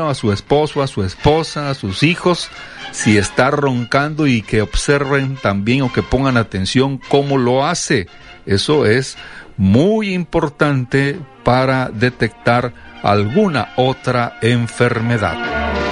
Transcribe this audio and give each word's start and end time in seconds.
a 0.00 0.14
su 0.14 0.32
esposo, 0.32 0.82
a 0.82 0.86
su 0.86 1.04
esposa, 1.04 1.70
a 1.70 1.74
sus 1.74 2.02
hijos, 2.02 2.50
si 2.92 3.18
está 3.18 3.50
roncando 3.50 4.26
y 4.26 4.42
que 4.42 4.62
observen 4.62 5.36
también 5.36 5.82
o 5.82 5.92
que 5.92 6.02
pongan 6.02 6.36
atención 6.36 6.98
cómo 7.08 7.36
lo 7.36 7.66
hace. 7.66 8.06
Eso 8.46 8.86
es 8.86 9.16
muy 9.56 10.14
importante 10.14 11.18
para 11.44 11.90
detectar 11.90 12.72
alguna 13.02 13.72
otra 13.76 14.38
enfermedad. 14.40 15.91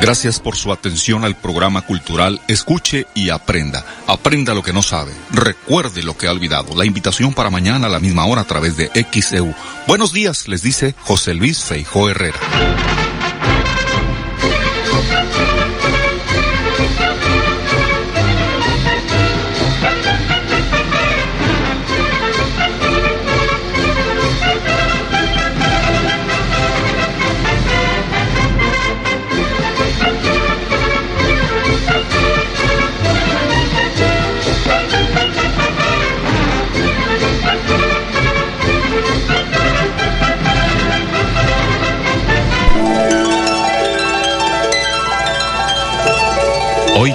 Gracias 0.00 0.38
por 0.38 0.56
su 0.56 0.72
atención 0.72 1.24
al 1.24 1.34
programa 1.34 1.82
cultural 1.82 2.40
Escuche 2.46 3.06
y 3.14 3.30
Aprenda. 3.30 3.84
Aprenda 4.06 4.54
lo 4.54 4.62
que 4.62 4.72
no 4.72 4.80
sabe. 4.80 5.12
Recuerde 5.32 6.02
lo 6.02 6.16
que 6.16 6.28
ha 6.28 6.32
olvidado. 6.32 6.76
La 6.76 6.86
invitación 6.86 7.34
para 7.34 7.50
mañana 7.50 7.88
a 7.88 7.90
la 7.90 7.98
misma 7.98 8.24
hora 8.24 8.42
a 8.42 8.46
través 8.46 8.76
de 8.76 8.90
XEU. 9.10 9.52
Buenos 9.86 10.12
días, 10.12 10.46
les 10.46 10.62
dice 10.62 10.94
José 11.00 11.34
Luis 11.34 11.64
Feijó 11.64 12.08
Herrera. 12.08 12.38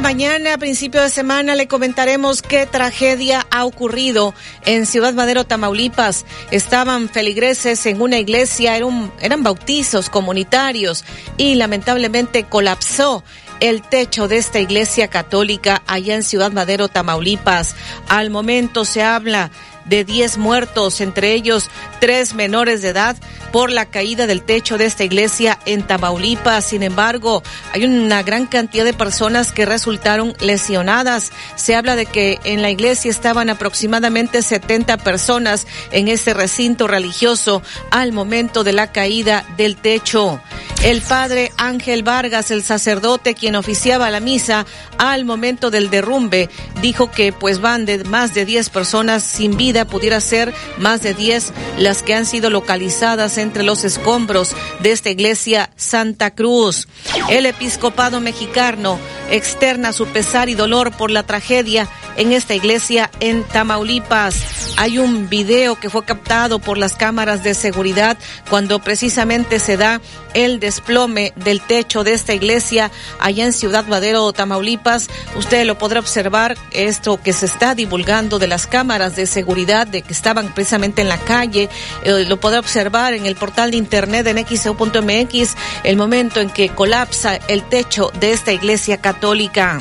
mañana, 0.00 0.54
a 0.54 0.58
principio 0.58 1.02
de 1.02 1.08
semana, 1.08 1.54
le 1.54 1.68
comentaremos 1.68 2.42
qué 2.42 2.66
tragedia 2.66 3.46
ha 3.50 3.64
ocurrido 3.64 4.34
en 4.64 4.86
Ciudad 4.86 5.14
Madero, 5.14 5.44
Tamaulipas. 5.44 6.24
Estaban 6.50 7.08
feligreses 7.08 7.86
en 7.86 8.00
una 8.00 8.18
iglesia, 8.18 8.76
eran, 8.76 9.12
eran 9.20 9.42
bautizos 9.42 10.10
comunitarios 10.10 11.04
y 11.36 11.54
lamentablemente 11.54 12.44
colapsó 12.44 13.22
el 13.60 13.82
techo 13.82 14.26
de 14.26 14.38
esta 14.38 14.58
iglesia 14.58 15.08
católica 15.08 15.82
allá 15.86 16.16
en 16.16 16.22
Ciudad 16.22 16.50
Madero, 16.50 16.88
Tamaulipas. 16.88 17.76
Al 18.08 18.30
momento 18.30 18.84
se 18.84 19.02
habla 19.02 19.50
de 19.84 20.04
10 20.04 20.38
muertos, 20.38 21.00
entre 21.00 21.32
ellos 21.34 21.70
tres 22.00 22.34
menores 22.34 22.82
de 22.82 22.88
edad, 22.88 23.16
por 23.52 23.70
la 23.70 23.86
caída 23.86 24.26
del 24.26 24.42
techo 24.42 24.78
de 24.78 24.86
esta 24.86 25.04
iglesia 25.04 25.58
en 25.64 25.86
Tamaulipas. 25.86 26.64
Sin 26.64 26.82
embargo, 26.82 27.42
hay 27.72 27.84
una 27.84 28.22
gran 28.22 28.46
cantidad 28.46 28.84
de 28.84 28.92
personas 28.92 29.52
que 29.52 29.64
resultaron 29.64 30.34
lesionadas. 30.40 31.30
Se 31.54 31.76
habla 31.76 31.94
de 31.94 32.06
que 32.06 32.40
en 32.44 32.62
la 32.62 32.70
iglesia 32.70 33.10
estaban 33.10 33.50
aproximadamente 33.50 34.42
70 34.42 34.96
personas 34.98 35.66
en 35.92 36.08
este 36.08 36.34
recinto 36.34 36.88
religioso 36.88 37.62
al 37.90 38.12
momento 38.12 38.64
de 38.64 38.72
la 38.72 38.90
caída 38.90 39.44
del 39.56 39.76
techo. 39.76 40.40
El 40.84 41.00
padre 41.00 41.50
Ángel 41.56 42.02
Vargas, 42.02 42.50
el 42.50 42.62
sacerdote 42.62 43.34
quien 43.34 43.56
oficiaba 43.56 44.10
la 44.10 44.20
misa 44.20 44.66
al 44.98 45.24
momento 45.24 45.70
del 45.70 45.88
derrumbe, 45.88 46.50
dijo 46.82 47.10
que 47.10 47.32
pues 47.32 47.60
van 47.60 47.86
de 47.86 48.04
más 48.04 48.34
de 48.34 48.44
10 48.44 48.68
personas 48.68 49.22
sin 49.22 49.56
vida, 49.56 49.73
pudiera 49.84 50.20
ser 50.20 50.54
más 50.78 51.02
de 51.02 51.14
10 51.14 51.52
las 51.78 52.04
que 52.04 52.14
han 52.14 52.26
sido 52.26 52.50
localizadas 52.50 53.36
entre 53.38 53.64
los 53.64 53.84
escombros 53.84 54.54
de 54.80 54.92
esta 54.92 55.10
iglesia 55.10 55.70
Santa 55.76 56.30
Cruz. 56.30 56.86
El 57.28 57.46
episcopado 57.46 58.20
mexicano 58.20 58.98
externa 59.30 59.92
su 59.92 60.06
pesar 60.06 60.48
y 60.48 60.54
dolor 60.54 60.92
por 60.92 61.10
la 61.10 61.24
tragedia 61.24 61.88
en 62.16 62.32
esta 62.32 62.54
iglesia 62.54 63.10
en 63.20 63.42
Tamaulipas. 63.44 64.74
Hay 64.76 64.98
un 64.98 65.28
video 65.28 65.78
que 65.78 65.90
fue 65.90 66.04
captado 66.04 66.58
por 66.58 66.78
las 66.78 66.94
cámaras 66.94 67.42
de 67.42 67.54
seguridad 67.54 68.16
cuando 68.50 68.78
precisamente 68.78 69.58
se 69.58 69.76
da 69.76 70.00
el 70.34 70.58
desplome 70.60 71.32
del 71.36 71.60
techo 71.60 72.02
de 72.04 72.12
esta 72.12 72.34
iglesia 72.34 72.90
allá 73.20 73.44
en 73.44 73.52
Ciudad 73.52 73.86
Madero, 73.86 74.32
Tamaulipas. 74.32 75.08
Usted 75.36 75.64
lo 75.64 75.78
podrá 75.78 76.00
observar, 76.00 76.56
esto 76.72 77.20
que 77.22 77.32
se 77.32 77.46
está 77.46 77.74
divulgando 77.74 78.38
de 78.38 78.48
las 78.48 78.66
cámaras 78.66 79.16
de 79.16 79.26
seguridad 79.26 79.63
de 79.64 80.02
que 80.02 80.12
estaban 80.12 80.52
precisamente 80.52 81.02
en 81.02 81.08
la 81.08 81.18
calle, 81.18 81.68
eh, 82.02 82.24
lo 82.28 82.38
podrá 82.38 82.60
observar 82.60 83.14
en 83.14 83.26
el 83.26 83.34
portal 83.34 83.70
de 83.70 83.78
internet 83.78 84.26
en 84.26 84.44
xeu.mx, 84.46 85.56
el 85.84 85.96
momento 85.96 86.40
en 86.40 86.50
que 86.50 86.68
colapsa 86.68 87.36
el 87.48 87.62
techo 87.62 88.10
de 88.20 88.32
esta 88.32 88.52
iglesia 88.52 88.98
católica. 88.98 89.78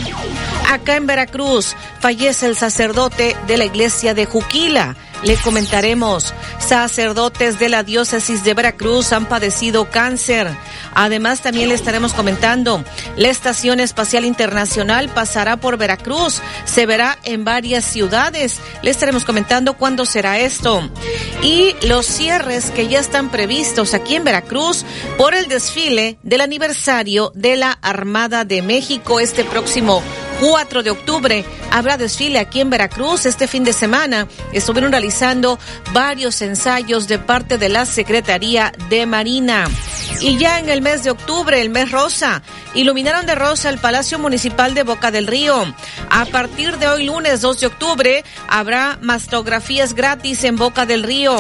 Acá 0.70 0.96
en 0.96 1.06
Veracruz 1.06 1.76
fallece 2.00 2.48
el 2.48 2.56
sacerdote 2.56 3.36
de 3.46 3.58
la 3.58 3.66
iglesia 3.66 4.14
de 4.14 4.26
Juquila. 4.26 4.96
Le 5.24 5.38
comentaremos, 5.38 6.34
sacerdotes 6.60 7.58
de 7.58 7.70
la 7.70 7.84
diócesis 7.84 8.44
de 8.44 8.54
Veracruz 8.54 9.14
han 9.14 9.26
padecido 9.26 9.90
cáncer. 9.90 10.50
Además, 10.96 11.42
también 11.42 11.70
le 11.70 11.76
estaremos 11.76 12.14
comentando, 12.14 12.84
la 13.16 13.30
Estación 13.30 13.80
Espacial 13.80 14.26
Internacional 14.26 15.10
pasará 15.10 15.56
por 15.58 15.78
Veracruz, 15.78 16.42
se 16.66 16.86
verá 16.86 17.18
en 17.24 17.46
varias 17.46 17.86
ciudades. 17.86 18.60
Le 18.82 18.92
estaremos 18.92 19.24
comentando 19.24 19.78
cuándo 19.78 20.06
será 20.06 20.40
esto. 20.40 20.90
Y 21.42 21.74
los 21.88 22.06
cierres 22.06 22.72
que 22.72 22.90
ya 22.90 23.00
están 23.00 23.30
previstos 23.30 23.94
aquí 23.94 24.16
en 24.16 24.26
Veracruz 24.26 24.86
por 25.18 25.34
el 25.34 25.48
desfile 25.48 26.18
del 26.24 26.42
aniversario 26.42 27.32
de 27.34 27.56
la 27.56 27.72
Armada 27.72 28.44
de 28.44 28.62
México 28.62 29.22
este 29.22 29.46
próximo 29.46 30.04
4 30.40 30.84
de 30.84 30.92
octubre 30.92 31.46
habrá 31.72 31.98
desfile 31.98 32.40
aquí 32.40 32.60
en 32.60 32.70
Veracruz 32.70 33.26
este 33.26 33.48
fin 33.48 33.64
de 33.64 33.74
semana. 33.74 34.28
Estuvieron 34.52 34.92
realizando 34.92 35.60
varios 35.92 36.42
ensayos 36.42 37.08
de 37.08 37.20
parte 37.20 37.58
de 37.58 37.70
la 37.70 37.86
Secretaría 37.86 38.72
de 38.90 39.06
Marina. 39.06 39.68
Y 40.22 40.38
ya 40.38 40.60
en 40.60 40.70
el 40.70 40.82
mes 40.82 41.04
de 41.04 41.12
octubre, 41.12 41.60
el 41.60 41.70
mes 41.70 41.92
rosa, 41.92 42.44
iluminaron 42.76 43.26
de 43.26 43.36
rosa 43.36 43.70
el 43.70 43.78
Palacio 43.78 44.20
Municipal 44.20 44.74
de 44.74 44.84
Boca 44.84 45.12
del 45.12 45.28
Río. 45.28 45.66
A 46.10 46.26
partir 46.26 46.78
de 46.78 46.88
hoy 46.88 47.06
lunes 47.06 47.42
2 47.42 47.60
de 47.60 47.68
octubre 47.68 48.24
habrá 48.48 48.98
mastografías 49.02 49.94
gratis 49.94 50.44
en 50.44 50.56
Boca 50.56 50.86
del 50.86 51.04
Río. 51.04 51.38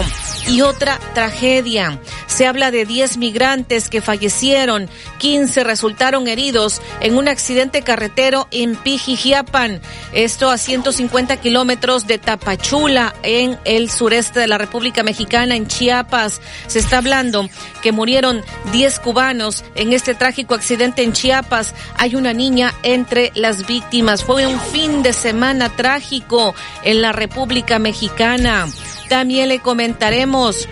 Y 0.48 0.62
otra 0.62 1.00
tragedia. 1.14 2.00
Se 2.28 2.48
habla 2.48 2.72
de 2.72 2.86
10 2.86 3.18
migrantes 3.18 3.88
que 3.88 4.02
fallecieron, 4.02 4.90
15 5.20 5.64
resultaron 5.64 6.28
heridos 6.28 6.82
en 7.00 7.16
un 7.16 7.28
accidente 7.28 7.84
carretero 7.84 8.48
en 8.52 8.76
Pijijiapan. 8.84 9.82
Esto 10.12 10.50
a 10.50 10.58
150 10.58 11.38
kilómetros 11.38 12.08
de 12.08 12.18
Tapachula, 12.18 13.16
en 13.24 13.58
el 13.66 13.90
sureste 13.90 14.40
de 14.40 14.48
la 14.48 14.58
República 14.58 15.04
Mexicana, 15.04 15.56
en 15.56 15.68
Chiapas. 15.68 16.42
Se 16.68 16.80
está 16.80 16.98
hablando 16.98 17.50
que 17.82 17.92
murieron 17.92 18.44
10 18.72 19.00
cubanos 19.00 19.64
en 19.76 19.94
este 19.94 20.16
trágico 20.16 20.54
accidente 20.54 21.04
en 21.04 21.14
Chiapas. 21.14 21.74
Hay 21.98 22.16
una 22.16 22.34
niña 22.34 22.74
entre 22.84 23.32
las 23.36 23.66
víctimas. 23.66 24.24
Fue 24.24 24.46
un 24.46 24.60
fin 24.60 25.04
de 25.04 25.14
semana 25.14 25.70
trágico 25.70 26.54
en 26.84 27.02
la 27.02 27.12
República 27.12 27.80
Mexicana. 27.80 28.68
También 29.10 29.50
le 29.50 29.60
comentaremos 29.60 30.68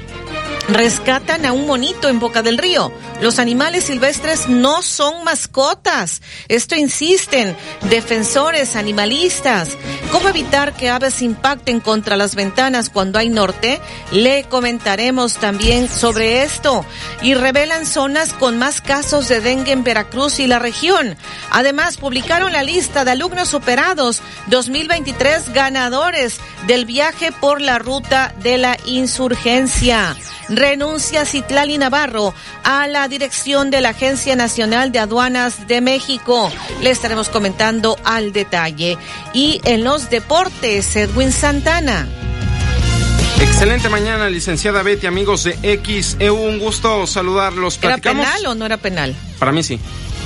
rescatan 0.73 1.45
a 1.45 1.51
un 1.51 1.67
monito 1.67 2.07
en 2.07 2.19
Boca 2.19 2.41
del 2.41 2.57
Río. 2.57 2.91
Los 3.21 3.39
animales 3.39 3.85
silvestres 3.85 4.47
no 4.47 4.81
son 4.81 5.23
mascotas. 5.23 6.21
Esto 6.47 6.75
insisten 6.75 7.55
defensores 7.89 8.75
animalistas. 8.75 9.77
¿Cómo 10.11 10.29
evitar 10.29 10.73
que 10.73 10.89
aves 10.89 11.21
impacten 11.21 11.79
contra 11.79 12.15
las 12.15 12.35
ventanas 12.35 12.89
cuando 12.89 13.19
hay 13.19 13.29
norte? 13.29 13.79
Le 14.11 14.43
comentaremos 14.45 15.35
también 15.35 15.89
sobre 15.89 16.43
esto. 16.43 16.85
Y 17.21 17.33
revelan 17.33 17.85
zonas 17.85 18.33
con 18.33 18.57
más 18.57 18.81
casos 18.81 19.27
de 19.27 19.41
dengue 19.41 19.71
en 19.71 19.83
Veracruz 19.83 20.39
y 20.39 20.47
la 20.47 20.59
región. 20.59 21.15
Además, 21.51 21.97
publicaron 21.97 22.51
la 22.51 22.63
lista 22.63 23.05
de 23.05 23.11
alumnos 23.11 23.49
superados 23.49 24.21
2023 24.47 25.53
ganadores 25.53 26.39
del 26.67 26.85
viaje 26.85 27.31
por 27.31 27.61
la 27.61 27.79
ruta 27.79 28.33
de 28.41 28.57
la 28.57 28.77
insurgencia. 28.85 30.15
Renuncia 30.61 31.25
Citlali 31.25 31.79
Navarro 31.79 32.35
a 32.63 32.85
la 32.85 33.07
dirección 33.07 33.71
de 33.71 33.81
la 33.81 33.89
Agencia 33.89 34.35
Nacional 34.35 34.91
de 34.91 34.99
Aduanas 34.99 35.67
de 35.67 35.81
México. 35.81 36.51
Le 36.83 36.91
estaremos 36.91 37.29
comentando 37.29 37.97
al 38.03 38.31
detalle. 38.31 38.95
Y 39.33 39.59
en 39.65 39.83
los 39.83 40.11
deportes, 40.11 40.95
Edwin 40.95 41.31
Santana. 41.31 42.07
Excelente 43.39 43.89
mañana, 43.89 44.29
licenciada 44.29 44.83
Betty, 44.83 45.07
amigos 45.07 45.45
de 45.45 45.79
XEU. 45.83 46.35
Un 46.35 46.59
gusto 46.59 47.07
saludarlos. 47.07 47.79
¿Era 47.81 47.97
penal 47.97 48.45
o 48.45 48.53
no 48.53 48.67
era 48.67 48.77
penal? 48.77 49.15
Para 49.39 49.51
mí 49.51 49.63
sí. 49.63 49.79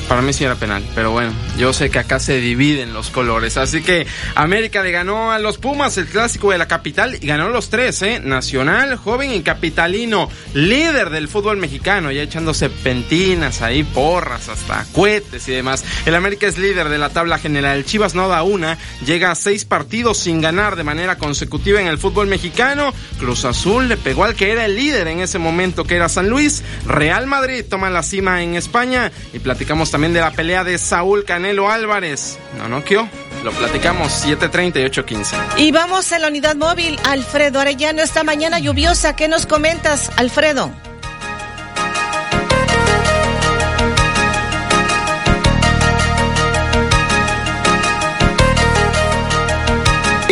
Para 0.07 0.21
mí 0.21 0.33
sí 0.33 0.43
era 0.43 0.53
penal, 0.53 0.83
pero 0.93 1.11
bueno, 1.11 1.33
yo 1.57 1.73
sé 1.73 1.89
que 1.89 1.97
acá 1.97 2.19
se 2.19 2.39
dividen 2.39 2.93
los 2.93 3.09
colores. 3.09 3.57
Así 3.57 3.81
que 3.81 4.05
América 4.35 4.83
le 4.83 4.91
ganó 4.91 5.31
a 5.31 5.39
los 5.39 5.57
Pumas 5.57 5.97
el 5.97 6.05
clásico 6.05 6.51
de 6.51 6.59
la 6.59 6.67
capital 6.67 7.17
y 7.19 7.25
ganó 7.25 7.49
los 7.49 7.71
tres, 7.71 8.03
¿eh? 8.03 8.19
Nacional, 8.23 8.97
joven 8.97 9.31
y 9.31 9.41
capitalino, 9.41 10.29
líder 10.53 11.09
del 11.09 11.27
fútbol 11.27 11.57
mexicano, 11.57 12.11
ya 12.11 12.21
echándose 12.21 12.69
pentinas 12.69 13.63
ahí, 13.63 13.83
porras, 13.83 14.47
hasta 14.47 14.85
cohetes 14.91 15.47
y 15.47 15.53
demás. 15.53 15.83
El 16.05 16.13
América 16.13 16.45
es 16.45 16.59
líder 16.59 16.89
de 16.89 16.99
la 16.99 17.09
tabla 17.09 17.39
general. 17.39 17.83
Chivas 17.83 18.13
no 18.13 18.27
da 18.27 18.43
una, 18.43 18.77
llega 19.05 19.31
a 19.31 19.35
seis 19.35 19.65
partidos 19.65 20.19
sin 20.19 20.39
ganar 20.39 20.75
de 20.75 20.83
manera 20.83 21.17
consecutiva 21.17 21.81
en 21.81 21.87
el 21.87 21.97
fútbol 21.97 22.27
mexicano. 22.27 22.93
Cruz 23.17 23.43
Azul 23.43 23.87
le 23.87 23.97
pegó 23.97 24.23
al 24.23 24.35
que 24.35 24.51
era 24.51 24.65
el 24.65 24.75
líder 24.75 25.07
en 25.07 25.21
ese 25.21 25.39
momento, 25.39 25.83
que 25.83 25.95
era 25.95 26.09
San 26.09 26.29
Luis. 26.29 26.61
Real 26.85 27.25
Madrid 27.25 27.65
toma 27.67 27.89
la 27.89 28.03
cima 28.03 28.43
en 28.43 28.53
España 28.53 29.11
y 29.33 29.39
platicamos 29.39 29.94
también 29.95 30.11
de 30.11 30.19
la 30.19 30.31
pelea 30.31 30.65
de 30.65 30.77
Saúl 30.77 31.23
Canelo 31.23 31.71
Álvarez. 31.71 32.37
No 32.57 32.67
noqueó. 32.67 33.07
Lo 33.45 33.53
platicamos 33.53 34.25
7.30 34.25 34.81
y 34.81 34.89
8.15. 34.89 35.37
Y 35.55 35.71
vamos 35.71 36.11
a 36.11 36.19
la 36.19 36.27
unidad 36.27 36.57
móvil. 36.57 36.99
Alfredo 37.05 37.61
Arellano, 37.61 38.01
esta 38.01 38.25
mañana 38.25 38.59
lluviosa. 38.59 39.15
¿Qué 39.15 39.29
nos 39.29 39.45
comentas, 39.45 40.11
Alfredo? 40.17 40.69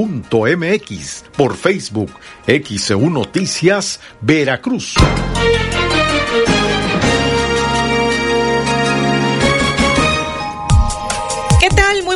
por 1.38 1.56
Facebook 1.56 2.12
XEU 2.46 3.10
Noticias 3.10 4.02
Veracruz. 4.20 4.96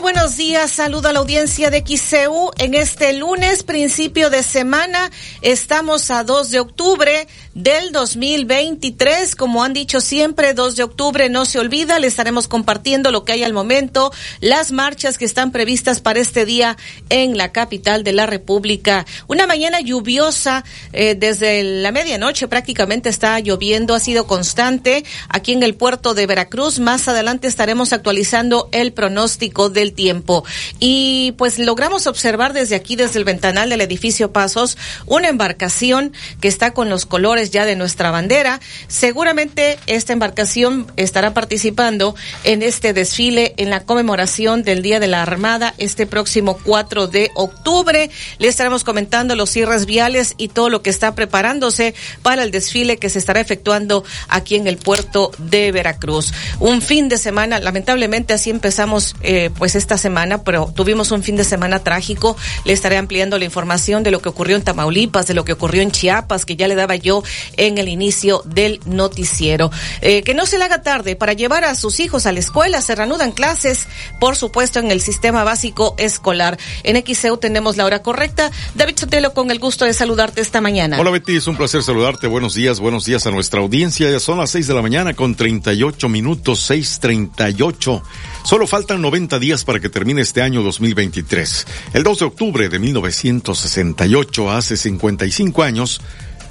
Buenos 0.07 0.37
días. 0.37 0.71
Saludo 0.71 1.09
a 1.09 1.11
la 1.11 1.19
audiencia 1.19 1.69
de 1.69 1.83
XCU. 1.85 2.51
En 2.59 2.75
este 2.75 3.11
lunes, 3.11 3.63
principio 3.63 4.29
de 4.29 4.41
semana, 4.41 5.11
estamos 5.41 6.11
a 6.11 6.23
2 6.23 6.49
de 6.49 6.61
octubre 6.61 7.27
del 7.53 7.91
2023. 7.91 9.35
Como 9.35 9.65
han 9.65 9.73
dicho 9.73 9.99
siempre, 9.99 10.53
2 10.53 10.77
de 10.77 10.83
octubre 10.83 11.27
no 11.27 11.43
se 11.43 11.59
olvida. 11.59 11.99
Le 11.99 12.07
estaremos 12.07 12.47
compartiendo 12.47 13.11
lo 13.11 13.25
que 13.25 13.33
hay 13.33 13.43
al 13.43 13.51
momento, 13.51 14.13
las 14.39 14.71
marchas 14.71 15.17
que 15.17 15.25
están 15.25 15.51
previstas 15.51 15.99
para 15.99 16.21
este 16.21 16.45
día 16.45 16.77
en 17.09 17.35
la 17.35 17.51
capital 17.51 18.05
de 18.05 18.13
la 18.13 18.27
República. 18.27 19.05
Una 19.27 19.45
mañana 19.45 19.81
lluviosa 19.81 20.63
eh, 20.93 21.15
desde 21.15 21.63
la 21.63 21.91
medianoche 21.91 22.47
prácticamente 22.47 23.09
está 23.09 23.37
lloviendo, 23.41 23.93
ha 23.93 23.99
sido 23.99 24.25
constante 24.25 25.03
aquí 25.27 25.51
en 25.51 25.63
el 25.63 25.75
puerto 25.75 26.13
de 26.13 26.27
Veracruz. 26.27 26.79
Más 26.79 27.09
adelante 27.09 27.49
estaremos 27.49 27.91
actualizando 27.91 28.69
el 28.71 28.93
pronóstico 28.93 29.69
del 29.69 29.96
tiempo. 29.97 30.45
Y 30.79 31.33
pues 31.37 31.59
logramos 31.59 32.07
observar 32.07 32.53
desde 32.53 32.75
aquí, 32.75 32.95
desde 32.95 33.19
el 33.19 33.25
ventanal 33.25 33.69
del 33.69 33.81
edificio 33.81 34.31
Pasos, 34.31 34.77
una 35.05 35.27
embarcación 35.27 36.13
que 36.39 36.47
está 36.47 36.71
con 36.71 36.89
los 36.89 37.05
colores 37.05 37.51
ya 37.51 37.65
de 37.65 37.75
nuestra 37.75 38.11
bandera. 38.11 38.61
Seguramente 38.87 39.77
esta 39.87 40.13
embarcación 40.13 40.89
estará 40.95 41.33
participando 41.33 42.15
en 42.45 42.61
este 42.61 42.93
desfile 42.93 43.53
en 43.57 43.69
la 43.69 43.83
conmemoración 43.83 44.63
del 44.63 44.81
Día 44.81 45.01
de 45.01 45.07
la 45.07 45.23
Armada 45.23 45.73
este 45.79 46.05
próximo 46.05 46.59
4 46.63 47.07
de 47.07 47.31
octubre. 47.35 48.09
Le 48.37 48.47
estaremos 48.47 48.83
comentando 48.83 49.35
los 49.35 49.49
cierres 49.49 49.85
viales 49.87 50.35
y 50.37 50.49
todo 50.49 50.69
lo 50.69 50.83
que 50.83 50.91
está 50.91 51.15
preparándose 51.15 51.95
para 52.21 52.43
el 52.43 52.51
desfile 52.51 52.97
que 52.97 53.09
se 53.09 53.17
estará 53.17 53.39
efectuando 53.39 54.03
aquí 54.29 54.55
en 54.55 54.67
el 54.67 54.77
puerto 54.77 55.31
de 55.39 55.71
Veracruz. 55.71 56.31
Un 56.59 56.83
fin 56.83 57.09
de 57.09 57.17
semana, 57.17 57.59
lamentablemente 57.59 58.33
así 58.33 58.51
empezamos 58.51 59.15
eh, 59.21 59.49
pues 59.57 59.73
esta 59.87 59.97
semana, 59.97 60.43
pero 60.43 60.69
tuvimos 60.75 61.11
un 61.11 61.23
fin 61.23 61.37
de 61.37 61.45
semana 61.45 61.79
trágico. 61.79 62.35
Le 62.65 62.73
estaré 62.73 62.97
ampliando 62.97 63.39
la 63.39 63.45
información 63.45 64.03
de 64.03 64.11
lo 64.11 64.21
que 64.21 64.27
ocurrió 64.27 64.57
en 64.57 64.61
Tamaulipas, 64.61 65.27
de 65.27 65.33
lo 65.33 65.45
que 65.45 65.53
ocurrió 65.53 65.81
en 65.81 65.91
Chiapas, 65.91 66.43
que 66.43 66.57
ya 66.57 66.67
le 66.67 66.75
daba 66.75 66.97
yo 66.97 67.23
en 67.55 67.77
el 67.77 67.87
inicio 67.87 68.41
del 68.43 68.81
noticiero. 68.85 69.71
Eh, 70.01 70.23
que 70.23 70.33
no 70.33 70.45
se 70.45 70.57
le 70.57 70.65
haga 70.65 70.81
tarde 70.81 71.15
para 71.15 71.31
llevar 71.31 71.63
a 71.63 71.73
sus 71.75 72.01
hijos 72.01 72.25
a 72.25 72.33
la 72.33 72.39
escuela. 72.39 72.81
Se 72.81 72.95
reanudan 72.95 73.31
clases, 73.31 73.87
por 74.19 74.35
supuesto, 74.35 74.79
en 74.79 74.91
el 74.91 74.99
sistema 74.99 75.45
básico 75.45 75.95
escolar. 75.97 76.57
En 76.83 77.01
XEU 77.01 77.37
tenemos 77.37 77.77
la 77.77 77.85
hora 77.85 78.01
correcta. 78.01 78.51
David 78.75 78.97
Sotelo, 78.97 79.33
con 79.33 79.51
el 79.51 79.59
gusto 79.59 79.85
de 79.85 79.93
saludarte 79.93 80.41
esta 80.41 80.59
mañana. 80.59 80.99
Hola 80.99 81.11
Betty, 81.11 81.37
es 81.37 81.47
un 81.47 81.55
placer 81.55 81.81
saludarte. 81.81 82.27
Buenos 82.27 82.55
días, 82.55 82.81
buenos 82.81 83.05
días 83.05 83.25
a 83.25 83.31
nuestra 83.31 83.61
audiencia. 83.61 84.11
Ya 84.11 84.19
son 84.19 84.37
las 84.37 84.51
seis 84.51 84.67
de 84.67 84.73
la 84.73 84.81
mañana 84.81 85.13
con 85.13 85.35
38 85.35 86.09
minutos, 86.09 86.59
seis 86.59 86.99
treinta 86.99 87.49
y 87.49 87.61
ocho. 87.61 88.03
Solo 88.43 88.67
faltan 88.67 89.01
90 89.01 89.39
días 89.39 89.63
para 89.63 89.76
que 89.79 89.89
termine 89.89 90.21
este 90.21 90.41
año 90.41 90.63
2023. 90.63 91.67
El 91.93 92.03
2 92.03 92.19
de 92.19 92.25
octubre 92.25 92.69
de 92.69 92.79
1968, 92.79 94.51
hace 94.51 94.77
55 94.77 95.63
años, 95.63 96.01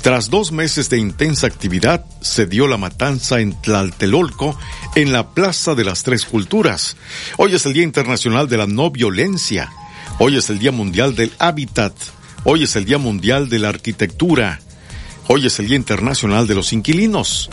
tras 0.03 0.31
dos 0.31 0.53
meses 0.53 0.89
de 0.89 0.99
intensa 0.99 1.49
actividad, 1.49 2.05
se 2.21 2.47
dio 2.47 2.69
la 2.69 2.77
matanza 2.77 3.41
en 3.41 3.61
Tlaltelolco, 3.61 4.57
en 4.95 5.13
la 5.13 5.31
Plaza 5.31 5.75
de 5.75 5.85
las 5.85 6.05
Tres 6.05 6.25
Culturas. 6.25 6.97
Hoy 7.39 7.55
es 7.55 7.67
el 7.67 7.73
Día 7.73 7.83
Internacional 7.83 8.49
de 8.49 8.57
la 8.57 8.67
No 8.67 8.91
Violencia. 8.91 9.73
Hoy 10.21 10.37
es 10.37 10.49
el 10.49 10.61
Día 10.61 10.71
Mundial 10.71 11.17
del 11.17 11.33
Hábitat. 11.39 11.93
Hoy 12.45 12.63
es 12.63 12.77
el 12.77 12.85
Día 12.85 12.99
Mundial 12.99 13.49
de 13.49 13.59
la 13.59 13.71
Arquitectura. 13.71 14.61
Hoy 15.27 15.47
es 15.47 15.59
el 15.59 15.67
Día 15.67 15.77
Internacional 15.77 16.47
de 16.47 16.55
los 16.55 16.73
Inquilinos. 16.73 17.51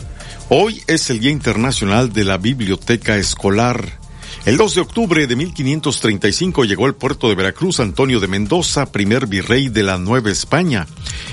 Hoy 0.48 0.80
es 0.86 1.10
el 1.10 1.18
Día 1.18 1.32
Internacional 1.32 2.12
de 2.12 2.22
la 2.22 2.38
Biblioteca 2.38 3.16
Escolar. 3.16 4.03
El 4.46 4.58
2 4.58 4.74
de 4.74 4.80
octubre 4.82 5.26
de 5.26 5.36
1535 5.36 6.64
llegó 6.64 6.84
al 6.84 6.94
puerto 6.94 7.30
de 7.30 7.34
Veracruz 7.34 7.80
Antonio 7.80 8.20
de 8.20 8.28
Mendoza, 8.28 8.92
primer 8.92 9.26
virrey 9.26 9.70
de 9.70 9.82
la 9.82 9.96
Nueva 9.96 10.30
España. 10.30 10.86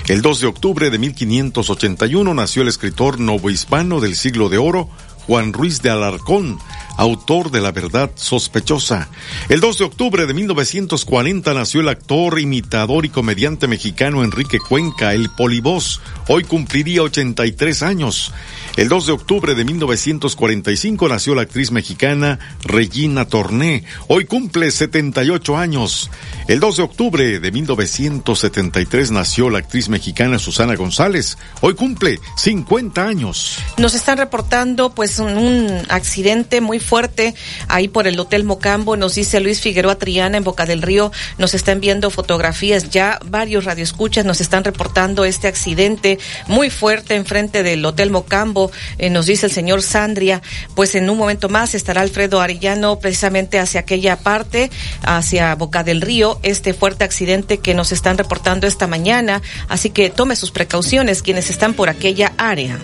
El 0.08 0.22
2 0.22 0.40
de 0.40 0.46
octubre 0.46 0.88
de 0.88 0.98
1581 0.98 2.32
nació 2.32 2.62
el 2.62 2.68
escritor 2.68 3.20
novohispano 3.20 4.00
del 4.00 4.16
siglo 4.16 4.48
de 4.48 4.56
oro, 4.56 4.88
Juan 5.26 5.52
Ruiz 5.52 5.82
de 5.82 5.90
Alarcón, 5.90 6.58
autor 6.96 7.50
de 7.50 7.60
La 7.60 7.70
Verdad 7.70 8.10
Sospechosa. 8.14 9.10
El 9.50 9.60
2 9.60 9.78
de 9.78 9.84
octubre 9.84 10.26
de 10.26 10.32
1940 10.32 11.52
nació 11.52 11.82
el 11.82 11.88
actor, 11.88 12.40
imitador 12.40 13.04
y 13.04 13.10
comediante 13.10 13.68
mexicano 13.68 14.24
Enrique 14.24 14.58
Cuenca, 14.58 15.12
el 15.12 15.28
Polibos. 15.28 16.00
Hoy 16.28 16.44
cumpliría 16.44 17.02
83 17.02 17.82
años. 17.82 18.32
El 18.76 18.88
2 18.88 19.06
de 19.06 19.12
octubre 19.12 19.54
de 19.54 19.64
1945 19.66 21.08
nació 21.08 21.34
la 21.34 21.42
actriz 21.42 21.70
mexicana 21.70 22.38
Regina 22.64 23.26
Torné. 23.26 23.84
Hoy 24.08 24.24
cumple 24.24 24.70
78 24.70 25.58
años. 25.58 26.10
El 26.48 26.58
2 26.58 26.78
de 26.78 26.82
octubre 26.82 27.38
de 27.40 27.52
1973 27.52 29.10
nació 29.10 29.50
la 29.50 29.58
actriz 29.58 29.90
mexicana 29.90 30.38
Susana 30.38 30.74
González. 30.74 31.36
Hoy 31.60 31.74
cumple 31.74 32.18
50 32.36 33.06
años. 33.06 33.58
Nos 33.76 33.94
están 33.94 34.16
reportando 34.16 34.94
pues 34.94 35.18
un, 35.18 35.82
accidente 35.88 36.60
muy 36.60 36.78
fuerte 36.78 37.34
ahí 37.68 37.88
por 37.88 38.06
el 38.06 38.18
Hotel 38.18 38.44
Mocambo, 38.44 38.96
nos 38.96 39.14
dice 39.14 39.40
Luis 39.40 39.60
Figueroa 39.60 39.96
Triana 39.96 40.38
en 40.38 40.44
Boca 40.44 40.66
del 40.66 40.82
Río, 40.82 41.12
nos 41.38 41.54
están 41.54 41.80
viendo 41.80 42.10
fotografías, 42.10 42.90
ya 42.90 43.18
varios 43.24 43.64
radioescuchas 43.64 44.24
nos 44.24 44.40
están 44.40 44.64
reportando 44.64 45.24
este 45.24 45.48
accidente 45.48 46.18
muy 46.46 46.70
fuerte 46.70 47.14
enfrente 47.14 47.62
del 47.62 47.84
Hotel 47.84 48.10
Mocambo, 48.10 48.61
eh, 48.98 49.10
nos 49.10 49.26
dice 49.26 49.46
el 49.46 49.52
señor 49.52 49.82
Sandria, 49.82 50.42
pues 50.74 50.94
en 50.94 51.08
un 51.10 51.18
momento 51.18 51.48
más 51.48 51.74
estará 51.74 52.02
Alfredo 52.02 52.40
Arellano 52.40 52.98
precisamente 52.98 53.58
hacia 53.58 53.80
aquella 53.80 54.16
parte, 54.16 54.70
hacia 55.02 55.54
Boca 55.54 55.82
del 55.82 56.00
Río, 56.00 56.38
este 56.42 56.74
fuerte 56.74 57.04
accidente 57.04 57.58
que 57.58 57.74
nos 57.74 57.92
están 57.92 58.18
reportando 58.18 58.66
esta 58.66 58.86
mañana, 58.86 59.42
así 59.68 59.90
que 59.90 60.10
tome 60.10 60.36
sus 60.36 60.50
precauciones 60.50 61.22
quienes 61.22 61.50
están 61.50 61.74
por 61.74 61.88
aquella 61.88 62.32
área. 62.36 62.78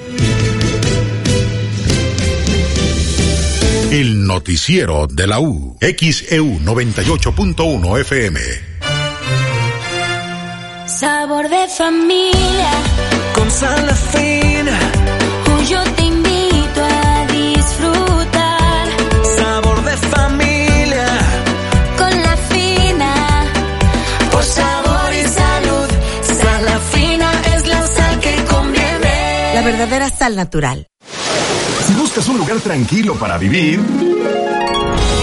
El 3.91 4.27
noticiero 4.27 5.07
de 5.07 5.27
la 5.27 5.41
U. 5.41 5.79
XEU 5.81 6.61
98.1 6.61 8.01
FM. 8.01 8.41
Sabor 10.87 11.49
de 11.49 11.69
familia. 11.69 12.71
Con 13.35 13.51
sal 13.51 13.89
fina. 14.13 14.98
Verdadera 29.79 30.09
sal 30.09 30.35
natural. 30.35 30.87
Si 31.87 31.95
buscas 31.95 32.27
un 32.29 32.39
lugar 32.39 32.59
tranquilo 32.61 33.15
para 33.15 33.39
vivir, 33.39 33.79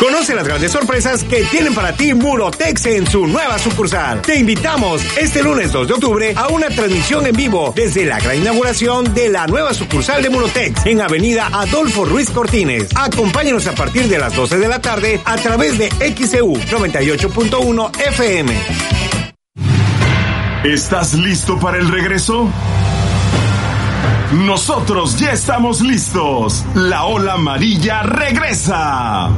Conoce 0.00 0.34
las 0.34 0.46
grandes 0.46 0.72
sorpresas 0.72 1.22
que 1.24 1.44
tienen 1.44 1.74
para 1.74 1.92
ti 1.92 2.14
Murotex 2.14 2.86
en 2.86 3.06
su 3.06 3.26
nueva 3.26 3.58
sucursal. 3.58 4.22
Te 4.22 4.38
invitamos 4.38 5.02
este 5.18 5.42
lunes 5.42 5.72
2 5.72 5.88
de 5.88 5.92
octubre 5.92 6.32
a 6.34 6.48
una 6.48 6.68
transmisión 6.68 7.26
en 7.26 7.36
vivo 7.36 7.74
desde 7.76 8.06
la 8.06 8.18
gran 8.18 8.38
inauguración 8.38 9.12
de 9.12 9.28
la 9.28 9.46
nueva 9.46 9.74
sucursal 9.74 10.22
de 10.22 10.30
Murotex 10.30 10.86
en 10.86 11.02
Avenida 11.02 11.50
Adolfo 11.52 12.06
Ruiz 12.06 12.30
Cortines. 12.30 12.88
Acompáñanos 12.96 13.66
a 13.66 13.74
partir 13.74 14.08
de 14.08 14.18
las 14.18 14.34
12 14.34 14.58
de 14.58 14.68
la 14.68 14.80
tarde 14.80 15.20
a 15.22 15.36
través 15.36 15.76
de 15.76 15.90
XEU 15.90 16.54
98.1 16.54 18.00
FM. 18.00 18.54
¿Estás 20.64 21.12
listo 21.12 21.60
para 21.60 21.76
el 21.76 21.88
regreso? 21.88 22.50
Nosotros 24.32 25.16
ya 25.18 25.32
estamos 25.32 25.80
listos. 25.80 26.64
La 26.74 27.04
ola 27.04 27.32
amarilla 27.34 28.02
regresa. 28.04 29.28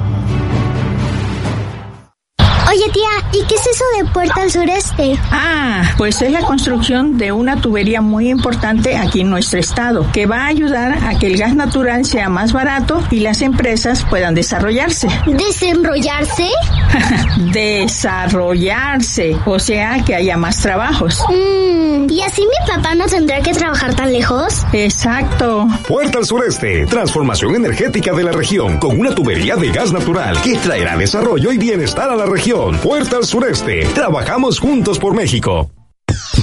Oye 2.68 2.90
tía, 2.92 3.08
¿y 3.32 3.44
qué 3.46 3.54
es 3.54 3.66
eso 3.66 3.84
de 3.98 4.04
Puerta 4.10 4.42
al 4.42 4.50
Sureste? 4.50 5.18
Ah, 5.30 5.82
pues 5.98 6.22
es 6.22 6.30
la 6.30 6.40
construcción 6.40 7.18
de 7.18 7.32
una 7.32 7.60
tubería 7.60 8.00
muy 8.00 8.28
importante 8.30 8.96
aquí 8.96 9.22
en 9.22 9.30
nuestro 9.30 9.58
estado, 9.58 10.06
que 10.12 10.26
va 10.26 10.44
a 10.44 10.46
ayudar 10.46 10.98
a 11.04 11.18
que 11.18 11.26
el 11.26 11.36
gas 11.36 11.54
natural 11.54 12.04
sea 12.04 12.28
más 12.28 12.52
barato 12.52 13.02
y 13.10 13.20
las 13.20 13.42
empresas 13.42 14.04
puedan 14.08 14.34
desarrollarse. 14.34 15.08
¿Desenrollarse? 15.26 16.48
desarrollarse, 17.52 19.36
o 19.44 19.58
sea 19.58 20.02
que 20.04 20.14
haya 20.14 20.36
más 20.36 20.58
trabajos. 20.60 21.22
Mm, 21.28 22.10
¿Y 22.10 22.22
así 22.22 22.42
mi 22.42 22.74
papá 22.74 22.94
no 22.94 23.06
tendrá 23.06 23.40
que 23.42 23.52
trabajar 23.52 23.94
tan 23.94 24.12
lejos? 24.12 24.64
Exacto. 24.72 25.66
Puerta 25.88 26.18
al 26.18 26.24
Sureste, 26.24 26.86
transformación 26.86 27.56
energética 27.56 28.12
de 28.12 28.24
la 28.24 28.32
región 28.32 28.78
con 28.78 28.98
una 28.98 29.14
tubería 29.14 29.56
de 29.56 29.70
gas 29.70 29.92
natural 29.92 30.40
que 30.42 30.56
traerá 30.56 30.96
desarrollo 30.96 31.52
y 31.52 31.58
bienestar 31.58 32.10
a 32.10 32.16
la 32.16 32.26
región. 32.26 32.51
Puerta 32.52 33.16
al 33.16 33.24
Sureste. 33.24 33.86
Trabajamos 33.94 34.60
juntos 34.60 34.98
por 34.98 35.14
México. 35.14 35.70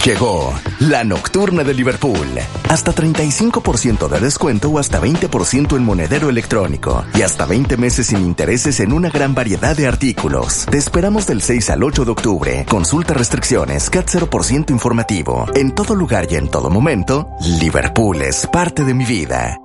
Llegó 0.04 0.52
la 0.80 1.04
nocturna 1.04 1.64
de 1.64 1.76
Liverpool. 1.76 2.28
Hasta 2.68 2.96
35% 2.96 4.08
de 4.08 4.20
descuento 4.20 4.70
o 4.70 4.80
hasta 4.80 5.00
20% 5.00 5.78
en 5.78 5.84
monedero 5.84 6.30
electrónico. 6.30 7.06
Y 7.14 7.22
hasta 7.22 7.46
20 7.46 7.78
meses 7.78 8.08
sin 8.08 8.22
intereses 8.22 8.80
en 8.80 8.92
una 8.92 9.12
gran 9.12 9.36
variedad 9.36 9.78
de 9.78 9.86
artículos. 9.86 10.66
Te 10.66 10.80
esperamos 10.80 11.28
del 11.28 11.44
6 11.44 11.70
al 11.70 11.84
8 11.84 12.06
de 12.06 12.12
octubre. 12.12 12.66
Consulta 12.68 13.14
restricciones, 13.14 13.92
CAT 13.92 14.08
0% 14.08 14.72
informativo. 14.72 15.46
En 15.54 15.76
todo 15.76 15.94
lugar 15.94 16.26
y 16.32 16.36
en 16.36 16.50
todo 16.50 16.72
momento, 16.72 17.28
Liverpool 17.60 18.24
es 18.24 18.48
parte 18.48 18.84
de 18.84 18.96
mi 18.96 19.06
vida. 19.06 19.60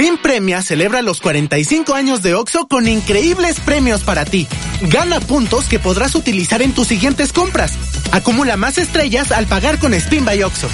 Spin 0.00 0.16
Premia 0.16 0.62
celebra 0.62 1.02
los 1.02 1.20
45 1.20 1.92
años 1.92 2.22
de 2.22 2.32
OXO 2.32 2.68
con 2.68 2.88
increíbles 2.88 3.60
premios 3.60 4.02
para 4.02 4.24
ti. 4.24 4.48
Gana 4.80 5.20
puntos 5.20 5.66
que 5.66 5.78
podrás 5.78 6.14
utilizar 6.14 6.62
en 6.62 6.72
tus 6.72 6.88
siguientes 6.88 7.34
compras. 7.34 7.74
Acumula 8.10 8.56
más 8.56 8.78
estrellas 8.78 9.30
al 9.30 9.44
pagar 9.44 9.78
con 9.78 9.92
Spin 9.92 10.24
by 10.24 10.42
OXO. 10.42 10.70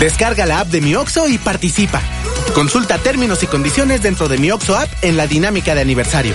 Descarga 0.00 0.46
la 0.46 0.60
app 0.60 0.68
de 0.68 0.80
mi 0.80 0.94
OXO 0.94 1.28
y 1.28 1.36
participa. 1.36 2.00
Consulta 2.54 2.96
términos 2.96 3.42
y 3.42 3.46
condiciones 3.46 4.00
dentro 4.00 4.26
de 4.26 4.38
mi 4.38 4.50
OXO 4.50 4.74
app 4.74 4.88
en 5.02 5.18
la 5.18 5.26
dinámica 5.26 5.74
de 5.74 5.82
aniversario. 5.82 6.34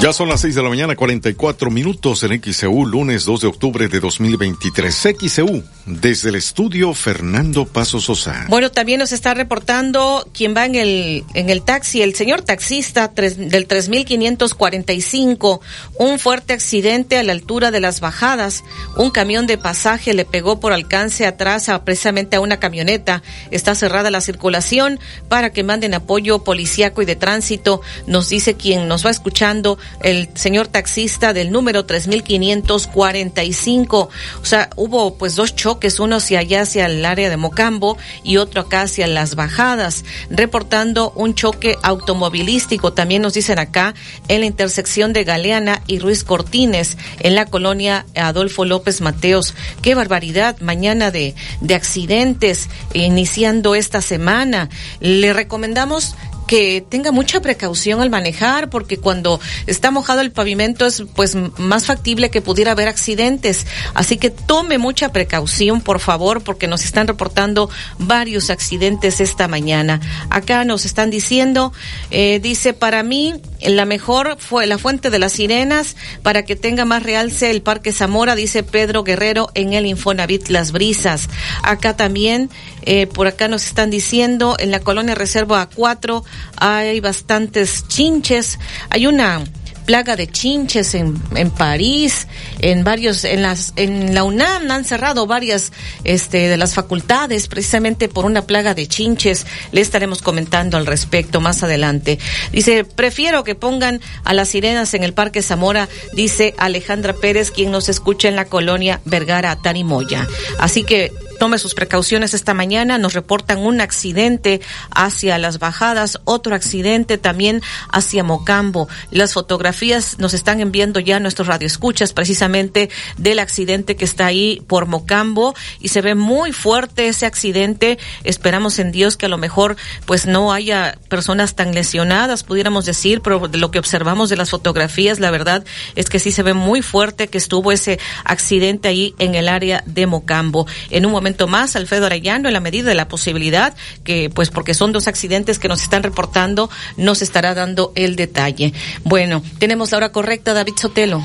Ya 0.00 0.14
son 0.14 0.30
las 0.30 0.40
6 0.40 0.54
de 0.54 0.62
la 0.62 0.70
mañana, 0.70 0.96
44 0.96 1.70
minutos 1.70 2.22
en 2.22 2.40
XEU, 2.42 2.86
lunes 2.86 3.26
2 3.26 3.42
de 3.42 3.46
octubre 3.48 3.86
de 3.86 4.00
2023. 4.00 5.08
XEU, 5.20 5.62
desde 5.84 6.30
el 6.30 6.36
estudio 6.36 6.94
Fernando 6.94 7.66
Paso 7.66 8.00
Sosa. 8.00 8.46
Bueno, 8.48 8.70
también 8.70 8.98
nos 8.98 9.12
está 9.12 9.34
reportando 9.34 10.26
quien 10.32 10.56
va 10.56 10.64
en 10.64 10.74
el, 10.74 11.24
en 11.34 11.50
el 11.50 11.60
taxi, 11.60 12.00
el 12.00 12.14
señor 12.14 12.40
taxista 12.40 13.12
tres, 13.12 13.36
del 13.36 13.66
3545, 13.66 15.60
un 15.98 16.18
fuerte 16.18 16.54
accidente 16.54 17.18
a 17.18 17.22
la 17.22 17.32
altura 17.32 17.70
de 17.70 17.80
las 17.80 18.00
bajadas. 18.00 18.64
Un 18.96 19.10
camión 19.10 19.46
de 19.46 19.58
pasaje 19.58 20.14
le 20.14 20.24
pegó 20.24 20.60
por 20.60 20.72
alcance 20.72 21.26
atrás 21.26 21.68
a, 21.68 21.84
precisamente 21.84 22.36
a 22.36 22.40
una 22.40 22.58
camioneta. 22.58 23.22
Está 23.50 23.74
cerrada 23.74 24.10
la 24.10 24.22
circulación 24.22 24.98
para 25.28 25.52
que 25.52 25.62
manden 25.62 25.92
apoyo 25.92 26.42
policíaco 26.42 27.02
y 27.02 27.04
de 27.04 27.16
tránsito. 27.16 27.82
Nos 28.06 28.30
dice 28.30 28.54
quien 28.54 28.88
nos 28.88 29.04
va 29.04 29.10
escuchando 29.10 29.78
el 30.02 30.28
señor 30.34 30.68
taxista 30.68 31.32
del 31.32 31.50
número 31.50 31.84
3545. 31.84 34.08
O 34.40 34.44
sea, 34.44 34.70
hubo 34.76 35.16
pues 35.16 35.34
dos 35.36 35.54
choques, 35.54 36.00
uno 36.00 36.16
hacia 36.16 36.40
allá, 36.40 36.62
hacia 36.62 36.86
el 36.86 37.04
área 37.04 37.30
de 37.30 37.36
Mocambo 37.36 37.96
y 38.22 38.38
otro 38.38 38.62
acá 38.62 38.82
hacia 38.82 39.06
las 39.06 39.34
bajadas, 39.34 40.04
reportando 40.30 41.12
un 41.16 41.34
choque 41.34 41.76
automovilístico. 41.82 42.92
También 42.92 43.22
nos 43.22 43.34
dicen 43.34 43.58
acá 43.58 43.94
en 44.28 44.40
la 44.40 44.46
intersección 44.46 45.12
de 45.12 45.24
Galeana 45.24 45.82
y 45.86 45.98
Ruiz 45.98 46.24
Cortines, 46.24 46.96
en 47.20 47.34
la 47.34 47.46
colonia 47.46 48.06
Adolfo 48.14 48.64
López 48.64 49.00
Mateos. 49.00 49.54
Qué 49.82 49.94
barbaridad, 49.94 50.58
mañana 50.60 51.10
de, 51.10 51.34
de 51.60 51.74
accidentes, 51.74 52.68
iniciando 52.94 53.74
esta 53.74 54.02
semana. 54.02 54.68
Le 55.00 55.32
recomendamos 55.32 56.14
que 56.50 56.84
tenga 56.88 57.12
mucha 57.12 57.40
precaución 57.40 58.00
al 58.00 58.10
manejar 58.10 58.70
porque 58.70 58.96
cuando 58.96 59.38
está 59.68 59.92
mojado 59.92 60.20
el 60.20 60.32
pavimento 60.32 60.84
es 60.84 61.04
pues 61.14 61.36
más 61.36 61.86
factible 61.86 62.28
que 62.30 62.42
pudiera 62.42 62.72
haber 62.72 62.88
accidentes. 62.88 63.68
Así 63.94 64.16
que 64.16 64.30
tome 64.30 64.76
mucha 64.76 65.12
precaución, 65.12 65.80
por 65.80 66.00
favor, 66.00 66.42
porque 66.42 66.66
nos 66.66 66.84
están 66.84 67.06
reportando 67.06 67.70
varios 67.98 68.50
accidentes 68.50 69.20
esta 69.20 69.46
mañana. 69.46 70.00
Acá 70.28 70.64
nos 70.64 70.86
están 70.86 71.08
diciendo, 71.08 71.72
eh, 72.10 72.40
dice, 72.42 72.72
para 72.72 73.04
mí 73.04 73.34
la 73.62 73.84
mejor 73.84 74.36
fue 74.40 74.66
la 74.66 74.76
fuente 74.76 75.10
de 75.10 75.20
las 75.20 75.34
sirenas 75.34 75.94
para 76.24 76.44
que 76.44 76.56
tenga 76.56 76.84
más 76.84 77.04
realce 77.04 77.52
el 77.52 77.62
Parque 77.62 77.92
Zamora, 77.92 78.34
dice 78.34 78.64
Pedro 78.64 79.04
Guerrero 79.04 79.52
en 79.54 79.72
el 79.72 79.86
Infonavit 79.86 80.48
Las 80.48 80.72
Brisas. 80.72 81.28
Acá 81.62 81.94
también, 81.94 82.50
eh, 82.82 83.06
por 83.06 83.26
acá 83.26 83.48
nos 83.48 83.66
están 83.66 83.90
diciendo, 83.90 84.56
en 84.58 84.70
la 84.70 84.80
colonia 84.80 85.14
Reserva 85.14 85.68
A4 85.68 86.22
hay 86.56 87.00
bastantes 87.00 87.86
chinches, 87.88 88.58
hay 88.90 89.06
una 89.06 89.44
plaga 89.90 90.14
de 90.14 90.28
chinches 90.28 90.94
en, 90.94 91.20
en 91.34 91.50
París, 91.50 92.28
en 92.60 92.84
varios, 92.84 93.24
en 93.24 93.42
las, 93.42 93.72
en 93.74 94.14
la 94.14 94.22
UNAM 94.22 94.70
han 94.70 94.84
cerrado 94.84 95.26
varias, 95.26 95.72
este, 96.04 96.48
de 96.48 96.56
las 96.56 96.74
facultades 96.74 97.48
precisamente 97.48 98.08
por 98.08 98.24
una 98.24 98.42
plaga 98.42 98.74
de 98.74 98.86
chinches. 98.86 99.46
Le 99.72 99.80
estaremos 99.80 100.22
comentando 100.22 100.76
al 100.76 100.86
respecto 100.86 101.40
más 101.40 101.64
adelante. 101.64 102.20
Dice, 102.52 102.84
prefiero 102.84 103.42
que 103.42 103.56
pongan 103.56 104.00
a 104.22 104.32
las 104.32 104.50
sirenas 104.50 104.94
en 104.94 105.02
el 105.02 105.12
Parque 105.12 105.42
Zamora, 105.42 105.88
dice 106.12 106.54
Alejandra 106.56 107.12
Pérez, 107.12 107.50
quien 107.50 107.72
nos 107.72 107.88
escucha 107.88 108.28
en 108.28 108.36
la 108.36 108.44
colonia 108.44 109.00
Vergara 109.04 109.56
Tarimoya. 109.56 110.28
Así 110.60 110.84
que 110.84 111.12
tome 111.40 111.56
sus 111.56 111.72
precauciones 111.72 112.34
esta 112.34 112.52
mañana. 112.52 112.98
Nos 112.98 113.14
reportan 113.14 113.58
un 113.60 113.80
accidente 113.80 114.60
hacia 114.90 115.38
las 115.38 115.58
bajadas, 115.58 116.20
otro 116.24 116.54
accidente 116.54 117.16
también 117.16 117.62
hacia 117.90 118.22
Mocambo. 118.22 118.88
Las 119.10 119.32
fotografías 119.32 120.18
nos 120.18 120.34
están 120.34 120.60
enviando 120.60 121.00
ya 121.00 121.18
nuestros 121.18 121.48
radioescuchas 121.48 122.12
precisamente 122.12 122.90
del 123.16 123.38
accidente 123.38 123.96
que 123.96 124.04
está 124.04 124.26
ahí 124.26 124.62
por 124.66 124.84
Mocambo 124.84 125.54
y 125.80 125.88
se 125.88 126.02
ve 126.02 126.14
muy 126.14 126.52
fuerte 126.52 127.08
ese 127.08 127.24
accidente. 127.24 127.98
Esperamos 128.22 128.78
en 128.78 128.92
Dios 128.92 129.16
que 129.16 129.24
a 129.24 129.30
lo 129.30 129.38
mejor 129.38 129.76
pues 130.04 130.26
no 130.26 130.52
haya 130.52 130.98
personas 131.08 131.54
tan 131.54 131.74
lesionadas, 131.74 132.44
pudiéramos 132.44 132.84
decir, 132.84 133.22
pero 133.22 133.48
de 133.48 133.56
lo 133.56 133.70
que 133.70 133.78
observamos 133.78 134.28
de 134.28 134.36
las 134.36 134.50
fotografías, 134.50 135.20
la 135.20 135.30
verdad 135.30 135.64
es 135.96 136.10
que 136.10 136.18
sí 136.18 136.32
se 136.32 136.42
ve 136.42 136.52
muy 136.52 136.82
fuerte 136.82 137.28
que 137.28 137.38
estuvo 137.38 137.72
ese 137.72 137.98
accidente 138.24 138.88
ahí 138.88 139.14
en 139.18 139.34
el 139.34 139.48
área 139.48 139.82
de 139.86 140.06
Mocambo. 140.06 140.66
En 140.90 141.06
un 141.06 141.12
momento 141.12 141.29
más, 141.46 141.76
Alfredo 141.76 142.06
Arellano, 142.06 142.48
en 142.48 142.54
la 142.54 142.60
medida 142.60 142.88
de 142.88 142.94
la 142.94 143.08
posibilidad, 143.08 143.74
que 144.04 144.30
pues 144.30 144.50
porque 144.50 144.74
son 144.74 144.92
dos 144.92 145.08
accidentes 145.08 145.58
que 145.58 145.68
nos 145.68 145.82
están 145.82 146.02
reportando, 146.02 146.70
nos 146.96 147.22
estará 147.22 147.54
dando 147.54 147.92
el 147.94 148.16
detalle. 148.16 148.72
Bueno, 149.04 149.42
tenemos 149.58 149.90
la 149.92 149.98
hora 149.98 150.12
correcta, 150.12 150.52
David 150.52 150.74
Sotelo. 150.76 151.22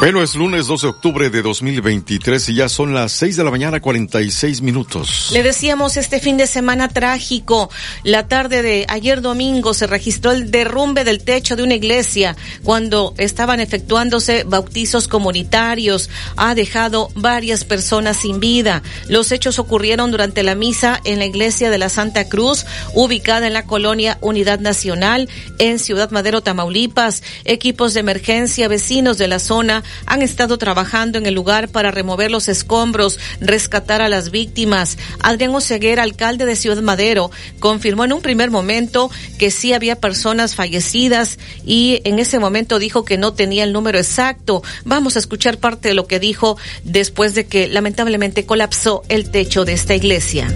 Bueno, 0.00 0.22
es 0.22 0.36
lunes 0.36 0.68
12 0.68 0.86
de 0.86 0.90
octubre 0.90 1.28
de 1.28 1.42
2023 1.42 2.50
y 2.50 2.54
ya 2.54 2.68
son 2.68 2.94
las 2.94 3.10
6 3.10 3.36
de 3.36 3.42
la 3.42 3.50
mañana 3.50 3.80
46 3.80 4.62
minutos. 4.62 5.30
Le 5.32 5.42
decíamos 5.42 5.96
este 5.96 6.20
fin 6.20 6.36
de 6.36 6.46
semana 6.46 6.86
trágico. 6.86 7.68
La 8.04 8.28
tarde 8.28 8.62
de 8.62 8.86
ayer 8.88 9.20
domingo 9.22 9.74
se 9.74 9.88
registró 9.88 10.30
el 10.30 10.52
derrumbe 10.52 11.02
del 11.02 11.24
techo 11.24 11.56
de 11.56 11.64
una 11.64 11.74
iglesia 11.74 12.36
cuando 12.62 13.12
estaban 13.18 13.58
efectuándose 13.58 14.44
bautizos 14.44 15.08
comunitarios. 15.08 16.10
Ha 16.36 16.54
dejado 16.54 17.10
varias 17.16 17.64
personas 17.64 18.18
sin 18.18 18.38
vida. 18.38 18.84
Los 19.08 19.32
hechos 19.32 19.58
ocurrieron 19.58 20.12
durante 20.12 20.44
la 20.44 20.54
misa 20.54 21.00
en 21.02 21.18
la 21.18 21.26
iglesia 21.26 21.70
de 21.70 21.78
la 21.78 21.88
Santa 21.88 22.28
Cruz, 22.28 22.66
ubicada 22.94 23.48
en 23.48 23.52
la 23.52 23.64
colonia 23.64 24.16
Unidad 24.20 24.60
Nacional 24.60 25.28
en 25.58 25.80
Ciudad 25.80 26.12
Madero, 26.12 26.40
Tamaulipas. 26.40 27.24
Equipos 27.44 27.94
de 27.94 28.00
emergencia, 28.00 28.68
vecinos 28.68 29.18
de 29.18 29.26
la 29.26 29.40
zona 29.40 29.82
han 30.06 30.22
estado 30.22 30.58
trabajando 30.58 31.18
en 31.18 31.26
el 31.26 31.34
lugar 31.34 31.68
para 31.68 31.90
remover 31.90 32.30
los 32.30 32.48
escombros, 32.48 33.18
rescatar 33.40 34.02
a 34.02 34.08
las 34.08 34.30
víctimas. 34.30 34.98
Adrián 35.20 35.54
Oseguera, 35.54 36.02
alcalde 36.02 36.46
de 36.46 36.56
Ciudad 36.56 36.82
Madero, 36.82 37.30
confirmó 37.60 38.04
en 38.04 38.12
un 38.12 38.22
primer 38.22 38.50
momento 38.50 39.10
que 39.38 39.50
sí 39.50 39.72
había 39.72 40.00
personas 40.00 40.54
fallecidas 40.54 41.38
y 41.64 42.00
en 42.04 42.18
ese 42.18 42.38
momento 42.38 42.78
dijo 42.78 43.04
que 43.04 43.18
no 43.18 43.32
tenía 43.34 43.64
el 43.64 43.72
número 43.72 43.98
exacto. 43.98 44.62
Vamos 44.84 45.16
a 45.16 45.18
escuchar 45.18 45.58
parte 45.58 45.88
de 45.88 45.94
lo 45.94 46.06
que 46.06 46.20
dijo 46.20 46.56
después 46.84 47.34
de 47.34 47.46
que 47.46 47.68
lamentablemente 47.68 48.46
colapsó 48.46 49.02
el 49.08 49.30
techo 49.30 49.64
de 49.64 49.72
esta 49.72 49.94
iglesia. 49.94 50.48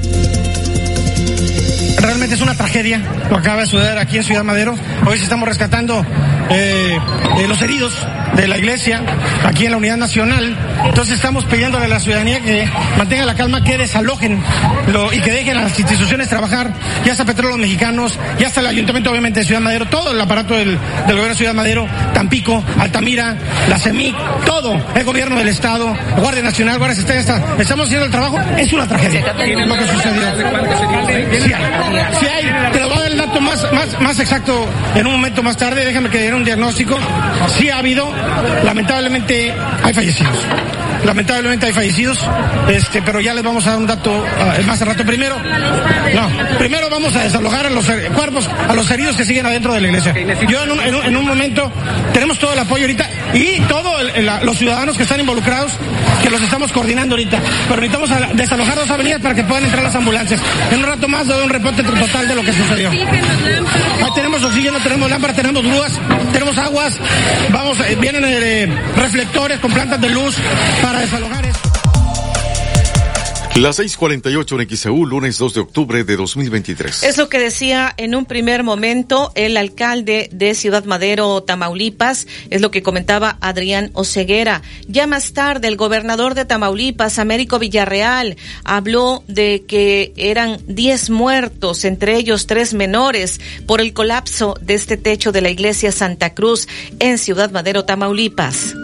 Realmente 2.03 2.35
es 2.35 2.41
una 2.41 2.55
tragedia 2.55 3.01
lo 3.31 3.37
que 3.37 3.41
acaba 3.41 3.61
de 3.61 3.67
suceder 3.67 3.97
aquí 3.99 4.17
en 4.17 4.25
Ciudad 4.25 4.43
Madero. 4.43 4.75
Hoy 5.07 5.19
sí 5.19 5.25
estamos 5.25 5.49
rescatando 5.49 6.05
eh, 6.51 6.99
eh, 7.39 7.49
los 7.49 7.63
heridos 7.63 7.95
de 8.35 8.49
la 8.49 8.59
iglesia 8.59 9.03
aquí 9.45 9.67
en 9.67 9.71
la 9.71 9.77
Unidad 9.77 9.97
Nacional. 9.97 10.57
Entonces 10.85 11.15
estamos 11.15 11.45
pidiéndole 11.45 11.85
a 11.85 11.89
la 11.89 12.01
ciudadanía 12.01 12.41
que 12.41 12.69
mantenga 12.99 13.25
la 13.25 13.35
calma, 13.35 13.63
que 13.63 13.79
desalojen 13.79 14.43
lo, 14.93 15.13
y 15.13 15.21
que 15.21 15.31
dejen 15.33 15.57
a 15.59 15.63
las 15.63 15.79
instituciones 15.79 16.29
trabajar, 16.29 16.73
ya 17.05 17.15
sea 17.15 17.25
Petróleos 17.25 17.59
Mexicanos, 17.59 18.19
ya 18.39 18.49
hasta 18.49 18.61
el 18.61 18.67
Ayuntamiento 18.67 19.11
obviamente 19.11 19.41
de 19.41 19.47
Ciudad 19.47 19.61
Madero, 19.61 19.87
todo 19.87 20.13
el 20.13 20.21
aparato 20.21 20.55
del, 20.55 20.71
del 20.71 21.17
gobierno 21.17 21.29
de 21.29 21.35
Ciudad 21.37 21.55
Madero, 21.55 21.87
Tampico, 22.15 22.65
Altamira, 22.79 23.37
la 23.69 23.79
CEMIC, 23.79 24.15
todo, 24.45 24.81
el 24.95 25.05
gobierno 25.05 25.37
del 25.37 25.49
Estado, 25.49 25.95
Guardia 26.17 26.43
Nacional, 26.43 26.79
Guardia 26.79 26.99
Estatal, 26.99 27.43
estamos 27.59 27.87
haciendo 27.87 28.07
el 28.07 28.11
trabajo, 28.11 28.41
es 28.59 28.73
una 28.73 28.89
tragedia 28.89 29.33
lo 29.67 29.77
que 29.77 29.87
sucedió. 29.87 30.23
Sí 31.41 31.53
sí 32.21 32.27
hay, 32.27 32.73
te 32.73 32.81
lo 32.81 32.89
voy 32.89 32.99
a 32.99 33.01
dar 33.01 33.13
el 33.13 33.19
dato 33.19 33.41
más, 33.41 33.73
más, 33.73 34.01
más 34.01 34.19
exacto 34.19 34.67
en 34.95 35.07
un 35.07 35.13
momento 35.13 35.43
más 35.43 35.57
tarde, 35.57 35.85
déjame 35.85 36.11
que 36.11 36.19
diera 36.19 36.37
un 36.37 36.45
diagnóstico. 36.45 36.99
Sí 37.59 37.71
ha 37.71 37.79
habido, 37.79 38.11
lamentablemente 38.65 39.53
hay 39.83 39.95
fallecidos. 39.95 40.39
Lamentablemente 41.05 41.67
hay 41.67 41.73
fallecidos, 41.73 42.19
este, 42.69 43.03
pero 43.03 43.21
ya 43.21 43.35
les 43.35 43.43
vamos 43.43 43.67
a 43.67 43.71
dar 43.71 43.79
un 43.79 43.87
dato 43.87 44.13
uh, 44.13 44.67
más 44.67 44.81
al 44.83 44.89
rato. 44.89 45.05
Primero, 45.05 45.37
no, 45.37 46.59
primero 46.59 46.89
vamos 46.89 47.17
a 47.17 47.25
desalojar 47.25 47.67
a 47.67 47.71
los 47.71 47.85
cuerpos, 48.15 48.49
a 48.69 48.73
los 48.73 48.89
heridos 48.91 49.17
que 49.17 49.25
siguen 49.25 49.47
adentro 49.47 49.75
de 49.75 49.81
la 49.81 49.89
iglesia. 49.89 50.15
Yo 50.49 50.63
en 50.63 50.71
un, 50.71 50.81
en 50.81 50.95
un, 50.95 51.05
en 51.05 51.17
un 51.17 51.27
momento 51.27 51.73
tenemos 52.13 52.39
todo 52.39 52.53
el 52.53 52.61
apoyo 52.61 52.85
ahorita 52.85 53.09
y 53.35 53.61
todos 53.63 54.03
los 54.45 54.59
ciudadanos 54.59 54.97
que 54.97 55.03
están 55.03 55.19
involucrados, 55.19 55.73
que 56.23 56.31
los 56.31 56.41
estamos 56.41 56.71
coordinando 56.71 57.15
ahorita. 57.15 57.39
Pero 57.69 57.81
necesitamos 57.81 58.11
a, 58.13 58.35
desalojar 58.35 58.77
dos 58.77 58.91
avenidas 58.91 59.21
para 59.21 59.35
que 59.35 59.43
puedan 59.43 59.65
entrar 59.65 59.83
las 59.83 59.95
ambulancias. 59.97 60.41
En 60.71 60.79
un 60.79 60.85
rato 60.85 61.09
más 61.09 61.27
doy 61.27 61.43
un 61.43 61.51
reporte 61.51 61.82
total 61.91 62.29
de 62.29 62.35
lo 62.35 62.43
que 62.43 62.53
sucedió. 62.53 62.91
Ahí 62.91 64.11
tenemos 64.15 64.43
oxígeno, 64.45 64.79
tenemos 64.81 65.11
lámparas, 65.11 65.37
tenemos 65.37 65.63
grúas, 65.63 65.93
tenemos 66.33 66.59
aguas, 66.59 66.99
vamos, 67.51 67.79
eh, 67.81 67.97
vienen 68.01 68.25
eh, 68.25 68.67
reflectores 68.97 69.61
con 69.61 69.73
plantas 69.73 70.01
de 70.01 70.11
luz 70.11 70.37
para 70.83 71.01
desalojar 71.01 71.47
eso. 71.47 71.62
Las 73.57 73.79
6:48 73.79 74.63
en 74.63 74.77
XEU, 74.77 75.05
lunes 75.05 75.37
2 75.37 75.53
de 75.53 75.61
octubre 75.61 76.05
de 76.05 76.17
2023. 76.17 77.03
Es 77.03 77.19
lo 77.19 77.29
que 77.29 77.39
decía 77.39 77.93
en 77.99 78.15
un 78.15 78.25
primer 78.25 78.63
momento 78.63 79.31
el 79.35 79.59
alcalde 79.59 80.31
de 80.33 80.55
Ciudad 80.55 80.87
Madero, 80.87 81.43
Tamaulipas, 81.43 82.27
es 82.49 82.63
lo 82.63 82.71
que 82.71 82.83
comentaba 82.83 83.37
Adrián 83.43 83.91
Oceguera. 83.93 84.63
Ya 84.89 85.07
más 85.07 85.35
tarde, 85.35 85.69
el 85.69 85.77
gobernador 85.77 86.35
de 86.35 86.47
Tamaulipas, 86.47 87.19
Américo 87.19 87.59
Villarreal, 87.59 88.39
habló 88.65 89.23
de 89.29 89.65
que 89.69 90.15
eran 90.17 90.59
10 90.67 91.11
muertos, 91.11 91.85
entre 91.85 92.17
ellos 92.17 92.47
tres 92.47 92.73
menores, 92.73 93.39
por 93.67 93.83
el 93.83 93.93
colapso 93.93 94.57
de 94.63 94.73
este 94.73 94.97
techo 94.97 95.31
de 95.31 95.43
la 95.43 95.51
iglesia 95.51 95.93
Santa 95.93 96.33
Cruz 96.33 96.69
en 97.01 97.19
Ciudad 97.19 97.51
Madero, 97.51 97.85
Tamaulipas 97.85 98.75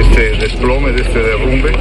este 0.00 0.36
desplome, 0.36 0.92
de 0.92 1.02
este 1.02 1.20
derrumbe. 1.20 1.72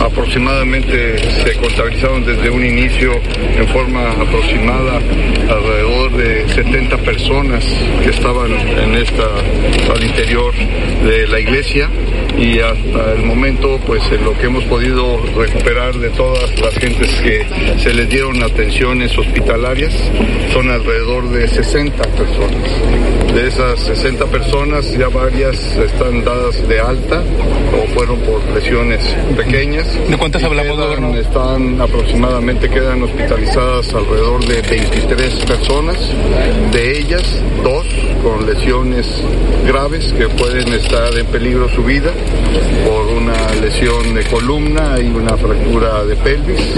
Aproximadamente 0.00 1.18
se 1.18 1.56
contabilizaron 1.56 2.24
desde 2.24 2.50
un 2.50 2.64
inicio 2.64 3.12
en 3.56 3.66
forma 3.68 4.10
aproximada 4.12 5.00
alrededor 5.48 6.12
de 6.16 6.48
70 6.48 6.96
personas 6.98 7.64
que 8.02 8.10
estaban 8.10 8.52
en 8.52 8.94
esta, 8.94 9.24
al 9.94 10.02
interior 10.02 10.54
de 11.04 11.26
la 11.28 11.40
iglesia 11.40 11.88
y 12.36 12.60
hasta 12.60 13.12
el 13.12 13.24
momento 13.24 13.78
pues 13.86 14.02
lo 14.22 14.36
que 14.38 14.46
hemos 14.46 14.64
podido 14.64 15.18
recuperar 15.36 15.94
de 15.98 16.10
todas 16.10 16.58
las 16.60 16.74
gentes 16.74 17.08
que 17.20 17.46
se 17.78 17.92
les 17.92 18.08
dieron 18.08 18.42
atenciones 18.42 19.16
hospitalarias 19.16 19.94
son 20.52 20.70
alrededor 20.70 21.28
de 21.30 21.48
60 21.48 22.02
personas. 22.02 22.70
De 23.34 23.46
esas 23.46 23.78
60 23.80 24.26
personas 24.26 24.90
ya 24.96 25.08
varias 25.08 25.76
están 25.76 26.24
dadas 26.24 26.66
de 26.66 26.80
alta 26.80 27.22
o 27.72 27.86
fueron 27.94 28.18
por 28.20 28.42
lesiones 28.54 29.04
pequeñas. 29.36 29.86
¿De 30.08 30.16
cuántas 30.16 30.42
hablamos, 30.42 30.76
quedan, 30.76 31.14
Están 31.14 31.80
aproximadamente, 31.80 32.68
quedan 32.68 33.02
hospitalizadas 33.02 33.92
alrededor 33.94 34.44
de 34.46 34.62
23 34.62 35.34
personas, 35.46 35.96
de 36.72 36.98
ellas 36.98 37.42
dos 37.62 37.86
con 38.22 38.46
lesiones 38.46 39.06
graves 39.66 40.12
que 40.12 40.28
pueden 40.28 40.72
estar 40.72 41.16
en 41.16 41.26
peligro 41.26 41.68
su 41.68 41.84
vida 41.84 42.12
por 42.84 43.06
una 43.06 43.54
lesión 43.60 44.14
de 44.14 44.24
columna 44.24 44.96
y 44.98 45.08
una 45.08 45.36
fractura 45.36 46.04
de 46.04 46.16
pelvis 46.16 46.74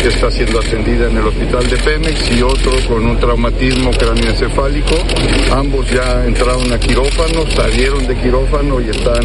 que 0.00 0.08
está 0.08 0.30
siendo 0.30 0.60
atendida 0.60 1.08
en 1.08 1.16
el 1.16 1.26
hospital 1.26 1.68
de 1.68 1.76
Pemex 1.76 2.30
y 2.36 2.42
otro 2.42 2.72
con 2.88 3.06
un 3.06 3.18
traumatismo 3.18 3.90
cráneoencefálico. 3.90 4.94
Ambos 5.52 5.90
ya 5.90 6.24
entraron 6.24 6.72
a 6.72 6.78
quirófano, 6.78 7.46
salieron 7.50 8.06
de 8.06 8.16
quirófano 8.16 8.80
y 8.80 8.90
están 8.90 9.22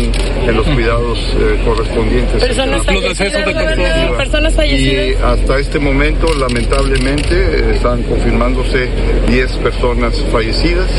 en 0.47 0.55
los 0.55 0.67
cuidados 0.67 1.19
eh, 1.37 1.61
correspondientes. 1.65 2.43
Personas 2.43 2.85
fallecidas, 2.85 4.11
personas 4.17 4.53
fallecidas. 4.53 5.07
Y 5.07 5.23
hasta 5.23 5.59
este 5.59 5.79
momento, 5.79 6.27
lamentablemente, 6.35 7.71
están 7.75 8.03
confirmándose 8.03 8.89
10 9.27 9.51
personas 9.57 10.23
fallecidas. 10.31 10.89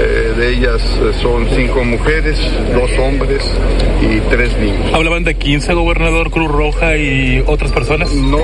Eh, 0.00 0.17
de 0.38 0.54
ellas 0.54 0.80
eh, 1.02 1.12
son 1.20 1.48
5 1.50 1.84
mujeres, 1.84 2.38
2 2.72 2.98
hombres 3.00 3.42
y 4.00 4.20
3 4.30 4.58
niños. 4.58 4.94
¿Hablaban 4.94 5.24
de 5.24 5.34
15, 5.34 5.74
gobernador 5.74 6.30
Cruz 6.30 6.50
Roja 6.50 6.96
y 6.96 7.42
otras 7.46 7.72
personas? 7.72 8.12
No, 8.14 8.38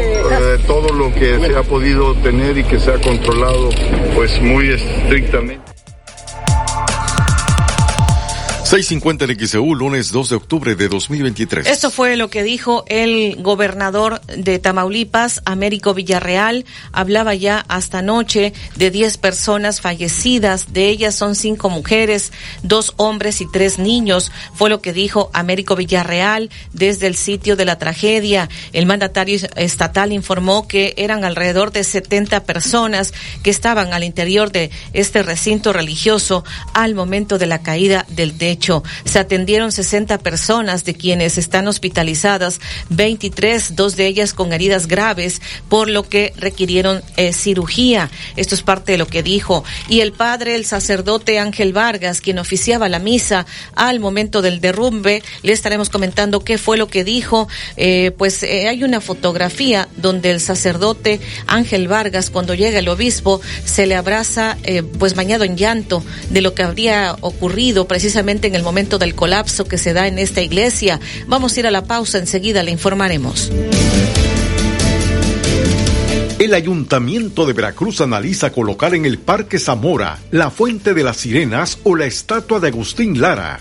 todo 0.66 0.92
lo 0.92 1.14
que 1.14 1.38
se 1.38 1.56
ha 1.56 1.62
podido 1.62 2.14
tener 2.16 2.58
y 2.58 2.64
que 2.64 2.80
se 2.80 2.90
ha 2.90 2.98
controlado 2.98 3.70
pues 4.14 4.40
muy 4.42 4.70
estrictamente. 4.70 5.73
650 8.74 9.26
en 9.26 9.38
XEU, 9.38 9.74
lunes 9.76 10.10
2 10.10 10.30
de 10.30 10.34
octubre 10.34 10.74
de 10.74 10.88
2023. 10.88 11.64
Esto 11.64 11.92
fue 11.92 12.16
lo 12.16 12.28
que 12.28 12.42
dijo 12.42 12.84
el 12.88 13.36
gobernador 13.40 14.20
de 14.22 14.58
Tamaulipas, 14.58 15.42
Américo 15.44 15.94
Villarreal. 15.94 16.64
Hablaba 16.90 17.36
ya 17.36 17.64
hasta 17.68 17.98
anoche 18.00 18.52
de 18.74 18.90
10 18.90 19.18
personas 19.18 19.80
fallecidas. 19.80 20.72
De 20.72 20.88
ellas 20.88 21.14
son 21.14 21.36
cinco 21.36 21.70
mujeres, 21.70 22.32
dos 22.64 22.94
hombres 22.96 23.40
y 23.40 23.46
tres 23.48 23.78
niños. 23.78 24.32
Fue 24.54 24.70
lo 24.70 24.82
que 24.82 24.92
dijo 24.92 25.30
Américo 25.34 25.76
Villarreal 25.76 26.50
desde 26.72 27.06
el 27.06 27.14
sitio 27.14 27.54
de 27.54 27.66
la 27.66 27.78
tragedia. 27.78 28.48
El 28.72 28.86
mandatario 28.86 29.38
estatal 29.54 30.12
informó 30.12 30.66
que 30.66 30.94
eran 30.96 31.24
alrededor 31.24 31.70
de 31.70 31.84
70 31.84 32.42
personas 32.42 33.14
que 33.44 33.50
estaban 33.50 33.92
al 33.92 34.02
interior 34.02 34.50
de 34.50 34.72
este 34.94 35.22
recinto 35.22 35.72
religioso 35.72 36.42
al 36.72 36.96
momento 36.96 37.38
de 37.38 37.46
la 37.46 37.62
caída 37.62 38.04
del 38.08 38.36
techo 38.36 38.63
se 39.04 39.18
atendieron 39.18 39.72
60 39.72 40.18
personas, 40.18 40.84
de 40.84 40.94
quienes 40.94 41.38
están 41.38 41.68
hospitalizadas 41.68 42.60
23, 42.90 43.76
dos 43.76 43.96
de 43.96 44.06
ellas 44.06 44.32
con 44.32 44.52
heridas 44.52 44.86
graves, 44.86 45.40
por 45.68 45.88
lo 45.88 46.08
que 46.08 46.32
requirieron 46.36 47.02
eh, 47.16 47.32
cirugía. 47.32 48.10
Esto 48.36 48.54
es 48.54 48.62
parte 48.62 48.92
de 48.92 48.98
lo 48.98 49.06
que 49.06 49.22
dijo. 49.22 49.64
Y 49.88 50.00
el 50.00 50.12
padre, 50.12 50.54
el 50.54 50.64
sacerdote 50.64 51.38
Ángel 51.38 51.72
Vargas, 51.72 52.20
quien 52.20 52.38
oficiaba 52.38 52.88
la 52.88 52.98
misa 52.98 53.46
al 53.74 54.00
momento 54.00 54.42
del 54.42 54.60
derrumbe, 54.60 55.22
le 55.42 55.52
estaremos 55.52 55.90
comentando 55.90 56.40
qué 56.40 56.58
fue 56.58 56.76
lo 56.76 56.88
que 56.88 57.04
dijo. 57.04 57.48
Eh, 57.76 58.12
pues 58.16 58.42
eh, 58.42 58.68
hay 58.68 58.84
una 58.84 59.00
fotografía 59.00 59.88
donde 59.96 60.30
el 60.30 60.40
sacerdote 60.40 61.20
Ángel 61.46 61.88
Vargas, 61.88 62.30
cuando 62.30 62.54
llega 62.54 62.78
el 62.78 62.88
obispo, 62.88 63.40
se 63.64 63.86
le 63.86 63.94
abraza, 63.94 64.56
pues 64.98 65.14
bañado 65.14 65.44
en 65.44 65.56
llanto 65.56 66.02
de 66.30 66.40
lo 66.40 66.54
que 66.54 66.62
habría 66.62 67.16
ocurrido 67.20 67.86
precisamente 67.86 68.48
en 68.48 68.53
el 68.54 68.62
momento 68.62 68.98
del 68.98 69.14
colapso 69.14 69.64
que 69.64 69.78
se 69.78 69.92
da 69.92 70.06
en 70.06 70.18
esta 70.18 70.42
iglesia. 70.42 71.00
Vamos 71.26 71.56
a 71.56 71.60
ir 71.60 71.66
a 71.66 71.70
la 71.70 71.84
pausa, 71.84 72.18
enseguida 72.18 72.62
le 72.62 72.70
informaremos. 72.70 73.50
El 76.38 76.52
Ayuntamiento 76.52 77.46
de 77.46 77.52
Veracruz 77.52 78.00
analiza 78.00 78.52
colocar 78.52 78.94
en 78.94 79.06
el 79.06 79.18
Parque 79.18 79.58
Zamora 79.58 80.18
la 80.30 80.50
Fuente 80.50 80.92
de 80.92 81.04
las 81.04 81.18
Sirenas 81.18 81.78
o 81.84 81.94
la 81.96 82.06
estatua 82.06 82.60
de 82.60 82.68
Agustín 82.68 83.20
Lara. 83.20 83.60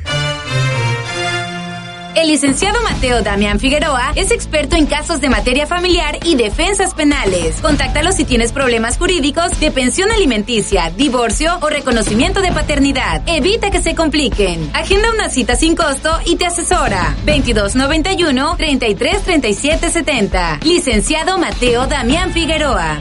El 2.15 2.27
licenciado 2.27 2.81
Mateo 2.83 3.21
Damián 3.21 3.59
Figueroa 3.59 4.11
es 4.15 4.31
experto 4.31 4.75
en 4.75 4.85
casos 4.85 5.21
de 5.21 5.29
materia 5.29 5.65
familiar 5.65 6.19
y 6.25 6.35
defensas 6.35 6.93
penales. 6.93 7.61
Contáctalo 7.61 8.11
si 8.11 8.25
tienes 8.25 8.51
problemas 8.51 8.97
jurídicos 8.97 9.59
de 9.59 9.71
pensión 9.71 10.11
alimenticia, 10.11 10.91
divorcio 10.91 11.57
o 11.61 11.69
reconocimiento 11.69 12.41
de 12.41 12.51
paternidad. 12.51 13.21
Evita 13.27 13.71
que 13.71 13.81
se 13.81 13.95
compliquen. 13.95 14.69
Agenda 14.73 15.11
una 15.13 15.29
cita 15.29 15.55
sin 15.55 15.75
costo 15.75 16.09
y 16.25 16.35
te 16.35 16.45
asesora. 16.45 17.15
2291 17.25 18.55
333770. 18.57 20.59
Licenciado 20.63 21.37
Mateo 21.37 21.87
Damián 21.87 22.33
Figueroa. 22.33 22.99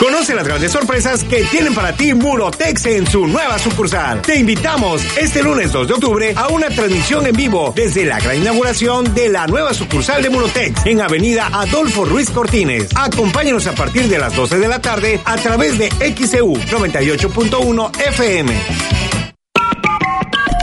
Conoce 0.00 0.34
las 0.34 0.46
grandes 0.46 0.72
sorpresas 0.72 1.22
que 1.22 1.44
tienen 1.44 1.74
para 1.74 1.92
ti 1.94 2.12
Murotex 2.12 2.86
en 2.86 3.06
su 3.06 3.26
nueva 3.26 3.58
sucursal. 3.58 4.20
Te 4.22 4.36
invitamos 4.36 5.00
este 5.16 5.42
lunes 5.42 5.70
2 5.70 5.86
de 5.86 5.94
octubre 5.94 6.32
a 6.36 6.48
una 6.48 6.68
transmisión 6.70 7.26
en 7.26 7.36
vivo 7.36 7.72
desde 7.76 8.04
la 8.04 8.18
gran 8.18 8.36
inauguración 8.38 9.14
de 9.14 9.28
la 9.28 9.46
nueva 9.46 9.72
sucursal 9.72 10.22
de 10.22 10.30
Murotex 10.30 10.86
en 10.86 11.00
Avenida 11.00 11.48
Adolfo 11.52 12.04
Ruiz 12.04 12.30
Cortines. 12.30 12.88
Acompáñanos 12.96 13.66
a 13.68 13.74
partir 13.76 14.08
de 14.08 14.18
las 14.18 14.34
12 14.34 14.58
de 14.58 14.68
la 14.68 14.80
tarde 14.80 15.20
a 15.24 15.36
través 15.36 15.78
de 15.78 15.88
XEU 15.88 16.54
98.1 16.54 18.00
FM. 18.08 19.21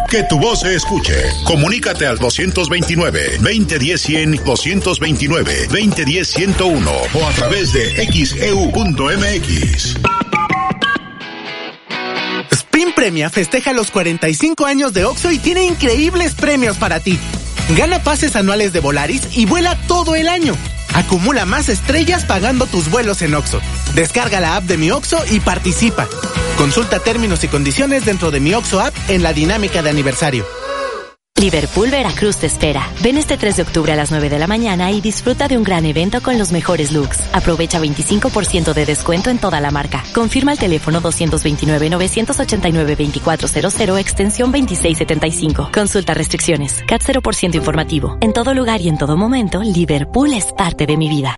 Que 0.10 0.24
tu 0.24 0.39
voz 0.39 0.62
se 0.62 0.74
escuche. 0.74 1.13
Comunícate 1.43 2.08
al 2.08 2.17
229-2010-100, 2.17 4.43
229-2010-101 4.43 6.89
o 7.13 7.28
a 7.28 7.32
través 7.34 7.72
de 7.74 8.08
xeu.mx. 8.08 9.98
Spin 12.52 12.91
Premia 12.95 13.30
festeja 13.30 13.74
los 13.74 13.91
45 13.91 14.65
años 14.65 14.93
de 14.93 15.06
Oxo 15.06 15.32
y 15.32 15.38
tiene 15.38 15.65
increíbles 15.65 16.34
premios 16.34 16.78
para 16.78 17.00
ti. 17.00 17.19
Gana 17.78 18.02
pases 18.02 18.36
anuales 18.36 18.74
de 18.74 18.80
Volaris 18.80 19.38
y 19.38 19.45
vuela 19.45 19.78
todo 19.88 20.15
el 20.15 20.28
año. 20.28 20.56
Acumula 20.95 21.45
más 21.45 21.69
estrellas 21.69 22.26
pagando 22.26 22.65
tus 22.65 22.89
vuelos 22.89 23.22
en 23.22 23.36
Oxo. 23.36 23.62
Descarga 23.93 24.39
la 24.39 24.56
app 24.56 24.63
de 24.63 24.78
Mi 24.78 24.89
Oxo 24.89 25.24
y 25.30 25.39
participa. 25.39 26.08
Consulta 26.60 27.00
términos 27.00 27.41
y 27.45 27.48
condiciones 27.48 28.04
dentro 28.04 28.32
de 28.32 28.41
Mi 28.41 28.54
Oxo 28.54 28.82
app 28.82 28.93
en 29.08 29.24
la 29.24 29.32
dinámica 29.32 29.82
de 29.82 29.91
aniversario. 29.91 30.45
Liverpool 31.39 31.89
Veracruz 31.89 32.36
te 32.36 32.48
espera. 32.48 32.86
Ven 33.02 33.17
este 33.17 33.38
3 33.38 33.56
de 33.56 33.62
octubre 33.62 33.93
a 33.93 33.95
las 33.95 34.12
9 34.12 34.30
de 34.30 34.39
la 34.39 34.45
mañana 34.45 34.91
y 34.91 35.00
disfruta 35.00 35.48
de 35.48 35.58
un 35.58 35.63
gran 35.63 35.86
evento 35.86 36.22
con 36.22 36.38
los 36.38 36.52
mejores 36.52 36.91
looks. 36.91 37.22
Aprovecha 37.32 37.80
25% 37.80 38.74
de 38.74 38.86
descuento 38.86 39.30
en 39.30 39.38
toda 39.38 39.62
la 39.62 39.72
marca. 39.72 40.04
Confirma 40.13 40.52
el 40.52 40.58
teléfono 40.58 41.02
229-989-2400 41.02 43.98
extensión 43.98 44.52
2675. 44.52 45.69
Consulta 45.74 46.13
restricciones. 46.13 46.84
CAT 46.86 47.04
0% 47.04 47.56
informativo. 47.56 48.17
En 48.19 48.34
todo 48.34 48.54
lugar 48.54 48.82
y 48.82 48.89
en 48.89 48.98
todo 48.98 49.15
momento, 49.15 49.63
Liverpool 49.63 50.34
es 50.34 50.52
parte 50.52 50.86
de 50.86 50.98
mi 50.98 51.08
vida. 51.08 51.38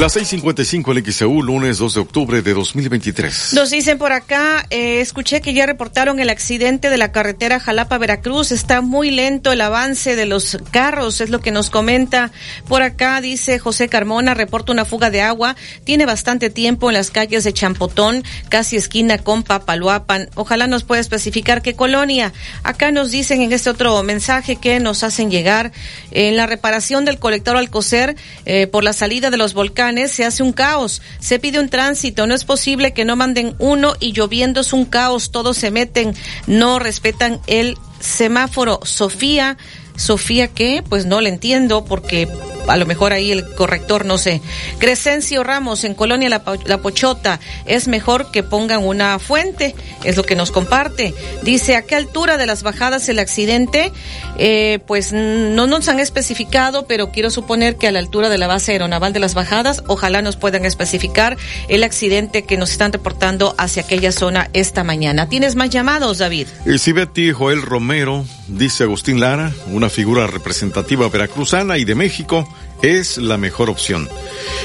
Las 0.00 0.16
6:55 0.16 0.90
el 0.92 1.04
XEU, 1.04 1.42
lunes 1.42 1.76
2 1.76 1.94
de 1.94 2.00
octubre 2.00 2.40
de 2.40 2.54
2023. 2.54 3.52
Nos 3.52 3.70
dicen 3.70 3.98
por 3.98 4.12
acá, 4.12 4.64
eh, 4.70 5.02
escuché 5.02 5.42
que 5.42 5.52
ya 5.52 5.66
reportaron 5.66 6.18
el 6.18 6.30
accidente 6.30 6.88
de 6.88 6.96
la 6.96 7.12
carretera 7.12 7.60
Jalapa-Veracruz. 7.60 8.52
Está 8.52 8.80
muy 8.80 9.10
lento 9.10 9.52
el 9.52 9.60
avance 9.60 10.16
de 10.16 10.24
los 10.24 10.56
carros, 10.70 11.20
es 11.20 11.28
lo 11.28 11.42
que 11.42 11.50
nos 11.50 11.68
comenta. 11.68 12.32
Por 12.68 12.80
acá 12.80 13.20
dice 13.20 13.58
José 13.58 13.88
Carmona, 13.90 14.32
reporta 14.32 14.72
una 14.72 14.86
fuga 14.86 15.10
de 15.10 15.20
agua. 15.20 15.56
Tiene 15.84 16.06
bastante 16.06 16.48
tiempo 16.48 16.88
en 16.88 16.94
las 16.94 17.10
calles 17.10 17.44
de 17.44 17.52
Champotón, 17.52 18.24
casi 18.48 18.76
esquina 18.76 19.18
con 19.18 19.42
Papaloapan. 19.42 20.30
Ojalá 20.36 20.68
nos 20.68 20.84
pueda 20.84 21.02
especificar 21.02 21.60
qué 21.60 21.74
colonia. 21.74 22.32
Acá 22.62 22.92
nos 22.92 23.10
dicen 23.10 23.42
en 23.42 23.52
este 23.52 23.68
otro 23.68 24.02
mensaje 24.02 24.56
que 24.56 24.80
nos 24.80 25.02
hacen 25.04 25.30
llegar 25.30 25.70
en 26.12 26.38
la 26.38 26.46
reparación 26.46 27.04
del 27.04 27.18
colector 27.18 27.58
Alcocer 27.58 28.16
eh, 28.46 28.66
por 28.68 28.84
la 28.84 28.94
salida 28.94 29.30
de 29.30 29.36
los 29.36 29.52
volcanes 29.52 29.81
se 30.08 30.24
hace 30.24 30.42
un 30.42 30.52
caos. 30.52 31.02
Se 31.18 31.38
pide 31.38 31.58
un 31.58 31.68
tránsito. 31.68 32.26
No 32.26 32.34
es 32.34 32.44
posible 32.44 32.92
que 32.92 33.04
no 33.04 33.16
manden 33.16 33.54
uno 33.58 33.94
y 34.00 34.12
lloviendo 34.12 34.60
es 34.60 34.72
un 34.72 34.84
caos. 34.84 35.30
Todos 35.30 35.56
se 35.56 35.70
meten, 35.70 36.14
no 36.46 36.78
respetan 36.78 37.40
el 37.46 37.76
semáforo. 38.00 38.80
Sofía, 38.84 39.56
Sofía, 39.96 40.48
¿qué? 40.48 40.82
Pues 40.88 41.06
no 41.06 41.20
le 41.20 41.28
entiendo 41.28 41.84
porque 41.84 42.28
a 42.66 42.76
lo 42.76 42.86
mejor 42.86 43.12
ahí 43.12 43.32
el 43.32 43.54
corrector, 43.54 44.04
no 44.04 44.18
sé. 44.18 44.40
Crescencio 44.78 45.42
Ramos 45.44 45.84
en 45.84 45.94
Colonia 45.94 46.28
La, 46.28 46.78
Pochota, 46.78 47.40
es 47.66 47.88
mejor 47.88 48.30
que 48.30 48.42
pongan 48.42 48.84
una 48.84 49.18
fuente, 49.18 49.74
es 50.04 50.16
lo 50.16 50.24
que 50.24 50.36
nos 50.36 50.50
comparte. 50.50 51.14
Dice, 51.42 51.76
¿a 51.76 51.82
qué 51.82 51.94
altura 51.94 52.36
de 52.36 52.46
las 52.46 52.62
bajadas 52.62 53.08
el 53.08 53.18
accidente? 53.18 53.92
Eh, 54.38 54.80
pues 54.86 55.12
no 55.12 55.66
nos 55.66 55.88
han 55.88 56.00
especificado, 56.00 56.86
pero 56.86 57.10
quiero 57.10 57.30
suponer 57.30 57.76
que 57.76 57.88
a 57.88 57.92
la 57.92 57.98
altura 57.98 58.28
de 58.28 58.38
la 58.38 58.46
base 58.46 58.72
aeronaval 58.72 59.12
de 59.12 59.20
las 59.20 59.34
bajadas, 59.34 59.82
ojalá 59.86 60.22
nos 60.22 60.36
puedan 60.36 60.64
especificar 60.64 61.36
el 61.68 61.84
accidente 61.84 62.44
que 62.44 62.56
nos 62.56 62.72
están 62.72 62.92
reportando 62.92 63.54
hacia 63.58 63.82
aquella 63.82 64.12
zona 64.12 64.48
esta 64.52 64.84
mañana. 64.84 65.28
¿Tienes 65.28 65.56
más 65.56 65.70
llamados, 65.70 66.18
David? 66.18 66.46
Y 66.66 66.78
si 66.78 66.92
Joel 67.32 67.62
Romero, 67.62 68.24
dice 68.48 68.84
Agustín 68.84 69.20
Lara, 69.20 69.52
una 69.68 69.88
figura 69.88 70.26
representativa 70.26 71.08
veracruzana 71.08 71.78
y 71.78 71.84
de 71.84 71.94
México, 71.94 72.48
es 72.82 73.16
la 73.16 73.38
mejor 73.38 73.70
opción. 73.70 74.08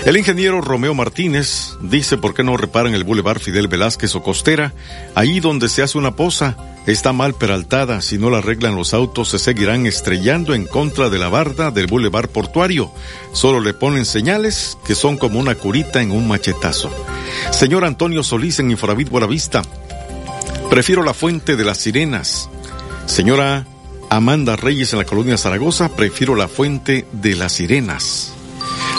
El 0.06 0.18
ingeniero 0.18 0.62
Romeo 0.62 0.94
Martínez 0.94 1.74
dice 1.82 2.18
por 2.18 2.34
qué 2.34 2.44
no 2.44 2.58
reparan 2.58 2.94
el 2.94 3.04
Boulevard 3.04 3.40
Fidel 3.40 3.68
Velázquez 3.68 4.16
o 4.16 4.24
Costera, 4.24 4.74
ahí 5.16 5.40
donde 5.40 5.70
se 5.70 5.84
hace 5.84 5.98
una 5.98 6.16
poza. 6.16 6.58
Está 6.88 7.12
mal 7.12 7.34
peraltada, 7.34 8.02
si 8.02 8.18
no 8.18 8.30
la 8.30 8.38
arreglan 8.38 8.76
los 8.76 8.94
autos 8.94 9.30
se 9.30 9.40
seguirán 9.40 9.86
estrellando 9.86 10.54
en 10.54 10.66
contra 10.66 11.10
de 11.10 11.20
la 11.20 11.28
barda 11.28 11.70
del 11.70 11.88
Boulevard 11.88 12.30
Portuario. 12.30 12.92
Solo 13.34 13.60
le 13.60 13.74
ponen 13.74 14.06
señales 14.06 14.78
que 14.86 14.96
son 14.96 15.18
como 15.18 15.40
una 15.40 15.56
curita 15.56 16.02
en 16.02 16.12
un 16.12 16.28
machetazo. 16.28 16.90
Señor 17.52 17.84
Antonio 17.84 18.24
Solís 18.24 18.60
en 18.60 18.72
Infravit 18.72 19.10
Buenavista, 19.10 19.64
prefiero 20.70 21.04
la 21.04 21.14
fuente 21.14 21.58
de 21.58 21.66
las 21.66 21.78
sirenas. 21.78 22.50
Señora 23.06 23.66
Amanda 24.10 24.56
Reyes 24.56 24.94
en 24.94 25.00
la 25.00 25.06
colonia 25.06 25.38
Zaragoza, 25.38 25.90
prefiero 25.90 26.36
la 26.36 26.48
fuente 26.48 27.06
de 27.12 27.36
las 27.36 27.54
sirenas. 27.54 28.34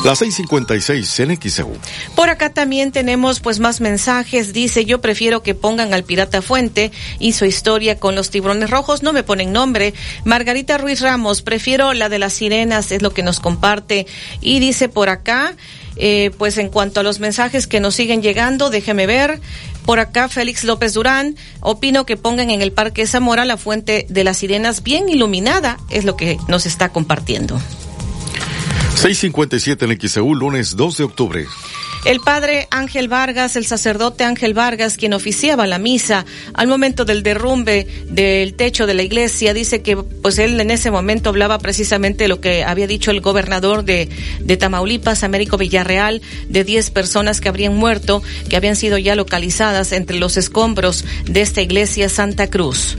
Las 0.04 0.22
6:56 0.22 1.20
en 1.20 1.36
XEU. 1.40 1.76
Por 2.14 2.28
acá 2.28 2.50
también 2.50 2.92
tenemos 2.92 3.40
pues 3.40 3.58
más 3.58 3.80
mensajes. 3.80 4.52
Dice, 4.52 4.84
yo 4.84 5.00
prefiero 5.00 5.42
que 5.42 5.54
pongan 5.54 5.92
al 5.92 6.04
Pirata 6.04 6.40
Fuente 6.40 6.92
y 7.18 7.32
su 7.32 7.46
historia 7.46 7.98
con 7.98 8.14
los 8.14 8.30
tiburones 8.30 8.70
rojos. 8.70 9.02
No 9.02 9.12
me 9.12 9.24
ponen 9.24 9.52
nombre. 9.52 9.94
Margarita 10.24 10.78
Ruiz 10.78 11.00
Ramos, 11.00 11.42
prefiero 11.42 11.94
la 11.94 12.08
de 12.08 12.20
las 12.20 12.34
sirenas, 12.34 12.92
es 12.92 13.02
lo 13.02 13.12
que 13.12 13.24
nos 13.24 13.40
comparte. 13.40 14.06
Y 14.40 14.60
dice 14.60 14.88
por 14.88 15.08
acá, 15.08 15.56
eh, 15.96 16.30
pues 16.38 16.58
en 16.58 16.68
cuanto 16.68 17.00
a 17.00 17.02
los 17.02 17.18
mensajes 17.18 17.66
que 17.66 17.80
nos 17.80 17.96
siguen 17.96 18.22
llegando, 18.22 18.70
déjeme 18.70 19.06
ver. 19.06 19.40
Por 19.88 20.00
acá, 20.00 20.28
Félix 20.28 20.64
López 20.64 20.92
Durán, 20.92 21.34
opino 21.60 22.04
que 22.04 22.18
pongan 22.18 22.50
en 22.50 22.60
el 22.60 22.72
Parque 22.72 23.06
Zamora 23.06 23.46
la 23.46 23.56
fuente 23.56 24.04
de 24.10 24.22
las 24.22 24.36
sirenas 24.36 24.82
bien 24.82 25.08
iluminada, 25.08 25.78
es 25.88 26.04
lo 26.04 26.14
que 26.14 26.36
nos 26.46 26.66
está 26.66 26.90
compartiendo. 26.90 27.58
657 28.96 29.86
en 29.86 29.98
XEU, 29.98 30.34
lunes 30.34 30.76
2 30.76 30.98
de 30.98 31.04
octubre. 31.04 31.46
El 32.04 32.20
padre 32.20 32.68
Ángel 32.70 33.08
Vargas, 33.08 33.56
el 33.56 33.66
sacerdote 33.66 34.24
Ángel 34.24 34.54
Vargas, 34.54 34.96
quien 34.96 35.12
oficiaba 35.12 35.66
la 35.66 35.78
misa 35.78 36.24
al 36.54 36.68
momento 36.68 37.04
del 37.04 37.22
derrumbe 37.22 37.86
del 38.08 38.54
techo 38.54 38.86
de 38.86 38.94
la 38.94 39.02
iglesia, 39.02 39.52
dice 39.52 39.82
que 39.82 39.96
pues 39.96 40.38
él 40.38 40.60
en 40.60 40.70
ese 40.70 40.90
momento 40.90 41.30
hablaba 41.30 41.58
precisamente 41.58 42.24
de 42.24 42.28
lo 42.28 42.40
que 42.40 42.64
había 42.64 42.86
dicho 42.86 43.10
el 43.10 43.20
gobernador 43.20 43.84
de, 43.84 44.08
de 44.40 44.56
Tamaulipas, 44.56 45.24
Américo 45.24 45.58
Villarreal, 45.58 46.22
de 46.48 46.64
10 46.64 46.90
personas 46.90 47.40
que 47.40 47.48
habrían 47.48 47.76
muerto, 47.76 48.22
que 48.48 48.56
habían 48.56 48.76
sido 48.76 48.98
ya 48.98 49.14
localizadas 49.14 49.92
entre 49.92 50.18
los 50.18 50.36
escombros 50.36 51.04
de 51.26 51.40
esta 51.40 51.60
iglesia 51.60 52.08
Santa 52.08 52.48
Cruz. 52.48 52.96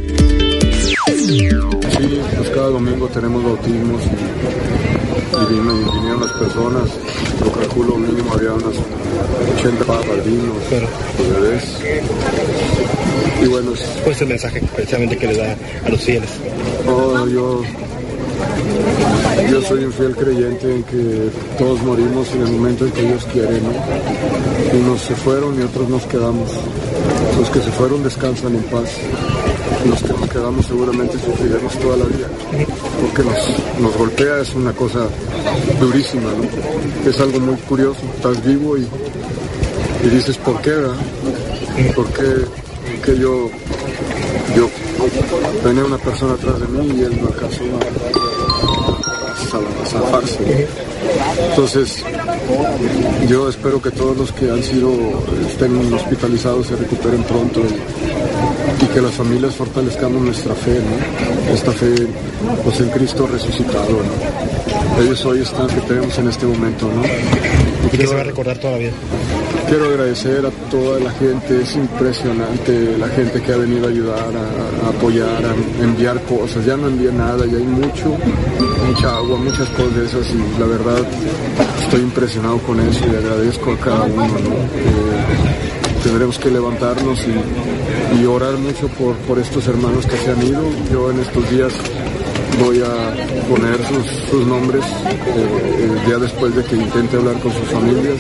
Sí, 1.28 1.48
pues 2.38 2.50
cada 2.50 2.68
domingo 2.70 3.08
tenemos 3.08 3.44
bautismos 3.44 4.02
y 5.50 5.96
vinieron 5.96 6.22
las 6.22 6.32
personas, 6.32 6.90
lo 7.44 7.52
calculo 7.52 7.98
mínimo 7.98 8.34
había 8.34 8.54
unas 8.54 8.76
80 9.60 9.86
padrinos, 9.86 10.58
bebés. 11.34 11.64
Y 13.42 13.48
bueno, 13.48 13.72
¿cuál 14.04 14.16
es 14.16 14.22
el 14.22 14.28
mensaje 14.28 14.62
precisamente 14.76 15.18
que 15.18 15.28
le 15.28 15.38
da 15.38 15.56
a 15.86 15.90
los 15.90 16.02
fieles? 16.02 16.30
Oh, 16.88 17.28
yo, 17.28 17.62
yo 19.50 19.62
soy 19.62 19.86
un 19.86 19.94
fiel 19.94 20.16
creyente 20.16 20.76
en 20.76 20.84
que 20.84 21.30
todos 21.58 21.82
morimos 21.82 22.32
en 22.34 22.42
el 22.42 22.52
momento 22.52 22.86
en 22.86 22.92
que 22.92 23.02
Dios 23.04 23.26
quiere, 23.32 23.62
¿no? 23.62 24.80
Unos 24.80 25.02
se 25.02 25.16
fueron 25.16 25.60
y 25.60 25.64
otros 25.64 25.90
nos 25.90 26.06
quedamos. 26.06 26.52
Los 27.38 27.50
que 27.50 27.60
se 27.60 27.72
fueron 27.72 28.04
descansan 28.04 28.56
en 28.56 28.64
paz 28.64 28.90
los 29.86 30.04
que 30.04 30.10
nos 30.10 30.30
quedamos 30.30 30.66
seguramente 30.66 31.18
sufriremos 31.20 31.74
toda 31.80 31.96
la 31.98 32.06
vida, 32.06 32.28
porque 33.02 33.24
nos, 33.24 33.80
nos 33.80 33.98
golpea, 33.98 34.42
es 34.42 34.54
una 34.56 34.74
cosa 34.74 35.08
durísima, 35.80 36.32
¿no? 36.32 37.10
Es 37.10 37.20
algo 37.20 37.40
muy 37.40 37.56
curioso, 37.58 38.02
estás 38.16 38.44
vivo 38.44 38.78
y, 38.78 38.88
y 40.04 40.10
dices, 40.10 40.38
¿por 40.38 40.62
qué, 40.62 40.72
verdad? 40.72 40.96
¿Por 41.96 42.08
qué, 42.08 43.16
yo, 43.18 43.50
yo 44.56 44.70
tenía 45.64 45.86
una 45.86 45.98
persona 45.98 46.34
atrás 46.34 46.60
de 46.60 46.68
mí 46.68 47.00
y 47.00 47.04
él 47.04 47.22
no 47.22 47.28
alcanzó 47.28 47.64
a, 47.64 48.10
zafarse. 49.86 50.68
Entonces, 51.50 52.04
yo 53.28 53.50
espero 53.50 53.82
que 53.82 53.90
todos 53.92 54.18
los 54.18 54.32
que 54.34 54.52
han 54.52 54.62
sido, 54.62 54.92
estén 55.48 55.94
hospitalizados 55.94 56.68
se 56.68 56.76
recuperen 56.76 57.24
pronto 57.24 57.62
que 58.88 59.02
las 59.02 59.14
familias 59.14 59.56
fortalezcamos 59.56 60.22
nuestra 60.22 60.56
fe, 60.56 60.80
¿no? 60.80 61.54
Esta 61.54 61.72
fe 61.72 62.08
pues, 62.64 62.80
en 62.80 62.90
Cristo 62.90 63.28
resucitado, 63.28 64.00
Ellos 65.02 65.26
hoy 65.26 65.42
están 65.42 65.68
que 65.68 65.82
tenemos 65.82 66.18
en 66.18 66.28
este 66.30 66.46
momento, 66.46 66.88
¿no? 66.88 67.04
Y 67.86 67.98
que 67.98 68.08
se 68.08 68.16
va 68.16 68.22
a 68.22 68.24
recordar 68.24 68.58
toda 68.58 68.74
la 68.74 68.80
vida. 68.80 68.92
Quiero 69.68 69.86
agradecer 69.86 70.46
a 70.46 70.52
toda 70.72 71.00
la 71.00 71.12
gente, 71.12 71.62
es 71.62 71.76
impresionante 71.76 72.98
la 72.98 73.08
gente 73.10 73.42
que 73.42 73.54
ha 73.54 73.58
venido 73.58 73.86
a 73.86 73.90
ayudar, 73.90 74.32
a, 74.36 74.90
apoyar, 74.90 75.46
a 75.46 75.84
enviar 75.84 76.22
cosas. 76.24 76.66
Ya 76.66 76.76
no 76.76 76.88
envía 76.88 77.12
nada, 77.12 77.46
ya 77.46 77.58
hay 77.58 77.64
mucho, 77.64 78.18
mucha 78.88 79.16
agua, 79.16 79.38
muchas 79.38 79.70
cosas 79.70 79.96
de 79.96 80.06
esas 80.06 80.28
y 80.32 80.60
la 80.60 80.66
verdad 80.66 81.06
estoy 81.84 82.02
impresionado 82.02 82.58
con 82.60 82.80
eso 82.80 83.06
y 83.06 83.16
agradezco 83.16 83.74
a 83.74 83.78
cada 83.78 84.04
uno. 84.06 84.26
Eh, 84.26 85.60
tendremos 86.04 86.40
que 86.40 86.50
levantarnos 86.50 87.20
y, 87.20 87.34
orar 88.26 88.58
mucho 88.58 88.88
por, 88.90 89.16
por 89.28 89.40
estos 89.40 89.68
hermanos 89.68 90.06
que 90.06 90.18
se 90.18 90.32
han 90.32 90.46
ido. 90.46 90.62
Yo 90.92 91.12
en 91.12 91.20
estos 91.20 91.50
días 91.50 91.74
voy 92.60 92.82
a 92.82 93.48
poner 93.48 93.78
sus, 94.30 94.46
nombres 94.46 94.84
eh, 95.06 95.98
ya 96.08 96.18
después 96.18 96.56
de 96.56 96.64
que 96.64 96.76
intente 96.76 97.18
hablar 97.18 97.40
con 97.40 97.52
sus 97.54 97.68
familias 97.70 98.18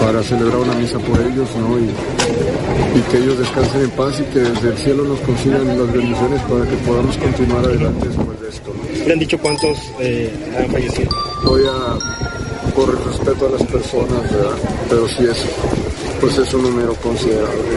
para, 0.00 0.22
celebrar 0.22 0.58
una 0.58 0.74
misa 0.74 0.98
por 0.98 1.20
ellos 1.20 1.48
¿no? 1.56 1.78
y, 1.78 3.00
que 3.10 3.18
ellos 3.18 3.38
descansen 3.38 3.82
en 3.82 3.90
paz 3.90 4.20
y 4.20 4.24
que 4.32 4.40
desde 4.40 4.68
el 4.70 4.78
cielo 4.78 5.04
nos 5.04 5.20
consigan 5.20 5.66
las 5.66 5.92
bendiciones 5.92 6.40
para 6.42 6.64
que 6.64 6.76
podamos 6.86 7.16
continuar 7.18 7.64
adelante 7.64 8.08
después 8.08 8.40
de 8.40 8.48
esto. 8.48 8.72
¿Le 9.06 9.12
han 9.12 9.18
dicho 9.18 9.38
cuántos 9.38 9.78
eh, 10.00 10.32
han 10.58 10.70
fallecido? 10.70 11.10
Voy 11.44 11.62
a, 11.66 12.72
por 12.74 12.90
el 12.90 13.04
respeto 13.04 13.46
a 13.46 13.50
las 13.50 13.62
personas, 13.64 14.22
pero 14.88 15.08
sí 15.08 15.24
es, 15.24 15.44
pues 16.20 16.38
es 16.38 16.54
un 16.54 16.62
número 16.62 16.94
considerable. 16.94 17.76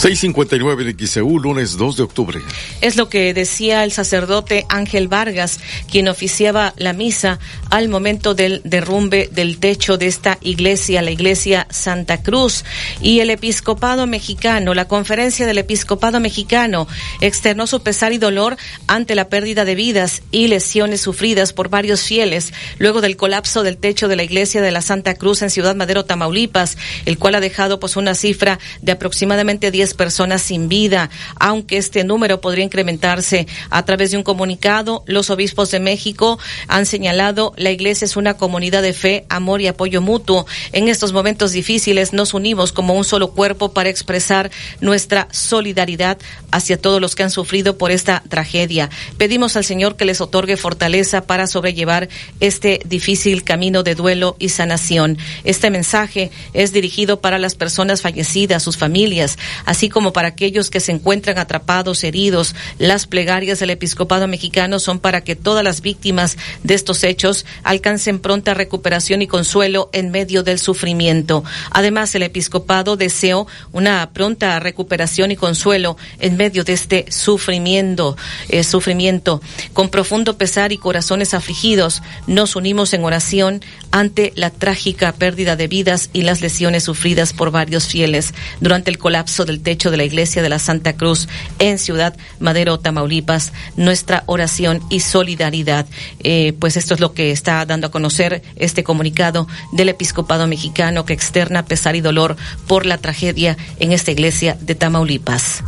659 0.00 0.84
de 0.84 1.06
XEU, 1.06 1.38
lunes 1.38 1.76
2 1.76 1.98
de 1.98 2.02
octubre. 2.02 2.40
Es 2.80 2.96
lo 2.96 3.10
que 3.10 3.34
decía 3.34 3.84
el 3.84 3.92
sacerdote 3.92 4.64
Ángel 4.70 5.08
Vargas, 5.08 5.60
quien 5.90 6.08
oficiaba 6.08 6.72
la 6.78 6.94
misa 6.94 7.38
al 7.68 7.90
momento 7.90 8.32
del 8.32 8.62
derrumbe 8.64 9.28
del 9.30 9.58
techo 9.58 9.98
de 9.98 10.06
esta 10.06 10.38
iglesia, 10.40 11.02
la 11.02 11.10
iglesia 11.10 11.66
Santa 11.68 12.22
Cruz. 12.22 12.64
Y 13.02 13.20
el 13.20 13.28
episcopado 13.28 14.06
mexicano, 14.06 14.72
la 14.72 14.88
conferencia 14.88 15.44
del 15.44 15.58
episcopado 15.58 16.18
mexicano, 16.18 16.88
externó 17.20 17.66
su 17.66 17.82
pesar 17.82 18.14
y 18.14 18.18
dolor 18.18 18.56
ante 18.86 19.14
la 19.14 19.28
pérdida 19.28 19.66
de 19.66 19.74
vidas 19.74 20.22
y 20.30 20.48
lesiones 20.48 21.02
sufridas 21.02 21.52
por 21.52 21.68
varios 21.68 22.00
fieles 22.04 22.54
luego 22.78 23.02
del 23.02 23.18
colapso 23.18 23.62
del 23.62 23.76
techo 23.76 24.08
de 24.08 24.16
la 24.16 24.22
iglesia 24.22 24.62
de 24.62 24.70
la 24.70 24.80
Santa 24.80 25.12
Cruz 25.12 25.42
en 25.42 25.50
Ciudad 25.50 25.76
Madero, 25.76 26.06
Tamaulipas, 26.06 26.78
el 27.04 27.18
cual 27.18 27.34
ha 27.34 27.40
dejado 27.40 27.78
pues 27.78 27.96
una 27.96 28.14
cifra 28.14 28.58
de 28.80 28.92
aproximadamente 28.92 29.70
10 29.70 29.89
personas 29.94 30.42
sin 30.42 30.68
vida, 30.68 31.10
aunque 31.38 31.76
este 31.76 32.04
número 32.04 32.40
podría 32.40 32.64
incrementarse. 32.64 33.46
A 33.70 33.84
través 33.84 34.10
de 34.10 34.16
un 34.16 34.22
comunicado, 34.22 35.02
los 35.06 35.30
obispos 35.30 35.70
de 35.70 35.80
México 35.80 36.38
han 36.68 36.86
señalado 36.86 37.52
la 37.56 37.70
iglesia 37.70 38.04
es 38.04 38.16
una 38.16 38.34
comunidad 38.34 38.82
de 38.82 38.92
fe, 38.92 39.24
amor 39.28 39.60
y 39.60 39.66
apoyo 39.66 40.00
mutuo. 40.00 40.46
En 40.72 40.88
estos 40.88 41.12
momentos 41.12 41.52
difíciles 41.52 42.12
nos 42.12 42.34
unimos 42.34 42.72
como 42.72 42.94
un 42.94 43.04
solo 43.04 43.32
cuerpo 43.32 43.72
para 43.72 43.88
expresar 43.88 44.50
nuestra 44.80 45.28
solidaridad 45.30 46.18
hacia 46.50 46.80
todos 46.80 47.00
los 47.00 47.14
que 47.14 47.22
han 47.22 47.30
sufrido 47.30 47.78
por 47.78 47.90
esta 47.90 48.22
tragedia. 48.28 48.90
Pedimos 49.16 49.56
al 49.56 49.64
Señor 49.64 49.96
que 49.96 50.04
les 50.04 50.20
otorgue 50.20 50.56
fortaleza 50.56 51.22
para 51.22 51.46
sobrellevar 51.46 52.08
este 52.40 52.80
difícil 52.84 53.44
camino 53.44 53.82
de 53.82 53.94
duelo 53.94 54.36
y 54.38 54.50
sanación. 54.50 55.18
Este 55.44 55.70
mensaje 55.70 56.30
es 56.52 56.72
dirigido 56.72 57.20
para 57.20 57.38
las 57.38 57.54
personas 57.54 58.02
fallecidas, 58.02 58.62
sus 58.62 58.76
familias, 58.76 59.38
así 59.64 59.79
como 59.88 60.12
para 60.12 60.28
aquellos 60.28 60.70
que 60.70 60.80
se 60.80 60.92
encuentran 60.92 61.38
atrapados, 61.38 62.04
heridos. 62.04 62.54
Las 62.78 63.06
plegarias 63.06 63.58
del 63.60 63.70
episcopado 63.70 64.28
mexicano 64.28 64.78
son 64.78 64.98
para 64.98 65.22
que 65.22 65.36
todas 65.36 65.64
las 65.64 65.80
víctimas 65.80 66.36
de 66.62 66.74
estos 66.74 67.04
hechos 67.04 67.46
alcancen 67.62 68.18
pronta 68.18 68.54
recuperación 68.54 69.22
y 69.22 69.26
consuelo 69.26 69.90
en 69.92 70.10
medio 70.10 70.42
del 70.42 70.58
sufrimiento. 70.58 71.44
Además, 71.70 72.14
el 72.14 72.22
episcopado 72.22 72.96
deseó 72.96 73.46
una 73.72 74.10
pronta 74.12 74.58
recuperación 74.60 75.30
y 75.30 75.36
consuelo 75.36 75.96
en 76.18 76.36
medio 76.36 76.64
de 76.64 76.72
este 76.72 77.06
sufrimiento, 77.10 78.16
eh, 78.48 78.64
sufrimiento. 78.64 79.40
Con 79.72 79.88
profundo 79.88 80.36
pesar 80.36 80.72
y 80.72 80.78
corazones 80.78 81.34
afligidos, 81.34 82.02
nos 82.26 82.56
unimos 82.56 82.92
en 82.92 83.04
oración 83.04 83.62
ante 83.90 84.32
la 84.36 84.50
trágica 84.50 85.12
pérdida 85.12 85.56
de 85.56 85.68
vidas 85.68 86.10
y 86.12 86.22
las 86.22 86.40
lesiones 86.40 86.84
sufridas 86.84 87.32
por 87.32 87.50
varios 87.50 87.86
fieles 87.86 88.34
durante 88.60 88.90
el 88.90 88.98
colapso 88.98 89.44
del 89.44 89.60
techo 89.70 89.92
de 89.92 89.96
la 89.96 90.02
iglesia 90.02 90.42
de 90.42 90.48
la 90.48 90.58
Santa 90.58 90.96
Cruz 90.96 91.28
en 91.60 91.78
Ciudad 91.78 92.16
Madero, 92.40 92.80
Tamaulipas. 92.80 93.52
Nuestra 93.76 94.24
oración 94.26 94.80
y 94.90 94.98
solidaridad. 94.98 95.86
Eh, 96.24 96.54
pues 96.58 96.76
esto 96.76 96.94
es 96.94 96.98
lo 96.98 97.12
que 97.14 97.30
está 97.30 97.64
dando 97.66 97.86
a 97.86 97.90
conocer 97.92 98.42
este 98.56 98.82
comunicado 98.82 99.46
del 99.70 99.90
episcopado 99.90 100.48
mexicano 100.48 101.04
que 101.04 101.12
externa 101.12 101.66
pesar 101.66 101.94
y 101.94 102.00
dolor 102.00 102.36
por 102.66 102.84
la 102.84 102.98
tragedia 102.98 103.56
en 103.78 103.92
esta 103.92 104.10
iglesia 104.10 104.58
de 104.60 104.74
Tamaulipas. 104.74 105.62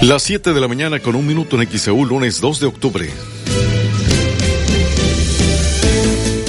Las 0.00 0.22
7 0.22 0.54
de 0.54 0.60
la 0.62 0.66
mañana 0.66 1.00
con 1.00 1.16
un 1.16 1.26
minuto 1.26 1.60
en 1.60 1.68
XEU, 1.68 2.06
lunes 2.06 2.40
2 2.40 2.60
de 2.60 2.66
octubre. 2.66 3.10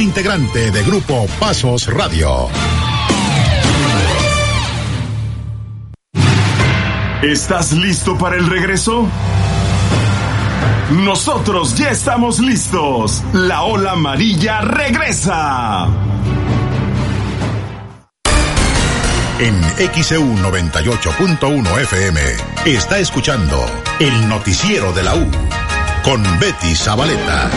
integrante 0.01 0.71
de 0.71 0.83
Grupo 0.83 1.27
Pasos 1.39 1.87
Radio. 1.87 2.47
¿Estás 7.21 7.71
listo 7.73 8.17
para 8.17 8.35
el 8.35 8.47
regreso? 8.47 9.07
Nosotros 10.91 11.77
ya 11.77 11.91
estamos 11.91 12.39
listos. 12.39 13.23
La 13.33 13.61
ola 13.61 13.91
amarilla 13.91 14.61
regresa. 14.61 15.87
En 19.39 19.61
XEU 19.93 20.23
98.1 20.37 21.79
FM 21.81 22.21
está 22.65 22.97
escuchando 22.97 23.63
el 23.99 24.27
noticiero 24.27 24.93
de 24.93 25.03
la 25.03 25.15
U 25.15 25.27
con 26.03 26.23
Betty 26.39 26.75
Zabaleta. 26.75 27.49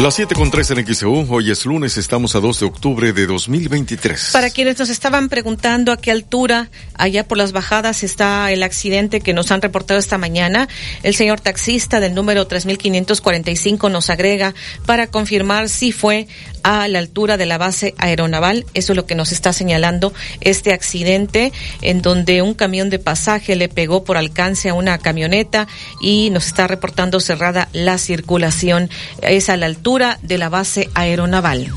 Las 0.00 0.14
7 0.14 0.34
con 0.34 0.50
3 0.50 0.70
en 0.70 0.94
XEU, 0.94 1.26
hoy 1.28 1.50
es 1.50 1.66
lunes, 1.66 1.98
estamos 1.98 2.34
a 2.34 2.40
2 2.40 2.60
de 2.60 2.64
octubre 2.64 3.12
de 3.12 3.26
2023. 3.26 4.30
Para 4.32 4.48
quienes 4.48 4.78
nos 4.78 4.88
estaban 4.88 5.28
preguntando 5.28 5.92
a 5.92 5.98
qué 5.98 6.10
altura, 6.10 6.70
allá 6.94 7.28
por 7.28 7.36
las 7.36 7.52
bajadas, 7.52 8.02
está 8.02 8.50
el 8.50 8.62
accidente 8.62 9.20
que 9.20 9.34
nos 9.34 9.50
han 9.50 9.60
reportado 9.60 10.00
esta 10.00 10.16
mañana, 10.16 10.68
el 11.02 11.14
señor 11.14 11.40
taxista 11.40 12.00
del 12.00 12.14
número 12.14 12.46
3545 12.46 13.90
nos 13.90 14.08
agrega 14.08 14.54
para 14.86 15.06
confirmar 15.06 15.68
si 15.68 15.92
fue 15.92 16.28
a 16.62 16.88
la 16.88 16.98
altura 16.98 17.36
de 17.36 17.46
la 17.46 17.58
base 17.58 17.94
aeronaval. 17.98 18.66
Eso 18.74 18.92
es 18.92 18.96
lo 18.96 19.06
que 19.06 19.14
nos 19.14 19.32
está 19.32 19.52
señalando 19.52 20.12
este 20.40 20.72
accidente 20.72 21.52
en 21.82 22.02
donde 22.02 22.42
un 22.42 22.54
camión 22.54 22.90
de 22.90 22.98
pasaje 22.98 23.56
le 23.56 23.68
pegó 23.68 24.04
por 24.04 24.16
alcance 24.16 24.68
a 24.68 24.74
una 24.74 24.98
camioneta 24.98 25.68
y 26.00 26.30
nos 26.30 26.46
está 26.46 26.66
reportando 26.66 27.20
cerrada 27.20 27.68
la 27.72 27.98
circulación. 27.98 28.90
Es 29.22 29.48
a 29.48 29.56
la 29.56 29.66
altura 29.66 30.18
de 30.22 30.38
la 30.38 30.48
base 30.48 30.88
aeronaval. 30.94 31.72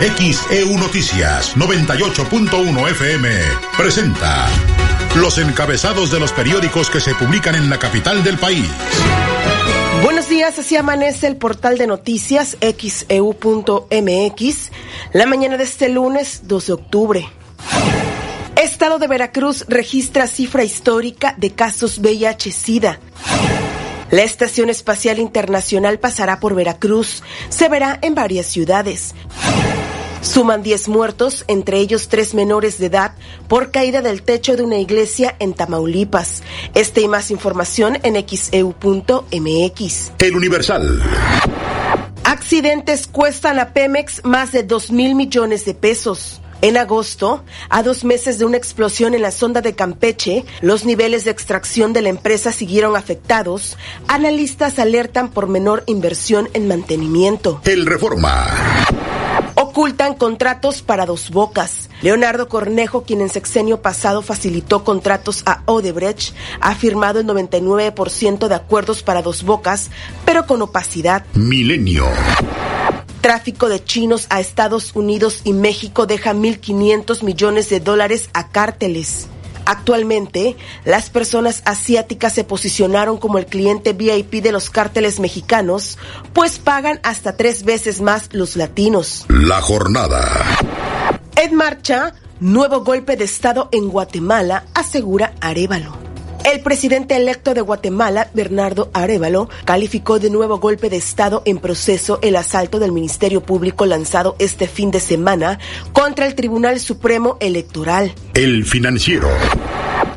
XEU 0.00 0.76
Noticias 0.76 1.56
98.1 1.56 2.90
FM 2.90 3.30
presenta 3.76 4.48
los 5.16 5.38
encabezados 5.38 6.10
de 6.10 6.20
los 6.20 6.32
periódicos 6.32 6.90
que 6.90 7.00
se 7.00 7.14
publican 7.14 7.54
en 7.54 7.70
la 7.70 7.78
capital 7.78 8.22
del 8.22 8.36
país. 8.36 8.68
Buenos 10.04 10.28
días, 10.28 10.58
así 10.58 10.76
amanece 10.76 11.26
el 11.26 11.38
portal 11.38 11.78
de 11.78 11.86
noticias 11.86 12.58
xeu.mx 12.60 14.70
la 15.14 15.24
mañana 15.24 15.56
de 15.56 15.64
este 15.64 15.88
lunes 15.88 16.42
2 16.44 16.66
de 16.66 16.72
octubre. 16.74 17.26
Estado 18.62 18.98
de 18.98 19.06
Veracruz 19.06 19.64
registra 19.66 20.26
cifra 20.26 20.62
histórica 20.62 21.34
de 21.38 21.52
casos 21.52 22.00
VIH-Sida. 22.00 23.00
La 24.10 24.24
Estación 24.24 24.68
Espacial 24.68 25.18
Internacional 25.18 25.98
pasará 25.98 26.38
por 26.38 26.54
Veracruz. 26.54 27.22
Se 27.48 27.70
verá 27.70 27.98
en 28.02 28.14
varias 28.14 28.44
ciudades. 28.44 29.14
Suman 30.24 30.62
10 30.62 30.88
muertos, 30.88 31.44
entre 31.48 31.78
ellos 31.78 32.08
tres 32.08 32.32
menores 32.32 32.78
de 32.78 32.86
edad, 32.86 33.14
por 33.46 33.70
caída 33.70 34.00
del 34.00 34.22
techo 34.22 34.56
de 34.56 34.62
una 34.62 34.78
iglesia 34.78 35.36
en 35.38 35.52
Tamaulipas. 35.52 36.42
Este 36.74 37.02
y 37.02 37.08
más 37.08 37.30
información 37.30 37.98
en 38.02 38.14
xeu.mx. 38.26 40.12
El 40.18 40.34
Universal. 40.34 41.02
Accidentes 42.24 43.06
cuestan 43.06 43.58
a 43.58 43.74
Pemex 43.74 44.24
más 44.24 44.50
de 44.50 44.62
2 44.62 44.92
mil 44.92 45.14
millones 45.14 45.66
de 45.66 45.74
pesos. 45.74 46.40
En 46.64 46.78
agosto, 46.78 47.44
a 47.68 47.82
dos 47.82 48.04
meses 48.04 48.38
de 48.38 48.46
una 48.46 48.56
explosión 48.56 49.12
en 49.12 49.20
la 49.20 49.32
sonda 49.32 49.60
de 49.60 49.74
Campeche, 49.74 50.46
los 50.62 50.86
niveles 50.86 51.26
de 51.26 51.30
extracción 51.30 51.92
de 51.92 52.00
la 52.00 52.08
empresa 52.08 52.52
siguieron 52.52 52.96
afectados. 52.96 53.76
Analistas 54.08 54.78
alertan 54.78 55.28
por 55.28 55.46
menor 55.46 55.84
inversión 55.84 56.48
en 56.54 56.66
mantenimiento. 56.66 57.60
El 57.66 57.84
Reforma. 57.84 58.46
Ocultan 59.56 60.14
contratos 60.14 60.80
para 60.80 61.04
dos 61.04 61.28
bocas. 61.28 61.90
Leonardo 62.00 62.48
Cornejo, 62.48 63.02
quien 63.02 63.20
en 63.20 63.28
sexenio 63.28 63.82
pasado 63.82 64.22
facilitó 64.22 64.84
contratos 64.84 65.42
a 65.44 65.64
Odebrecht, 65.66 66.34
ha 66.62 66.74
firmado 66.74 67.20
el 67.20 67.26
99% 67.26 68.48
de 68.48 68.54
acuerdos 68.54 69.02
para 69.02 69.20
dos 69.20 69.42
bocas, 69.42 69.90
pero 70.24 70.46
con 70.46 70.62
opacidad. 70.62 71.26
Milenio. 71.34 72.06
Tráfico 73.24 73.70
de 73.70 73.82
chinos 73.82 74.26
a 74.28 74.38
Estados 74.38 74.94
Unidos 74.94 75.40
y 75.44 75.54
México 75.54 76.04
deja 76.04 76.34
1.500 76.34 77.22
millones 77.22 77.70
de 77.70 77.80
dólares 77.80 78.28
a 78.34 78.48
cárteles. 78.48 79.28
Actualmente, 79.64 80.58
las 80.84 81.08
personas 81.08 81.62
asiáticas 81.64 82.34
se 82.34 82.44
posicionaron 82.44 83.16
como 83.16 83.38
el 83.38 83.46
cliente 83.46 83.94
VIP 83.94 84.42
de 84.42 84.52
los 84.52 84.68
cárteles 84.68 85.20
mexicanos, 85.20 85.96
pues 86.34 86.58
pagan 86.58 87.00
hasta 87.02 87.34
tres 87.34 87.64
veces 87.64 88.02
más 88.02 88.28
los 88.32 88.56
latinos. 88.56 89.24
La 89.30 89.62
jornada. 89.62 90.20
En 91.36 91.54
marcha, 91.54 92.12
nuevo 92.40 92.84
golpe 92.84 93.16
de 93.16 93.24
Estado 93.24 93.70
en 93.72 93.88
Guatemala, 93.88 94.66
asegura 94.74 95.32
Arevalo. 95.40 96.13
El 96.44 96.60
presidente 96.60 97.16
electo 97.16 97.54
de 97.54 97.62
Guatemala, 97.62 98.28
Bernardo 98.34 98.90
Arevalo, 98.92 99.48
calificó 99.64 100.18
de 100.18 100.28
nuevo 100.28 100.58
golpe 100.58 100.90
de 100.90 100.98
Estado 100.98 101.42
en 101.46 101.58
proceso 101.58 102.18
el 102.20 102.36
asalto 102.36 102.78
del 102.78 102.92
Ministerio 102.92 103.40
Público 103.40 103.86
lanzado 103.86 104.36
este 104.38 104.68
fin 104.68 104.90
de 104.90 105.00
semana 105.00 105.58
contra 105.94 106.26
el 106.26 106.34
Tribunal 106.34 106.80
Supremo 106.80 107.38
Electoral. 107.40 108.14
El 108.34 108.66
financiero. 108.66 109.28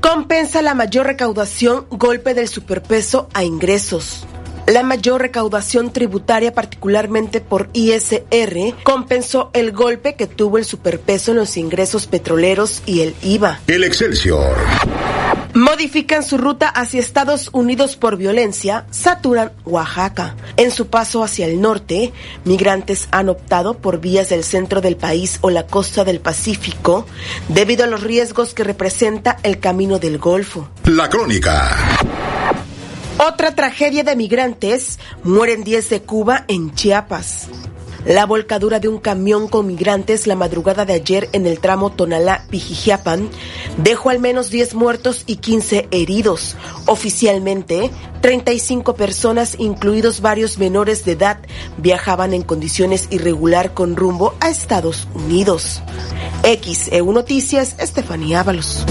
Compensa 0.02 0.62
la 0.62 0.74
mayor 0.74 1.08
recaudación 1.08 1.86
golpe 1.92 2.34
del 2.34 2.50
superpeso 2.50 3.30
a 3.34 3.46
ingresos. 3.46 4.28
La 4.68 4.84
mayor 4.84 5.22
recaudación 5.22 5.94
tributaria, 5.94 6.54
particularmente 6.54 7.40
por 7.40 7.70
ISR, 7.72 8.76
compensó 8.84 9.50
el 9.54 9.72
golpe 9.72 10.16
que 10.16 10.28
tuvo 10.28 10.58
el 10.58 10.66
superpeso 10.66 11.32
en 11.32 11.38
los 11.38 11.56
ingresos 11.56 12.06
petroleros 12.06 12.84
y 12.86 13.00
el 13.00 13.16
IVA. 13.22 13.62
El 13.68 13.86
Excelsior. 13.86 14.58
Modifican 15.54 16.22
su 16.22 16.38
ruta 16.38 16.68
hacia 16.68 17.00
Estados 17.00 17.50
Unidos 17.54 17.96
por 17.96 18.18
violencia, 18.18 18.86
saturan 18.92 19.54
Oaxaca. 19.64 20.36
En 20.58 20.72
su 20.72 20.88
paso 20.88 21.24
hacia 21.24 21.46
el 21.46 21.62
norte, 21.62 22.12
migrantes 22.44 23.08
han 23.12 23.30
optado 23.30 23.78
por 23.78 24.02
vías 24.02 24.28
del 24.28 24.44
centro 24.44 24.82
del 24.82 24.98
país 24.98 25.40
o 25.40 25.50
la 25.50 25.66
costa 25.66 26.04
del 26.04 26.20
Pacífico 26.20 27.08
debido 27.48 27.86
a 27.86 27.88
los 27.88 28.04
riesgos 28.04 28.54
que 28.54 28.66
representa 28.66 29.38
el 29.44 29.62
camino 29.62 29.98
del 29.98 30.18
Golfo. 30.18 30.68
La 30.84 31.08
crónica. 31.08 31.70
Otra 33.20 33.56
tragedia 33.56 34.04
de 34.04 34.16
migrantes, 34.16 35.00
mueren 35.24 35.64
10 35.64 35.90
de 35.90 36.02
Cuba 36.04 36.46
en 36.48 36.76
Chiapas. 36.76 37.48
La 38.06 38.28
volcadura 38.28 38.80
de 38.80 38.90
un 38.90 39.00
camión 39.00 39.48
con 39.48 39.66
migrantes 39.66 40.28
la 40.28 40.36
madrugada 40.36 40.86
de 40.86 40.94
ayer 40.94 41.28
en 41.34 41.48
el 41.48 41.60
tramo 41.60 41.92
Tonalá-Pijijiapan 41.92 43.28
dejó 43.78 44.12
al 44.12 44.20
menos 44.20 44.52
10 44.52 44.76
muertos 44.76 45.24
y 45.26 45.38
15 45.38 45.88
heridos. 45.90 46.56
Oficialmente, 46.86 47.90
35 48.22 48.94
personas, 48.94 49.56
incluidos 49.58 50.22
varios 50.22 50.60
menores 50.60 51.04
de 51.04 51.14
edad, 51.14 51.40
viajaban 51.78 52.36
en 52.36 52.44
condiciones 52.44 53.08
irregular 53.10 53.74
con 53.74 53.96
rumbo 53.96 54.36
a 54.40 54.50
Estados 54.50 55.08
Unidos. 55.16 55.82
XEU 56.44 57.12
Noticias, 57.12 57.76
Estefanía 57.80 58.42
Ábalos. 58.42 58.86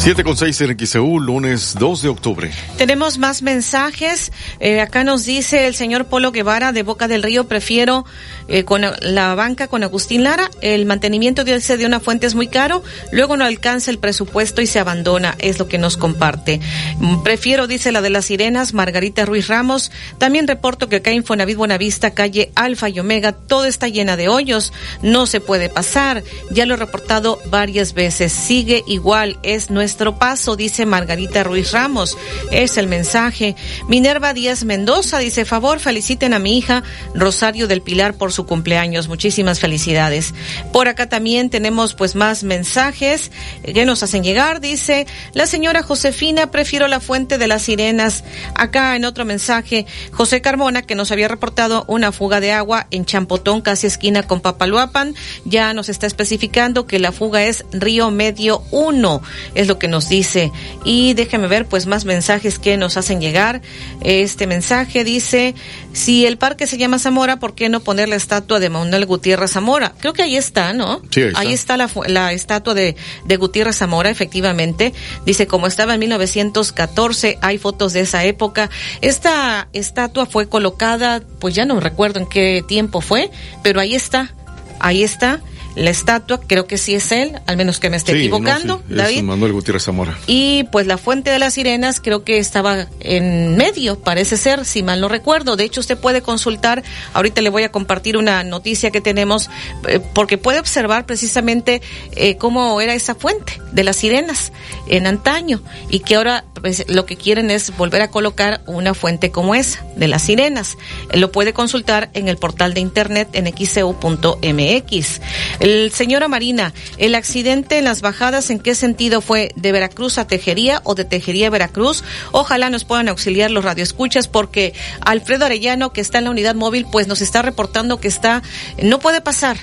7 0.00 0.24
con 0.24 0.34
6 0.34 0.62
en 0.62 0.78
XEU, 0.78 1.20
lunes 1.20 1.74
2 1.78 2.00
de 2.00 2.08
octubre. 2.08 2.50
Tenemos 2.78 3.18
más 3.18 3.42
mensajes. 3.42 4.32
Eh, 4.58 4.80
acá 4.80 5.04
nos 5.04 5.26
dice 5.26 5.66
el 5.66 5.74
señor 5.74 6.06
Polo 6.06 6.32
Guevara 6.32 6.72
de 6.72 6.82
Boca 6.82 7.06
del 7.06 7.22
Río, 7.22 7.46
prefiero 7.48 8.06
eh, 8.48 8.64
con 8.64 8.80
la 8.80 9.34
banca 9.34 9.68
con 9.68 9.82
Agustín 9.82 10.24
Lara. 10.24 10.50
El 10.62 10.86
mantenimiento 10.86 11.44
de, 11.44 11.60
de 11.60 11.84
una 11.84 12.00
fuente 12.00 12.26
es 12.26 12.34
muy 12.34 12.48
caro, 12.48 12.82
luego 13.12 13.36
no 13.36 13.44
alcanza 13.44 13.90
el 13.90 13.98
presupuesto 13.98 14.62
y 14.62 14.66
se 14.66 14.78
abandona, 14.78 15.36
es 15.38 15.58
lo 15.58 15.68
que 15.68 15.76
nos 15.76 15.98
comparte. 15.98 16.60
Mm, 16.98 17.22
Prefiero, 17.22 17.66
dice 17.66 17.92
la 17.92 18.00
de 18.00 18.08
las 18.08 18.24
sirenas, 18.24 18.72
Margarita 18.72 19.26
Ruiz 19.26 19.48
Ramos. 19.48 19.92
También 20.16 20.48
reporto 20.48 20.88
que 20.88 20.96
acá 20.96 21.10
en 21.10 21.16
Infonavit 21.16 21.58
Buenavista, 21.58 22.12
calle 22.12 22.52
Alfa 22.54 22.88
y 22.88 23.00
Omega, 23.00 23.32
todo 23.32 23.66
está 23.66 23.88
llena 23.88 24.16
de 24.16 24.28
hoyos, 24.28 24.72
no 25.02 25.26
se 25.26 25.40
puede 25.40 25.68
pasar. 25.68 26.24
Ya 26.50 26.64
lo 26.64 26.72
he 26.72 26.78
reportado 26.78 27.38
varias 27.50 27.92
veces. 27.92 28.32
Sigue 28.32 28.82
igual, 28.86 29.38
es 29.42 29.68
nuestro 29.68 29.89
paso, 30.18 30.56
dice 30.56 30.86
Margarita 30.86 31.44
Ruiz 31.44 31.72
Ramos. 31.72 32.16
Es 32.50 32.76
el 32.76 32.86
mensaje. 32.86 33.56
Minerva 33.88 34.34
Díaz 34.34 34.64
Mendoza 34.64 35.18
dice, 35.18 35.44
favor, 35.44 35.80
feliciten 35.80 36.34
a 36.34 36.38
mi 36.38 36.58
hija 36.58 36.82
Rosario 37.14 37.68
del 37.68 37.82
Pilar 37.82 38.14
por 38.14 38.32
su 38.32 38.46
cumpleaños. 38.46 39.08
Muchísimas 39.08 39.60
felicidades. 39.60 40.34
Por 40.72 40.88
acá 40.88 41.08
también 41.08 41.50
tenemos 41.50 41.94
pues 41.94 42.14
más 42.14 42.44
mensajes 42.44 43.30
que 43.62 43.84
nos 43.84 44.02
hacen 44.02 44.24
llegar. 44.24 44.60
Dice, 44.60 45.06
la 45.32 45.46
señora 45.46 45.82
Josefina, 45.82 46.50
prefiero 46.50 46.88
la 46.88 47.00
fuente 47.00 47.38
de 47.38 47.46
las 47.46 47.62
sirenas. 47.62 48.24
Acá 48.54 48.96
en 48.96 49.04
otro 49.04 49.24
mensaje, 49.24 49.86
José 50.12 50.40
Carmona, 50.40 50.82
que 50.82 50.94
nos 50.94 51.12
había 51.12 51.28
reportado 51.28 51.84
una 51.88 52.12
fuga 52.12 52.40
de 52.40 52.52
agua 52.52 52.86
en 52.90 53.04
Champotón, 53.04 53.60
casi 53.60 53.86
esquina 53.86 54.22
con 54.22 54.40
Papaluapan, 54.40 55.14
ya 55.44 55.72
nos 55.74 55.88
está 55.88 56.06
especificando 56.06 56.86
que 56.86 56.98
la 56.98 57.12
fuga 57.12 57.44
es 57.44 57.64
Río 57.72 58.10
Medio 58.10 58.62
1, 58.70 59.22
es 59.54 59.68
lo 59.68 59.78
nos 59.88 60.08
dice. 60.08 60.52
Y 60.84 61.14
déjeme 61.14 61.48
ver 61.48 61.66
pues 61.66 61.86
más 61.86 62.04
mensajes 62.04 62.58
que 62.58 62.76
nos 62.76 62.96
hacen 62.96 63.20
llegar. 63.20 63.62
Este 64.02 64.46
mensaje 64.46 65.04
dice, 65.04 65.54
si 65.92 66.26
el 66.26 66.38
parque 66.38 66.66
se 66.66 66.78
llama 66.78 66.98
Zamora, 66.98 67.38
¿por 67.38 67.54
qué 67.54 67.68
no 67.68 67.80
poner 67.80 68.08
la 68.08 68.16
estatua 68.16 68.60
de 68.60 68.70
Manuel 68.70 69.06
Gutiérrez 69.06 69.52
Zamora? 69.52 69.92
Creo 69.98 70.12
que 70.12 70.22
ahí 70.22 70.36
está, 70.36 70.72
¿no? 70.72 71.02
Sí, 71.10 71.22
ahí 71.22 71.26
está. 71.28 71.40
Ahí 71.40 71.52
está 71.52 71.76
la 72.08 72.32
estatua 72.32 72.74
de, 72.74 72.96
de 73.24 73.36
Gutiérrez 73.36 73.76
Zamora, 73.76 74.10
efectivamente. 74.10 74.92
Dice, 75.24 75.46
como 75.46 75.66
estaba 75.66 75.94
en 75.94 76.00
1914, 76.00 77.38
hay 77.40 77.58
fotos 77.58 77.92
de 77.92 78.00
esa 78.00 78.24
época. 78.24 78.70
Esta 79.00 79.68
estatua 79.72 80.26
fue 80.26 80.48
colocada, 80.48 81.22
pues 81.38 81.54
ya 81.54 81.64
no 81.64 81.80
recuerdo 81.80 82.20
en 82.20 82.26
qué 82.26 82.64
tiempo 82.66 83.00
fue, 83.00 83.30
pero 83.62 83.80
ahí 83.80 83.94
está, 83.94 84.34
ahí 84.78 85.02
está. 85.02 85.40
La 85.76 85.90
estatua, 85.90 86.40
creo 86.46 86.66
que 86.66 86.78
sí 86.78 86.94
es 86.94 87.12
él, 87.12 87.32
al 87.46 87.56
menos 87.56 87.78
que 87.78 87.90
me 87.90 87.96
esté 87.96 88.12
Sí, 88.12 88.18
equivocando, 88.20 88.76
no, 88.76 88.78
sí, 88.78 88.84
es 88.90 88.96
David. 88.96 89.22
Manuel 89.22 89.52
Gutiérrez 89.52 89.84
Zamora. 89.84 90.18
Y 90.26 90.64
pues 90.72 90.86
la 90.86 90.98
fuente 90.98 91.30
de 91.30 91.38
las 91.38 91.54
sirenas 91.54 92.00
creo 92.00 92.24
que 92.24 92.38
estaba 92.38 92.86
en 93.00 93.56
medio, 93.56 93.98
parece 93.98 94.36
ser, 94.36 94.64
si 94.64 94.82
mal 94.82 95.00
no 95.00 95.08
recuerdo. 95.08 95.56
De 95.56 95.64
hecho, 95.64 95.80
usted 95.80 95.96
puede 95.98 96.22
consultar, 96.22 96.82
ahorita 97.14 97.40
le 97.42 97.50
voy 97.50 97.62
a 97.62 97.70
compartir 97.70 98.16
una 98.16 98.42
noticia 98.44 98.90
que 98.90 99.00
tenemos, 99.00 99.48
eh, 99.88 100.00
porque 100.14 100.38
puede 100.38 100.58
observar 100.58 101.06
precisamente 101.06 101.82
eh, 102.12 102.36
cómo 102.36 102.80
era 102.80 102.94
esa 102.94 103.14
fuente 103.14 103.60
de 103.72 103.84
las 103.84 103.96
sirenas 103.96 104.52
en 104.88 105.06
antaño 105.06 105.62
y 105.88 106.00
que 106.00 106.16
ahora 106.16 106.44
pues, 106.60 106.84
lo 106.88 107.06
que 107.06 107.16
quieren 107.16 107.50
es 107.50 107.76
volver 107.76 108.02
a 108.02 108.08
colocar 108.10 108.60
una 108.66 108.94
fuente 108.94 109.30
como 109.30 109.54
esa 109.54 109.84
de 109.96 110.08
las 110.08 110.22
sirenas. 110.22 110.76
Eh, 111.10 111.18
Lo 111.18 111.30
puede 111.32 111.52
consultar 111.52 112.10
en 112.14 112.28
el 112.28 112.36
portal 112.36 112.74
de 112.74 112.80
internet 112.80 113.28
en 113.34 113.46
xcu.mx. 113.46 115.20
El 115.60 115.92
señora 115.92 116.26
Marina, 116.26 116.72
el 116.96 117.14
accidente 117.14 117.76
en 117.76 117.84
las 117.84 118.00
bajadas, 118.00 118.48
¿en 118.48 118.60
qué 118.60 118.74
sentido 118.74 119.20
fue? 119.20 119.52
¿De 119.56 119.72
Veracruz 119.72 120.16
a 120.16 120.26
Tejería 120.26 120.80
o 120.84 120.94
de 120.94 121.04
Tejería 121.04 121.48
a 121.48 121.50
Veracruz? 121.50 122.02
Ojalá 122.32 122.70
nos 122.70 122.84
puedan 122.84 123.08
auxiliar 123.08 123.50
los 123.50 123.62
radioescuchas 123.62 124.26
porque 124.26 124.72
Alfredo 125.02 125.44
Arellano, 125.44 125.92
que 125.92 126.00
está 126.00 126.16
en 126.18 126.24
la 126.24 126.30
unidad 126.30 126.54
móvil, 126.54 126.86
pues 126.90 127.06
nos 127.08 127.20
está 127.20 127.42
reportando 127.42 128.00
que 128.00 128.08
está, 128.08 128.42
no 128.82 129.00
puede 129.00 129.20
pasar 129.20 129.58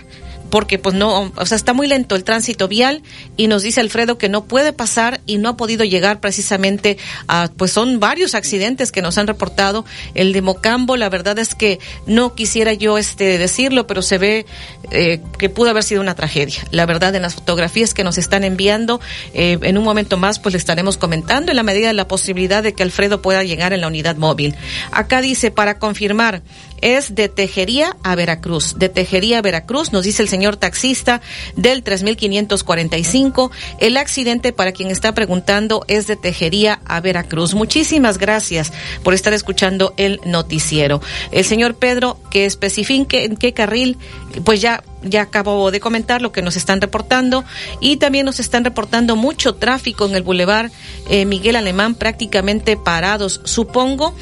porque 0.50 0.80
pues 0.80 0.96
no, 0.96 1.32
o 1.36 1.46
sea, 1.46 1.56
está 1.56 1.74
muy 1.74 1.88
lento 1.88 2.16
el 2.16 2.24
tránsito 2.24 2.68
vial 2.68 3.04
y 3.36 3.48
nos 3.48 3.64
dice 3.64 3.82
Alfredo 3.82 4.18
que 4.18 4.30
no 4.30 4.46
puede 4.46 4.74
pasar 4.74 5.22
y 5.26 5.38
no 5.38 5.50
ha 5.50 5.58
podido 5.58 5.84
llegar 5.84 6.20
precisamente 6.20 6.98
a, 7.28 7.50
pues 7.56 7.72
son 7.72 8.00
varios 8.00 8.36
accidentes 8.36 8.92
que 8.92 9.02
nos 9.02 9.18
han 9.18 9.28
reportado. 9.28 9.86
El 10.14 10.34
de 10.34 10.42
Mocambo, 10.42 10.98
la 10.98 11.10
verdad 11.10 11.40
es 11.40 11.56
que 11.56 11.80
no 12.06 12.36
quisiera 12.36 12.74
yo 12.74 12.98
este 12.98 13.38
decirlo, 13.38 13.88
pero 13.88 14.02
se 14.02 14.18
ve 14.18 14.46
eh, 14.92 15.22
que 15.38 15.50
pudo 15.50 15.70
haber 15.70 15.84
sido 15.84 16.02
una 16.02 16.16
tragedia. 16.16 16.66
La 16.72 16.86
verdad, 16.86 17.16
en 17.16 17.22
las 17.22 17.36
fotografías 17.36 17.94
que 17.94 18.04
nos 18.04 18.18
están 18.18 18.44
enviando, 18.44 19.02
eh, 19.34 19.58
en 19.62 19.78
un 19.78 19.84
momento 19.84 20.18
más 20.18 20.40
pues 20.40 20.54
le 20.54 20.60
estaremos 20.60 20.98
comentando 20.98 21.52
en 21.52 21.58
la 21.58 21.64
medida 21.64 21.88
de 21.88 21.94
la 21.94 22.08
posibilidad 22.08 22.64
de 22.64 22.74
que 22.74 22.84
Alfredo 22.84 23.22
pueda 23.22 23.44
llegar 23.44 23.74
en 23.74 23.82
la 23.82 23.88
unidad 23.88 24.16
móvil. 24.16 24.56
Acá 24.92 25.22
dice, 25.22 25.52
para 25.52 25.80
confirmar, 25.80 26.42
es 26.82 27.16
de 27.16 27.30
Tejería 27.30 27.96
a 28.04 28.16
Veracruz. 28.16 28.76
De 28.78 28.90
Tejería 28.90 29.40
a 29.40 29.42
Veracruz, 29.42 29.92
nos 29.92 30.04
dice 30.04 30.24
el 30.24 30.30
señor 30.30 30.58
taxista 30.58 31.22
del 31.56 31.84
3545. 31.84 33.52
El 33.80 33.98
accidente, 33.98 34.54
para 34.54 34.72
quien 34.72 34.92
está 34.92 35.14
preguntando, 35.14 35.86
es 35.88 36.08
de 36.08 36.16
Tejería 36.16 36.80
a 36.86 37.00
Veracruz. 37.02 37.54
Muchísimas 37.54 38.18
gracias 38.18 38.72
por 39.04 39.14
estar 39.14 39.34
escuchando 39.34 39.94
el 39.98 40.20
noticiero. 40.26 41.02
El 41.32 41.46
señor 41.46 41.76
Pedro, 41.76 42.20
que 42.30 42.46
especifique 42.46 43.26
en 43.26 43.38
qué 43.38 43.54
carril, 43.54 43.98
pues 44.44 44.62
ya 44.62 44.84
ya 45.04 45.24
acabo 45.24 45.72
de 45.72 45.80
comentar 45.80 46.22
lo 46.22 46.32
que 46.32 46.42
nos 46.42 46.56
están 46.56 46.82
reportando 46.82 47.44
y 47.80 47.98
también 47.98 48.26
nos 48.26 48.40
están 48.40 48.64
reportando 48.64 49.16
mucho 49.16 49.56
tráfico 49.56 50.06
en 50.06 50.16
el 50.16 50.24
bulevar 50.24 50.72
eh, 51.10 51.26
Miguel 51.26 51.56
Alemán 51.56 51.96
prácticamente 51.96 52.78
parados. 52.78 53.42
Supongo 53.44 54.14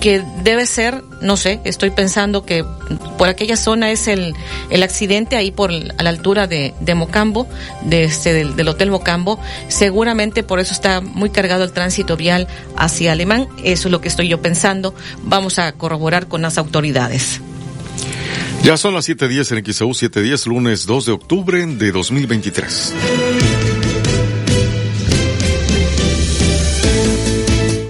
que 0.00 0.22
debe 0.42 0.66
ser, 0.66 1.02
no 1.22 1.38
sé, 1.38 1.60
estoy 1.64 1.88
pensando 1.88 2.44
que 2.44 2.62
por 3.16 3.28
aquella 3.28 3.56
zona 3.56 3.90
es 3.90 4.06
el, 4.06 4.34
el 4.68 4.82
accidente 4.82 5.36
ahí 5.36 5.50
por 5.50 5.70
a 5.70 6.02
la 6.02 6.10
altura 6.10 6.46
de, 6.46 6.74
Mocambo, 6.94 7.46
de 7.82 8.04
este, 8.04 8.34
del, 8.34 8.54
del 8.54 8.68
Hotel 8.68 8.90
Mocambo, 8.90 9.38
seguramente 9.68 10.42
por 10.42 10.60
eso 10.60 10.74
está 10.74 11.00
muy 11.00 11.30
cargado 11.30 11.64
el 11.64 11.72
tránsito 11.72 12.18
vial 12.18 12.48
hacia 12.76 13.12
Alemán, 13.12 13.48
eso 13.62 13.88
es 13.88 13.92
lo 13.92 14.02
que 14.02 14.08
estoy 14.08 14.28
yo 14.28 14.42
pensando, 14.42 14.94
vamos 15.22 15.58
a 15.58 15.72
corroborar 15.72 16.28
con 16.28 16.42
las 16.42 16.58
autoridades. 16.58 17.40
Ya 18.64 18.78
son 18.78 18.94
las 18.94 19.06
7.10 19.06 19.58
en 19.58 19.74
XEU 19.74 19.90
7.10, 19.90 20.46
lunes 20.46 20.86
2 20.86 21.04
de 21.04 21.12
octubre 21.12 21.66
de 21.66 21.92
2023. 21.92 22.94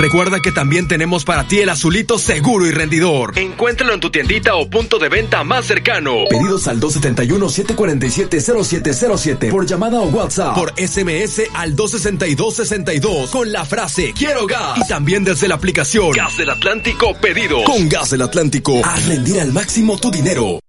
Recuerda 0.00 0.40
que 0.40 0.50
también 0.50 0.88
tenemos 0.88 1.24
para 1.26 1.46
ti 1.46 1.58
el 1.58 1.68
azulito 1.68 2.18
seguro 2.18 2.66
y 2.66 2.70
rendidor. 2.70 3.38
Encuéntralo 3.38 3.92
en 3.92 4.00
tu 4.00 4.08
tiendita 4.08 4.54
o 4.54 4.70
punto 4.70 4.98
de 4.98 5.10
venta 5.10 5.44
más 5.44 5.66
cercano. 5.66 6.24
Pedidos 6.30 6.66
al 6.68 6.80
271-747-0707 6.80 9.50
por 9.50 9.66
llamada 9.66 10.00
o 10.00 10.08
WhatsApp. 10.08 10.54
Por 10.54 10.72
SMS 10.72 11.42
al 11.52 11.76
262-62 11.76 13.28
con 13.28 13.52
la 13.52 13.66
frase 13.66 14.14
Quiero 14.16 14.46
gas. 14.46 14.78
Y 14.78 14.88
también 14.88 15.22
desde 15.22 15.48
la 15.48 15.56
aplicación 15.56 16.12
Gas 16.12 16.38
del 16.38 16.48
Atlántico 16.48 17.12
Pedidos. 17.20 17.64
Con 17.64 17.90
Gas 17.90 18.08
del 18.08 18.22
Atlántico, 18.22 18.80
haz 18.82 19.06
rendir 19.06 19.38
al 19.38 19.52
máximo 19.52 19.98
tu 19.98 20.10
dinero. 20.10 20.60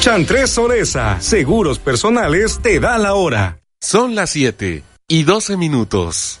Chantres 0.00 0.50
Soresa, 0.50 1.20
seguros 1.20 1.78
personales, 1.78 2.58
te 2.60 2.80
da 2.80 2.98
la 2.98 3.14
hora. 3.14 3.60
Son 3.80 4.16
las 4.16 4.30
7 4.30 4.82
y 5.06 5.22
12 5.22 5.56
minutos. 5.56 6.40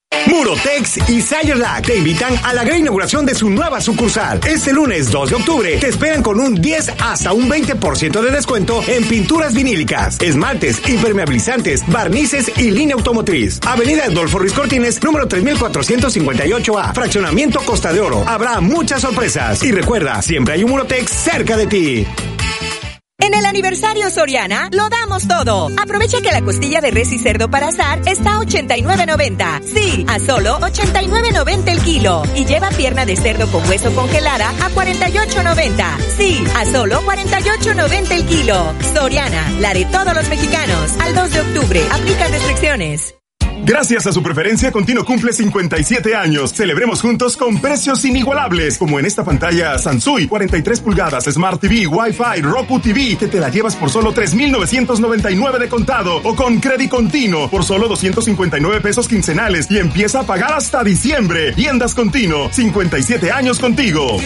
Murotex 0.27 1.09
y 1.09 1.21
Sayerlac 1.21 1.85
te 1.85 1.97
invitan 1.97 2.33
a 2.43 2.53
la 2.53 2.63
gran 2.63 2.79
inauguración 2.79 3.25
de 3.25 3.35
su 3.35 3.49
nueva 3.49 3.81
sucursal. 3.81 4.39
Este 4.47 4.73
lunes 4.73 5.11
2 5.11 5.29
de 5.29 5.35
octubre 5.35 5.77
te 5.77 5.87
esperan 5.87 6.21
con 6.21 6.39
un 6.39 6.55
10 6.55 6.93
hasta 6.99 7.33
un 7.33 7.49
20% 7.49 8.21
de 8.21 8.31
descuento 8.31 8.83
en 8.87 9.03
pinturas 9.07 9.53
vinílicas, 9.53 10.19
esmaltes, 10.21 10.81
impermeabilizantes, 10.87 11.83
barnices 11.87 12.51
y 12.57 12.71
línea 12.71 12.95
automotriz. 12.95 13.59
Avenida 13.65 14.05
Adolfo 14.05 14.39
Ruiz 14.39 14.53
Cortines, 14.53 15.01
número 15.03 15.27
3458A, 15.27 16.93
fraccionamiento 16.93 17.59
Costa 17.61 17.91
de 17.91 18.01
Oro. 18.01 18.23
Habrá 18.27 18.59
muchas 18.61 19.01
sorpresas 19.01 19.61
y 19.63 19.71
recuerda, 19.71 20.21
siempre 20.21 20.55
hay 20.55 20.63
un 20.63 20.71
Murotex 20.71 21.11
cerca 21.11 21.57
de 21.57 21.67
ti. 21.67 22.07
En 23.21 23.35
el 23.35 23.45
aniversario 23.45 24.09
Soriana 24.09 24.69
lo 24.71 24.89
damos 24.89 25.27
todo. 25.27 25.69
Aprovecha 25.81 26.21
que 26.21 26.31
la 26.31 26.41
costilla 26.41 26.81
de 26.81 26.89
res 26.89 27.13
y 27.13 27.19
cerdo 27.19 27.49
para 27.49 27.67
asar 27.67 28.01
está 28.07 28.35
a 28.35 28.39
89.90. 28.39 29.61
Sí, 29.63 30.05
a 30.07 30.19
solo 30.19 30.59
89.90 30.59 31.67
el 31.69 31.81
kilo. 31.81 32.23
Y 32.35 32.45
lleva 32.45 32.69
pierna 32.69 33.05
de 33.05 33.15
cerdo 33.15 33.47
con 33.51 33.67
hueso 33.69 33.93
congelada 33.93 34.49
a 34.49 34.69
48.90. 34.71 35.99
Sí, 36.17 36.43
a 36.55 36.65
solo 36.65 37.01
48.90 37.03 38.11
el 38.11 38.25
kilo. 38.25 38.73
Soriana, 38.93 39.51
la 39.59 39.73
de 39.73 39.85
todos 39.85 40.15
los 40.15 40.27
mexicanos. 40.27 40.91
Al 40.99 41.13
2 41.13 41.31
de 41.31 41.41
octubre, 41.41 41.81
aplica 41.91 42.27
restricciones. 42.27 43.20
Gracias 43.63 44.07
a 44.07 44.11
su 44.11 44.23
preferencia, 44.23 44.71
Contino 44.71 45.05
cumple 45.05 45.33
57 45.33 46.15
años. 46.15 46.51
Celebremos 46.53 47.01
juntos 47.01 47.37
con 47.37 47.61
precios 47.61 48.03
inigualables, 48.05 48.77
como 48.77 48.99
en 48.99 49.05
esta 49.05 49.23
pantalla 49.23 49.77
Sansui 49.77 50.27
43 50.27 50.79
pulgadas, 50.81 51.25
Smart 51.25 51.61
TV, 51.61 51.85
Wi-Fi, 51.87 52.41
Roku 52.41 52.79
TV, 52.79 53.17
que 53.17 53.27
te 53.27 53.39
la 53.39 53.49
llevas 53.49 53.75
por 53.75 53.89
solo 53.89 54.13
3,999 54.13 55.59
de 55.59 55.69
contado, 55.69 56.17
o 56.23 56.35
con 56.35 56.59
Credit 56.59 56.89
Continuo 56.89 57.49
por 57.49 57.63
solo 57.63 57.87
259 57.87 58.81
pesos 58.81 59.07
quincenales 59.07 59.69
y 59.69 59.77
empieza 59.77 60.21
a 60.21 60.23
pagar 60.23 60.53
hasta 60.53 60.83
diciembre. 60.83 61.53
Tiendas 61.53 61.93
Contino, 61.93 62.49
57 62.51 63.31
años 63.31 63.59
contigo. 63.59 64.17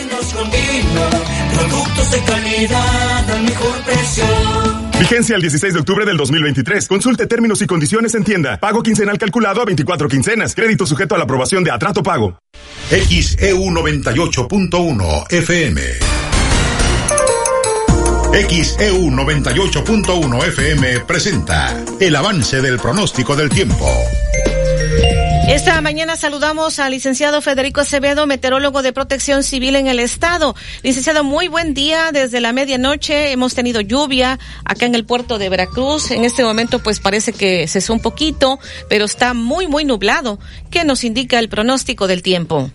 productos 1.53 2.11
de 2.11 2.19
calidad 2.23 3.29
al 3.31 3.43
mejor 3.43 3.81
precio. 3.83 4.84
Vigencia 4.99 5.35
el 5.35 5.41
16 5.41 5.73
de 5.73 5.79
octubre 5.79 6.05
del 6.05 6.15
2023. 6.15 6.87
Consulte 6.87 7.27
términos 7.27 7.61
y 7.61 7.67
condiciones 7.67 8.15
en 8.15 8.23
tienda. 8.23 8.57
Pago 8.59 8.81
quincenal 8.81 9.17
calculado 9.17 9.61
a 9.61 9.65
24 9.65 10.07
quincenas. 10.07 10.55
Crédito 10.55 10.85
sujeto 10.85 11.15
a 11.15 11.17
la 11.17 11.25
aprobación 11.25 11.63
de 11.63 11.71
Atrato 11.71 12.01
Pago. 12.01 12.39
XEU 12.89 13.59
98.1 13.71 15.31
FM. 15.31 15.81
XEU 18.47 19.11
98.1 19.11 20.47
FM 20.47 20.99
presenta 21.01 21.83
el 21.99 22.15
avance 22.15 22.61
del 22.61 22.77
pronóstico 22.79 23.35
del 23.35 23.49
tiempo. 23.49 23.85
Esta 25.55 25.79
mañana 25.79 26.17
saludamos 26.17 26.79
al 26.79 26.91
licenciado 26.91 27.41
Federico 27.41 27.79
Acevedo, 27.79 28.27
meteorólogo 28.27 28.81
de 28.81 28.91
protección 28.91 29.41
civil 29.41 29.77
en 29.77 29.87
el 29.87 30.01
estado. 30.01 30.53
Licenciado, 30.83 31.23
muy 31.23 31.47
buen 31.47 31.73
día. 31.73 32.11
Desde 32.11 32.41
la 32.41 32.51
medianoche 32.51 33.31
hemos 33.31 33.55
tenido 33.55 33.79
lluvia 33.79 34.37
acá 34.65 34.85
en 34.85 34.95
el 34.95 35.05
puerto 35.05 35.37
de 35.37 35.47
Veracruz. 35.47 36.11
En 36.11 36.25
este 36.25 36.43
momento 36.43 36.79
pues 36.79 36.99
parece 36.99 37.31
que 37.31 37.69
cesó 37.69 37.93
un 37.93 38.01
poquito, 38.01 38.59
pero 38.89 39.05
está 39.05 39.33
muy, 39.33 39.65
muy 39.65 39.85
nublado. 39.85 40.39
¿Qué 40.71 40.83
nos 40.83 41.05
indica 41.05 41.39
el 41.39 41.47
pronóstico 41.47 42.05
del 42.07 42.21
tiempo? 42.21 42.69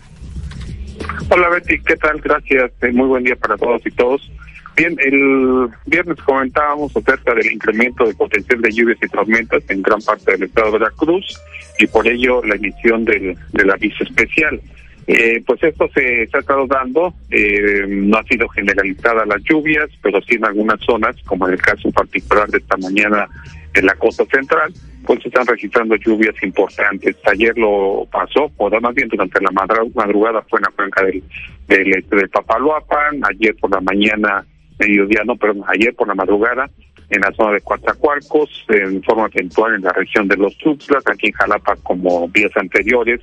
Hola 1.29 1.49
Betty, 1.49 1.79
¿qué 1.83 1.95
tal? 1.97 2.19
Gracias. 2.19 2.71
Eh, 2.81 2.91
Muy 2.91 3.05
buen 3.05 3.23
día 3.23 3.35
para 3.35 3.57
todos 3.57 3.83
y 3.85 3.91
todos. 3.91 4.27
Bien, 4.75 4.97
el 5.05 5.69
viernes 5.85 6.17
comentábamos 6.25 6.91
acerca 6.97 7.35
del 7.35 7.51
incremento 7.51 8.05
de 8.05 8.15
potencial 8.15 8.59
de 8.59 8.71
lluvias 8.71 8.97
y 9.03 9.07
tormentas 9.07 9.61
en 9.69 9.83
gran 9.83 10.01
parte 10.01 10.31
del 10.31 10.43
estado 10.43 10.71
de 10.71 10.79
Veracruz 10.79 11.39
y 11.79 11.87
por 11.87 12.07
ello 12.07 12.41
la 12.43 12.55
emisión 12.55 13.05
del, 13.05 13.35
del 13.53 13.71
aviso 13.71 14.03
especial. 14.03 14.59
Eh, 15.07 15.43
pues 15.45 15.61
esto 15.63 15.89
se, 15.93 16.27
se 16.27 16.37
ha 16.37 16.39
estado 16.39 16.67
dando, 16.67 17.13
eh, 17.31 17.85
no 17.87 18.17
ha 18.17 18.23
sido 18.23 18.47
generalizada 18.49 19.25
las 19.25 19.43
lluvias, 19.43 19.89
pero 20.01 20.21
sí 20.21 20.35
en 20.35 20.45
algunas 20.45 20.79
zonas, 20.81 21.15
como 21.25 21.47
en 21.47 21.53
el 21.53 21.61
caso 21.61 21.91
particular 21.91 22.47
de 22.49 22.59
esta 22.59 22.77
mañana 22.77 23.27
en 23.73 23.85
la 23.85 23.95
costa 23.95 24.25
central, 24.25 24.71
pues 25.05 25.21
se 25.21 25.29
están 25.29 25.47
registrando 25.47 25.95
lluvias 25.95 26.35
importantes. 26.43 27.15
Ayer 27.25 27.57
lo 27.57 28.07
pasó, 28.11 28.51
o 28.57 28.69
más 28.79 28.93
bien 28.93 29.07
durante 29.07 29.41
la 29.41 29.51
madrugada 29.51 30.43
fue 30.43 30.59
en 30.59 30.63
la 30.63 30.71
cuenca 30.71 31.03
del, 31.03 31.23
del, 31.67 31.93
este, 31.95 32.15
del 32.15 32.29
Papaloapan, 32.29 33.21
ayer 33.27 33.55
por 33.55 33.71
la 33.71 33.81
mañana, 33.81 34.45
mediodía, 34.79 35.23
no, 35.25 35.35
pero 35.35 35.55
ayer 35.67 35.93
por 35.95 36.07
la 36.07 36.15
madrugada, 36.15 36.69
en 37.11 37.21
la 37.21 37.31
zona 37.33 37.53
de 37.53 37.61
Coatzacoalcos, 37.61 38.65
en 38.69 39.03
forma 39.03 39.29
eventual 39.33 39.75
en 39.75 39.81
la 39.81 39.91
región 39.91 40.27
de 40.27 40.37
los 40.37 40.57
Tuxtlas, 40.57 41.03
aquí 41.07 41.27
en 41.27 41.33
Jalapa 41.33 41.75
como 41.83 42.27
días 42.33 42.51
anteriores, 42.55 43.19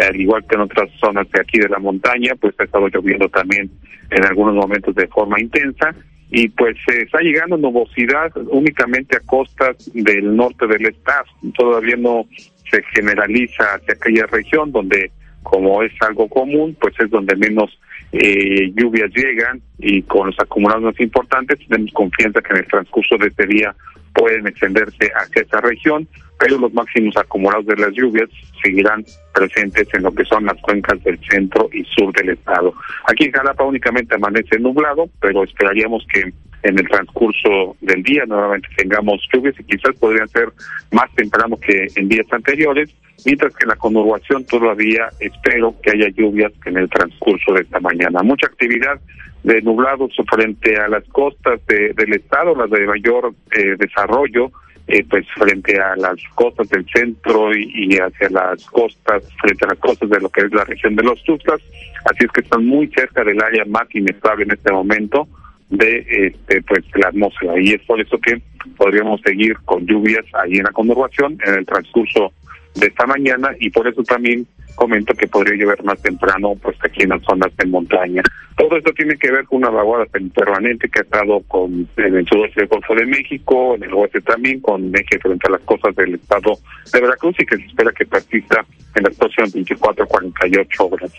al 0.00 0.20
igual 0.20 0.44
que 0.46 0.56
en 0.56 0.62
otras 0.62 0.90
zonas 1.00 1.30
de 1.30 1.40
aquí 1.40 1.58
de 1.58 1.68
la 1.68 1.78
montaña, 1.78 2.34
pues 2.40 2.54
ha 2.58 2.64
estado 2.64 2.88
lloviendo 2.88 3.28
también 3.28 3.70
en 4.10 4.24
algunos 4.24 4.54
momentos 4.54 4.94
de 4.94 5.06
forma 5.06 5.40
intensa 5.40 5.94
y 6.30 6.48
pues 6.48 6.76
se 6.86 7.02
está 7.02 7.20
llegando 7.20 7.56
nubosidad 7.56 8.32
únicamente 8.48 9.18
a 9.18 9.20
costas 9.20 9.90
del 9.92 10.34
norte 10.34 10.66
del 10.66 10.86
estado. 10.86 11.26
Todavía 11.56 11.96
no 11.96 12.26
se 12.70 12.82
generaliza 12.94 13.74
hacia 13.74 13.94
aquella 13.94 14.26
región 14.26 14.72
donde, 14.72 15.12
como 15.42 15.82
es 15.82 15.92
algo 16.00 16.28
común, 16.28 16.76
pues 16.80 16.94
es 17.00 17.10
donde 17.10 17.36
menos 17.36 17.78
eh, 18.12 18.70
lluvias 18.74 19.10
llegan 19.14 19.60
y 19.78 20.02
con 20.02 20.26
los 20.26 20.38
acumulados 20.38 20.82
más 20.82 21.00
importantes 21.00 21.58
tenemos 21.66 21.92
confianza 21.92 22.42
que 22.42 22.52
en 22.52 22.58
el 22.58 22.66
transcurso 22.66 23.16
de 23.16 23.28
este 23.28 23.46
día 23.46 23.74
pueden 24.14 24.46
extenderse 24.46 25.10
hacia 25.14 25.42
esa 25.42 25.60
región, 25.62 26.06
pero 26.38 26.58
los 26.58 26.72
máximos 26.74 27.16
acumulados 27.16 27.66
de 27.66 27.76
las 27.76 27.92
lluvias 27.92 28.28
seguirán 28.62 29.02
presentes 29.34 29.88
en 29.94 30.02
lo 30.02 30.12
que 30.12 30.24
son 30.24 30.44
las 30.44 30.60
cuencas 30.60 31.02
del 31.02 31.18
centro 31.30 31.70
y 31.72 31.82
sur 31.84 32.12
del 32.14 32.30
estado. 32.30 32.74
Aquí 33.06 33.24
en 33.24 33.32
Jalapa 33.32 33.64
únicamente 33.64 34.14
amanece 34.14 34.58
nublado, 34.58 35.08
pero 35.20 35.44
esperaríamos 35.44 36.06
que 36.12 36.32
en 36.62 36.78
el 36.78 36.88
transcurso 36.88 37.76
del 37.80 38.02
día 38.02 38.24
nuevamente 38.26 38.68
tengamos 38.76 39.20
lluvias 39.32 39.54
y 39.58 39.64
quizás 39.64 39.94
podrían 39.98 40.28
ser 40.28 40.48
más 40.92 41.12
temprano 41.14 41.56
que 41.58 41.86
en 41.96 42.08
días 42.08 42.26
anteriores, 42.30 42.90
mientras 43.24 43.54
que 43.54 43.64
en 43.64 43.68
la 43.70 43.76
conurbación 43.76 44.44
todavía 44.44 45.08
espero 45.20 45.74
que 45.82 45.90
haya 45.90 46.08
lluvias 46.10 46.52
en 46.66 46.76
el 46.76 46.88
transcurso 46.88 47.52
de 47.54 47.62
esta 47.62 47.80
mañana. 47.80 48.22
Mucha 48.22 48.46
actividad 48.46 49.00
de 49.42 49.60
nublados 49.62 50.12
frente 50.30 50.76
a 50.78 50.86
las 50.88 51.04
costas 51.08 51.60
de- 51.66 51.92
del 51.94 52.12
estado, 52.14 52.54
las 52.54 52.70
de 52.70 52.86
mayor 52.86 53.34
eh, 53.58 53.74
desarrollo, 53.78 54.52
eh, 54.86 55.04
pues 55.08 55.26
frente 55.36 55.80
a 55.80 55.96
las 55.96 56.16
costas 56.34 56.68
del 56.68 56.86
centro 56.94 57.52
y, 57.54 57.70
y 57.92 57.98
hacia 57.98 58.28
las 58.30 58.64
costas, 58.66 59.22
frente 59.40 59.64
a 59.64 59.68
las 59.68 59.78
costas 59.78 60.10
de 60.10 60.20
lo 60.20 60.28
que 60.28 60.42
es 60.42 60.52
la 60.52 60.64
región 60.64 60.94
de 60.96 61.02
los 61.02 61.22
Tuxtlas, 61.24 61.60
así 62.04 62.24
es 62.24 62.30
que 62.32 62.40
están 62.40 62.64
muy 62.66 62.86
cerca 62.88 63.24
del 63.24 63.40
área 63.42 63.64
más 63.64 63.92
inestable 63.94 64.44
en 64.44 64.52
este 64.52 64.72
momento 64.72 65.26
de 65.72 66.06
este 66.08 66.62
pues 66.62 66.84
la 66.94 67.08
atmósfera 67.08 67.58
y 67.58 67.72
es 67.72 67.80
por 67.82 68.00
eso 68.00 68.18
que 68.18 68.40
podríamos 68.76 69.20
seguir 69.22 69.56
con 69.64 69.86
lluvias 69.86 70.24
ahí 70.34 70.58
en 70.58 70.64
la 70.64 70.70
conurbación 70.70 71.38
en 71.44 71.54
el 71.54 71.66
transcurso 71.66 72.32
de 72.74 72.86
esta 72.86 73.06
mañana 73.06 73.50
y 73.58 73.70
por 73.70 73.88
eso 73.88 74.02
también 74.02 74.46
comento 74.74 75.14
que 75.14 75.28
podría 75.28 75.56
llover 75.56 75.82
más 75.84 76.00
temprano 76.02 76.54
pues 76.62 76.76
aquí 76.82 77.02
en 77.02 77.10
las 77.10 77.22
zonas 77.22 77.54
de 77.56 77.66
montaña. 77.66 78.22
Todo 78.56 78.76
esto 78.76 78.92
tiene 78.92 79.16
que 79.16 79.30
ver 79.30 79.44
con 79.46 79.58
una 79.58 79.70
vaguada 79.70 80.06
permanente 80.34 80.88
que 80.88 81.00
ha 81.00 81.02
estado 81.02 81.40
con 81.48 81.88
en 81.96 82.16
el 82.16 82.26
sudeste 82.26 82.60
del 82.60 82.68
Golfo 82.68 82.94
de 82.94 83.06
México, 83.06 83.74
en 83.74 83.84
el 83.84 83.94
oeste 83.94 84.20
también, 84.20 84.60
con 84.60 84.94
eje 84.94 85.18
frente 85.18 85.48
a 85.48 85.52
las 85.52 85.60
costas 85.62 85.94
del 85.96 86.14
estado 86.14 86.58
de 86.92 87.00
Veracruz 87.00 87.36
y 87.38 87.46
que 87.46 87.56
se 87.56 87.64
espera 87.64 87.92
que 87.92 88.06
persista 88.06 88.64
en 88.94 89.04
las 89.04 89.16
próximas 89.16 89.52
24 89.52 90.06
48 90.06 90.86
horas. 90.86 91.12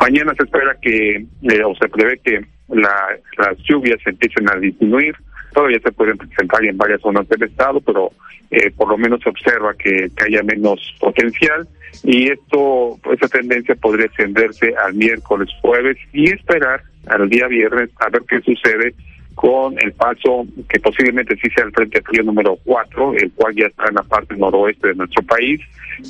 Mañana 0.00 0.34
se 0.36 0.44
espera 0.44 0.76
que, 0.80 1.16
eh, 1.16 1.64
o 1.64 1.74
se 1.76 1.88
prevé 1.88 2.18
que 2.24 2.44
la- 2.72 3.18
las 3.38 3.56
lluvias 3.58 3.98
empiecen 4.06 4.48
a 4.50 4.56
disminuir. 4.56 5.14
Todavía 5.52 5.80
se 5.80 5.92
pueden 5.92 6.16
presentar 6.16 6.64
en 6.64 6.76
varias 6.78 7.00
zonas 7.00 7.28
del 7.28 7.42
estado, 7.42 7.80
pero 7.80 8.10
eh, 8.50 8.70
por 8.76 8.88
lo 8.88 8.96
menos 8.98 9.20
se 9.22 9.28
observa 9.28 9.74
que, 9.74 10.08
que 10.16 10.24
haya 10.24 10.42
menos 10.42 10.80
potencial 11.00 11.66
y 12.04 12.30
esto, 12.30 12.98
esa 13.12 13.28
tendencia 13.28 13.74
podría 13.74 14.06
extenderse 14.06 14.74
al 14.76 14.94
miércoles, 14.94 15.48
jueves 15.60 15.96
y 16.12 16.30
esperar 16.30 16.82
al 17.06 17.28
día 17.28 17.46
viernes 17.48 17.90
a 17.98 18.08
ver 18.10 18.22
qué 18.28 18.40
sucede 18.42 18.94
con 19.34 19.74
el 19.80 19.92
paso 19.92 20.46
que 20.68 20.78
posiblemente 20.80 21.34
sí 21.36 21.48
sea 21.54 21.64
el 21.64 21.72
Frente 21.72 22.02
Frío 22.02 22.22
número 22.24 22.56
4, 22.64 23.14
el 23.14 23.32
cual 23.32 23.54
ya 23.54 23.66
está 23.66 23.84
en 23.88 23.94
la 23.94 24.02
parte 24.02 24.36
noroeste 24.36 24.88
de 24.88 24.94
nuestro 24.96 25.22
país, 25.22 25.60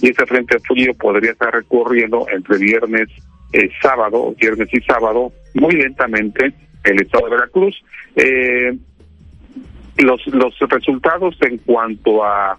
y 0.02 0.10
ese 0.10 0.26
Frente 0.26 0.58
Frío 0.60 0.92
podría 0.94 1.30
estar 1.32 1.52
recorriendo 1.54 2.26
entre 2.34 2.58
viernes, 2.58 3.08
eh, 3.52 3.70
sábado, 3.82 4.34
viernes 4.38 4.68
y 4.72 4.80
sábado, 4.80 5.32
muy 5.54 5.74
lentamente 5.74 6.52
el 6.84 7.00
estado 7.02 7.26
de 7.26 7.30
Veracruz. 7.30 7.82
Eh, 8.16 8.76
los, 9.98 10.26
los 10.28 10.58
resultados 10.58 11.36
en 11.42 11.58
cuanto 11.58 12.24
a, 12.24 12.58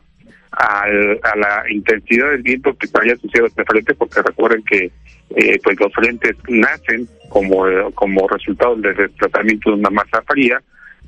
a 0.52 1.36
la 1.38 1.64
intensidad 1.70 2.32
del 2.32 2.44
viento 2.44 2.76
que 2.76 2.88
vaya 2.92 3.14
asociado 3.14 3.46
a 3.46 3.50
este 3.50 3.64
frente, 3.66 3.96
porque 3.96 4.22
recuerden 4.22 4.64
que 4.64 4.92
eh, 5.36 5.60
pues 5.64 5.80
los 5.80 5.94
frentes 5.94 6.36
nacen 6.50 7.08
como, 7.30 7.64
como 7.94 8.28
resultado 8.28 8.76
del 8.76 8.96
desplazamiento 8.96 9.72
de 9.72 9.78
una 9.78 9.90
masa 9.90 10.22
fría 10.24 10.62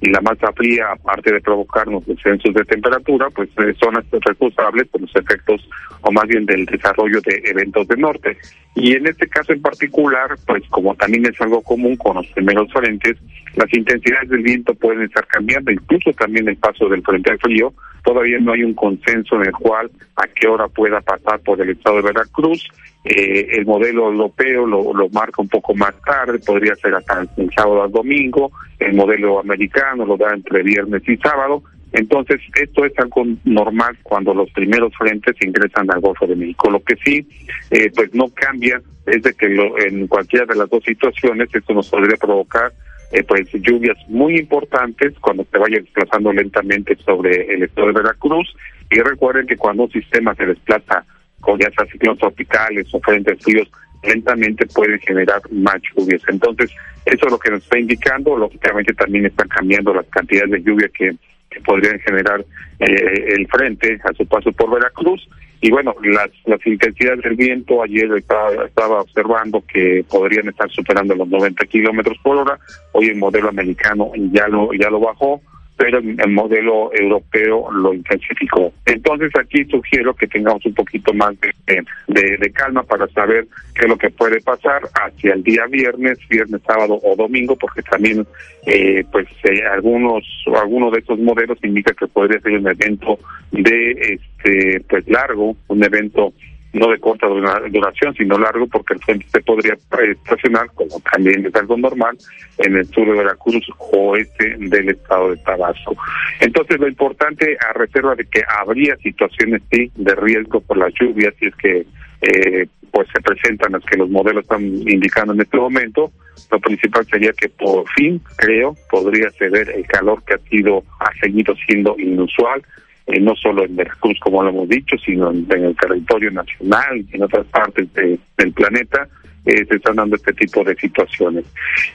y 0.03 0.09
la 0.09 0.19
masa 0.19 0.51
fría, 0.51 0.91
aparte 0.91 1.31
de 1.31 1.39
provocarnos 1.39 2.05
descensos 2.05 2.53
de 2.53 2.65
temperatura, 2.65 3.29
pues 3.29 3.49
eh, 3.57 3.73
son 3.79 3.95
responsables 4.11 4.89
por 4.89 4.99
los 4.99 5.15
efectos, 5.15 5.65
o 6.01 6.11
más 6.11 6.27
bien 6.27 6.45
del 6.45 6.65
desarrollo 6.65 7.21
de 7.21 7.41
eventos 7.45 7.87
de 7.87 7.95
norte. 7.95 8.37
Y 8.75 8.97
en 8.97 9.07
este 9.07 9.29
caso 9.29 9.53
en 9.53 9.61
particular, 9.61 10.35
pues 10.45 10.63
como 10.69 10.93
también 10.95 11.25
es 11.25 11.39
algo 11.39 11.61
común 11.61 11.95
con 11.95 12.17
los 12.17 12.27
primeros 12.27 12.69
frentes, 12.73 13.17
las 13.55 13.73
intensidades 13.73 14.27
del 14.27 14.41
viento 14.41 14.73
pueden 14.73 15.03
estar 15.03 15.25
cambiando, 15.27 15.71
incluso 15.71 16.11
también 16.11 16.49
el 16.49 16.57
paso 16.57 16.89
del 16.89 17.01
frente 17.01 17.31
al 17.31 17.39
frío 17.39 17.73
todavía 18.03 18.39
no 18.39 18.53
hay 18.53 18.63
un 18.63 18.73
consenso 18.73 19.35
en 19.35 19.47
el 19.47 19.51
cual 19.51 19.89
a 20.15 20.27
qué 20.27 20.47
hora 20.47 20.67
pueda 20.67 21.01
pasar 21.01 21.39
por 21.39 21.61
el 21.61 21.69
estado 21.69 21.97
de 21.97 22.01
Veracruz. 22.03 22.67
Eh, 23.05 23.47
el 23.57 23.65
modelo 23.65 24.07
europeo 24.07 24.65
lo, 24.65 24.93
lo 24.93 25.09
marca 25.09 25.41
un 25.41 25.49
poco 25.49 25.73
más 25.75 25.93
tarde, 26.05 26.39
podría 26.39 26.75
ser 26.75 26.95
hasta 26.95 27.25
el 27.37 27.51
sábado 27.53 27.83
al 27.83 27.91
domingo, 27.91 28.51
el 28.79 28.93
modelo 28.93 29.39
americano 29.39 30.05
lo 30.05 30.15
da 30.15 30.33
entre 30.33 30.63
viernes 30.63 31.01
y 31.07 31.17
sábado, 31.17 31.63
entonces, 31.93 32.41
esto 32.59 32.85
es 32.85 32.97
algo 32.97 33.23
normal 33.45 33.95
cuando 34.01 34.33
los 34.33 34.49
primeros 34.49 34.91
frentes 34.97 35.35
ingresan 35.41 35.89
al 35.91 36.01
Golfo 36.01 36.25
de 36.25 36.35
México. 36.35 36.71
Lo 36.71 36.83
que 36.83 36.95
sí, 36.95 37.25
eh, 37.69 37.91
pues 37.95 38.13
no 38.15 38.29
cambia 38.29 38.81
es 39.05 39.21
de 39.21 39.33
que 39.33 39.47
lo, 39.49 39.77
en 39.77 40.07
cualquiera 40.07 40.45
de 40.47 40.55
las 40.55 40.69
dos 40.69 40.83
situaciones 40.83 41.49
esto 41.53 41.73
nos 41.73 41.89
podría 41.89 42.17
provocar 42.17 42.73
eh, 43.13 43.23
pues 43.23 43.47
lluvias 43.53 43.97
muy 44.07 44.37
importantes 44.37 45.13
cuando 45.19 45.45
se 45.51 45.57
vaya 45.57 45.79
desplazando 45.79 46.33
lentamente 46.33 46.95
sobre 46.97 47.53
el 47.53 47.63
estado 47.63 47.87
de 47.87 47.93
Veracruz. 47.93 48.55
Y 48.89 48.99
recuerden 48.99 49.47
que 49.47 49.57
cuando 49.57 49.83
un 49.83 49.91
sistema 49.91 50.35
se 50.35 50.45
desplaza 50.45 51.05
con 51.39 51.59
ya 51.59 51.69
sea 51.71 51.85
ciclones 51.91 52.19
tropicales 52.19 52.93
o 52.93 52.99
frentes 52.99 53.39
fríos, 53.43 53.69
lentamente 54.03 54.65
puede 54.67 54.99
generar 54.99 55.41
más 55.51 55.77
lluvias. 55.95 56.21
Entonces, 56.27 56.71
eso 57.05 57.25
es 57.25 57.31
lo 57.31 57.39
que 57.39 57.51
nos 57.51 57.63
está 57.63 57.79
indicando. 57.79 58.37
Lógicamente 58.37 58.93
también 58.93 59.25
están 59.25 59.47
cambiando 59.47 59.93
las 59.93 60.05
cantidades 60.07 60.51
de 60.51 60.61
lluvia 60.63 60.89
que 60.93 61.15
que 61.53 61.61
podrían 61.61 61.99
generar 61.99 62.43
eh, 62.79 63.35
el 63.35 63.47
frente 63.47 63.99
a 64.03 64.13
su 64.13 64.25
paso 64.25 64.51
por 64.51 64.71
Veracruz. 64.71 65.27
Y 65.63 65.71
bueno, 65.71 65.95
las, 66.03 66.29
las 66.43 66.59
intensidades 66.67 67.23
del 67.23 67.37
viento, 67.37 67.81
ayer 67.81 68.11
estaba, 68.17 68.65
estaba 68.65 68.99
observando 68.99 69.63
que 69.65 70.03
podrían 70.09 70.49
estar 70.49 70.69
superando 70.69 71.15
los 71.15 71.25
90 71.29 71.65
kilómetros 71.67 72.17
por 72.21 72.35
hora. 72.35 72.59
Hoy 72.91 73.07
el 73.07 73.15
modelo 73.15 73.47
americano 73.47 74.11
ya 74.33 74.49
lo, 74.49 74.73
ya 74.73 74.89
lo 74.89 74.99
bajó 74.99 75.41
pero 75.75 75.99
el 75.99 76.31
modelo 76.31 76.91
europeo 76.93 77.71
lo 77.71 77.93
intensificó. 77.93 78.71
Entonces 78.85 79.31
aquí 79.39 79.65
sugiero 79.65 80.13
que 80.13 80.27
tengamos 80.27 80.65
un 80.65 80.73
poquito 80.73 81.13
más 81.13 81.35
de, 81.39 81.83
de, 82.07 82.51
calma 82.51 82.83
para 82.83 83.07
saber 83.07 83.47
qué 83.73 83.83
es 83.83 83.87
lo 83.89 83.97
que 83.97 84.09
puede 84.11 84.39
pasar 84.41 84.83
hacia 84.93 85.33
el 85.33 85.43
día 85.43 85.65
viernes, 85.67 86.19
viernes, 86.29 86.61
sábado 86.65 86.99
o 87.01 87.15
domingo, 87.15 87.55
porque 87.55 87.81
también 87.81 88.25
eh, 88.65 89.03
pues 89.11 89.27
eh, 89.43 89.63
algunos 89.65 90.23
algunos 90.55 90.91
de 90.91 90.99
estos 90.99 91.19
modelos 91.19 91.57
indican 91.63 91.95
que 91.95 92.07
podría 92.07 92.39
ser 92.39 92.53
un 92.53 92.67
evento 92.67 93.17
de 93.51 93.91
este 94.13 94.79
pues 94.87 95.07
largo, 95.07 95.55
un 95.67 95.83
evento 95.83 96.33
no 96.73 96.89
de 96.89 96.99
corta 96.99 97.27
duración, 97.27 98.13
sino 98.15 98.37
largo, 98.37 98.67
porque 98.67 98.95
el 98.95 98.99
frente 98.99 99.25
se 99.31 99.41
podría 99.41 99.73
estacionar, 99.73 100.67
como 100.73 100.99
también 101.11 101.45
es 101.45 101.55
algo 101.55 101.77
normal, 101.77 102.17
en 102.57 102.75
el 102.75 102.85
sur 102.87 103.05
de 103.05 103.13
Veracruz 103.13 103.65
o 103.77 104.15
este 104.15 104.55
del 104.57 104.89
estado 104.89 105.31
de 105.31 105.37
Tabasco. 105.37 105.95
Entonces, 106.39 106.79
lo 106.79 106.87
importante, 106.87 107.57
a 107.69 107.73
reserva 107.73 108.15
de 108.15 108.25
que 108.25 108.41
habría 108.59 108.95
situaciones, 108.97 109.61
sí, 109.71 109.91
de 109.95 110.15
riesgo 110.15 110.61
por 110.61 110.77
las 110.77 110.91
lluvias, 110.99 111.33
si 111.39 111.45
es 111.45 111.55
que 111.55 111.85
eh, 112.21 112.67
pues 112.91 113.07
se 113.13 113.21
presentan 113.21 113.73
las 113.73 113.83
que 113.83 113.97
los 113.97 114.09
modelos 114.09 114.43
están 114.43 114.63
indicando 114.63 115.33
en 115.33 115.41
este 115.41 115.57
momento, 115.57 116.11
lo 116.51 116.59
principal 116.59 117.05
sería 117.05 117.33
que 117.33 117.49
por 117.49 117.87
fin, 117.89 118.21
creo, 118.37 118.75
podría 118.89 119.29
ceder 119.31 119.69
el 119.71 119.85
calor 119.87 120.23
que 120.23 120.35
ha 120.35 120.49
sido, 120.49 120.83
ha 120.99 121.11
seguido 121.19 121.55
siendo 121.67 121.95
inusual, 121.97 122.63
eh, 123.07 123.19
no 123.19 123.35
solo 123.35 123.65
en 123.65 123.75
Veracruz, 123.75 124.17
como 124.19 124.43
lo 124.43 124.49
hemos 124.49 124.69
dicho, 124.69 124.95
sino 124.97 125.31
en, 125.31 125.45
el 125.51 125.75
territorio 125.75 126.31
nacional 126.31 127.05
y 127.11 127.15
en 127.15 127.23
otras 127.23 127.45
partes 127.47 127.87
del 127.93 128.53
planeta, 128.53 129.07
eh, 129.45 129.65
se 129.65 129.75
están 129.75 129.97
dando 129.97 130.15
este 130.15 130.33
tipo 130.33 130.63
de 130.63 130.75
situaciones. 130.75 131.45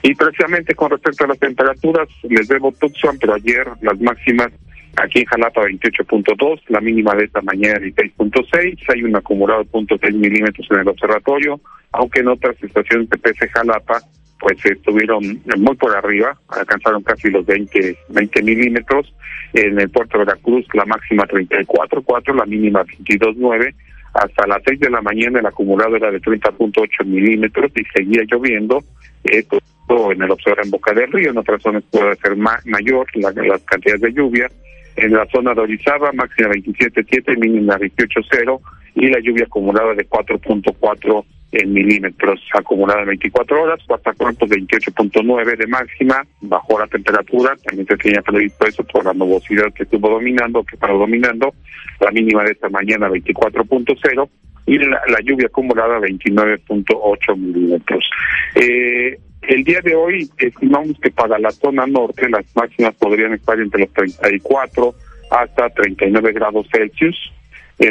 Y 0.03 0.13
precisamente 0.13 0.75
con 0.75 0.91
respecto 0.91 1.25
a 1.25 1.29
las 1.29 1.39
temperaturas, 1.39 2.07
les 2.23 2.47
debo 2.47 2.71
Tucson, 2.73 3.17
pero 3.19 3.33
ayer 3.33 3.65
las 3.81 3.99
máximas 3.99 4.51
aquí 4.97 5.19
en 5.19 5.25
Jalapa 5.25 5.63
28.2, 5.63 6.61
la 6.67 6.81
mínima 6.81 7.15
de 7.15 7.25
esta 7.25 7.41
mañana 7.41 7.79
16.6, 7.79 8.77
hay 8.93 9.03
un 9.03 9.15
acumulado 9.15 9.63
de 9.63 9.69
0.6 9.69 10.13
milímetros 10.13 10.67
en 10.69 10.79
el 10.79 10.87
observatorio, 10.87 11.59
aunque 11.91 12.19
en 12.19 12.27
otras 12.27 12.55
estaciones 12.61 13.09
de 13.09 13.17
PC 13.17 13.47
Jalapa 13.49 13.99
pues 14.39 14.57
estuvieron 14.65 15.41
muy 15.57 15.75
por 15.75 15.95
arriba, 15.95 16.37
alcanzaron 16.47 17.03
casi 17.03 17.29
los 17.29 17.45
20, 17.45 17.97
20 18.09 18.43
milímetros. 18.43 19.13
En 19.53 19.79
el 19.79 19.89
puerto 19.89 20.19
de 20.19 20.25
Veracruz 20.25 20.65
la 20.73 20.85
máxima 20.85 21.25
34.4, 21.25 22.35
la 22.35 22.45
mínima 22.45 22.83
22.9. 22.83 23.73
Hasta 24.13 24.47
las 24.47 24.61
6 24.65 24.79
de 24.79 24.89
la 24.89 25.01
mañana 25.01 25.39
el 25.39 25.45
acumulado 25.45 25.95
era 25.95 26.11
de 26.11 26.21
30.8 26.21 27.05
milímetros 27.05 27.71
y 27.75 27.83
seguía 27.95 28.23
lloviendo. 28.27 28.83
Esto 29.23 29.59
en 30.11 30.21
el 30.21 30.31
observador 30.31 30.65
en 30.65 30.71
Boca 30.71 30.93
del 30.93 31.11
Río, 31.11 31.31
en 31.31 31.37
otras 31.37 31.61
zonas 31.61 31.83
puede 31.91 32.15
ser 32.17 32.35
mayor 32.37 33.07
la, 33.15 33.31
las 33.31 33.61
cantidades 33.63 34.01
de 34.01 34.13
lluvia. 34.13 34.49
En 34.95 35.13
la 35.13 35.25
zona 35.27 35.53
de 35.53 35.61
Orizaba, 35.61 36.11
máxima 36.11 36.49
27.7, 36.49 37.37
mínima 37.39 37.77
28.0 37.77 38.59
y 38.95 39.07
la 39.07 39.19
lluvia 39.19 39.45
acumulada 39.45 39.93
de 39.93 40.07
4.4 40.07 41.25
en 41.51 41.73
milímetros 41.73 42.39
acumulada 42.53 43.01
en 43.01 43.07
24 43.07 43.63
horas, 43.63 43.79
cuartos 43.87 44.49
28.9 44.49 45.57
de 45.57 45.67
máxima, 45.67 46.23
bajó 46.41 46.79
la 46.79 46.87
temperatura, 46.87 47.55
también 47.63 47.87
se 47.87 47.97
tenía 47.97 48.21
previsto 48.21 48.67
eso 48.67 48.83
por 48.83 49.05
la 49.05 49.13
nubosidad 49.13 49.73
que 49.73 49.83
estuvo 49.83 50.09
dominando, 50.09 50.63
que 50.63 50.75
estaba 50.75 50.93
dominando, 50.93 51.53
la 51.99 52.11
mínima 52.11 52.43
de 52.43 52.51
esta 52.51 52.69
mañana 52.69 53.09
24.0 53.09 54.29
y 54.67 54.77
la, 54.77 55.19
lluvia 55.23 55.47
acumulada 55.47 55.99
29.8 55.99 57.37
milímetros. 57.37 58.09
Eh, 58.55 59.17
el 59.41 59.63
día 59.63 59.81
de 59.81 59.95
hoy 59.95 60.29
estimamos 60.37 60.99
que 61.01 61.09
para 61.09 61.39
la 61.39 61.49
zona 61.49 61.87
norte 61.87 62.29
las 62.29 62.45
máximas 62.55 62.93
podrían 62.95 63.33
estar 63.33 63.59
entre 63.59 63.81
los 63.81 63.93
34 63.93 64.93
hasta 65.31 65.69
39 65.69 66.33
grados 66.33 66.67
Celsius, 66.71 67.33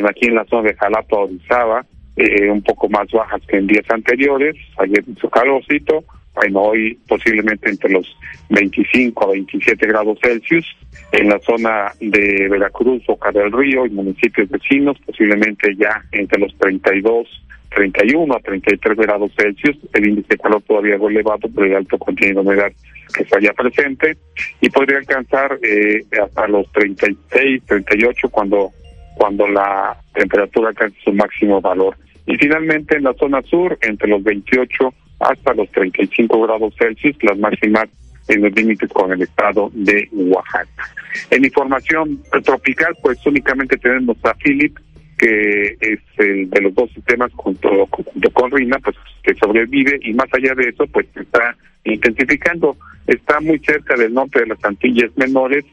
aquí 0.09 0.27
en 0.27 0.35
la 0.37 0.45
zona 0.45 0.69
de 0.69 0.75
Jalapa, 0.77 1.17
Orizaba, 1.17 1.85
eh, 2.19 2.51
un 2.51 2.63
poco 2.63 2.89
más 2.89 3.09
bajas 3.13 3.41
que 3.47 3.59
en 3.59 3.69
días 3.69 3.85
anteriores, 3.91 4.57
ayer 4.79 5.05
su 5.21 5.31
calorcito, 5.31 6.05
bueno, 6.35 6.63
hoy 6.63 6.99
posiblemente 7.07 7.69
entre 7.69 7.91
los 7.91 8.17
25 8.51 9.25
a 9.25 9.33
27 9.33 9.87
grados 9.87 10.19
Celsius, 10.21 10.67
en 11.13 11.29
la 11.29 11.39
zona 11.41 11.93
de 12.01 12.49
Veracruz, 12.49 13.05
Boca 13.07 13.31
del 13.31 13.53
Río 13.53 13.87
y 13.87 13.91
municipios 13.91 14.49
vecinos, 14.49 14.97
posiblemente 15.07 15.75
ya 15.77 16.03
entre 16.13 16.41
los 16.41 16.57
32, 16.59 17.29
31 17.71 18.35
a 18.35 18.41
33 18.41 18.97
grados 18.97 19.31
Celsius, 19.37 19.77
el 19.93 20.09
índice 20.09 20.29
de 20.31 20.39
calor 20.39 20.63
todavía 20.63 20.95
algo 20.95 21.09
elevado 21.11 21.49
por 21.49 21.67
el 21.67 21.77
alto 21.77 21.99
contenido 21.99 22.43
de 22.43 22.49
humedad 22.49 22.73
que 23.15 23.23
está 23.23 23.39
ya 23.41 23.53
presente, 23.53 24.17
y 24.61 24.71
podría 24.71 24.99
alcanzar 24.99 25.59
eh, 25.63 26.05
hasta 26.21 26.49
los 26.49 26.71
36, 26.73 27.63
38 27.65 28.29
cuando 28.29 28.73
cuando 29.19 29.49
la 29.49 29.97
temperatura 30.15 30.69
alcance 30.69 30.97
su 31.05 31.13
máximo 31.13 31.61
valor. 31.61 31.97
Y 32.29 32.37
finalmente 32.37 32.97
en 32.97 33.05
la 33.05 33.15
zona 33.15 33.41
sur, 33.43 33.77
entre 33.81 34.09
los 34.09 34.23
28 34.23 34.95
hasta 35.19 35.55
los 35.55 35.69
35 35.73 36.43
grados 36.43 36.75
Celsius, 36.79 37.17
las 37.23 37.39
máximas 37.39 37.89
en 38.29 38.43
los 38.43 38.55
límites 38.55 38.91
con 38.91 39.11
el 39.11 39.23
estado 39.23 39.71
de 39.73 40.09
Oaxaca. 40.13 40.91
En 41.31 41.45
información 41.45 42.23
tropical, 42.45 42.95
pues 43.03 43.25
únicamente 43.27 43.79
tenemos 43.79 44.19
a 44.25 44.35
Philip, 44.35 44.77
que 45.17 45.77
es 45.81 46.01
el 46.19 46.51
de 46.51 46.61
los 46.61 46.75
dos 46.75 46.91
sistemas 46.93 47.33
junto, 47.35 47.89
con 48.35 48.51
Rina, 48.53 48.79
pues 48.85 48.95
que 49.23 49.35
sobrevive 49.35 49.99
y 50.03 50.13
más 50.13 50.29
allá 50.33 50.55
de 50.55 50.69
eso, 50.69 50.87
pues 50.87 51.07
está 51.17 51.57
intensificando. 51.85 52.77
Está 53.07 53.41
muy 53.41 53.59
cerca 53.61 53.97
del 53.97 54.13
norte 54.13 54.41
de 54.41 54.49
las 54.49 54.63
Antillas 54.63 55.11
Menores, 55.17 55.65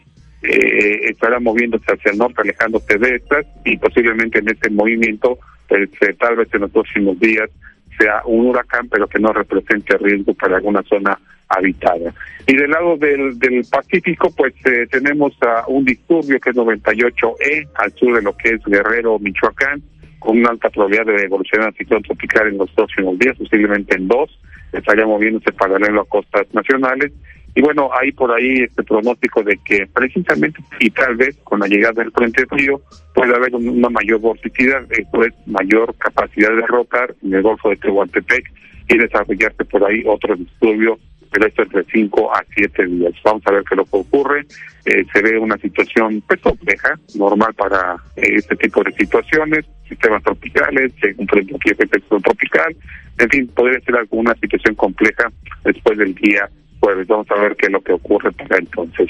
eh, 0.41 1.09
estará 1.09 1.41
moviéndose 1.41 1.91
hacia 1.91 2.13
el 2.13 2.17
norte, 2.17 2.41
alejándose 2.41 2.97
de 2.97 3.15
estas 3.15 3.45
y 3.65 3.75
posiblemente 3.75 4.39
en 4.39 4.49
este 4.49 4.69
movimiento 4.69 5.37
tal 5.67 6.35
vez 6.35 6.53
en 6.53 6.61
los 6.61 6.71
próximos 6.71 7.19
días 7.19 7.49
sea 7.97 8.21
un 8.25 8.47
huracán, 8.47 8.89
pero 8.89 9.07
que 9.07 9.19
no 9.19 9.31
represente 9.31 9.97
riesgo 9.97 10.33
para 10.33 10.57
alguna 10.57 10.83
zona 10.83 11.17
habitada. 11.47 12.13
Y 12.47 12.55
del 12.55 12.71
lado 12.71 12.97
del, 12.97 13.37
del 13.39 13.65
Pacífico, 13.69 14.33
pues 14.35 14.53
eh, 14.65 14.87
tenemos 14.89 15.33
a 15.41 15.65
un 15.67 15.85
disturbio 15.85 16.39
que 16.39 16.49
es 16.49 16.55
98E, 16.55 17.67
al 17.75 17.91
sur 17.93 18.15
de 18.15 18.21
lo 18.21 18.35
que 18.35 18.49
es 18.49 18.61
Guerrero, 18.65 19.19
Michoacán, 19.19 19.81
con 20.19 20.37
una 20.39 20.49
alta 20.49 20.69
probabilidad 20.69 21.05
de 21.05 21.23
evolucionar 21.23 21.69
a 21.69 21.73
ciclón 21.73 22.03
tropical 22.03 22.47
en 22.47 22.57
los 22.57 22.71
próximos 22.71 23.17
días, 23.19 23.37
posiblemente 23.37 23.95
en 23.95 24.07
dos, 24.07 24.39
estaría 24.73 25.05
moviéndose 25.05 25.51
paralelo 25.53 26.01
a 26.01 26.05
costas 26.05 26.47
nacionales 26.53 27.11
y 27.55 27.61
bueno, 27.61 27.89
hay 27.97 28.11
por 28.11 28.31
ahí 28.33 28.63
este 28.63 28.83
pronóstico 28.83 29.41
de 29.41 29.57
que 29.63 29.87
precisamente 29.87 30.59
y 30.79 30.89
tal 30.89 31.15
vez 31.15 31.37
con 31.45 31.61
la 31.61 31.67
llegada 31.67 32.03
del 32.03 32.11
Frente 32.11 32.45
Frío 32.47 32.81
puede 33.13 33.33
haber 33.33 33.55
una 33.55 33.89
mayor 33.89 34.19
vorticidad, 34.19 34.85
es 34.91 35.07
mayor 35.45 35.95
capacidad 35.95 36.49
de 36.49 36.67
rotar 36.67 37.15
en 37.23 37.33
el 37.33 37.41
Golfo 37.41 37.69
de 37.69 37.77
Tehuantepec 37.77 38.51
y 38.89 38.97
desarrollarse 38.97 39.63
por 39.63 39.85
ahí 39.85 40.03
otro 40.05 40.35
disturbio, 40.35 40.99
pero 41.31 41.47
esto 41.47 41.63
es 41.63 41.69
de 41.69 41.85
5 41.93 42.35
a 42.35 42.43
7 42.55 42.85
días. 42.87 43.13
Vamos 43.23 43.41
a 43.45 43.51
ver 43.51 43.63
qué 43.63 43.75
lo 43.75 43.85
que 43.85 43.97
ocurre. 43.97 44.45
Eh, 44.85 45.05
se 45.13 45.21
ve 45.21 45.39
una 45.39 45.57
situación 45.57 46.21
pues 46.27 46.41
compleja, 46.41 46.99
normal 47.15 47.53
para 47.55 47.95
eh, 48.17 48.35
este 48.35 48.57
tipo 48.57 48.83
de 48.83 48.91
situaciones, 48.91 49.65
sistemas 49.87 50.21
tropicales, 50.23 50.91
un 51.17 51.27
frente 51.27 51.55
efecto 51.63 52.19
tropical, 52.19 52.75
en 53.17 53.29
fin, 53.29 53.47
podría 53.47 53.79
ser 53.79 53.95
alguna 53.95 54.35
situación 54.35 54.75
compleja 54.75 55.31
después 55.63 55.97
del 55.97 56.13
día 56.15 56.49
Vamos 57.07 57.27
a 57.31 57.41
ver 57.41 57.55
qué 57.55 57.67
es 57.67 57.71
lo 57.71 57.81
que 57.81 57.93
ocurre 57.93 58.31
para 58.31 58.57
entonces. 58.57 59.07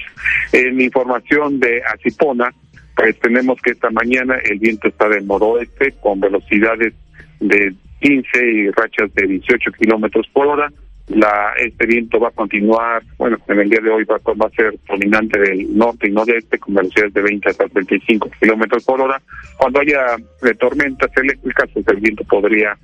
En 0.51 0.79
información 0.79 1.59
de 1.59 1.81
Acipona, 1.83 2.53
Pues 2.95 3.19
tenemos 3.19 3.61
que 3.61 3.71
esta 3.71 3.89
mañana 3.89 4.35
el 4.43 4.59
viento 4.59 4.87
está 4.87 5.09
del 5.09 5.27
noroeste 5.27 5.93
con 6.01 6.19
velocidades 6.19 6.93
de 7.41 7.73
15 7.99 8.47
y 8.47 8.69
rachas 8.71 9.13
de 9.13 9.27
18 9.27 9.71
kilómetros 9.73 10.27
por 10.31 10.47
hora. 10.47 10.71
La, 11.07 11.53
este 11.57 11.85
viento 11.85 12.19
va 12.19 12.29
a 12.29 12.31
continuar, 12.31 13.03
bueno, 13.17 13.37
en 13.47 13.59
el 13.59 13.69
día 13.69 13.79
de 13.81 13.91
hoy 13.91 14.05
va, 14.05 14.17
va 14.17 14.47
a 14.47 14.49
ser 14.55 14.79
dominante 14.87 15.37
del 15.39 15.77
norte 15.77 16.07
y 16.07 16.11
nordeste 16.11 16.57
con 16.57 16.73
velocidades 16.73 17.13
de 17.13 17.21
20 17.21 17.49
hasta 17.49 17.67
35 17.67 18.29
kilómetros 18.39 18.83
por 18.85 19.01
hora. 19.01 19.21
Cuando 19.57 19.81
haya 19.81 20.15
eh, 20.15 20.55
tormentas 20.55 21.11
eléctricas, 21.17 21.69
pues 21.73 21.87
el 21.89 21.97
viento 21.97 22.23
podría 22.23 22.75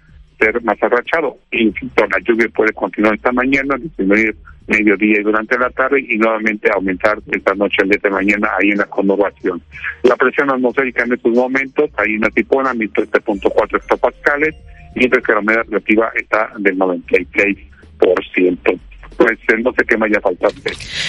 ser 0.41 0.61
más 0.63 0.81
arrachado. 0.81 1.37
Y 1.51 1.67
la 1.67 2.19
lluvia 2.25 2.49
puede 2.49 2.73
continuar 2.73 3.15
esta 3.15 3.31
mañana, 3.31 3.75
disminuir 3.77 4.35
mediodía 4.67 5.19
y 5.19 5.23
durante 5.23 5.57
la 5.57 5.69
tarde 5.69 6.05
y 6.07 6.17
nuevamente 6.17 6.69
aumentar 6.73 7.19
esta 7.31 7.53
noche 7.55 7.77
al 7.81 7.89
día 7.89 7.99
de 8.01 8.09
mañana 8.09 8.49
ahí 8.59 8.69
en 8.69 8.77
la 8.77 8.85
conurbación. 8.85 9.61
La 10.03 10.15
presión 10.15 10.49
atmosférica 10.49 11.03
en 11.03 11.13
estos 11.13 11.33
momentos, 11.33 11.89
hay 11.97 12.15
una 12.15 12.29
tipona, 12.29 12.73
1.7.4 12.73 13.77
hectopascales, 13.77 14.55
mientras 14.95 15.23
que 15.23 15.33
la 15.33 15.39
humedad 15.39 15.63
relativa 15.67 16.11
está 16.15 16.51
del 16.57 16.77
96%. 16.77 18.79
Pues 19.17 19.37
eh, 19.49 19.57
no 19.61 19.71
sé 19.73 19.83
qué 19.87 19.97
me 19.97 20.07
haya 20.07 20.21
faltado. 20.21 20.53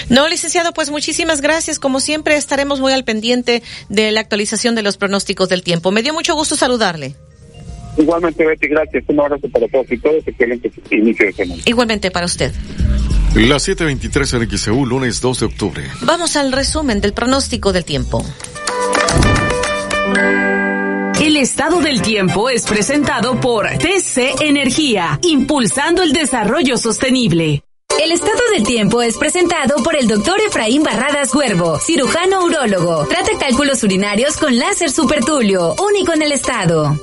No, 0.09 0.27
licenciado, 0.27 0.73
pues 0.73 0.91
muchísimas 0.91 1.41
gracias. 1.41 1.79
Como 1.79 1.99
siempre, 1.99 2.35
estaremos 2.35 2.79
muy 2.79 2.93
al 2.93 3.05
pendiente 3.05 3.63
de 3.89 4.11
la 4.11 4.19
actualización 4.19 4.75
de 4.75 4.83
los 4.83 4.97
pronósticos 4.97 5.49
del 5.49 5.63
tiempo. 5.63 5.91
Me 5.91 6.03
dio 6.03 6.13
mucho 6.13 6.35
gusto 6.35 6.55
saludarle. 6.55 7.15
Igualmente, 7.97 8.45
Betty, 8.45 8.67
gracias. 8.67 9.03
Un 9.07 9.19
abrazo 9.19 9.47
para 9.49 9.67
todos 9.67 9.91
y 9.91 9.97
todos. 9.97 10.27
Excelente 10.27 10.71
inicio 10.91 11.25
de 11.27 11.33
semana. 11.33 11.61
Igualmente 11.65 12.11
para 12.11 12.25
usted. 12.25 12.51
Las 13.35 13.67
7:23 13.67 14.33
en 14.33 14.57
XEU, 14.57 14.85
lunes 14.85 15.21
2 15.21 15.39
de 15.39 15.45
octubre. 15.45 15.83
Vamos 16.01 16.35
al 16.35 16.51
resumen 16.51 17.01
del 17.01 17.13
pronóstico 17.13 17.73
del 17.73 17.83
tiempo. 17.83 18.23
El 21.19 21.37
estado 21.37 21.79
del 21.79 22.01
tiempo 22.01 22.49
es 22.49 22.63
presentado 22.63 23.39
por 23.39 23.67
TC 23.77 24.35
Energía, 24.41 25.19
impulsando 25.23 26.03
el 26.03 26.11
desarrollo 26.11 26.77
sostenible. 26.77 27.63
El 28.01 28.11
estado 28.11 28.41
del 28.53 28.63
tiempo 28.63 29.01
es 29.01 29.17
presentado 29.17 29.81
por 29.83 29.95
el 29.95 30.07
doctor 30.07 30.39
Efraín 30.45 30.83
Barradas 30.83 31.33
Huervo, 31.33 31.79
cirujano 31.79 32.43
urólogo. 32.43 33.05
Trata 33.07 33.31
cálculos 33.39 33.83
urinarios 33.83 34.37
con 34.37 34.57
láser 34.57 34.91
supertulio, 34.91 35.75
único 35.79 36.13
en 36.13 36.23
el 36.23 36.33
estado. 36.33 36.99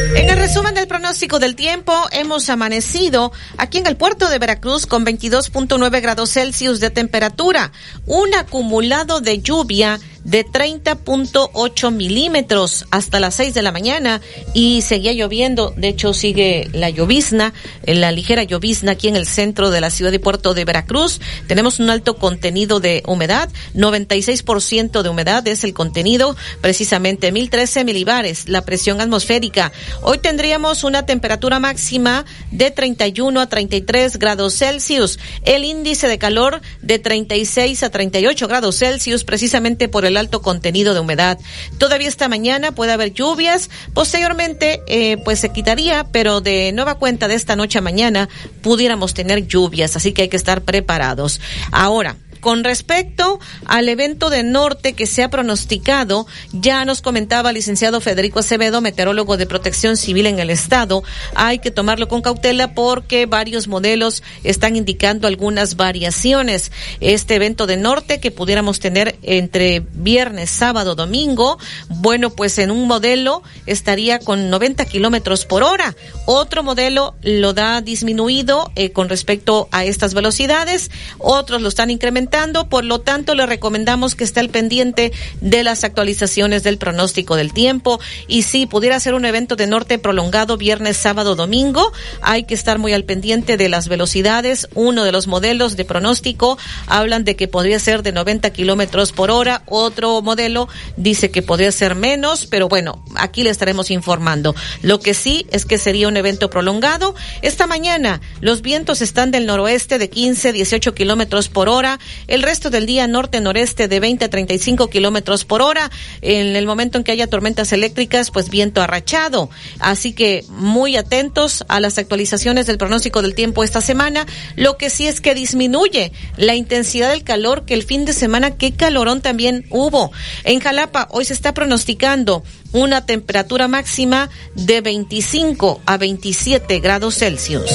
En 0.00 0.30
el 0.30 0.38
resumen 0.38 0.74
del 0.74 0.86
pronóstico 0.86 1.38
del 1.38 1.54
tiempo, 1.54 1.92
hemos 2.10 2.48
amanecido 2.48 3.32
aquí 3.58 3.78
en 3.78 3.86
el 3.86 3.96
puerto 3.96 4.30
de 4.30 4.38
Veracruz 4.38 4.86
con 4.86 5.04
22.9 5.04 6.00
grados 6.00 6.32
Celsius 6.32 6.80
de 6.80 6.88
temperatura, 6.88 7.70
un 8.06 8.34
acumulado 8.34 9.20
de 9.20 9.40
lluvia 9.40 10.00
de 10.24 10.46
30.8 10.46 11.92
milímetros 11.92 12.86
hasta 12.90 13.20
las 13.20 13.34
6 13.36 13.54
de 13.54 13.62
la 13.62 13.72
mañana 13.72 14.20
y 14.54 14.82
seguía 14.82 15.12
lloviendo. 15.12 15.72
De 15.76 15.88
hecho, 15.88 16.14
sigue 16.14 16.68
la 16.72 16.90
llovizna, 16.90 17.52
la 17.84 18.12
ligera 18.12 18.42
llovizna 18.42 18.92
aquí 18.92 19.08
en 19.08 19.16
el 19.16 19.26
centro 19.26 19.70
de 19.70 19.80
la 19.80 19.90
ciudad 19.90 20.10
de 20.10 20.18
Puerto 20.18 20.54
de 20.54 20.64
Veracruz. 20.64 21.20
Tenemos 21.46 21.78
un 21.80 21.90
alto 21.90 22.16
contenido 22.16 22.80
de 22.80 23.02
humedad, 23.06 23.48
96% 23.74 25.02
de 25.02 25.08
humedad 25.08 25.46
es 25.48 25.64
el 25.64 25.74
contenido, 25.74 26.36
precisamente 26.60 27.32
1013 27.32 27.84
milibares, 27.84 28.48
la 28.48 28.64
presión 28.64 29.00
atmosférica. 29.00 29.72
Hoy 30.02 30.18
tendríamos 30.18 30.84
una 30.84 31.06
temperatura 31.06 31.58
máxima 31.58 32.24
de 32.50 32.70
31 32.70 33.40
a 33.40 33.48
33 33.48 34.18
grados 34.18 34.54
Celsius, 34.56 35.18
el 35.44 35.64
índice 35.64 36.08
de 36.08 36.18
calor 36.18 36.60
de 36.82 36.98
36 36.98 37.82
a 37.82 37.90
38 37.90 38.48
grados 38.48 38.78
Celsius, 38.78 39.24
precisamente 39.24 39.88
por 39.88 40.04
el 40.04 40.09
alto 40.16 40.42
contenido 40.42 40.94
de 40.94 41.00
humedad. 41.00 41.38
Todavía 41.78 42.08
esta 42.08 42.28
mañana 42.28 42.72
puede 42.72 42.92
haber 42.92 43.12
lluvias, 43.12 43.70
posteriormente 43.94 44.82
eh, 44.86 45.16
pues 45.24 45.40
se 45.40 45.50
quitaría, 45.50 46.04
pero 46.12 46.40
de 46.40 46.72
nueva 46.72 46.96
cuenta 46.96 47.28
de 47.28 47.34
esta 47.34 47.56
noche 47.56 47.78
a 47.78 47.82
mañana 47.82 48.28
pudiéramos 48.62 49.14
tener 49.14 49.46
lluvias, 49.46 49.96
así 49.96 50.12
que 50.12 50.22
hay 50.22 50.28
que 50.28 50.36
estar 50.36 50.62
preparados. 50.62 51.40
Ahora, 51.72 52.16
con 52.40 52.64
respecto 52.64 53.38
al 53.66 53.88
evento 53.88 54.30
de 54.30 54.42
norte 54.42 54.94
que 54.94 55.06
se 55.06 55.22
ha 55.22 55.30
pronosticado, 55.30 56.26
ya 56.52 56.84
nos 56.84 57.02
comentaba 57.02 57.50
el 57.50 57.56
licenciado 57.56 58.00
Federico 58.00 58.40
Acevedo, 58.40 58.80
meteorólogo 58.80 59.36
de 59.36 59.46
protección 59.46 59.96
civil 59.96 60.26
en 60.26 60.38
el 60.38 60.50
estado, 60.50 61.02
hay 61.34 61.58
que 61.58 61.70
tomarlo 61.70 62.08
con 62.08 62.22
cautela 62.22 62.74
porque 62.74 63.26
varios 63.26 63.68
modelos 63.68 64.22
están 64.42 64.76
indicando 64.76 65.28
algunas 65.28 65.76
variaciones. 65.76 66.72
Este 67.00 67.34
evento 67.34 67.66
de 67.66 67.76
norte 67.76 68.20
que 68.20 68.30
pudiéramos 68.30 68.80
tener 68.80 69.18
entre 69.22 69.80
viernes, 69.92 70.50
sábado, 70.50 70.94
domingo, 70.94 71.58
bueno, 71.88 72.30
pues 72.30 72.58
en 72.58 72.70
un 72.70 72.86
modelo 72.86 73.42
estaría 73.66 74.18
con 74.18 74.50
90 74.50 74.84
kilómetros 74.86 75.44
por 75.44 75.62
hora. 75.62 75.94
Otro 76.26 76.62
modelo 76.62 77.14
lo 77.22 77.52
da 77.52 77.80
disminuido 77.80 78.72
eh, 78.76 78.92
con 78.92 79.08
respecto 79.08 79.68
a 79.72 79.84
estas 79.84 80.14
velocidades, 80.14 80.90
otros 81.18 81.60
lo 81.60 81.68
están 81.68 81.90
incrementando 81.90 82.29
por 82.68 82.84
lo 82.84 83.00
tanto 83.00 83.34
le 83.34 83.44
recomendamos 83.44 84.14
que 84.14 84.24
esté 84.24 84.40
al 84.40 84.48
pendiente 84.48 85.12
de 85.40 85.64
las 85.64 85.84
actualizaciones 85.84 86.62
del 86.62 86.78
pronóstico 86.78 87.36
del 87.36 87.52
tiempo 87.52 88.00
y 88.28 88.42
si 88.42 88.66
pudiera 88.66 89.00
ser 89.00 89.14
un 89.14 89.24
evento 89.24 89.56
de 89.56 89.66
norte 89.66 89.98
prolongado 89.98 90.56
viernes, 90.56 90.96
sábado, 90.96 91.34
domingo, 91.34 91.92
hay 92.22 92.44
que 92.44 92.54
estar 92.54 92.78
muy 92.78 92.92
al 92.92 93.04
pendiente 93.04 93.56
de 93.56 93.68
las 93.68 93.88
velocidades. 93.88 94.68
Uno 94.74 95.04
de 95.04 95.12
los 95.12 95.26
modelos 95.26 95.76
de 95.76 95.84
pronóstico 95.84 96.56
hablan 96.86 97.24
de 97.24 97.36
que 97.36 97.48
podría 97.48 97.78
ser 97.78 98.02
de 98.02 98.12
90 98.12 98.50
kilómetros 98.50 99.12
por 99.12 99.30
hora, 99.30 99.62
otro 99.66 100.22
modelo 100.22 100.68
dice 100.96 101.30
que 101.30 101.42
podría 101.42 101.72
ser 101.72 101.94
menos, 101.94 102.46
pero 102.46 102.68
bueno, 102.68 103.04
aquí 103.16 103.42
le 103.42 103.50
estaremos 103.50 103.90
informando. 103.90 104.54
Lo 104.82 105.00
que 105.00 105.14
sí 105.14 105.46
es 105.50 105.64
que 105.64 105.78
sería 105.78 106.08
un 106.08 106.16
evento 106.16 106.48
prolongado. 106.48 107.14
Esta 107.42 107.66
mañana 107.66 108.20
los 108.40 108.62
vientos 108.62 109.02
están 109.02 109.30
del 109.30 109.46
noroeste 109.46 109.98
de 109.98 110.08
15, 110.08 110.52
18 110.52 110.94
kilómetros 110.94 111.48
por 111.48 111.68
hora. 111.68 111.98
El 112.26 112.42
resto 112.42 112.70
del 112.70 112.86
día 112.86 113.06
norte-noreste 113.06 113.88
de 113.88 114.00
20 114.00 114.24
a 114.24 114.30
35 114.30 114.88
kilómetros 114.88 115.44
por 115.44 115.62
hora. 115.62 115.90
En 116.20 116.56
el 116.56 116.66
momento 116.66 116.98
en 116.98 117.04
que 117.04 117.12
haya 117.12 117.26
tormentas 117.26 117.72
eléctricas, 117.72 118.30
pues 118.30 118.50
viento 118.50 118.82
arrachado. 118.82 119.50
Así 119.78 120.12
que 120.12 120.44
muy 120.48 120.96
atentos 120.96 121.64
a 121.68 121.80
las 121.80 121.98
actualizaciones 121.98 122.66
del 122.66 122.78
pronóstico 122.78 123.22
del 123.22 123.34
tiempo 123.34 123.64
esta 123.64 123.80
semana. 123.80 124.26
Lo 124.56 124.76
que 124.76 124.90
sí 124.90 125.06
es 125.06 125.20
que 125.20 125.34
disminuye 125.34 126.12
la 126.36 126.54
intensidad 126.54 127.10
del 127.10 127.24
calor 127.24 127.64
que 127.64 127.74
el 127.74 127.82
fin 127.82 128.04
de 128.04 128.12
semana, 128.12 128.56
qué 128.56 128.72
calorón 128.72 129.20
también 129.20 129.66
hubo. 129.70 130.12
En 130.44 130.60
Jalapa 130.60 131.08
hoy 131.10 131.24
se 131.24 131.32
está 131.32 131.54
pronosticando 131.54 132.42
una 132.72 133.06
temperatura 133.06 133.68
máxima 133.68 134.30
de 134.54 134.80
25 134.80 135.80
a 135.86 135.96
27 135.96 136.80
grados 136.80 137.16
Celsius. 137.16 137.70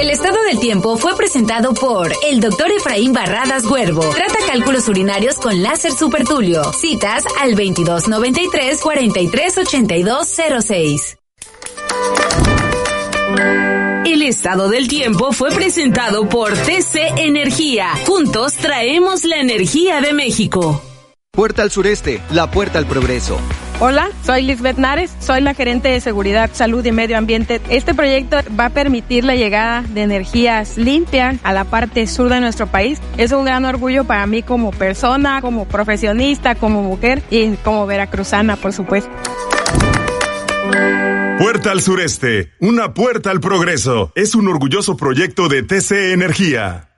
El 0.00 0.10
estado 0.10 0.42
del 0.44 0.58
tiempo 0.58 0.96
fue 0.96 1.14
presentado 1.16 1.74
por 1.74 2.12
el 2.28 2.40
doctor 2.40 2.70
Efraín 2.70 3.12
Barradas 3.12 3.64
Huervo. 3.64 4.00
Trata 4.00 4.38
cálculos 4.46 4.88
urinarios 4.88 5.36
con 5.36 5.62
láser 5.62 5.92
supertulio. 5.92 6.72
Citas 6.72 7.24
al 7.40 7.50
2293 7.50 8.80
438206. 8.80 11.18
El 14.04 14.22
estado 14.22 14.68
del 14.68 14.88
tiempo 14.88 15.32
fue 15.32 15.50
presentado 15.50 16.28
por 16.28 16.54
TC 16.54 17.18
Energía. 17.18 17.90
Juntos 18.06 18.54
traemos 18.54 19.24
la 19.24 19.40
energía 19.40 20.00
de 20.00 20.12
México. 20.12 20.82
Puerta 21.30 21.62
al 21.62 21.70
sureste, 21.70 22.20
la 22.30 22.50
puerta 22.50 22.78
al 22.78 22.86
progreso. 22.86 23.38
Hola, 23.80 24.10
soy 24.24 24.42
Lisbeth 24.42 24.76
Nares, 24.76 25.12
soy 25.18 25.40
la 25.40 25.54
gerente 25.54 25.88
de 25.88 26.00
Seguridad, 26.00 26.50
Salud 26.52 26.84
y 26.84 26.92
Medio 26.92 27.18
Ambiente. 27.18 27.60
Este 27.68 27.94
proyecto 27.94 28.36
va 28.58 28.66
a 28.66 28.70
permitir 28.70 29.24
la 29.24 29.34
llegada 29.34 29.82
de 29.82 30.02
energías 30.02 30.76
limpias 30.78 31.36
a 31.42 31.52
la 31.52 31.64
parte 31.64 32.06
sur 32.06 32.28
de 32.28 32.40
nuestro 32.40 32.68
país. 32.68 33.00
Es 33.16 33.32
un 33.32 33.44
gran 33.44 33.64
orgullo 33.64 34.04
para 34.04 34.26
mí 34.26 34.42
como 34.42 34.70
persona, 34.70 35.40
como 35.40 35.66
profesionista, 35.66 36.54
como 36.54 36.82
mujer 36.82 37.22
y 37.30 37.56
como 37.56 37.86
veracruzana, 37.86 38.56
por 38.56 38.72
supuesto. 38.72 39.10
Puerta 41.38 41.72
al 41.72 41.80
sureste, 41.80 42.52
una 42.60 42.94
puerta 42.94 43.32
al 43.32 43.40
progreso. 43.40 44.12
Es 44.14 44.36
un 44.36 44.46
orgulloso 44.46 44.96
proyecto 44.96 45.48
de 45.48 45.64
TC 45.64 46.12
Energía. 46.12 46.91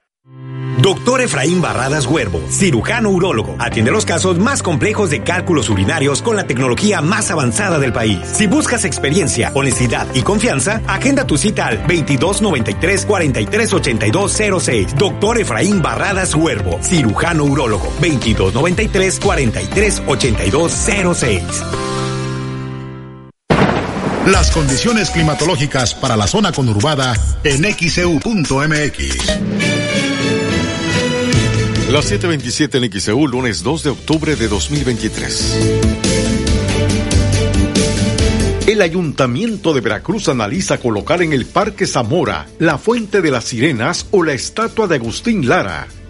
Doctor 0.85 1.21
Efraín 1.23 1.63
Barradas 1.63 2.07
Huervo, 2.07 2.43
cirujano 2.51 3.11
urólogo, 3.11 3.57
atiende 3.59 3.91
los 3.91 4.05
casos 4.05 4.39
más 4.39 4.63
complejos 4.63 5.09
de 5.09 5.23
cálculos 5.23 5.71
urinarios 5.71 6.21
con 6.21 6.37
la 6.37 6.47
tecnología 6.47 7.01
más 7.01 7.31
avanzada 7.31 7.79
del 7.79 7.91
país. 7.93 8.19
Si 8.33 8.47
buscas 8.47 8.85
experiencia, 8.85 9.51
honestidad 9.55 10.07
y 10.15 10.21
confianza, 10.23 10.83
agenda 10.87 11.27
tu 11.27 11.39
cita 11.39 11.69
al 11.69 11.79
2293 11.87 13.07
438206. 13.07 14.95
Doctor 14.97 15.41
Efraín 15.41 15.81
Barradas 15.81 16.35
Huervo, 16.35 16.79
cirujano 16.83 17.45
urólogo, 17.45 17.87
2293 18.01 19.21
438206. 19.21 21.43
Las 24.27 24.51
condiciones 24.51 25.09
climatológicas 25.11 25.95
para 25.95 26.17
la 26.17 26.27
zona 26.27 26.51
conurbada 26.53 27.15
en 27.45 27.63
xeu.mx. 27.75 30.14
Las 31.95 32.11
7:27 32.11 32.79
en 32.79 33.01
XEU, 33.01 33.29
lunes 33.29 33.63
2 33.63 33.85
de 33.85 33.91
octubre 33.91 34.35
de 34.35 34.49
2023. 34.49 35.59
El 38.67 38.83
Ayuntamiento 38.83 39.73
de 39.73 39.81
Veracruz 39.81 40.29
analiza 40.29 40.79
colocar 40.79 41.23
en 41.23 41.33
el 41.33 41.47
Parque 41.47 41.87
Zamora 41.87 42.49
la 42.59 42.79
Fuente 42.79 43.23
de 43.23 43.31
las 43.31 43.45
Sirenas 43.45 44.09
o 44.11 44.25
la 44.25 44.33
estatua 44.33 44.89
de 44.89 44.97
Agustín 44.97 45.49
Lara. 45.49 45.87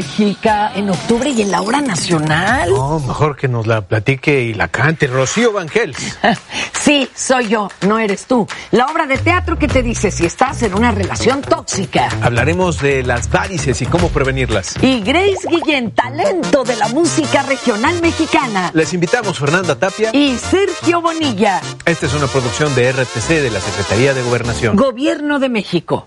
Mágica. 0.00 0.72
En 0.74 0.88
octubre 0.88 1.30
y 1.30 1.42
en 1.42 1.50
la 1.50 1.60
hora 1.60 1.80
nacional. 1.82 2.70
No, 2.70 3.00
mejor 3.00 3.36
que 3.36 3.48
nos 3.48 3.66
la 3.66 3.82
platique 3.82 4.42
y 4.42 4.54
la 4.54 4.68
cante 4.68 5.06
Rocío 5.06 5.52
Vangels. 5.52 6.18
sí, 6.80 7.06
soy 7.14 7.48
yo, 7.48 7.68
no 7.86 7.98
eres 7.98 8.24
tú. 8.24 8.46
La 8.70 8.86
obra 8.86 9.06
de 9.06 9.18
teatro 9.18 9.58
que 9.58 9.68
te 9.68 9.82
dice 9.82 10.10
si 10.10 10.24
estás 10.24 10.62
en 10.62 10.74
una 10.74 10.90
relación 10.90 11.42
tóxica. 11.42 12.08
Hablaremos 12.22 12.80
de 12.80 13.02
las 13.02 13.30
varices 13.30 13.82
y 13.82 13.86
cómo 13.86 14.08
prevenirlas. 14.08 14.82
Y 14.82 15.00
Grace 15.00 15.46
Guillén, 15.48 15.90
talento 15.90 16.64
de 16.64 16.76
la 16.76 16.88
música 16.88 17.42
regional 17.42 18.00
mexicana. 18.00 18.70
Les 18.72 18.94
invitamos 18.94 19.38
Fernanda 19.38 19.78
Tapia 19.78 20.10
y 20.14 20.38
Sergio 20.38 21.02
Bonilla. 21.02 21.60
Esta 21.84 22.06
es 22.06 22.14
una 22.14 22.26
producción 22.26 22.74
de 22.74 22.90
RTC 22.90 23.28
de 23.28 23.50
la 23.50 23.60
Secretaría 23.60 24.14
de 24.14 24.22
Gobernación. 24.22 24.76
Gobierno 24.76 25.38
de 25.38 25.50
México. 25.50 26.06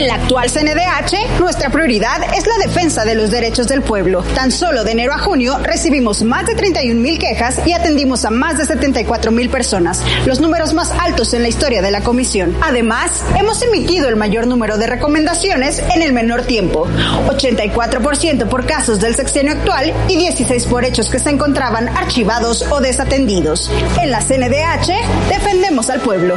En 0.00 0.06
la 0.06 0.14
actual 0.14 0.50
CNDH, 0.50 1.40
nuestra 1.40 1.68
prioridad 1.68 2.22
es 2.34 2.46
la 2.46 2.56
defensa 2.56 3.04
de 3.04 3.14
los 3.14 3.30
derechos 3.30 3.68
del 3.68 3.82
pueblo. 3.82 4.22
Tan 4.34 4.50
solo 4.50 4.82
de 4.82 4.92
enero 4.92 5.12
a 5.12 5.18
junio 5.18 5.58
recibimos 5.62 6.22
más 6.22 6.46
de 6.46 6.54
31 6.54 6.98
mil 6.98 7.18
quejas 7.18 7.60
y 7.66 7.74
atendimos 7.74 8.24
a 8.24 8.30
más 8.30 8.56
de 8.56 8.64
74 8.64 9.30
mil 9.30 9.50
personas, 9.50 10.00
los 10.24 10.40
números 10.40 10.72
más 10.72 10.90
altos 10.90 11.34
en 11.34 11.42
la 11.42 11.48
historia 11.48 11.82
de 11.82 11.90
la 11.90 12.00
comisión. 12.00 12.56
Además, 12.62 13.22
hemos 13.38 13.60
emitido 13.60 14.08
el 14.08 14.16
mayor 14.16 14.46
número 14.46 14.78
de 14.78 14.86
recomendaciones 14.86 15.82
en 15.94 16.00
el 16.00 16.14
menor 16.14 16.44
tiempo, 16.44 16.88
84% 17.28 18.48
por 18.48 18.64
casos 18.64 19.00
del 19.00 19.14
sexenio 19.14 19.52
actual 19.52 19.92
y 20.08 20.16
16 20.16 20.64
por 20.64 20.86
hechos 20.86 21.10
que 21.10 21.18
se 21.18 21.28
encontraban 21.28 21.90
archivados 21.90 22.62
o 22.70 22.80
desatendidos. 22.80 23.70
En 24.00 24.10
la 24.10 24.20
CNDH, 24.20 25.28
defendemos 25.28 25.90
al 25.90 26.00
pueblo. 26.00 26.36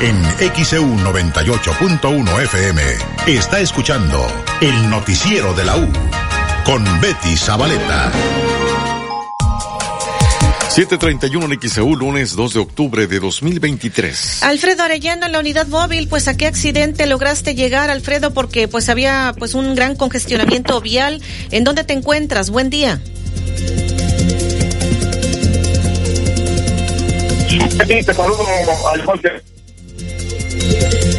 En 0.00 0.14
XEU 0.64 0.84
98.1 0.84 2.42
FM 2.44 2.82
está 3.26 3.58
escuchando 3.58 4.24
el 4.60 4.88
noticiero 4.88 5.52
de 5.54 5.64
la 5.64 5.76
U 5.76 5.88
con 6.64 6.84
Betty 7.00 7.36
Zabaleta. 7.36 8.12
731 10.68 11.52
en 11.52 11.60
XEU, 11.60 11.96
lunes 11.96 12.36
2 12.36 12.54
de 12.54 12.60
octubre 12.60 13.06
de 13.08 13.18
2023. 13.18 14.44
Alfredo 14.44 14.84
Arellano 14.84 15.26
en 15.26 15.32
la 15.32 15.40
unidad 15.40 15.66
móvil, 15.66 16.06
pues 16.06 16.28
a 16.28 16.36
qué 16.36 16.46
accidente 16.46 17.06
lograste 17.06 17.56
llegar, 17.56 17.90
Alfredo, 17.90 18.32
porque 18.32 18.68
pues 18.68 18.88
había 18.88 19.34
pues 19.36 19.54
un 19.54 19.74
gran 19.74 19.96
congestionamiento 19.96 20.80
vial. 20.80 21.20
¿En 21.50 21.64
dónde 21.64 21.82
te 21.82 21.94
encuentras? 21.94 22.50
Buen 22.50 22.70
día. 22.70 23.00
Sí, 27.48 27.58
te 28.04 28.14
saludo, 28.14 28.46
Alfonso. 28.92 29.28
Thank 30.80 31.14
you. 31.14 31.17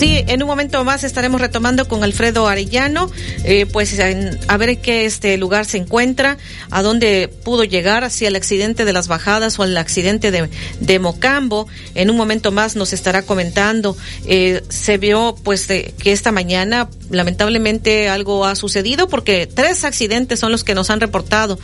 Sí, 0.00 0.24
en 0.26 0.42
un 0.42 0.48
momento 0.48 0.82
más 0.82 1.04
estaremos 1.04 1.42
retomando 1.42 1.86
con 1.86 2.02
Alfredo 2.02 2.48
Arellano, 2.48 3.10
eh, 3.44 3.66
pues 3.66 4.00
a 4.00 4.56
ver 4.56 4.78
qué 4.78 5.04
este 5.04 5.36
lugar 5.36 5.66
se 5.66 5.76
encuentra, 5.76 6.38
a 6.70 6.80
dónde 6.80 7.28
pudo 7.28 7.64
llegar, 7.64 8.02
hacia 8.02 8.28
el 8.28 8.34
accidente 8.34 8.86
de 8.86 8.94
las 8.94 9.08
bajadas 9.08 9.58
o 9.58 9.64
el 9.64 9.76
accidente 9.76 10.30
de, 10.30 10.98
Mocambo. 10.98 11.68
En 11.94 12.08
un 12.08 12.16
momento 12.16 12.50
más 12.50 12.76
nos 12.76 12.94
estará 12.94 13.20
comentando. 13.24 13.94
Eh, 14.24 14.62
se 14.70 14.96
vio 14.96 15.36
pues 15.44 15.66
que 15.66 15.92
esta 16.04 16.32
mañana 16.32 16.88
lamentablemente 17.10 18.08
algo 18.08 18.46
ha 18.46 18.54
sucedido 18.54 19.08
porque 19.08 19.46
tres 19.46 19.84
accidentes 19.84 20.40
son 20.40 20.52
los 20.52 20.64
que 20.64 20.74
nos 20.74 20.90
han 20.90 21.00
reportado. 21.00 21.58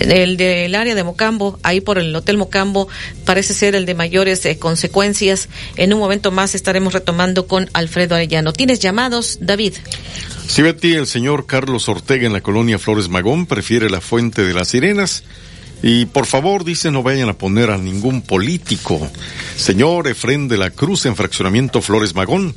El 0.00 0.36
del 0.36 0.74
área 0.74 0.94
de 0.94 1.04
Mocambo, 1.04 1.58
ahí 1.62 1.80
por 1.80 1.98
el 1.98 2.14
Hotel 2.14 2.36
Mocambo, 2.36 2.88
parece 3.24 3.54
ser 3.54 3.74
el 3.74 3.86
de 3.86 3.94
mayores 3.94 4.44
eh, 4.44 4.58
consecuencias. 4.58 5.48
En 5.76 5.94
un 5.94 6.00
momento 6.00 6.30
más 6.30 6.54
estaremos 6.54 6.92
retomando 6.92 7.46
con 7.46 7.53
Alfredo 7.72 8.14
Arellano. 8.14 8.52
¿Tienes 8.52 8.80
llamados, 8.80 9.38
David? 9.40 9.74
Si 10.46 10.62
Betty, 10.62 10.94
el 10.94 11.06
señor 11.06 11.46
Carlos 11.46 11.88
Ortega 11.88 12.26
en 12.26 12.32
la 12.32 12.40
colonia 12.40 12.78
Flores 12.78 13.08
Magón 13.08 13.46
prefiere 13.46 13.88
la 13.90 14.00
fuente 14.00 14.42
de 14.42 14.54
las 14.54 14.68
sirenas. 14.68 15.24
Y 15.82 16.06
por 16.06 16.26
favor, 16.26 16.64
dice, 16.64 16.90
no 16.90 17.02
vayan 17.02 17.28
a 17.28 17.38
poner 17.38 17.70
a 17.70 17.78
ningún 17.78 18.22
político. 18.22 19.10
Señor 19.56 20.08
Efren 20.08 20.48
de 20.48 20.56
la 20.56 20.70
Cruz 20.70 21.06
en 21.06 21.16
fraccionamiento 21.16 21.82
Flores 21.82 22.14
Magón. 22.14 22.54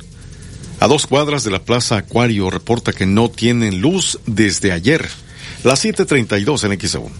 A 0.80 0.86
dos 0.86 1.06
cuadras 1.06 1.44
de 1.44 1.50
la 1.50 1.58
Plaza 1.58 1.96
Acuario 1.96 2.50
reporta 2.50 2.92
que 2.92 3.04
no 3.04 3.30
tienen 3.30 3.80
luz 3.80 4.18
desde 4.26 4.72
ayer. 4.72 5.08
Las 5.64 5.84
7.32 5.84 6.64
en 6.64 6.80
XEU. 6.80 7.10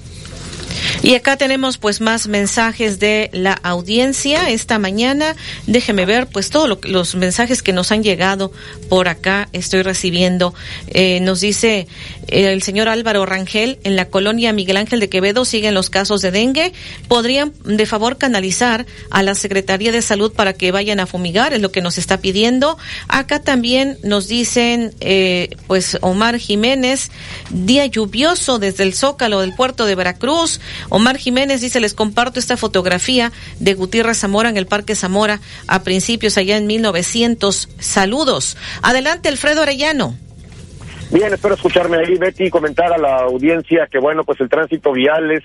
Y 1.03 1.15
acá 1.15 1.37
tenemos 1.37 1.79
pues 1.79 2.01
más 2.01 2.27
mensajes 2.27 2.99
de 2.99 3.31
la 3.33 3.53
audiencia 3.53 4.51
esta 4.51 4.79
mañana. 4.79 5.37
Déjeme 5.67 6.07
ver 6.07 6.27
pues 6.27 6.51
todos 6.51 6.79
los 6.83 7.15
mensajes 7.15 7.63
que 7.63 7.73
nos 7.73 7.93
han 7.93 8.03
llegado 8.03 8.53
por 8.89 9.09
acá. 9.09 9.49
Estoy 9.53 9.83
recibiendo. 9.83 10.55
Eh, 10.89 11.21
nos 11.21 11.41
dice 11.41 11.87
eh, 12.27 12.53
el 12.53 12.63
señor 12.63 12.89
Álvaro 12.89 13.27
Rangel, 13.27 13.79
en 13.85 13.97
la 13.97 14.07
colonia 14.07 14.53
Miguel 14.53 14.77
Ángel 14.77 15.01
de 15.01 15.09
Quevedo 15.09 15.45
siguen 15.45 15.75
los 15.75 15.91
casos 15.91 16.21
de 16.21 16.31
dengue. 16.31 16.73
¿Podrían 17.07 17.53
de 17.65 17.87
favor 17.87 18.19
canalizar 18.19 18.87
a 19.11 19.23
la 19.23 19.35
Secretaría 19.35 19.93
de 19.93 20.03
Salud 20.03 20.33
para 20.33 20.53
que 20.53 20.73
vayan 20.73 21.01
a 21.01 21.07
fumigar? 21.07 21.53
Es 21.53 21.61
lo 21.61 21.73
que 21.73 21.81
nos 21.81 21.99
está 21.99 22.21
pidiendo. 22.21 22.77
Acá 23.09 23.41
también 23.41 23.99
nos 24.03 24.29
dicen 24.29 24.93
eh, 25.01 25.51
pues 25.67 25.99
Omar 26.01 26.39
Jiménez, 26.39 27.11
día 27.51 27.87
lluvioso 27.87 28.59
desde 28.59 28.83
el 28.85 28.95
Zócalo 28.95 29.41
del 29.41 29.55
puerto 29.55 29.87
de 29.87 29.95
Veracruz. 29.95 30.58
Omar 30.89 31.17
Jiménez 31.17 31.61
dice, 31.61 31.81
les 31.81 31.95
comparto 31.95 32.39
esta 32.39 32.57
fotografía 32.57 33.33
de 33.59 33.75
Gutiérrez 33.75 34.19
Zamora 34.19 34.49
en 34.49 34.57
el 34.57 34.67
Parque 34.67 34.95
Zamora 34.95 35.41
a 35.67 35.83
principios 35.83 36.39
allá 36.39 36.57
en 36.57 36.67
1900. 36.67 37.69
Saludos. 37.79 38.57
Adelante, 38.83 39.29
Alfredo 39.29 39.63
Arellano. 39.63 40.17
Bien, 41.11 41.33
espero 41.33 41.55
escucharme 41.55 41.97
ahí, 41.99 42.17
Betty, 42.19 42.47
y 42.47 42.51
comentar 42.51 42.93
a 42.93 42.99
la 42.99 43.17
audiencia 43.21 43.89
que, 43.91 43.99
bueno, 43.99 44.25
pues 44.25 44.41
el 44.41 44.49
tránsito 44.51 44.93
vial 44.93 45.31
es 45.31 45.43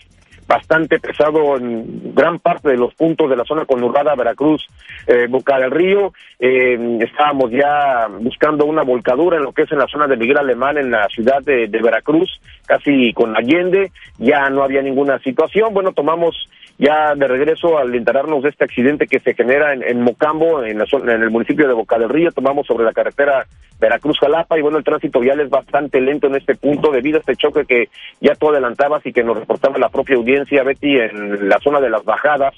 bastante 0.48 1.00
pesado 1.00 1.58
en 1.58 2.14
gran 2.14 2.40
parte 2.40 2.70
de 2.70 2.78
los 2.78 2.94
puntos 2.94 3.30
de 3.30 3.36
la 3.36 3.44
zona 3.44 3.66
conurbada 3.66 4.16
Veracruz, 4.16 4.66
eh, 5.08 5.28
Boca 5.30 5.58
del 5.60 5.72
Río. 5.72 6.14
Eh, 6.40 6.98
estábamos 7.02 7.52
ya 7.52 8.08
buscando 8.20 8.66
una 8.66 8.84
volcadura 8.84 9.38
en 9.38 9.44
lo 9.44 9.52
que 9.52 9.64
es 9.64 9.72
en 9.72 9.80
la 9.80 9.88
zona 9.88 10.08
de 10.08 10.18
Miguel 10.18 10.38
Alemán, 10.38 10.78
en 10.78 10.92
la 10.92 11.08
ciudad 11.10 11.42
de, 11.42 11.68
Veracruz, 11.68 12.40
casi 12.66 13.14
con 13.14 13.36
Allende. 13.36 13.92
Ya 14.18 14.50
no 14.50 14.64
había 14.64 14.82
ninguna 14.82 15.20
situación. 15.20 15.74
Bueno, 15.74 15.92
tomamos 15.94 16.50
ya 16.78 17.14
de 17.16 17.28
regreso 17.28 17.78
al 17.78 17.94
enterarnos 17.94 18.44
de 18.44 18.50
este 18.50 18.66
accidente 18.66 19.08
que 19.08 19.20
se 19.20 19.34
genera 19.34 19.74
en, 19.74 20.02
Mocambo, 20.02 20.64
en, 20.64 20.80
la 20.80 20.86
zona, 20.86 21.14
en 21.14 21.22
el 21.22 21.30
municipio 21.30 21.68
de 21.68 21.74
Boca 21.74 21.98
del 21.98 22.10
Río, 22.10 22.32
tomamos 22.32 22.66
sobre 22.68 22.86
la 22.86 22.94
carretera 22.94 23.46
Veracruz-Jalapa 23.80 24.58
y 24.58 24.62
bueno, 24.62 24.78
el 24.78 24.84
tránsito 24.84 25.20
vial 25.20 25.40
es 25.40 25.50
bastante 25.50 26.02
lento 26.02 26.28
en 26.28 26.36
este 26.36 26.56
punto 26.56 26.92
debido 26.92 27.18
a 27.18 27.20
este 27.20 27.36
choque 27.36 27.66
que 27.66 27.90
ya 28.22 28.36
tú 28.36 28.50
adelantabas 28.50 29.06
y 29.06 29.14
que 29.14 29.24
nos 29.24 29.38
reportaba 29.38 29.78
la 29.78 29.90
propia 29.90 30.16
audiencia, 30.16 30.64
Betty, 30.64 31.00
en 31.00 31.50
la 31.50 31.60
zona 31.60 31.80
de 31.80 31.90
las 31.90 32.04
bajadas 32.04 32.54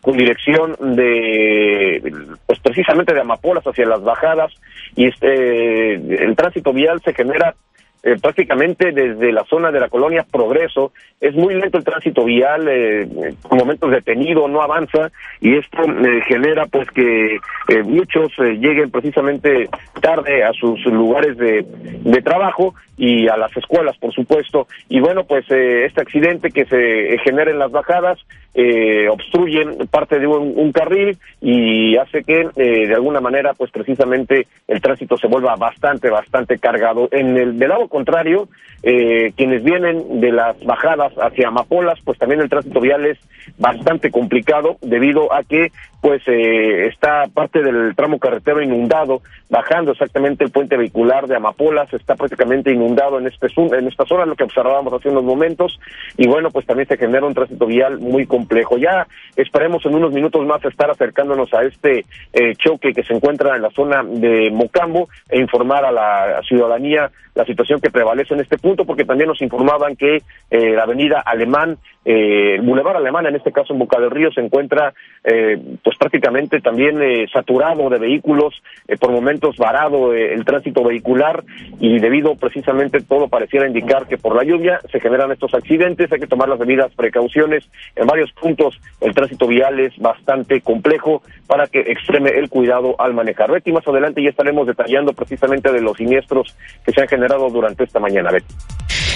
con 0.00 0.16
dirección 0.16 0.76
de, 0.80 2.12
pues 2.46 2.60
precisamente 2.60 3.12
de 3.12 3.20
Amapolas 3.20 3.66
hacia 3.66 3.86
las 3.86 4.02
bajadas 4.02 4.52
y 4.94 5.06
este, 5.06 5.94
el 5.94 6.36
tránsito 6.36 6.72
vial 6.72 7.00
se 7.02 7.12
genera 7.12 7.54
eh, 8.02 8.16
prácticamente 8.20 8.92
desde 8.92 9.32
la 9.32 9.44
zona 9.44 9.70
de 9.70 9.80
la 9.80 9.88
colonia 9.88 10.24
Progreso. 10.30 10.92
Es 11.20 11.34
muy 11.34 11.54
lento 11.54 11.78
el 11.78 11.84
tránsito 11.84 12.24
vial, 12.24 12.68
eh, 12.68 13.34
momentos 13.50 13.90
detenido, 13.90 14.46
no 14.46 14.62
avanza, 14.62 15.10
y 15.40 15.56
esto 15.56 15.82
eh, 15.82 16.22
genera 16.28 16.66
pues 16.66 16.88
que 16.90 17.36
eh, 17.68 17.82
muchos 17.82 18.32
lleguen 18.38 18.90
precisamente 18.90 19.68
tarde 20.00 20.44
a 20.44 20.52
sus 20.52 20.84
lugares 20.86 21.36
de, 21.38 21.64
de, 21.64 22.22
trabajo 22.22 22.74
y 22.96 23.28
a 23.28 23.36
las 23.36 23.56
escuelas, 23.56 23.96
por 23.98 24.12
supuesto. 24.12 24.68
Y 24.88 25.00
bueno, 25.00 25.24
pues 25.24 25.44
este 25.50 26.00
accidente 26.00 26.50
que 26.50 26.66
se 26.66 27.18
genera 27.24 27.50
en 27.50 27.58
las 27.58 27.72
bajadas 27.72 28.18
eh, 28.60 29.08
obstruyen 29.08 29.86
parte 29.88 30.18
de 30.18 30.26
un, 30.26 30.72
carril 30.72 31.16
y 31.40 31.96
hace 31.96 32.24
que 32.24 32.48
de 32.56 32.94
alguna 32.94 33.20
manera 33.20 33.54
pues 33.54 33.70
precisamente 33.70 34.48
el 34.66 34.80
tránsito 34.80 35.16
se 35.16 35.28
vuelva 35.28 35.54
bastante 35.54 36.10
bastante 36.10 36.58
cargado. 36.58 37.08
En 37.12 37.36
el 37.36 37.58
del 37.58 37.68
lado 37.68 37.88
contrario 37.88 38.48
eh, 38.82 39.32
quienes 39.36 39.64
vienen 39.64 40.20
de 40.20 40.32
las 40.32 40.62
bajadas 40.64 41.12
hacia 41.14 41.48
Amapolas 41.48 41.98
pues 42.04 42.18
también 42.18 42.40
el 42.40 42.48
tránsito 42.48 42.80
vial 42.80 43.06
es 43.06 43.18
bastante 43.58 44.10
complicado 44.10 44.76
debido 44.82 45.32
a 45.32 45.42
que 45.42 45.72
pues 46.00 46.22
eh, 46.28 46.86
está 46.86 47.24
parte 47.32 47.60
del 47.62 47.94
tramo 47.96 48.18
carretero 48.18 48.62
inundado, 48.62 49.20
bajando 49.50 49.92
exactamente 49.92 50.44
el 50.44 50.50
puente 50.50 50.76
vehicular 50.76 51.26
de 51.26 51.36
Amapolas, 51.36 51.92
está 51.92 52.14
prácticamente 52.14 52.72
inundado 52.72 53.18
en, 53.18 53.26
este, 53.26 53.48
en 53.56 53.88
esta 53.88 54.04
zona, 54.06 54.24
lo 54.24 54.36
que 54.36 54.44
observábamos 54.44 54.92
hace 54.92 55.08
unos 55.08 55.24
momentos, 55.24 55.80
y 56.16 56.28
bueno, 56.28 56.50
pues 56.50 56.66
también 56.66 56.88
se 56.88 56.96
genera 56.96 57.26
un 57.26 57.34
tránsito 57.34 57.66
vial 57.66 57.98
muy 57.98 58.26
complejo. 58.26 58.78
Ya 58.78 59.08
esperemos 59.34 59.84
en 59.86 59.96
unos 59.96 60.12
minutos 60.12 60.46
más 60.46 60.64
estar 60.64 60.90
acercándonos 60.90 61.52
a 61.52 61.64
este 61.64 62.04
eh, 62.32 62.54
choque 62.56 62.92
que 62.92 63.02
se 63.02 63.14
encuentra 63.14 63.56
en 63.56 63.62
la 63.62 63.70
zona 63.70 64.04
de 64.04 64.50
Mocambo 64.52 65.08
e 65.28 65.40
informar 65.40 65.84
a 65.84 65.92
la 65.92 66.40
ciudadanía 66.46 67.10
la 67.38 67.44
situación 67.44 67.80
que 67.80 67.90
prevalece 67.90 68.34
en 68.34 68.40
este 68.40 68.58
punto, 68.58 68.67
porque 68.76 69.04
también 69.04 69.28
nos 69.28 69.42
informaban 69.42 69.96
que 69.96 70.22
eh, 70.50 70.70
la 70.74 70.82
avenida 70.82 71.20
Alemán, 71.20 71.78
eh, 72.10 72.54
el 72.54 72.62
Boulevard 72.62 72.96
Alemán, 72.96 73.26
en 73.26 73.36
este 73.36 73.52
caso 73.52 73.74
en 73.74 73.80
Boca 73.80 74.00
del 74.00 74.10
Río, 74.10 74.32
se 74.32 74.40
encuentra 74.40 74.94
eh, 75.24 75.58
pues 75.84 75.98
prácticamente 75.98 76.60
también 76.60 77.02
eh, 77.02 77.26
saturado 77.30 77.90
de 77.90 77.98
vehículos, 77.98 78.54
eh, 78.86 78.96
por 78.96 79.12
momentos 79.12 79.58
varado 79.58 80.14
eh, 80.14 80.32
el 80.32 80.46
tránsito 80.46 80.82
vehicular 80.82 81.44
y 81.80 81.98
debido 81.98 82.34
precisamente 82.36 83.02
todo 83.02 83.28
pareciera 83.28 83.66
indicar 83.66 84.06
que 84.06 84.16
por 84.16 84.34
la 84.34 84.42
lluvia 84.42 84.80
se 84.90 85.00
generan 85.00 85.32
estos 85.32 85.52
accidentes, 85.52 86.10
hay 86.10 86.18
que 86.18 86.26
tomar 86.26 86.48
las 86.48 86.58
debidas 86.58 86.94
precauciones. 86.94 87.68
En 87.94 88.06
varios 88.06 88.32
puntos 88.32 88.80
el 89.02 89.14
tránsito 89.14 89.46
vial 89.46 89.78
es 89.78 89.94
bastante 89.98 90.62
complejo 90.62 91.20
para 91.46 91.66
que 91.66 91.80
extreme 91.80 92.30
el 92.30 92.48
cuidado 92.48 92.96
al 92.98 93.12
manejar. 93.12 93.52
Betty, 93.52 93.70
más 93.70 93.86
adelante 93.86 94.22
ya 94.22 94.30
estaremos 94.30 94.66
detallando 94.66 95.12
precisamente 95.12 95.70
de 95.70 95.82
los 95.82 95.98
siniestros 95.98 96.56
que 96.86 96.92
se 96.92 97.02
han 97.02 97.08
generado 97.08 97.50
durante 97.50 97.84
esta 97.84 98.00
mañana, 98.00 98.30
Betty. 98.30 98.54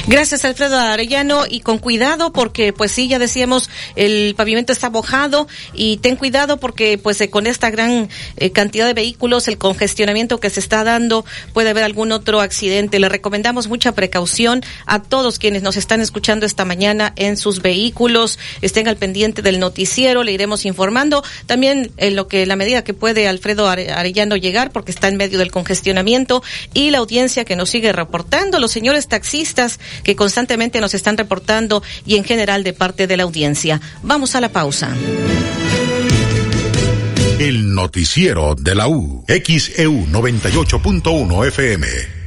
Gracias, 0.09 0.45
Alfredo 0.45 0.77
Arellano, 0.77 1.45
y 1.49 1.61
con 1.61 1.79
cuidado 1.79 2.33
porque, 2.33 2.73
pues 2.73 2.91
sí, 2.91 3.07
ya 3.07 3.21
decíamos, 3.21 3.71
el 3.95 4.35
pavimento 4.37 4.73
está 4.73 4.91
mojado 4.91 5.47
y 5.75 5.99
ten 5.99 6.17
cuidado 6.17 6.57
porque, 6.57 6.99
pues, 6.99 7.21
eh, 7.21 7.31
con 7.31 7.47
esta 7.47 7.71
gran 7.71 8.09
eh, 8.37 8.51
cantidad 8.51 8.85
de 8.85 8.95
vehículos, 8.95 9.47
el 9.47 9.59
congestionamiento 9.59 10.41
que 10.41 10.51
se 10.51 10.59
está 10.59 10.83
dando, 10.83 11.25
puede 11.53 11.71
haber 11.71 11.85
algún 11.85 12.11
otro 12.11 12.41
accidente. 12.41 12.99
Le 12.99 13.09
recomendamos 13.09 13.69
mucha 13.69 13.93
precaución 13.93 14.65
a 14.87 15.01
todos 15.01 15.39
quienes 15.39 15.63
nos 15.63 15.77
están 15.77 16.01
escuchando 16.01 16.47
esta 16.47 16.65
mañana 16.65 17.13
en 17.15 17.37
sus 17.37 17.63
vehículos. 17.63 18.41
Estén 18.61 18.89
al 18.89 18.97
pendiente 18.97 19.41
del 19.41 19.61
noticiero, 19.61 20.25
le 20.25 20.33
iremos 20.33 20.67
informando. 20.67 21.23
También 21.47 21.93
en 21.97 22.17
lo 22.17 22.27
que, 22.27 22.45
la 22.45 22.57
medida 22.57 22.83
que 22.83 22.93
puede 22.93 23.29
Alfredo 23.29 23.69
Arellano 23.69 24.35
llegar, 24.35 24.73
porque 24.73 24.91
está 24.91 25.07
en 25.07 25.17
medio 25.17 25.39
del 25.39 25.53
congestionamiento, 25.53 26.43
y 26.75 26.91
la 26.91 26.99
audiencia 26.99 27.45
que 27.45 27.55
nos 27.55 27.71
sigue 27.71 27.93
reportando, 27.93 28.59
los 28.59 28.73
señores 28.73 29.07
taxistas 29.07 29.79
que 30.03 30.17
constantemente 30.17 30.81
nos 30.81 30.95
están 30.95 31.17
reportando 31.17 31.83
y 32.07 32.17
en 32.17 32.25
general 32.25 32.65
de 32.65 32.73
parte 32.73 33.07
de 33.07 33.17
la 33.17 33.23
audiencia. 33.25 33.81
Vamos 34.03 34.35
a 34.35 34.41
la 34.41 34.51
pausa. 34.51 34.95
El 37.39 37.75
noticiero 37.75 38.55
de 38.55 38.75
la 38.75 38.87
U, 38.89 39.25
XEU 39.27 40.07
98.1 40.07 41.49
FM 41.49 42.22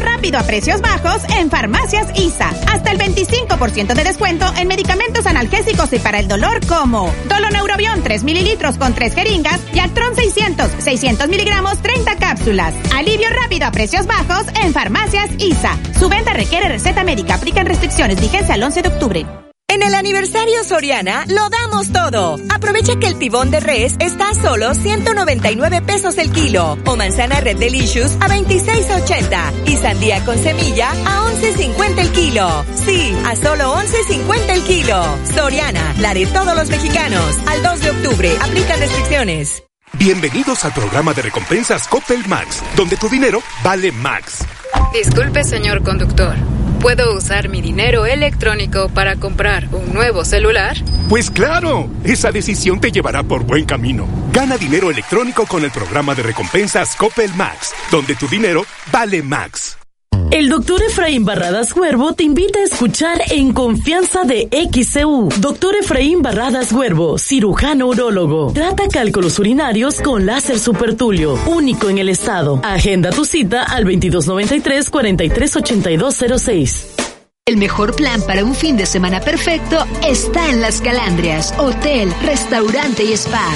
rápido 0.00 0.38
a 0.38 0.42
precios 0.42 0.80
bajos 0.80 1.22
en 1.36 1.50
Farmacias 1.50 2.08
ISA. 2.14 2.50
Hasta 2.72 2.90
el 2.90 2.98
25% 2.98 3.94
de 3.94 4.04
descuento 4.04 4.46
en 4.56 4.68
medicamentos 4.68 5.26
analgésicos 5.26 5.92
y 5.92 5.98
para 5.98 6.18
el 6.18 6.28
dolor 6.28 6.64
como 6.66 7.12
Doloneurobión 7.28 8.02
3 8.02 8.24
mililitros 8.24 8.76
con 8.76 8.94
3 8.94 9.14
jeringas 9.14 9.60
y 9.72 9.78
Altron 9.78 10.14
600, 10.14 10.70
600 10.78 11.28
miligramos, 11.28 11.80
30 11.82 12.16
cápsulas. 12.16 12.74
Alivio 12.94 13.28
rápido 13.30 13.66
a 13.66 13.72
precios 13.72 14.06
bajos 14.06 14.46
en 14.62 14.72
Farmacias 14.72 15.30
ISA. 15.38 15.78
Su 15.98 16.08
venta 16.08 16.32
requiere 16.32 16.68
receta 16.68 17.04
médica. 17.04 17.34
Aplican 17.34 17.66
restricciones. 17.66 18.20
Vigencia 18.20 18.54
al 18.54 18.62
11 18.62 18.82
de 18.82 18.88
octubre. 18.88 19.49
En 19.70 19.84
el 19.84 19.94
aniversario 19.94 20.64
Soriana 20.64 21.24
lo 21.28 21.48
damos 21.48 21.92
todo. 21.92 22.40
Aprovecha 22.52 22.96
que 22.98 23.06
el 23.06 23.20
tibón 23.20 23.52
de 23.52 23.60
res 23.60 23.94
está 24.00 24.30
a 24.30 24.34
solo 24.34 24.74
199 24.74 25.82
pesos 25.82 26.18
el 26.18 26.32
kilo 26.32 26.76
o 26.84 26.96
manzana 26.96 27.38
Red 27.38 27.58
Delicious 27.58 28.16
a 28.20 28.28
26.80 28.28 29.66
y 29.66 29.76
sandía 29.76 30.24
con 30.24 30.36
semilla 30.38 30.90
a 30.90 31.30
11.50 31.30 31.98
el 31.98 32.10
kilo. 32.10 32.64
Sí, 32.84 33.16
a 33.24 33.36
solo 33.36 33.76
11.50 33.76 34.50
el 34.50 34.62
kilo. 34.64 35.04
Soriana, 35.36 35.94
la 36.00 36.14
de 36.14 36.26
todos 36.26 36.56
los 36.56 36.68
mexicanos. 36.68 37.38
Al 37.46 37.62
2 37.62 37.80
de 37.80 37.90
octubre, 37.90 38.36
aplican 38.42 38.80
restricciones. 38.80 39.62
Bienvenidos 39.92 40.64
al 40.64 40.74
programa 40.74 41.14
de 41.14 41.22
recompensas 41.22 41.86
Coppel 41.86 42.26
Max, 42.26 42.60
donde 42.74 42.96
tu 42.96 43.08
dinero 43.08 43.40
vale 43.62 43.92
Max. 43.92 44.44
Disculpe, 44.92 45.44
señor 45.44 45.84
conductor. 45.84 46.34
¿Puedo 46.80 47.14
usar 47.14 47.50
mi 47.50 47.60
dinero 47.60 48.06
electrónico 48.06 48.88
para 48.88 49.16
comprar 49.16 49.68
un 49.70 49.92
nuevo 49.92 50.24
celular? 50.24 50.78
Pues 51.10 51.30
claro, 51.30 51.90
esa 52.04 52.32
decisión 52.32 52.80
te 52.80 52.90
llevará 52.90 53.22
por 53.22 53.44
buen 53.44 53.66
camino. 53.66 54.08
Gana 54.32 54.56
dinero 54.56 54.90
electrónico 54.90 55.44
con 55.44 55.62
el 55.62 55.70
programa 55.70 56.14
de 56.14 56.22
recompensas 56.22 56.96
Coppel 56.96 57.34
Max, 57.34 57.74
donde 57.90 58.14
tu 58.16 58.26
dinero 58.28 58.64
vale 58.90 59.22
Max. 59.22 59.79
El 60.30 60.48
doctor 60.48 60.80
Efraín 60.82 61.24
Barradas 61.24 61.74
Huervo 61.74 62.12
te 62.12 62.22
invita 62.22 62.60
a 62.60 62.62
escuchar 62.62 63.20
En 63.30 63.52
Confianza 63.52 64.22
de 64.22 64.48
XCU. 64.72 65.28
Doctor 65.40 65.74
Efraín 65.74 66.22
Barradas 66.22 66.70
Huervo, 66.70 67.18
cirujano 67.18 67.88
urólogo. 67.88 68.52
Trata 68.52 68.86
cálculos 68.86 69.40
urinarios 69.40 70.00
con 70.00 70.26
láser 70.26 70.60
supertulio, 70.60 71.36
único 71.46 71.88
en 71.88 71.98
el 71.98 72.08
estado. 72.08 72.60
Agenda 72.62 73.10
tu 73.10 73.24
cita 73.24 73.64
al 73.64 73.84
2293-438206. 73.86 76.84
El 77.44 77.56
mejor 77.56 77.96
plan 77.96 78.22
para 78.22 78.44
un 78.44 78.54
fin 78.54 78.76
de 78.76 78.86
semana 78.86 79.20
perfecto 79.20 79.84
está 80.06 80.48
en 80.48 80.60
Las 80.60 80.80
Calandrias, 80.80 81.52
hotel, 81.58 82.14
restaurante 82.22 83.02
y 83.02 83.14
spa. 83.14 83.48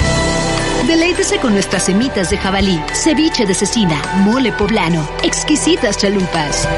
Deleítese 0.87 1.39
con 1.39 1.53
nuestras 1.53 1.85
semitas 1.85 2.29
de 2.29 2.37
jabalí, 2.37 2.79
ceviche 2.93 3.47
de 3.47 3.55
cecina, 3.55 3.99
mole 4.19 4.51
poblano, 4.51 5.09
exquisitas 5.23 5.97
chalupas. 5.97 6.69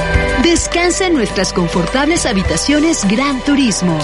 Descansa 0.43 1.07
en 1.07 1.13
nuestras 1.13 1.51
confortables 1.51 2.25
habitaciones 2.25 3.05
Gran 3.05 3.41
Turismo. 3.41 3.99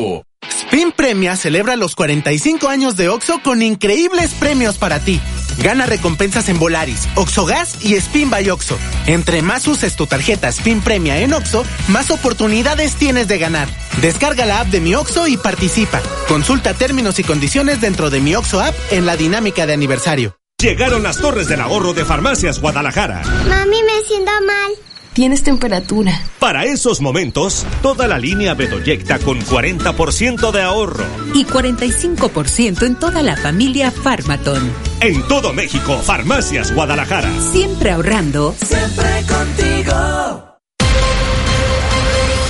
Spin 0.71 0.91
Premia 0.93 1.35
celebra 1.35 1.75
los 1.75 1.95
45 1.95 2.69
años 2.69 2.95
de 2.95 3.09
OXO 3.09 3.41
con 3.43 3.61
increíbles 3.61 4.33
premios 4.33 4.77
para 4.77 4.99
ti. 4.99 5.19
Gana 5.57 5.85
recompensas 5.85 6.47
en 6.49 6.59
Volaris, 6.59 7.09
OXO 7.15 7.45
Gas 7.45 7.83
y 7.83 7.95
Spin 7.95 8.29
by 8.29 8.49
OXO. 8.49 8.77
Entre 9.05 9.41
más 9.41 9.67
uses 9.67 9.95
tu 9.95 10.07
tarjeta 10.07 10.47
Spin 10.47 10.81
Premia 10.81 11.19
en 11.19 11.33
OXO, 11.33 11.65
más 11.89 12.09
oportunidades 12.09 12.95
tienes 12.95 13.27
de 13.27 13.37
ganar. 13.37 13.67
Descarga 14.01 14.45
la 14.45 14.61
app 14.61 14.67
de 14.67 14.79
Mi 14.79 14.95
OXO 14.95 15.27
y 15.27 15.37
participa. 15.37 16.01
Consulta 16.27 16.73
términos 16.73 17.19
y 17.19 17.23
condiciones 17.23 17.81
dentro 17.81 18.09
de 18.09 18.21
Mi 18.21 18.35
OXO 18.35 18.61
app 18.61 18.75
en 18.91 19.05
la 19.05 19.17
dinámica 19.17 19.65
de 19.65 19.73
aniversario. 19.73 20.37
Llegaron 20.61 21.03
las 21.03 21.17
torres 21.17 21.47
del 21.47 21.59
ahorro 21.59 21.93
de 21.93 22.05
Farmacias 22.05 22.61
Guadalajara. 22.61 23.23
Mami, 23.47 23.83
me 23.83 24.07
siento 24.07 24.31
mal. 24.45 24.90
Tienes 25.13 25.43
temperatura. 25.43 26.17
Para 26.39 26.63
esos 26.63 27.01
momentos, 27.01 27.65
toda 27.81 28.07
la 28.07 28.17
línea 28.17 28.53
Bedoyecta 28.53 29.19
con 29.19 29.41
40% 29.41 30.51
de 30.51 30.61
ahorro. 30.61 31.03
Y 31.33 31.43
45% 31.43 32.85
en 32.85 32.95
toda 32.95 33.21
la 33.21 33.35
familia 33.35 33.91
Farmaton. 33.91 34.71
En 35.01 35.21
todo 35.27 35.51
México, 35.53 35.97
Farmacias 35.97 36.73
Guadalajara. 36.73 37.29
Siempre 37.51 37.91
ahorrando. 37.91 38.55
Siempre 38.57 39.25
contigo. 39.27 40.47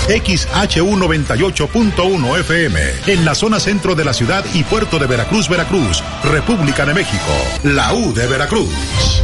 XHU98.1 0.08 2.40
FM, 2.42 2.80
en 3.08 3.26
la 3.26 3.34
zona 3.34 3.60
centro 3.60 3.96
de 3.96 4.04
la 4.04 4.14
ciudad 4.14 4.44
y 4.54 4.64
puerto 4.64 5.00
de 5.00 5.08
Veracruz, 5.08 5.48
Veracruz, 5.48 6.04
República 6.24 6.86
de 6.86 6.94
México, 6.94 7.32
la 7.64 7.94
U 7.94 8.14
de 8.14 8.28
Veracruz. 8.28 9.24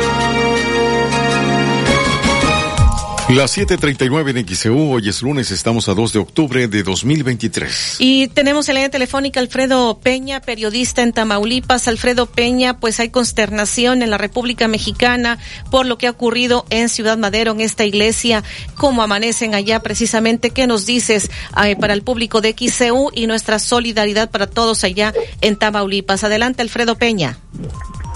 Las 3.35 3.57
7:39 3.57 4.31
en 4.31 4.45
XEU, 4.45 4.91
hoy 4.91 5.07
es 5.07 5.21
lunes, 5.21 5.51
estamos 5.51 5.87
a 5.87 5.93
2 5.93 6.11
de 6.11 6.19
octubre 6.19 6.67
de 6.67 6.83
2023. 6.83 7.95
Y 7.99 8.27
tenemos 8.27 8.67
en 8.67 8.75
la 8.75 8.79
línea 8.81 8.91
telefónica 8.91 9.39
Alfredo 9.39 9.97
Peña, 9.99 10.41
periodista 10.41 11.01
en 11.01 11.13
Tamaulipas. 11.13 11.87
Alfredo 11.87 12.25
Peña, 12.25 12.77
pues 12.81 12.99
hay 12.99 13.07
consternación 13.07 14.01
en 14.01 14.09
la 14.09 14.17
República 14.17 14.67
Mexicana 14.67 15.37
por 15.71 15.85
lo 15.85 15.97
que 15.97 16.07
ha 16.07 16.11
ocurrido 16.11 16.65
en 16.71 16.89
Ciudad 16.89 17.17
Madero, 17.17 17.53
en 17.53 17.61
esta 17.61 17.85
iglesia. 17.85 18.43
¿Cómo 18.75 19.01
amanecen 19.01 19.55
allá 19.55 19.79
precisamente? 19.79 20.49
¿Qué 20.49 20.67
nos 20.67 20.85
dices 20.85 21.31
eh, 21.65 21.77
para 21.77 21.93
el 21.93 22.01
público 22.01 22.41
de 22.41 22.53
XEU 22.53 23.11
y 23.15 23.27
nuestra 23.27 23.59
solidaridad 23.59 24.29
para 24.29 24.47
todos 24.47 24.83
allá 24.83 25.13
en 25.39 25.55
Tamaulipas? 25.55 26.25
Adelante, 26.25 26.63
Alfredo 26.63 26.97
Peña. 26.97 27.37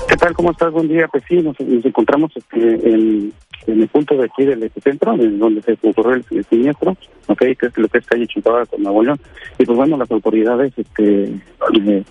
¿Qué 0.10 0.18
tal? 0.18 0.34
¿Cómo 0.34 0.52
estás? 0.52 0.74
Buen 0.74 0.90
día. 0.90 1.08
Pues 1.08 1.24
sí, 1.28 1.36
nos, 1.36 1.58
nos 1.60 1.86
encontramos 1.86 2.32
este, 2.36 2.90
en 2.90 3.34
en 3.68 3.82
el 3.82 3.88
punto 3.88 4.16
de 4.16 4.26
aquí 4.26 4.46
del 4.46 4.64
epicentro, 4.64 5.14
en 5.14 5.40
donde 5.40 5.62
se 5.62 5.74
ocurrió 5.74 6.14
el, 6.14 6.26
el 6.32 6.46
siniestro, 6.46 6.96
okay, 7.28 7.56
que 7.56 7.68
es 7.68 7.78
lo 7.78 7.88
que 7.88 7.98
es 8.00 8.06
calle 8.06 8.28
Chihuahua 8.28 8.66
con 8.66 8.84
Nuevo 8.84 9.04
León. 9.04 9.20
Y 9.58 9.66
pues 9.66 9.76
bueno, 9.76 9.98
las 9.98 10.12
autoridades, 10.12 10.74
este, 10.78 11.24
eh, 11.24 12.04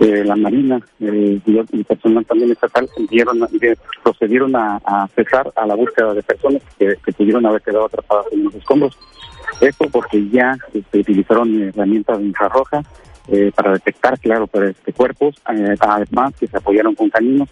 eh, 0.00 0.24
la 0.24 0.34
Marina 0.34 0.80
eh, 1.00 1.40
y, 1.46 1.84
personal 1.84 2.24
también 2.26 2.50
estatal 2.50 2.88
de- 2.98 3.78
procedieron 4.02 4.54
a, 4.56 5.08
cesar 5.14 5.52
a 5.54 5.66
la 5.66 5.74
búsqueda 5.74 6.14
de 6.14 6.22
personas 6.22 6.62
que, 6.78 6.96
pudieron 7.16 7.46
haber 7.46 7.62
quedado 7.62 7.86
atrapadas 7.86 8.26
en 8.32 8.44
los 8.44 8.54
escombros. 8.54 8.98
Esto 9.60 9.88
porque 9.90 10.28
ya 10.30 10.56
este, 10.72 10.98
utilizaron 10.98 11.62
herramientas 11.62 12.18
de 12.18 12.24
infrarroja 12.24 12.82
eh, 13.28 13.52
para 13.54 13.72
detectar, 13.72 14.18
claro, 14.18 14.46
para 14.46 14.70
este, 14.70 14.92
cuerpos, 14.92 15.36
eh, 15.54 15.76
además 15.78 16.34
que 16.38 16.48
se 16.48 16.56
apoyaron 16.56 16.94
con 16.94 17.08
caninos 17.08 17.48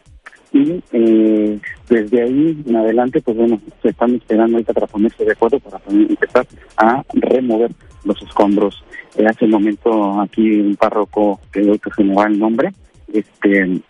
y 0.52 0.82
eh, 0.92 1.58
desde 1.88 2.22
ahí 2.22 2.62
en 2.66 2.76
adelante, 2.76 3.20
pues 3.22 3.36
bueno, 3.36 3.60
se 3.80 3.88
están 3.88 4.14
esperando 4.14 4.56
ahorita 4.56 4.72
para 4.72 4.86
ponerse 4.86 5.24
de 5.24 5.32
acuerdo 5.32 5.58
para 5.60 5.80
empezar 5.88 6.46
a 6.76 7.02
remover 7.14 7.70
los 8.04 8.20
escombros. 8.22 8.84
Eh, 9.16 9.24
hace 9.26 9.44
un 9.46 9.52
momento 9.52 10.20
aquí 10.20 10.60
un 10.60 10.76
párroco 10.76 11.40
que 11.52 11.60
hoy 11.60 11.78
que 11.78 11.90
se 11.96 12.04
me 12.04 12.14
va 12.14 12.26
el 12.26 12.38
nombre, 12.38 12.72
este, 13.12 13.80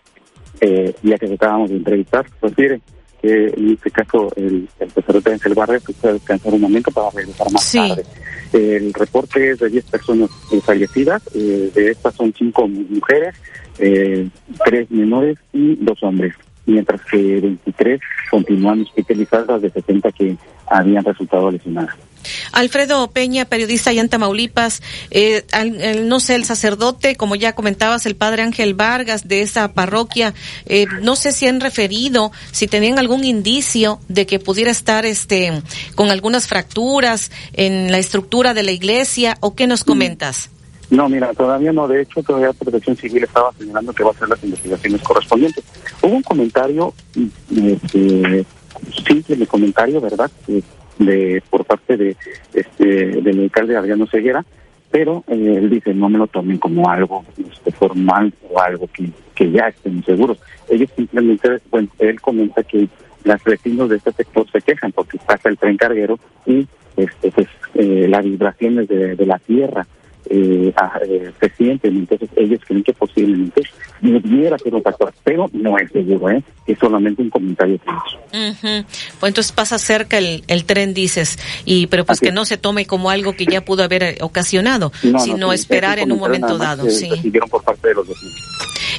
eh, 0.61 0.95
ya 1.03 1.17
que 1.17 1.33
acabamos 1.33 1.69
de 1.69 1.77
entrevistar, 1.77 2.25
refiere 2.41 2.81
que 3.21 3.47
en 3.47 3.69
este 3.71 3.89
caso 3.91 4.29
el, 4.35 4.67
el 4.79 4.91
sacerdote 4.91 5.31
Ángel 5.31 5.53
Barrio 5.53 5.79
que 5.85 5.93
puede 5.93 6.15
descansar 6.15 6.53
un 6.53 6.61
momento 6.61 6.91
para 6.91 7.09
regresar 7.09 7.51
más 7.51 7.63
Sí. 7.63 7.77
tarde. 7.77 8.03
El 8.51 8.93
reporte 8.93 9.51
es 9.51 9.59
de 9.59 9.69
10 9.69 9.85
personas 9.85 10.29
eh, 10.51 10.61
fallecidas, 10.61 11.23
eh, 11.33 11.71
de 11.73 11.89
estas 11.91 12.13
son 12.15 12.31
5 12.37 12.67
mujeres, 12.67 13.33
eh, 13.79 14.29
3 14.65 14.91
menores 14.91 15.37
y 15.53 15.75
2 15.77 16.03
hombres, 16.03 16.35
mientras 16.65 17.01
que 17.09 17.17
23 17.17 17.99
continúan 18.31 18.81
hospitalizadas 18.81 19.61
de 19.61 19.69
70 19.69 20.11
que 20.11 20.37
habían 20.67 21.03
resultado 21.03 21.51
lesionadas. 21.51 21.95
Alfredo 22.53 23.11
Peña, 23.11 23.43
periodista 23.43 23.89
allá 23.89 23.99
en 23.99 24.07
Tamaulipas, 24.07 24.81
eh, 25.11 25.43
al- 25.51 26.07
no 26.07 26.21
sé, 26.21 26.35
el 26.35 26.45
sacerdote, 26.45 27.17
como 27.17 27.35
ya 27.35 27.51
comentabas, 27.53 28.05
el 28.05 28.15
padre 28.15 28.43
Ángel 28.43 28.75
Vargas 28.75 29.27
de 29.27 29.41
esa 29.41 29.73
parroquia, 29.73 30.33
eh, 30.65 30.85
no 31.01 31.17
sé 31.17 31.33
si 31.33 31.47
han 31.47 31.59
referido, 31.59 32.31
si 32.53 32.67
tenían 32.67 32.97
algún 32.97 33.25
indicio 33.25 33.99
de 34.07 34.25
que 34.25 34.39
pudiera 34.39 34.71
estar 34.71 35.05
este 35.05 35.51
con 35.95 36.11
algunas 36.11 36.47
fracturas 36.47 37.29
en 37.53 37.91
la 37.91 37.97
estructura 37.97 38.53
de 38.53 38.63
la 38.63 38.71
iglesia, 38.71 39.35
o 39.41 39.53
qué 39.53 39.67
nos 39.67 39.83
comentas. 39.83 40.49
No, 40.93 41.09
mira, 41.09 41.33
todavía 41.33 41.73
no. 41.73 41.87
De 41.87 42.03
hecho, 42.03 42.21
todavía 42.21 42.53
Protección 42.53 42.95
Civil 42.95 43.23
estaba 43.23 43.51
señalando 43.53 43.93
que 43.93 44.03
va 44.03 44.11
a 44.11 44.13
hacer 44.13 44.29
las 44.29 44.43
investigaciones 44.43 45.01
correspondientes. 45.01 45.63
Hubo 46.03 46.15
un 46.15 46.21
comentario, 46.21 46.93
mm, 47.15 47.67
este, 47.67 48.45
simple 49.07 49.47
comentario, 49.47 49.99
¿verdad? 49.99 50.29
Eh, 50.47 50.61
De, 50.99 51.41
por 51.49 51.65
parte 51.65 51.97
de 51.97 52.15
este 52.53 52.85
del 52.85 53.39
alcalde 53.39 53.75
Adriano 53.75 54.05
Ceguera, 54.05 54.45
pero 54.91 55.23
eh, 55.27 55.55
él 55.57 55.71
dice 55.71 55.91
no 55.91 56.07
me 56.07 56.19
lo 56.19 56.27
tomen 56.27 56.59
como 56.59 56.87
algo 56.87 57.25
este, 57.35 57.71
formal 57.71 58.31
o 58.51 58.61
algo 58.61 58.87
que, 58.93 59.51
ya 59.51 59.69
estén 59.69 60.05
seguros. 60.05 60.37
Ellos 60.69 60.91
simplemente, 60.95 61.59
bueno, 61.71 61.89
él 61.97 62.21
comenta 62.21 62.61
que 62.61 62.87
las 63.23 63.43
vecinos 63.43 63.89
de 63.89 63.95
este 63.97 64.11
sector 64.11 64.45
se 64.51 64.61
quejan 64.61 64.91
porque 64.91 65.17
pasa 65.17 65.49
el 65.49 65.57
tren 65.57 65.77
carguero 65.77 66.19
y 66.45 66.67
este, 66.95 67.31
pues, 67.31 67.47
eh, 67.73 68.05
las 68.07 68.23
vibraciones 68.23 68.87
de 68.87 69.25
la 69.25 69.39
tierra 69.39 69.87
eh, 70.29 70.73
eh, 71.07 71.31
recientemente. 71.39 72.15
Entonces 72.15 72.29
ellos 72.37 72.59
creen 72.65 72.83
que 72.83 72.93
posiblemente 72.93 73.61
pudiera 74.01 74.57
ser 74.57 74.75
un 74.75 74.83
factor, 74.83 75.13
pero 75.23 75.49
no 75.53 75.77
es 75.77 75.91
seguro, 75.91 76.29
¿eh? 76.29 76.43
es 76.67 76.79
solamente 76.79 77.21
un 77.21 77.29
comentario 77.29 77.79
Pues 78.31 79.29
entonces 79.29 79.51
pasa 79.51 79.77
cerca 79.77 80.17
el, 80.17 80.43
el 80.47 80.65
tren, 80.65 80.93
dices, 80.93 81.37
y 81.65 81.87
pero 81.87 82.05
pues 82.05 82.19
que 82.19 82.31
no 82.31 82.45
se 82.45 82.57
tome 82.57 82.85
como 82.85 83.09
algo 83.09 83.33
que 83.33 83.45
ya 83.45 83.61
pudo 83.61 83.83
haber 83.83 84.03
eh, 84.03 84.17
ocasionado, 84.21 84.91
sino 85.23 85.53
esperar 85.53 85.99
en 85.99 86.11
un 86.11 86.19
momento 86.19 86.57
dado. 86.57 86.89
Sí. 86.89 87.09
por 87.49 87.63
parte 87.63 87.89
de 87.89 87.95
los 87.95 88.07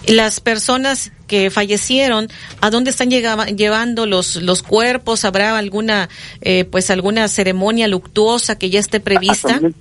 Las 0.09 0.41
personas 0.41 1.13
que 1.27 1.51
fallecieron, 1.51 2.29
¿a 2.61 2.71
dónde 2.71 2.91
están 2.91 3.11
llevando 3.11 4.07
los 4.07 4.37
los 4.37 4.63
cuerpos? 4.63 5.25
¿Habrá 5.25 5.57
alguna 5.57 6.09
eh, 6.43 6.65
pues 6.65 6.91
alguna 6.91 7.29
ceremonia 7.29 7.89
luctuosa 7.89 8.59
que 8.59 8.69
ya 8.69 8.81
esté 8.81 9.01
prevista? 9.01 9.55
Hasta 9.55 9.67
el 9.67 9.75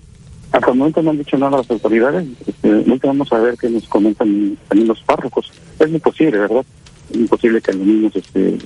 momento 0.62 1.02
no 1.02 1.12
han 1.12 1.18
dicho 1.18 1.38
nada 1.38 1.58
las 1.58 1.70
autoridades. 1.70 2.26
Este, 2.48 2.84
vamos 3.04 3.32
a 3.32 3.40
ver 3.40 3.58
qué 3.58 3.70
nos 3.70 3.88
comentan 3.88 4.58
también 4.68 4.88
los 4.88 5.02
párrocos. 5.02 5.52
Es 5.80 5.90
imposible, 5.90 6.38
¿verdad? 6.38 6.66
Es 7.10 7.18
imposible 7.18 7.62
que 7.62 7.74
los 7.74 7.86
mismos 7.86 8.16
este, 8.16 8.58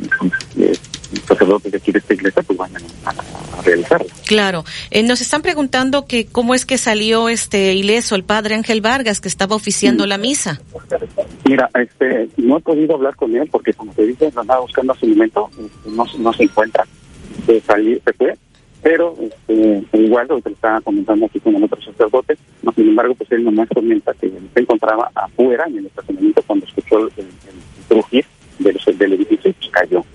eh, 0.58 0.74
sacerdotes 1.28 1.72
de 1.72 1.78
aquí 1.78 1.92
de 1.92 2.00
esta 2.00 2.14
iglesia 2.14 2.44
pues 2.44 2.58
vayan 2.58 2.82
a, 3.06 3.62
realizarlo. 3.62 4.08
Claro. 4.26 4.66
Eh, 4.92 5.04
nos 5.04 5.22
están 5.22 5.42
preguntando 5.42 6.06
que 6.06 6.26
cómo 6.26 6.54
es 6.54 6.66
que 6.66 6.78
salió 6.78 7.30
este 7.30 7.74
ileso 7.74 8.16
el 8.16 8.24
padre 8.24 8.56
Ángel 8.56 8.82
Vargas 8.82 9.20
que 9.20 9.28
estaba 9.28 9.56
oficiando 9.56 10.06
la 10.06 10.18
misa. 10.18 10.62
Mira, 11.46 11.70
este, 11.74 12.30
no 12.38 12.58
he 12.58 12.62
podido 12.62 12.96
hablar 12.96 13.16
con 13.16 13.36
él 13.36 13.50
porque 13.52 13.74
como 13.74 13.94
te 13.94 14.06
dije, 14.06 14.32
andaba 14.36 14.62
buscando 14.62 14.94
su 14.96 15.06
este, 15.06 15.32
no, 15.86 16.06
no 16.20 16.34
se 16.34 16.44
encuentra. 16.44 16.86
Se, 17.46 17.62
salió, 17.62 18.00
se 18.04 18.14
fue 18.14 18.38
pero 18.82 19.16
este, 19.20 19.84
igual 19.94 20.28
lo 20.28 20.42
que 20.42 20.52
estaba 20.52 20.82
comentando 20.82 21.26
aquí 21.26 21.40
con 21.40 21.56
el 21.56 21.64
otro 21.64 21.82
sacerdote, 21.82 22.38
no, 22.62 22.72
sin 22.74 22.90
embargo, 22.90 23.16
pues 23.16 23.32
él 23.32 23.44
nomás 23.44 23.68
comenta 23.70 24.14
que 24.14 24.30
se 24.30 24.60
encontraba 24.60 25.12
afuera 25.16 25.66
en 25.68 25.80
el 25.80 25.86
estacionamiento 25.88 26.42
cuando 26.46 26.66
escuchó 26.66 27.00
el, 27.00 27.12
el, 27.18 28.26
del, 28.60 28.98
del, 28.98 29.14
edificio 29.14 29.50
y 29.50 29.54
pues 29.54 29.72
cayó. 29.72 30.06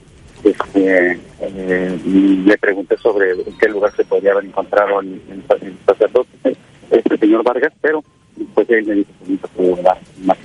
Este, 0.44 1.20
eh, 1.40 1.98
le 2.05 2.59
pregunté 2.59 2.97
sobre 2.98 3.32
en 3.32 3.59
qué 3.59 3.68
lugar 3.68 3.94
se 3.94 4.05
podría 4.05 4.32
haber 4.32 4.44
encontrado 4.47 5.01
el, 5.01 5.20
sacerdote, 5.86 6.56
este 6.90 7.16
señor 7.18 7.44
Vargas, 7.44 7.72
pero 7.80 8.02
pues 8.55 8.69
él 8.70 8.85
me 8.86 8.94
dijo 8.94 9.10
que 9.24 9.32
no 9.32 9.39
pudo 9.56 9.82
dar 9.82 10.01
más 10.23 10.39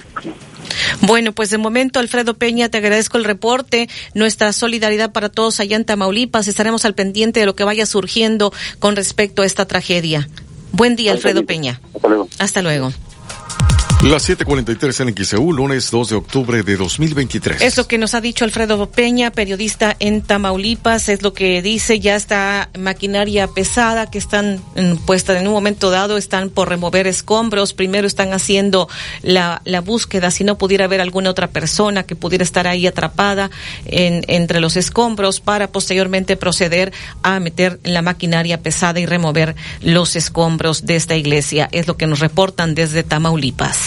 bueno, 1.02 1.32
pues 1.32 1.49
de 1.49 1.57
momento, 1.57 1.99
Alfredo 1.99 2.34
Peña, 2.34 2.69
te 2.69 2.78
agradezco 2.78 3.18
el 3.18 3.24
reporte, 3.24 3.88
nuestra 4.14 4.52
solidaridad 4.53 5.11
para 5.11 5.30
todos 5.30 5.60
allá 5.60 5.76
en 5.76 5.86
Tamaulipas. 5.86 6.48
Estaremos 6.48 6.86
al 6.86 6.95
pendiente 6.95 7.40
de 7.40 7.45
lo 7.45 7.56
que 7.56 7.64
vaya 7.64 7.86
surgiendo 7.86 8.52
con 8.80 8.95
respecto 8.95 9.41
a 9.41 9.45
esta 9.45 9.65
tragedia. 9.65 10.28
Buen 10.72 10.95
día, 10.95 11.11
Alfredo 11.11 11.45
Peña. 11.45 11.80
Hasta 11.94 12.07
luego. 12.07 12.30
Hasta 12.40 12.61
luego. 12.61 12.91
Las 14.03 14.30
7:43 14.30 14.99
en 15.02 15.26
XEU, 15.26 15.52
lunes 15.52 15.90
2 15.90 16.10
de 16.10 16.15
octubre 16.15 16.61
de 16.61 16.78
2023. 16.78 17.61
Es 17.61 17.78
lo 17.78 17.88
que 17.88 17.98
nos 17.98 18.14
ha 18.14 18.22
dicho 18.22 18.45
Alfredo 18.45 18.90
Peña, 18.91 19.32
periodista 19.32 19.95
en 19.99 20.22
Tamaulipas, 20.22 21.10
es 21.10 21.24
lo 21.24 21.34
que 21.34 21.64
dice, 21.64 21.99
ya 21.99 22.15
está 22.15 22.69
maquinaria 22.78 23.48
pesada 23.48 24.10
que 24.10 24.19
están 24.19 24.61
puesta 25.07 25.38
en 25.38 25.48
un 25.48 25.53
momento 25.53 25.90
dado, 25.90 26.15
están 26.15 26.52
por 26.52 26.69
remover 26.69 27.07
escombros, 27.07 27.74
primero 27.74 28.06
están 28.06 28.34
haciendo 28.34 28.88
la, 29.24 29.64
la 29.65 29.82
búsqueda, 29.82 30.30
si 30.30 30.44
no 30.44 30.60
pudiera 30.60 30.86
haber 30.86 31.02
alguna 31.02 31.32
otra 31.32 31.48
persona 31.48 32.03
que 32.03 32.15
pudiera 32.15 32.44
estar 32.44 32.68
ahí 32.68 32.86
atrapada 32.86 33.49
en, 33.86 34.24
entre 34.28 34.60
los 34.60 34.78
escombros 34.78 35.40
para 35.40 35.72
posteriormente 35.72 36.38
proceder 36.38 36.94
a 37.24 37.40
meter 37.40 37.80
la 37.84 38.03
maquinaria 38.03 38.61
pesada 38.61 38.99
y 38.99 39.07
remover 39.07 39.56
los 39.82 40.15
escombros 40.15 40.86
de 40.86 40.95
esta 40.95 41.15
iglesia, 41.15 41.68
es 41.72 41.88
lo 41.88 41.98
que 41.98 42.06
nos 42.06 42.19
reportan 42.19 42.76
desde 42.76 43.02
Tamaulipas. 43.02 43.86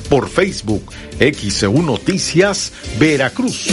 por 0.09 0.31
Facebook, 0.31 0.91
XEU 1.19 1.83
Noticias, 1.83 2.73
Veracruz. 2.99 3.69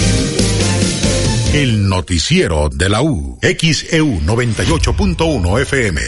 El 1.53 1.89
noticiero 1.89 2.69
de 2.69 2.89
la 2.89 3.01
U. 3.01 3.39
XEU 3.41 4.21
98.1 4.21 5.61
FM. 5.61 6.01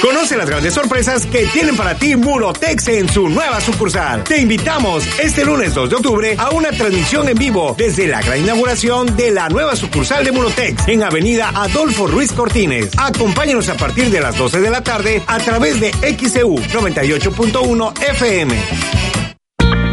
Conoce 0.00 0.36
las 0.36 0.48
grandes 0.48 0.72
sorpresas 0.72 1.26
que 1.26 1.44
tienen 1.46 1.76
para 1.76 1.96
ti 1.96 2.14
Murotex 2.14 2.86
en 2.86 3.08
su 3.08 3.28
nueva 3.28 3.60
sucursal. 3.60 4.22
Te 4.22 4.38
invitamos 4.38 5.04
este 5.18 5.44
lunes 5.44 5.74
2 5.74 5.90
de 5.90 5.96
octubre 5.96 6.36
a 6.38 6.50
una 6.50 6.70
transmisión 6.70 7.28
en 7.28 7.36
vivo 7.36 7.74
desde 7.76 8.06
la 8.06 8.22
gran 8.22 8.38
inauguración 8.38 9.16
de 9.16 9.32
la 9.32 9.48
nueva 9.48 9.74
sucursal 9.74 10.24
de 10.24 10.30
Murotex 10.30 10.86
en 10.86 11.02
Avenida 11.02 11.50
Adolfo 11.52 12.06
Ruiz 12.06 12.30
Cortines. 12.30 12.90
Acompáñanos 12.96 13.68
a 13.70 13.76
partir 13.76 14.08
de 14.08 14.20
las 14.20 14.38
12 14.38 14.60
de 14.60 14.70
la 14.70 14.84
tarde 14.84 15.20
a 15.26 15.38
través 15.38 15.80
de 15.80 15.90
XEU 15.90 16.54
98.1 16.58 18.02
FM. 18.02 19.01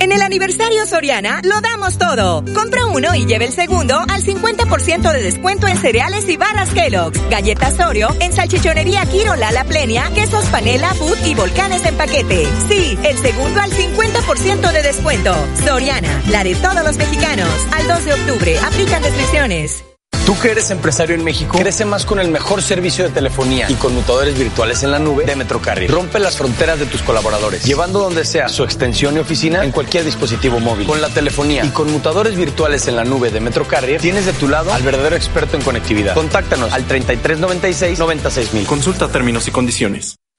En 0.00 0.12
el 0.12 0.22
aniversario 0.22 0.86
Soriana 0.86 1.42
lo 1.44 1.60
damos 1.60 1.98
todo. 1.98 2.42
Compra 2.54 2.86
uno 2.86 3.14
y 3.14 3.26
lleve 3.26 3.44
el 3.44 3.52
segundo 3.52 3.98
al 3.98 4.24
50% 4.24 5.12
de 5.12 5.22
descuento 5.22 5.68
en 5.68 5.76
cereales 5.76 6.26
y 6.26 6.38
barras 6.38 6.70
Kellogg's, 6.70 7.20
galletas 7.28 7.78
Oreo, 7.78 8.08
en 8.18 8.32
salchichonería 8.32 9.04
Quiro 9.04 9.36
Lala 9.36 9.64
Plenia, 9.64 10.10
quesos 10.14 10.46
panela, 10.46 10.94
food 10.94 11.18
y 11.26 11.34
volcanes 11.34 11.84
en 11.84 11.96
paquete. 11.96 12.48
Sí, 12.68 12.98
el 13.04 13.18
segundo 13.18 13.60
al 13.60 13.70
50% 13.70 14.72
de 14.72 14.82
descuento. 14.82 15.34
Soriana, 15.66 16.22
la 16.30 16.44
de 16.44 16.54
todos 16.54 16.82
los 16.82 16.96
mexicanos. 16.96 17.50
Al 17.72 17.86
2 17.86 18.04
de 18.06 18.12
octubre, 18.14 18.58
aplican 18.58 19.02
descripciones. 19.02 19.89
Tú 20.30 20.38
que 20.38 20.52
eres 20.52 20.70
empresario 20.70 21.16
en 21.16 21.24
México, 21.24 21.58
crece 21.58 21.84
más 21.84 22.04
con 22.04 22.20
el 22.20 22.30
mejor 22.30 22.62
servicio 22.62 23.02
de 23.02 23.10
telefonía 23.10 23.68
y 23.68 23.74
conmutadores 23.74 24.38
virtuales 24.38 24.84
en 24.84 24.92
la 24.92 25.00
nube 25.00 25.24
de 25.24 25.34
Metrocarrier. 25.34 25.90
Rompe 25.90 26.20
las 26.20 26.36
fronteras 26.36 26.78
de 26.78 26.86
tus 26.86 27.02
colaboradores, 27.02 27.64
llevando 27.64 27.98
donde 27.98 28.24
sea 28.24 28.48
su 28.48 28.62
extensión 28.62 29.16
y 29.16 29.18
oficina 29.18 29.64
en 29.64 29.72
cualquier 29.72 30.04
dispositivo 30.04 30.60
móvil. 30.60 30.86
Con 30.86 31.00
la 31.00 31.08
telefonía 31.08 31.64
y 31.64 31.70
conmutadores 31.70 32.36
virtuales 32.36 32.86
en 32.86 32.94
la 32.94 33.02
nube 33.02 33.32
de 33.32 33.40
Metrocarrier, 33.40 34.00
tienes 34.00 34.24
de 34.24 34.32
tu 34.32 34.46
lado 34.46 34.72
al 34.72 34.84
verdadero 34.84 35.16
experto 35.16 35.56
en 35.56 35.64
conectividad. 35.64 36.14
Contáctanos 36.14 36.72
al 36.72 36.84
3396 36.84 37.98
96000. 37.98 38.66
Consulta 38.68 39.08
términos 39.08 39.48
y 39.48 39.50
condiciones. 39.50 40.19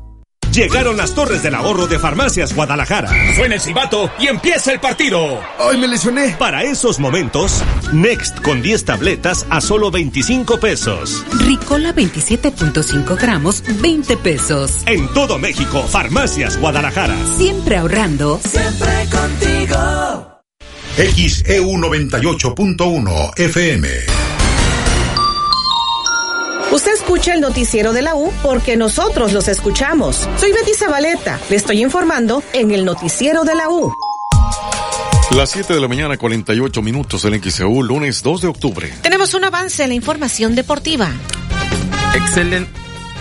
Llegaron 0.53 0.97
las 0.97 1.15
torres 1.15 1.41
del 1.41 1.55
ahorro 1.55 1.87
de 1.87 1.97
Farmacias 1.97 2.53
Guadalajara. 2.53 3.09
Suena 3.35 3.55
el 3.55 3.61
cibato 3.61 4.11
y 4.19 4.27
empieza 4.27 4.71
el 4.71 4.79
partido. 4.79 5.41
Hoy 5.57 5.77
me 5.77 5.87
lesioné. 5.87 6.35
Para 6.37 6.61
esos 6.61 6.99
momentos, 6.99 7.63
Next 7.91 8.39
con 8.39 8.61
10 8.61 8.85
tabletas 8.85 9.47
a 9.49 9.61
solo 9.61 9.89
25 9.89 10.59
pesos. 10.59 11.25
Ricola 11.39 11.95
27.5 11.95 13.19
gramos, 13.19 13.63
20 13.81 14.15
pesos. 14.17 14.83
En 14.85 15.11
todo 15.15 15.39
México, 15.39 15.81
Farmacias 15.87 16.59
Guadalajara. 16.59 17.15
Siempre 17.35 17.77
ahorrando. 17.77 18.39
Siempre 18.43 19.07
contigo. 19.09 20.43
XEU 20.97 21.77
98.1 21.79 23.39
FM. 23.39 23.89
Usted 26.73 26.91
escucha 26.91 27.35
el 27.35 27.41
noticiero 27.41 27.93
de 27.93 28.01
la 28.01 28.15
U 28.15 28.33
porque 28.41 28.75
nosotros 28.75 29.31
los 29.31 29.47
escuchamos. 29.47 30.27
Soy 30.37 30.51
Betty 30.51 30.73
Zabaleta. 30.73 31.39
Le 31.51 31.55
estoy 31.55 31.83
informando 31.83 32.41
en 32.51 32.71
el 32.71 32.83
noticiero 32.83 33.43
de 33.43 33.53
la 33.53 33.69
U. 33.69 33.93
Las 35.35 35.51
7 35.51 35.71
de 35.71 35.79
la 35.79 35.87
mañana, 35.87 36.17
48 36.17 36.81
minutos 36.81 37.25
en 37.25 37.39
XEU, 37.39 37.83
lunes 37.83 38.23
2 38.23 38.41
de 38.41 38.47
octubre. 38.47 38.91
Tenemos 39.03 39.35
un 39.35 39.43
avance 39.43 39.83
en 39.83 39.89
la 39.89 39.95
información 39.95 40.55
deportiva. 40.55 41.11
Excelente. 42.15 42.71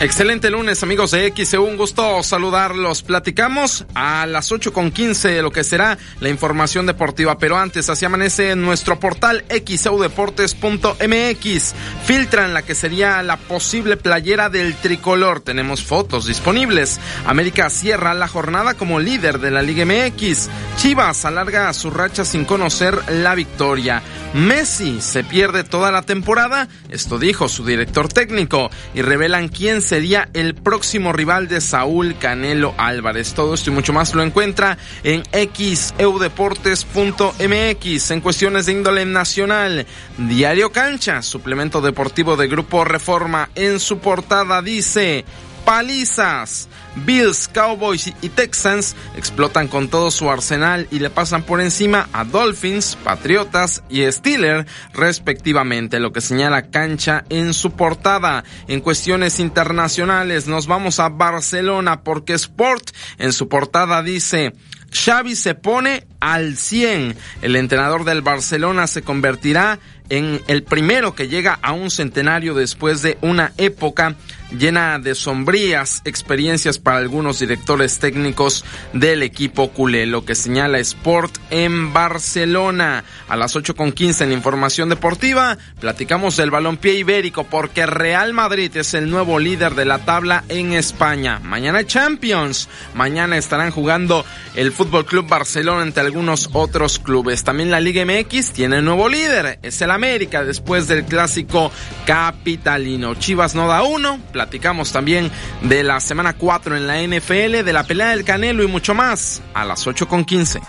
Excelente 0.00 0.50
lunes, 0.50 0.82
amigos 0.82 1.12
de 1.12 1.26
X. 1.26 1.54
Un 1.54 1.76
gusto 1.76 2.24
saludarlos. 2.24 3.02
Platicamos 3.02 3.86
a 3.94 4.26
las 4.26 4.50
8 4.50 4.72
con 4.72 4.90
15 4.90 5.28
de 5.28 5.42
lo 5.42 5.52
que 5.52 5.62
será 5.62 5.96
la 6.18 6.28
información 6.28 6.86
deportiva. 6.86 7.38
Pero 7.38 7.56
antes, 7.56 7.88
así 7.88 8.04
amanece 8.04 8.50
en 8.50 8.62
nuestro 8.62 8.98
portal 8.98 9.44
xeudeportes.mx. 9.48 11.74
Filtran 12.04 12.52
la 12.52 12.62
que 12.62 12.74
sería 12.74 13.22
la 13.22 13.36
posible 13.36 13.96
playera 13.96 14.48
del 14.48 14.74
tricolor. 14.74 15.38
Tenemos 15.40 15.84
fotos 15.84 16.26
disponibles. 16.26 16.98
América 17.26 17.70
cierra 17.70 18.12
la 18.14 18.26
jornada 18.26 18.74
como 18.74 18.98
líder 18.98 19.38
de 19.38 19.52
la 19.52 19.62
Liga 19.62 19.84
MX. 19.84 20.48
Chivas 20.78 21.24
alarga 21.24 21.72
su 21.74 21.92
racha 21.92 22.24
sin 22.24 22.44
conocer 22.44 22.98
la 23.08 23.36
victoria. 23.36 24.02
Messi 24.34 25.00
se 25.00 25.22
pierde 25.22 25.62
toda 25.62 25.92
la 25.92 26.02
temporada. 26.02 26.68
Esto 26.88 27.18
dijo 27.18 27.48
su 27.48 27.64
director 27.64 28.08
técnico. 28.08 28.68
Y 28.94 29.02
revelan 29.02 29.48
quién 29.48 29.81
sería 29.82 30.28
el 30.32 30.54
próximo 30.54 31.12
rival 31.12 31.48
de 31.48 31.60
Saúl 31.60 32.16
Canelo 32.18 32.74
Álvarez. 32.78 33.34
Todo 33.34 33.52
esto 33.54 33.70
y 33.70 33.74
mucho 33.74 33.92
más 33.92 34.14
lo 34.14 34.22
encuentra 34.22 34.78
en 35.04 35.22
xeudeportes.mx 35.32 38.10
en 38.10 38.20
cuestiones 38.20 38.66
de 38.66 38.72
índole 38.72 39.04
nacional. 39.04 39.86
Diario 40.16 40.72
Cancha, 40.72 41.22
suplemento 41.22 41.80
deportivo 41.80 42.36
de 42.36 42.48
Grupo 42.48 42.84
Reforma, 42.84 43.48
en 43.54 43.80
su 43.80 43.98
portada 43.98 44.62
dice 44.62 45.24
palizas. 45.64 46.68
Bills, 46.94 47.48
Cowboys 47.48 48.12
y 48.20 48.28
Texans 48.28 48.94
explotan 49.16 49.68
con 49.68 49.88
todo 49.88 50.10
su 50.10 50.30
arsenal 50.30 50.86
y 50.90 50.98
le 50.98 51.10
pasan 51.10 51.42
por 51.42 51.60
encima 51.60 52.08
a 52.12 52.24
Dolphins, 52.24 52.96
Patriotas 53.02 53.82
y 53.88 54.10
Steelers 54.10 54.70
respectivamente, 54.92 56.00
lo 56.00 56.12
que 56.12 56.20
señala 56.20 56.70
cancha 56.70 57.24
en 57.28 57.54
su 57.54 57.72
portada. 57.72 58.44
En 58.68 58.80
cuestiones 58.80 59.40
internacionales 59.40 60.46
nos 60.46 60.66
vamos 60.66 61.00
a 61.00 61.08
Barcelona 61.08 62.02
porque 62.02 62.34
Sport 62.34 62.90
en 63.18 63.32
su 63.32 63.48
portada 63.48 64.02
dice 64.02 64.52
Xavi 64.92 65.34
se 65.36 65.54
pone 65.54 66.06
al 66.20 66.56
100. 66.56 67.16
El 67.40 67.56
entrenador 67.56 68.04
del 68.04 68.22
Barcelona 68.22 68.86
se 68.86 69.02
convertirá 69.02 69.78
en 70.08 70.42
el 70.46 70.62
primero 70.62 71.14
que 71.14 71.28
llega 71.28 71.58
a 71.62 71.72
un 71.72 71.90
centenario 71.90 72.54
después 72.54 73.02
de 73.02 73.16
una 73.22 73.52
época 73.56 74.14
llena 74.58 74.98
de 74.98 75.14
sombrías 75.14 76.02
experiencias 76.04 76.78
para 76.78 76.98
algunos 76.98 77.38
directores 77.38 77.98
técnicos 77.98 78.64
del 78.92 79.22
equipo 79.22 79.70
culé, 79.70 80.06
lo 80.06 80.24
que 80.24 80.34
señala 80.34 80.78
Sport 80.78 81.36
en 81.50 81.92
Barcelona. 81.92 83.04
A 83.28 83.36
las 83.36 83.56
8 83.56 83.74
con 83.74 83.92
15 83.92 84.24
en 84.24 84.32
Información 84.32 84.88
Deportiva, 84.88 85.58
platicamos 85.80 86.36
del 86.36 86.50
balompié 86.50 86.94
ibérico 86.94 87.44
porque 87.44 87.86
Real 87.86 88.32
Madrid 88.32 88.76
es 88.76 88.94
el 88.94 89.10
nuevo 89.10 89.38
líder 89.38 89.74
de 89.74 89.84
la 89.84 89.98
tabla 89.98 90.44
en 90.48 90.72
España. 90.72 91.40
Mañana 91.42 91.86
Champions. 91.86 92.68
Mañana 92.94 93.36
estarán 93.36 93.70
jugando 93.70 94.24
el 94.54 94.72
Fútbol 94.72 95.06
Club 95.06 95.28
Barcelona 95.28 95.82
entre 95.82 96.02
algunos 96.02 96.50
otros 96.52 96.98
clubes. 96.98 97.44
También 97.44 97.70
la 97.70 97.80
Liga 97.80 98.04
MX 98.04 98.52
tiene 98.52 98.82
nuevo 98.82 99.08
líder, 99.08 99.58
es 99.62 99.80
el 99.82 99.90
América 99.90 100.44
después 100.44 100.88
del 100.88 101.04
clásico 101.04 101.70
capitalino. 102.06 103.14
Chivas 103.14 103.54
no 103.54 103.68
da 103.68 103.82
uno, 103.82 104.20
platicamos 104.42 104.90
también 104.90 105.30
de 105.62 105.84
la 105.84 106.00
semana 106.00 106.32
4 106.32 106.76
en 106.76 106.88
la 106.88 107.00
NFL, 107.00 107.62
de 107.64 107.72
la 107.72 107.84
pelea 107.84 108.10
del 108.10 108.24
Canelo 108.24 108.64
y 108.64 108.66
mucho 108.66 108.92
más 108.92 109.40
a 109.54 109.64
las 109.64 109.86
8 109.86 110.08
con 110.08 110.24
15. 110.24 110.60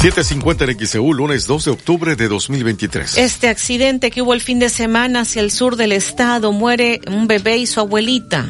750 0.00 0.64
en 0.64 0.86
XEU, 0.86 1.12
lunes 1.12 1.46
2 1.46 1.64
de 1.66 1.70
octubre 1.70 2.16
de 2.16 2.28
2023. 2.28 3.18
Este 3.18 3.50
accidente 3.50 4.10
que 4.10 4.22
hubo 4.22 4.32
el 4.32 4.40
fin 4.40 4.58
de 4.58 4.70
semana 4.70 5.20
hacia 5.20 5.42
el 5.42 5.50
sur 5.50 5.76
del 5.76 5.92
estado, 5.92 6.50
muere 6.52 7.02
un 7.06 7.26
bebé 7.26 7.58
y 7.58 7.66
su 7.66 7.80
abuelita. 7.80 8.48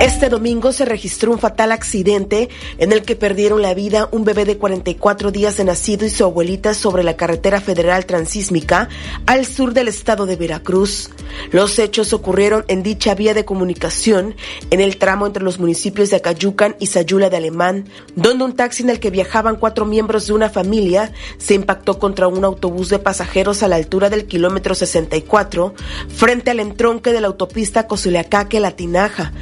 Este 0.00 0.28
domingo 0.28 0.70
se 0.72 0.84
registró 0.84 1.32
un 1.32 1.40
fatal 1.40 1.72
accidente 1.72 2.48
en 2.78 2.92
el 2.92 3.02
que 3.02 3.16
perdieron 3.16 3.62
la 3.62 3.74
vida 3.74 4.08
un 4.12 4.22
bebé 4.22 4.44
de 4.44 4.56
44 4.56 5.32
días 5.32 5.56
de 5.56 5.64
nacido 5.64 6.06
y 6.06 6.10
su 6.10 6.22
abuelita 6.22 6.72
sobre 6.72 7.02
la 7.02 7.16
carretera 7.16 7.60
federal 7.60 8.06
transísmica 8.06 8.88
al 9.26 9.44
sur 9.44 9.72
del 9.72 9.88
estado 9.88 10.24
de 10.24 10.36
Veracruz. 10.36 11.10
Los 11.50 11.80
hechos 11.80 12.12
ocurrieron 12.12 12.64
en 12.68 12.84
dicha 12.84 13.16
vía 13.16 13.34
de 13.34 13.44
comunicación 13.44 14.36
en 14.70 14.80
el 14.80 14.98
tramo 14.98 15.26
entre 15.26 15.42
los 15.42 15.58
municipios 15.58 16.10
de 16.10 16.16
Acayucan 16.16 16.76
y 16.78 16.86
Sayula 16.86 17.28
de 17.28 17.38
Alemán, 17.38 17.88
donde 18.14 18.44
un 18.44 18.54
taxi 18.54 18.84
en 18.84 18.90
el 18.90 19.00
que 19.00 19.10
viajaban 19.10 19.56
cuatro 19.56 19.84
miembros 19.84 20.28
de 20.28 20.32
una 20.32 20.48
familia 20.48 21.12
se 21.38 21.54
impactó 21.54 21.98
contra 21.98 22.28
un 22.28 22.44
autobús 22.44 22.88
de 22.88 23.00
pasajeros 23.00 23.64
a 23.64 23.68
la 23.68 23.74
altura 23.74 24.10
del 24.10 24.26
kilómetro 24.26 24.76
64 24.76 25.74
frente 26.08 26.52
al 26.52 26.60
entronque 26.60 27.12
de 27.12 27.20
la 27.20 27.26
autopista 27.26 27.88
Cozuleacaque-La 27.88 28.70
Tinaja. 28.70 29.32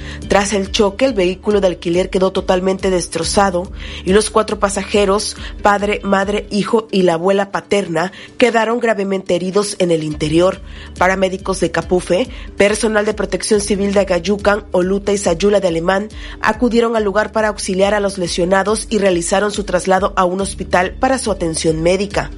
Tras 0.47 0.61
el 0.61 0.71
choque, 0.71 1.07
el 1.07 1.13
vehículo 1.13 1.61
de 1.61 1.67
alquiler 1.67 2.09
quedó 2.09 2.31
totalmente 2.31 2.89
destrozado 2.89 3.69
y 4.05 4.13
los 4.13 4.31
cuatro 4.31 4.61
pasajeros, 4.61 5.37
padre, 5.61 6.01
madre, 6.05 6.47
hijo 6.53 6.87
y 6.93 7.03
la 7.03 7.15
abuela 7.15 7.51
paterna, 7.51 8.13
quedaron 8.39 8.79
gravemente 8.79 9.35
heridos 9.35 9.75
en 9.81 9.91
el 9.91 10.05
interior. 10.05 10.61
Paramédicos 10.99 11.59
de 11.59 11.73
Capufe, 11.73 12.29
personal 12.57 13.05
de 13.05 13.15
protección 13.15 13.61
civil 13.61 13.93
de 13.93 13.99
Agayucan, 13.99 14.67
Oluta 14.71 15.11
y 15.11 15.19
Sayula 15.19 15.59
de 15.59 15.67
Alemán 15.67 16.11
acudieron 16.41 16.95
al 16.95 17.03
lugar 17.03 17.33
para 17.33 17.49
auxiliar 17.49 17.93
a 17.93 17.99
los 17.99 18.17
lesionados 18.17 18.87
y 18.89 18.99
realizaron 18.99 19.51
su 19.51 19.65
traslado 19.65 20.13
a 20.15 20.25
un 20.27 20.41
hospital 20.41 20.95
para 21.01 21.19
su 21.19 21.33
atención 21.33 21.83
médica. 21.83 22.31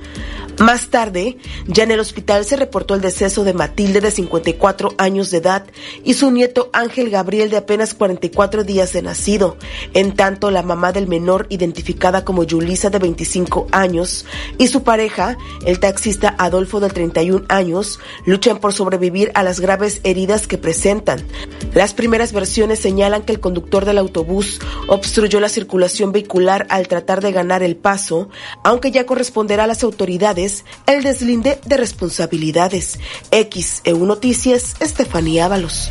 Más 0.59 0.89
tarde, 0.89 1.37
ya 1.69 1.85
en 1.85 1.93
el 1.93 2.01
hospital 2.01 2.45
se 2.45 2.57
reportó 2.57 2.95
el 2.95 3.01
deceso 3.01 3.45
de 3.45 3.55
Matilde 3.55 4.01
de 4.01 4.11
54 4.11 4.93
años 4.99 5.31
de 5.31 5.39
edad 5.39 5.65
y 6.03 6.15
su 6.15 6.33
nieto 6.33 6.69
Ángel 6.73 7.11
Gabriel 7.11 7.49
de 7.49 7.59
apenas 7.59 7.95
44 7.99 8.65
días 8.65 8.93
de 8.93 9.03
nacido. 9.03 9.57
En 9.93 10.15
tanto, 10.15 10.51
la 10.51 10.62
mamá 10.62 10.93
del 10.93 11.07
menor, 11.07 11.47
identificada 11.51 12.25
como 12.25 12.45
Yulisa 12.45 12.89
de 12.91 12.99
25 12.99 13.66
años, 13.73 14.25
y 14.57 14.69
su 14.69 14.83
pareja, 14.83 15.37
el 15.66 15.81
taxista 15.81 16.35
Adolfo 16.39 16.81
de 16.81 16.89
31 16.89 17.45
años, 17.49 18.01
luchan 18.25 18.59
por 18.59 18.73
sobrevivir 18.73 19.31
a 19.35 19.43
las 19.43 19.61
graves 19.61 20.01
heridas 20.05 20.47
que 20.47 20.59
presentan. 20.59 21.23
Las 21.75 21.95
primeras 21.95 22.33
versiones 22.33 22.79
señalan 22.79 23.23
que 23.23 23.33
el 23.33 23.41
conductor 23.41 23.85
del 23.85 23.99
autobús 23.99 24.61
obstruyó 24.87 25.41
la 25.41 25.49
circulación 25.49 26.12
vehicular 26.12 26.66
al 26.70 26.89
tratar 26.89 27.20
de 27.20 27.33
ganar 27.33 27.62
el 27.62 27.77
paso, 27.77 28.29
aunque 28.65 28.91
ya 28.91 29.07
corresponderá 29.07 29.65
a 29.65 29.66
las 29.66 29.83
autoridades 29.83 30.65
el 30.87 31.03
deslinde 31.03 31.59
de 31.66 31.77
responsabilidades. 31.77 32.99
XEU 33.31 34.07
Noticias, 34.07 34.77
Estefanía 34.81 35.47
Ábalos. 35.47 35.91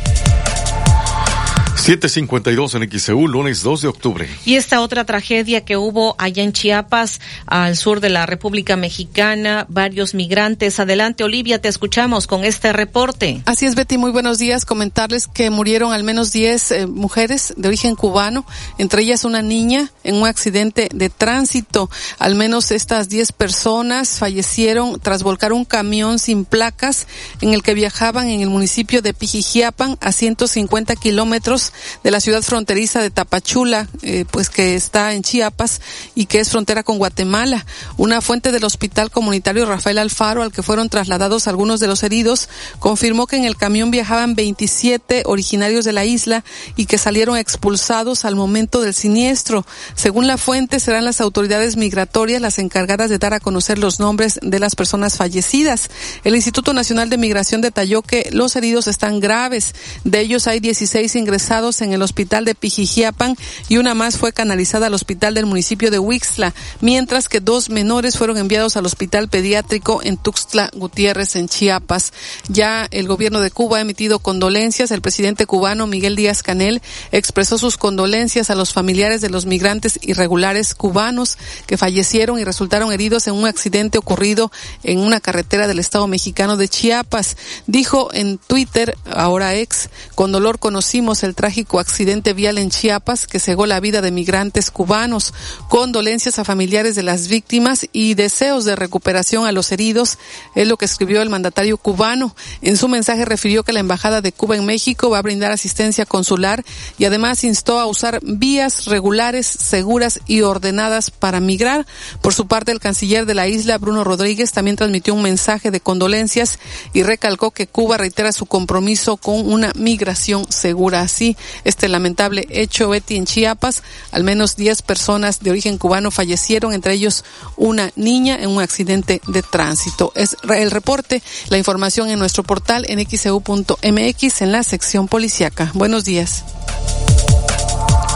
752 1.88 2.74
en 2.74 3.00
XEU, 3.00 3.28
lunes 3.28 3.62
2 3.62 3.80
de 3.80 3.88
octubre. 3.88 4.28
Y 4.44 4.56
esta 4.56 4.82
otra 4.82 5.06
tragedia 5.06 5.64
que 5.64 5.78
hubo 5.78 6.16
allá 6.18 6.42
en 6.42 6.52
Chiapas, 6.52 7.18
al 7.46 7.78
sur 7.78 8.00
de 8.00 8.10
la 8.10 8.26
República 8.26 8.76
Mexicana, 8.76 9.64
varios 9.70 10.12
migrantes. 10.12 10.80
Adelante, 10.80 11.24
Olivia, 11.24 11.62
te 11.62 11.68
escuchamos 11.68 12.26
con 12.26 12.44
este 12.44 12.74
reporte. 12.74 13.40
Así 13.46 13.64
es, 13.64 13.74
Betty, 13.74 13.96
muy 13.96 14.10
buenos 14.10 14.36
días. 14.36 14.66
Comentarles 14.66 15.28
que 15.28 15.48
murieron 15.48 15.94
al 15.94 16.04
menos 16.04 16.30
10 16.30 16.70
eh, 16.72 16.86
mujeres 16.86 17.54
de 17.56 17.68
origen 17.68 17.96
cubano, 17.96 18.44
entre 18.76 19.00
ellas 19.00 19.24
una 19.24 19.40
niña, 19.40 19.90
en 20.04 20.16
un 20.16 20.26
accidente 20.26 20.90
de 20.92 21.08
tránsito. 21.08 21.88
Al 22.18 22.34
menos 22.34 22.70
estas 22.70 23.08
10 23.08 23.32
personas 23.32 24.18
fallecieron 24.18 25.00
tras 25.00 25.22
volcar 25.22 25.54
un 25.54 25.64
camión 25.64 26.18
sin 26.18 26.44
placas 26.44 27.06
en 27.40 27.54
el 27.54 27.62
que 27.62 27.72
viajaban 27.72 28.28
en 28.28 28.42
el 28.42 28.50
municipio 28.50 29.00
de 29.00 29.14
Pijijiapan 29.14 29.96
a 30.02 30.12
150 30.12 30.94
kilómetros 30.96 31.72
de 32.02 32.10
la 32.10 32.20
ciudad 32.20 32.42
fronteriza 32.42 33.00
de 33.00 33.10
Tapachula, 33.10 33.88
eh, 34.02 34.24
pues 34.30 34.50
que 34.50 34.74
está 34.74 35.12
en 35.12 35.22
Chiapas 35.22 35.80
y 36.14 36.26
que 36.26 36.40
es 36.40 36.50
frontera 36.50 36.82
con 36.82 36.98
Guatemala. 36.98 37.66
Una 37.96 38.20
fuente 38.20 38.52
del 38.52 38.64
Hospital 38.64 39.10
Comunitario 39.10 39.66
Rafael 39.66 39.98
Alfaro, 39.98 40.42
al 40.42 40.52
que 40.52 40.62
fueron 40.62 40.88
trasladados 40.88 41.48
algunos 41.48 41.80
de 41.80 41.86
los 41.86 42.02
heridos, 42.02 42.48
confirmó 42.78 43.26
que 43.26 43.36
en 43.36 43.44
el 43.44 43.56
camión 43.56 43.90
viajaban 43.90 44.34
27 44.34 45.22
originarios 45.26 45.84
de 45.84 45.92
la 45.92 46.04
isla 46.04 46.44
y 46.76 46.86
que 46.86 46.98
salieron 46.98 47.36
expulsados 47.36 48.24
al 48.24 48.36
momento 48.36 48.80
del 48.80 48.94
siniestro. 48.94 49.66
Según 49.94 50.26
la 50.26 50.38
fuente, 50.38 50.80
serán 50.80 51.04
las 51.04 51.20
autoridades 51.20 51.76
migratorias 51.76 52.40
las 52.40 52.58
encargadas 52.58 53.10
de 53.10 53.18
dar 53.18 53.34
a 53.34 53.40
conocer 53.40 53.78
los 53.78 54.00
nombres 54.00 54.38
de 54.42 54.58
las 54.58 54.74
personas 54.74 55.16
fallecidas. 55.16 55.90
El 56.24 56.34
Instituto 56.34 56.72
Nacional 56.72 57.10
de 57.10 57.18
Migración 57.18 57.60
detalló 57.60 58.02
que 58.02 58.28
los 58.32 58.56
heridos 58.56 58.86
están 58.86 59.20
graves. 59.20 59.74
De 60.04 60.20
ellos 60.20 60.46
hay 60.46 60.60
16 60.60 61.14
ingresados 61.16 61.67
en 61.68 61.92
el 61.92 62.02
hospital 62.02 62.44
de 62.44 62.54
Pijijiapan 62.54 63.36
y 63.68 63.76
una 63.76 63.94
más 63.94 64.16
fue 64.16 64.32
canalizada 64.32 64.86
al 64.86 64.94
hospital 64.94 65.34
del 65.34 65.46
municipio 65.46 65.90
de 65.90 65.98
Huixla, 65.98 66.54
mientras 66.80 67.28
que 67.28 67.40
dos 67.40 67.68
menores 67.68 68.16
fueron 68.16 68.38
enviados 68.38 68.76
al 68.76 68.86
hospital 68.86 69.28
pediátrico 69.28 70.00
en 70.02 70.16
Tuxtla 70.16 70.70
Gutiérrez, 70.74 71.36
en 71.36 71.48
Chiapas. 71.48 72.12
Ya 72.48 72.88
el 72.90 73.06
gobierno 73.06 73.40
de 73.40 73.50
Cuba 73.50 73.78
ha 73.78 73.82
emitido 73.82 74.18
condolencias. 74.18 74.90
El 74.90 75.02
presidente 75.02 75.46
cubano 75.46 75.86
Miguel 75.86 76.16
Díaz 76.16 76.42
Canel 76.42 76.80
expresó 77.12 77.58
sus 77.58 77.76
condolencias 77.76 78.50
a 78.50 78.54
los 78.54 78.72
familiares 78.72 79.20
de 79.20 79.30
los 79.30 79.44
migrantes 79.44 79.98
irregulares 80.02 80.74
cubanos 80.74 81.36
que 81.66 81.76
fallecieron 81.76 82.38
y 82.38 82.44
resultaron 82.44 82.92
heridos 82.92 83.26
en 83.26 83.34
un 83.34 83.46
accidente 83.46 83.98
ocurrido 83.98 84.50
en 84.82 85.00
una 85.00 85.20
carretera 85.20 85.66
del 85.66 85.78
estado 85.78 86.06
mexicano 86.06 86.56
de 86.56 86.68
Chiapas. 86.68 87.36
Dijo 87.66 88.08
en 88.12 88.38
Twitter, 88.38 88.96
ahora 89.10 89.54
ex, 89.54 89.90
con 90.14 90.32
dolor 90.32 90.58
conocimos 90.58 91.22
el 91.22 91.34
trágico 91.34 91.57
accidente 91.78 92.32
vial 92.32 92.58
en 92.58 92.70
Chiapas 92.70 93.26
que 93.26 93.38
cegó 93.38 93.66
la 93.66 93.80
vida 93.80 94.00
de 94.00 94.10
migrantes 94.10 94.70
cubanos. 94.70 95.32
Condolencias 95.68 96.38
a 96.38 96.44
familiares 96.44 96.94
de 96.94 97.02
las 97.02 97.28
víctimas 97.28 97.86
y 97.92 98.14
deseos 98.14 98.64
de 98.64 98.76
recuperación 98.76 99.46
a 99.46 99.52
los 99.52 99.72
heridos, 99.72 100.18
es 100.54 100.68
lo 100.68 100.76
que 100.76 100.84
escribió 100.84 101.22
el 101.22 101.30
mandatario 101.30 101.78
cubano. 101.78 102.34
En 102.62 102.76
su 102.76 102.88
mensaje 102.88 103.24
refirió 103.24 103.62
que 103.62 103.72
la 103.72 103.80
Embajada 103.80 104.20
de 104.20 104.32
Cuba 104.32 104.56
en 104.56 104.66
México 104.66 105.10
va 105.10 105.18
a 105.18 105.22
brindar 105.22 105.52
asistencia 105.52 106.06
consular 106.06 106.64
y 106.98 107.04
además 107.04 107.44
instó 107.44 107.78
a 107.78 107.86
usar 107.86 108.20
vías 108.22 108.86
regulares, 108.86 109.46
seguras 109.46 110.20
y 110.26 110.42
ordenadas 110.42 111.10
para 111.10 111.40
migrar. 111.40 111.86
Por 112.22 112.34
su 112.34 112.46
parte, 112.46 112.72
el 112.72 112.80
canciller 112.80 113.26
de 113.26 113.34
la 113.34 113.48
isla, 113.48 113.78
Bruno 113.78 114.04
Rodríguez, 114.04 114.52
también 114.52 114.76
transmitió 114.76 115.14
un 115.14 115.22
mensaje 115.22 115.70
de 115.70 115.80
condolencias 115.80 116.58
y 116.92 117.02
recalcó 117.02 117.50
que 117.50 117.66
Cuba 117.66 117.96
reitera 117.96 118.32
su 118.32 118.46
compromiso 118.46 119.16
con 119.16 119.50
una 119.50 119.72
migración 119.74 120.50
segura. 120.50 121.00
Así, 121.00 121.36
este 121.64 121.88
lamentable 121.88 122.46
hecho, 122.50 122.88
Betty, 122.88 123.16
en 123.16 123.26
Chiapas. 123.26 123.82
Al 124.12 124.24
menos 124.24 124.56
10 124.56 124.82
personas 124.82 125.40
de 125.40 125.50
origen 125.50 125.78
cubano 125.78 126.10
fallecieron, 126.10 126.72
entre 126.72 126.94
ellos 126.94 127.24
una 127.56 127.90
niña 127.96 128.36
en 128.40 128.50
un 128.50 128.62
accidente 128.62 129.20
de 129.26 129.42
tránsito. 129.42 130.12
Es 130.14 130.36
el 130.48 130.70
reporte, 130.70 131.22
la 131.48 131.58
información 131.58 132.10
en 132.10 132.18
nuestro 132.18 132.42
portal 132.42 132.86
en 132.88 132.98
xeu.mx 133.08 134.40
e 134.40 134.44
en 134.44 134.52
la 134.52 134.62
sección 134.62 135.08
policiaca. 135.08 135.70
Buenos 135.74 136.04
días. 136.04 136.44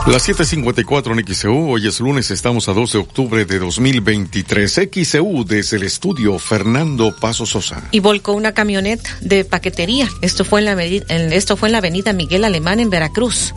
Las 0.05 0.29
7:54 0.29 1.12
en 1.12 1.24
XEU, 1.33 1.70
hoy 1.70 1.87
es 1.87 2.01
lunes, 2.01 2.33
estamos 2.33 2.69
a 2.69 2.73
12 2.73 2.99
de 2.99 3.05
octubre 3.05 3.45
de 3.45 3.61
2023. 3.61 4.89
XEU 4.93 5.45
desde 5.45 5.77
el 5.77 5.85
estudio 5.85 6.41
Fernando 6.41 7.15
Paso 7.15 7.47
Sosa. 7.47 7.85
Y 7.93 8.01
volcó 8.01 8.33
una 8.33 8.53
camioneta 8.53 9.09
de 9.20 9.45
paquetería. 9.45 10.09
Esto 10.20 10.45
fue 10.45 10.59
en 10.59 10.65
la, 10.65 10.83
esto 10.83 11.57
fue 11.57 11.69
en 11.69 11.73
la 11.73 11.79
avenida 11.79 12.12
Miguel 12.12 12.43
Alemán 12.43 12.81
en 12.81 12.91
Veracruz. 12.91 13.55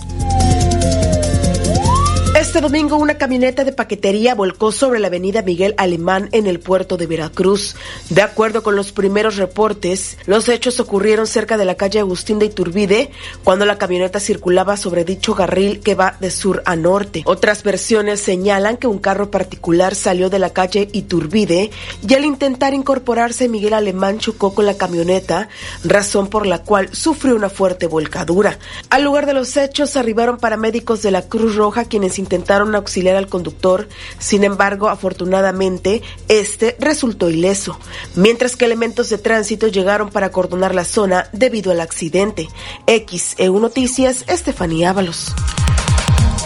Este 2.55 2.63
domingo 2.69 2.95
una 2.95 3.17
camioneta 3.17 3.65
de 3.65 3.73
paquetería 3.73 4.33
volcó 4.33 4.71
sobre 4.71 5.01
la 5.01 5.07
avenida 5.07 5.41
Miguel 5.41 5.75
Alemán 5.77 6.29
en 6.31 6.47
el 6.47 6.61
puerto 6.61 6.95
de 6.95 7.05
Veracruz. 7.05 7.75
De 8.09 8.21
acuerdo 8.21 8.63
con 8.63 8.77
los 8.77 8.93
primeros 8.93 9.35
reportes, 9.35 10.17
los 10.25 10.47
hechos 10.47 10.79
ocurrieron 10.79 11.27
cerca 11.27 11.57
de 11.57 11.65
la 11.65 11.75
calle 11.75 11.99
Agustín 11.99 12.39
de 12.39 12.45
Iturbide 12.45 13.11
cuando 13.43 13.65
la 13.65 13.77
camioneta 13.77 14.21
circulaba 14.21 14.77
sobre 14.77 15.03
dicho 15.03 15.35
carril 15.35 15.81
que 15.81 15.95
va 15.95 16.15
de 16.21 16.31
sur 16.31 16.63
a 16.65 16.77
norte. 16.77 17.23
Otras 17.25 17.61
versiones 17.61 18.21
señalan 18.21 18.77
que 18.77 18.87
un 18.87 18.99
carro 18.99 19.29
particular 19.29 19.93
salió 19.93 20.29
de 20.29 20.39
la 20.39 20.51
calle 20.51 20.87
Iturbide 20.93 21.71
y 22.07 22.13
al 22.13 22.23
intentar 22.23 22.73
incorporarse 22.73 23.49
Miguel 23.49 23.73
Alemán 23.73 24.19
chocó 24.19 24.53
con 24.53 24.65
la 24.65 24.77
camioneta, 24.77 25.49
razón 25.83 26.29
por 26.29 26.47
la 26.47 26.59
cual 26.59 26.87
sufrió 26.95 27.35
una 27.35 27.49
fuerte 27.49 27.87
volcadura. 27.87 28.59
Al 28.89 29.03
lugar 29.03 29.25
de 29.25 29.33
los 29.33 29.57
hechos 29.57 29.97
arribaron 29.97 30.37
paramédicos 30.37 31.01
de 31.01 31.11
la 31.11 31.23
Cruz 31.23 31.55
Roja 31.55 31.83
quienes 31.83 32.17
intentaron 32.17 32.44
auxiliar 32.51 33.15
al 33.15 33.27
conductor, 33.27 33.87
sin 34.19 34.43
embargo, 34.43 34.89
afortunadamente, 34.89 36.01
este 36.27 36.75
resultó 36.79 37.29
ileso, 37.29 37.79
mientras 38.15 38.55
que 38.55 38.65
elementos 38.65 39.09
de 39.09 39.17
tránsito 39.17 39.67
llegaron 39.67 40.09
para 40.09 40.27
acordonar 40.27 40.73
la 40.73 40.85
zona 40.85 41.29
debido 41.33 41.71
al 41.71 41.81
accidente. 41.81 42.47
XEU 42.87 43.59
Noticias, 43.59 44.23
Estefanía 44.27 44.91
Ábalos. 44.91 45.33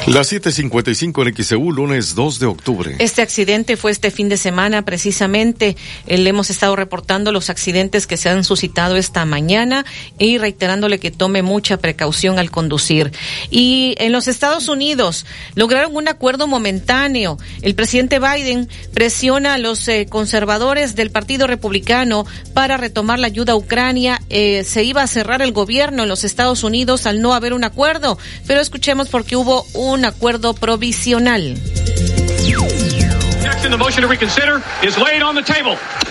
Las 0.10 0.32
7:55 0.32 1.22
en 1.22 1.36
XEU, 1.36 1.72
lunes 1.72 2.16
2 2.16 2.40
de 2.40 2.48
octubre. 2.48 2.96
Este 2.98 3.22
accidente 3.22 3.78
fue 3.78 3.92
este 3.92 4.10
fin 4.10 4.28
de 4.28 4.38
semana, 4.38 4.84
precisamente. 4.84 5.78
Le 6.08 6.28
hemos 6.28 6.50
estado 6.50 6.76
reportando 6.76 7.32
los 7.32 7.52
accidentes 7.52 8.08
que 8.08 8.18
se 8.18 8.28
han 8.28 8.44
suscitado 8.44 8.96
esta 8.96 9.24
mañana 9.26 9.86
y 10.18 10.40
reiterándole 10.40 10.98
que 10.98 11.12
tome 11.12 11.44
mucha 11.44 11.78
precaución 11.78 12.40
al 12.40 12.50
conducir. 12.50 13.12
Y 13.52 13.94
en 14.00 14.12
los 14.12 14.28
Estados 14.28 14.68
Unidos 14.68 15.28
lograron 15.54 15.96
un 15.96 16.08
acuerdo 16.08 16.48
momentáneo. 16.48 17.38
El 17.62 17.76
presidente 17.76 18.18
Biden 18.18 18.68
presiona 18.96 19.54
a 19.54 19.58
los 19.60 19.88
eh, 19.88 20.08
conservadores 20.10 20.96
del 20.96 21.12
Partido 21.12 21.46
Republicano 21.46 22.26
para 22.56 22.78
retomar 22.78 23.20
la 23.20 23.28
ayuda 23.28 23.54
a 23.54 23.58
Ucrania. 23.58 24.24
Eh, 24.32 24.64
se 24.64 24.84
iba 24.84 25.04
a 25.04 25.08
cerrar 25.08 25.44
el 25.44 25.52
gobierno 25.52 26.02
en 26.02 26.10
los 26.10 26.24
Estados 26.24 26.64
Unidos 26.64 27.06
al 27.06 27.22
no 27.22 27.36
haber 27.36 27.54
un 27.54 27.64
acuerdo, 27.64 28.18
pero 28.48 28.60
escuchemos 28.60 29.08
porque 29.10 29.36
hubo 29.36 29.68
un 29.76 29.99
un 30.00 30.06
acuerdo 30.06 30.54
provisional. 30.54 31.58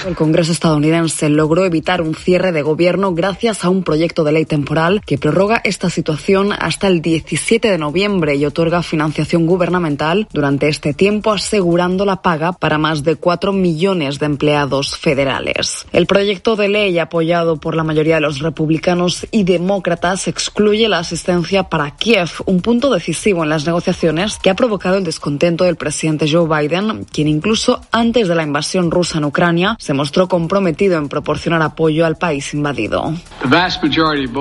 El 0.07 0.15
Congreso 0.15 0.53
estadounidense 0.53 1.29
logró 1.29 1.65
evitar 1.65 2.03
un 2.03 2.15
cierre 2.15 2.53
de 2.53 2.63
gobierno 2.63 3.15
gracias 3.15 3.65
a 3.65 3.69
un 3.69 3.83
proyecto 3.83 4.23
de 4.23 4.31
ley 4.31 4.45
temporal 4.45 5.03
que 5.05 5.19
prorroga 5.19 5.61
esta 5.65 5.91
situación 5.91 6.53
hasta 6.57 6.87
el 6.87 7.03
17 7.03 7.69
de 7.69 7.79
noviembre 7.79 8.37
y 8.37 8.47
otorga 8.47 8.85
financiación 8.85 9.47
gubernamental 9.47 10.29
durante 10.33 10.69
este 10.69 10.95
tiempo, 10.95 11.33
asegurando 11.33 12.05
la 12.05 12.23
paga 12.23 12.53
para 12.53 12.79
más 12.79 13.03
de 13.03 13.17
4 13.17 13.53
millones 13.53 14.21
de 14.21 14.27
empleados 14.27 14.97
federales. 14.97 15.85
El 15.93 16.07
proyecto 16.07 16.55
de 16.55 16.69
ley, 16.69 16.97
apoyado 17.01 17.57
por 17.57 17.75
la 17.75 17.83
mayoría 17.83 18.17
de 18.17 18.21
los 18.21 18.39
republicanos 18.39 19.27
y 19.33 19.43
demócratas, 19.43 20.29
excluye 20.29 20.89
la 20.89 21.01
asistencia 21.01 21.65
para 21.65 21.91
Kiev, 21.97 22.31
un 22.47 22.61
punto 22.61 22.95
decisivo 22.95 23.43
en 23.43 23.49
las 23.49 23.67
negociaciones 23.67 24.39
que 24.39 24.51
ha 24.51 24.55
provocado 24.55 24.97
el 24.97 25.05
descontento 25.05 25.65
del 25.65 25.75
presidente 25.75 26.31
Joe 26.31 26.47
Biden, 26.47 27.05
quien 27.05 27.27
incluso 27.27 27.48
antes 27.93 28.29
de 28.29 28.35
la 28.35 28.43
invasión 28.43 28.91
rusa 28.91 29.19
en 29.19 29.25
Ucrania 29.25 29.77
se 29.79 29.95
mostró 29.95 30.29
comprometido 30.29 30.99
en 30.99 31.09
proporcionar 31.09 31.63
apoyo 31.63 32.05
al 32.05 32.17
país 32.17 32.53
invadido. 32.55 33.15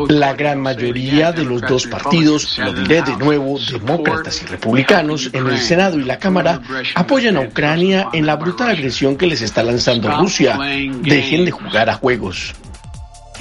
La 0.10 0.34
gran 0.34 0.62
mayoría 0.62 1.32
de 1.32 1.46
los 1.46 1.62
dos 1.62 1.88
partidos, 1.88 2.58
lo 2.58 2.74
diré 2.74 3.02
de 3.02 3.16
nuevo, 3.18 3.58
demócratas 3.60 4.42
y 4.42 4.46
republicanos, 4.46 5.30
en 5.34 5.48
el 5.48 5.60
Senado 5.60 5.98
y 6.00 6.04
la 6.04 6.18
Cámara, 6.18 6.62
apoyan 6.96 7.38
a 7.38 7.42
Ucrania 7.42 8.10
en 8.14 8.26
la 8.26 8.36
brutal 8.36 8.70
agresión 8.70 9.16
que 9.18 9.28
les 9.28 9.42
está 9.42 9.64
lanzando 9.64 10.10
Rusia. 10.18 10.58
Dejen 11.02 11.46
de 11.46 11.52
jugar 11.52 11.90
a 11.90 11.94
juegos. 11.96 12.56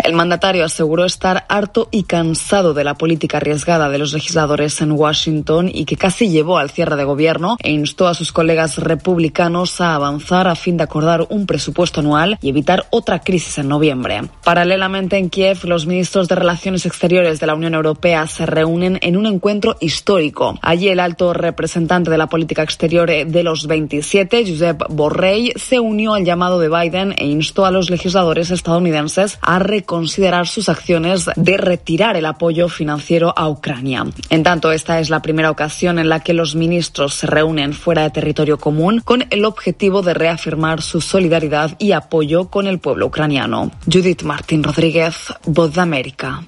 El 0.06 0.12
mandatario 0.12 0.64
aseguró 0.64 1.04
estar 1.04 1.46
harto 1.48 1.88
y 1.90 2.04
cansado 2.04 2.74
de 2.74 2.84
la 2.84 2.94
política 2.94 3.38
arriesgada 3.38 3.88
de 3.88 3.98
los 3.98 4.12
legisladores 4.12 4.80
en 4.80 4.92
Washington 4.92 5.68
y 5.74 5.84
que 5.84 5.96
casi 5.96 6.28
llevó 6.28 6.58
al 6.58 6.70
cierre 6.70 6.94
de 6.94 7.02
gobierno 7.02 7.56
e 7.60 7.72
instó 7.72 8.06
a 8.06 8.14
sus 8.14 8.30
colegas 8.30 8.78
republicanos 8.78 9.80
a 9.80 9.96
avanzar 9.96 10.46
a 10.46 10.54
fin 10.54 10.76
de 10.76 10.84
acordar 10.84 11.26
un 11.28 11.44
presupuesto 11.46 11.98
anual 11.98 12.38
y 12.40 12.50
evitar 12.50 12.86
otra 12.90 13.18
crisis 13.18 13.58
en 13.58 13.66
noviembre. 13.66 14.22
Paralelamente 14.44 15.16
en 15.16 15.28
Kiev, 15.28 15.64
los 15.64 15.86
ministros 15.86 16.28
de 16.28 16.36
Relaciones 16.36 16.86
Exteriores 16.86 17.40
de 17.40 17.48
la 17.48 17.56
Unión 17.56 17.74
Europea 17.74 18.28
se 18.28 18.46
reúnen 18.46 19.00
en 19.02 19.16
un 19.16 19.26
encuentro 19.26 19.74
histórico. 19.80 20.56
Allí 20.62 20.86
el 20.86 21.00
alto 21.00 21.32
representante 21.32 22.12
de 22.12 22.18
la 22.18 22.28
política 22.28 22.62
exterior 22.62 23.10
de 23.10 23.42
los 23.42 23.66
27, 23.66 24.44
Josep 24.46 24.84
Borrell, 24.88 25.52
se 25.56 25.80
unió 25.80 26.14
al 26.14 26.24
llamado 26.24 26.60
de 26.60 26.68
Biden 26.68 27.12
e 27.18 27.26
instó 27.26 27.66
a 27.66 27.72
los 27.72 27.90
legisladores 27.90 28.52
estadounidenses 28.52 29.40
a 29.42 29.58
reconocer 29.58 29.95
considerar 29.96 30.46
sus 30.46 30.68
acciones 30.68 31.24
de 31.36 31.56
retirar 31.56 32.18
el 32.18 32.26
apoyo 32.26 32.68
financiero 32.68 33.32
a 33.34 33.48
Ucrania. 33.48 34.04
En 34.28 34.42
tanto, 34.42 34.70
esta 34.70 35.00
es 35.00 35.08
la 35.08 35.22
primera 35.22 35.50
ocasión 35.50 35.98
en 35.98 36.10
la 36.10 36.20
que 36.20 36.34
los 36.34 36.54
ministros 36.54 37.14
se 37.14 37.26
reúnen 37.26 37.72
fuera 37.72 38.02
de 38.02 38.10
territorio 38.10 38.58
común 38.58 39.00
con 39.02 39.24
el 39.30 39.46
objetivo 39.46 40.02
de 40.02 40.12
reafirmar 40.12 40.82
su 40.82 41.00
solidaridad 41.00 41.76
y 41.78 41.92
apoyo 41.92 42.50
con 42.50 42.66
el 42.66 42.78
pueblo 42.78 43.06
ucraniano. 43.06 43.70
Judith 43.90 44.22
Martín 44.22 44.62
Rodríguez, 44.62 45.14
Voz 45.46 45.72
de 45.72 45.80
América. 45.80 46.42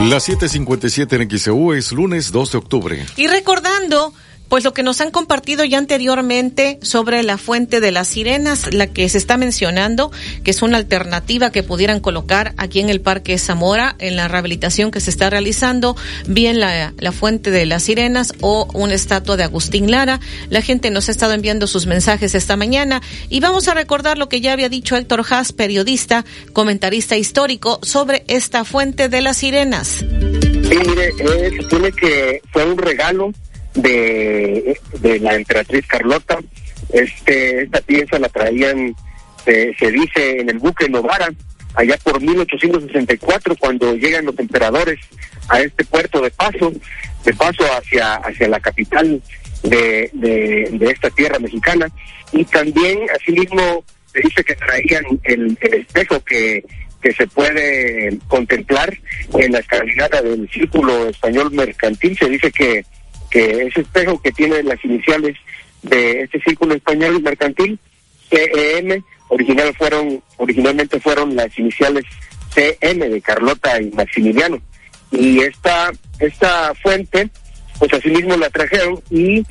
Las 0.00 0.26
7:57 0.26 1.20
en 1.20 1.38
XEU 1.38 1.74
es 1.74 1.92
lunes 1.92 2.32
2 2.32 2.52
de 2.52 2.58
octubre. 2.58 3.06
Y 3.16 3.26
recordando 3.26 4.14
pues 4.52 4.64
lo 4.64 4.74
que 4.74 4.82
nos 4.82 5.00
han 5.00 5.10
compartido 5.10 5.64
ya 5.64 5.78
anteriormente 5.78 6.78
sobre 6.82 7.22
la 7.22 7.38
fuente 7.38 7.80
de 7.80 7.90
las 7.90 8.06
sirenas, 8.06 8.74
la 8.74 8.86
que 8.86 9.08
se 9.08 9.16
está 9.16 9.38
mencionando, 9.38 10.12
que 10.44 10.50
es 10.50 10.60
una 10.60 10.76
alternativa 10.76 11.50
que 11.50 11.62
pudieran 11.62 12.00
colocar 12.00 12.52
aquí 12.58 12.78
en 12.78 12.90
el 12.90 13.00
Parque 13.00 13.38
Zamora, 13.38 13.96
en 13.98 14.14
la 14.14 14.28
rehabilitación 14.28 14.90
que 14.90 15.00
se 15.00 15.08
está 15.08 15.30
realizando, 15.30 15.96
bien 16.26 16.60
la, 16.60 16.92
fuente 17.12 17.50
de 17.50 17.64
las 17.64 17.84
sirenas 17.84 18.34
o 18.42 18.68
una 18.74 18.92
estatua 18.92 19.38
de 19.38 19.44
Agustín 19.44 19.90
Lara. 19.90 20.20
La 20.50 20.60
gente 20.60 20.90
nos 20.90 21.08
ha 21.08 21.12
estado 21.12 21.32
enviando 21.32 21.66
sus 21.66 21.86
mensajes 21.86 22.34
esta 22.34 22.54
mañana 22.58 23.00
y 23.30 23.40
vamos 23.40 23.68
a 23.68 23.74
recordar 23.74 24.18
lo 24.18 24.28
que 24.28 24.42
ya 24.42 24.52
había 24.52 24.68
dicho 24.68 24.98
Héctor 24.98 25.24
Haas, 25.30 25.54
periodista, 25.54 26.26
comentarista 26.52 27.16
histórico, 27.16 27.80
sobre 27.82 28.22
esta 28.28 28.66
fuente 28.66 29.08
de 29.08 29.22
las 29.22 29.38
sirenas. 29.38 29.88
Sí, 29.88 30.78
mire, 30.86 31.08
eh, 31.20 31.50
se 31.58 31.66
tiene 31.68 31.90
que 31.90 32.42
fue 32.52 32.66
un 32.66 32.76
regalo 32.76 33.32
de, 33.74 34.78
de 35.00 35.20
la 35.20 35.34
emperatriz 35.34 35.86
Carlota. 35.86 36.38
Este, 36.92 37.62
esta 37.62 37.80
pieza 37.80 38.18
la 38.18 38.28
traían, 38.28 38.94
se 39.44 39.90
dice, 39.90 40.40
en 40.40 40.50
el 40.50 40.58
buque 40.58 40.88
Novara, 40.88 41.30
allá 41.74 41.96
por 42.02 42.20
1864, 42.20 43.56
cuando 43.56 43.94
llegan 43.94 44.26
los 44.26 44.38
emperadores 44.38 44.98
a 45.48 45.60
este 45.60 45.84
puerto 45.84 46.20
de 46.20 46.30
paso, 46.30 46.72
de 47.24 47.34
paso 47.34 47.64
hacia, 47.76 48.14
hacia 48.16 48.48
la 48.48 48.60
capital 48.60 49.22
de, 49.62 50.10
de, 50.12 50.86
esta 50.90 51.10
tierra 51.10 51.38
mexicana. 51.38 51.88
Y 52.32 52.44
también, 52.44 52.98
asimismo, 53.14 53.84
se 54.12 54.20
dice 54.20 54.44
que 54.44 54.54
traían 54.54 55.04
el, 55.24 55.56
el 55.60 55.74
espejo 55.74 56.20
que, 56.20 56.64
que 57.00 57.12
se 57.12 57.26
puede 57.26 58.18
contemplar 58.28 58.96
en 59.34 59.52
la 59.52 59.58
escalinata 59.58 60.22
del 60.22 60.48
Círculo 60.50 61.08
Español 61.08 61.50
Mercantil. 61.52 62.16
Se 62.16 62.28
dice 62.28 62.50
que 62.50 62.84
que 63.32 63.62
ese 63.66 63.80
espejo 63.80 64.20
que 64.20 64.30
tiene 64.30 64.62
las 64.62 64.84
iniciales 64.84 65.36
de 65.82 66.20
este 66.20 66.40
círculo 66.42 66.74
español 66.74 67.20
mercantil, 67.22 67.78
CEM, 68.28 69.02
original 69.28 69.74
fueron, 69.74 70.22
originalmente 70.36 71.00
fueron 71.00 71.34
las 71.34 71.58
iniciales 71.58 72.04
CM 72.54 73.08
de 73.08 73.20
Carlota 73.22 73.80
y 73.80 73.90
Maximiliano. 73.90 74.60
Y 75.10 75.40
esta, 75.40 75.90
esta 76.18 76.74
fuente, 76.74 77.30
pues 77.78 77.92
asimismo 77.94 78.36
la 78.36 78.50
trajeron 78.50 79.02
y 79.10 79.44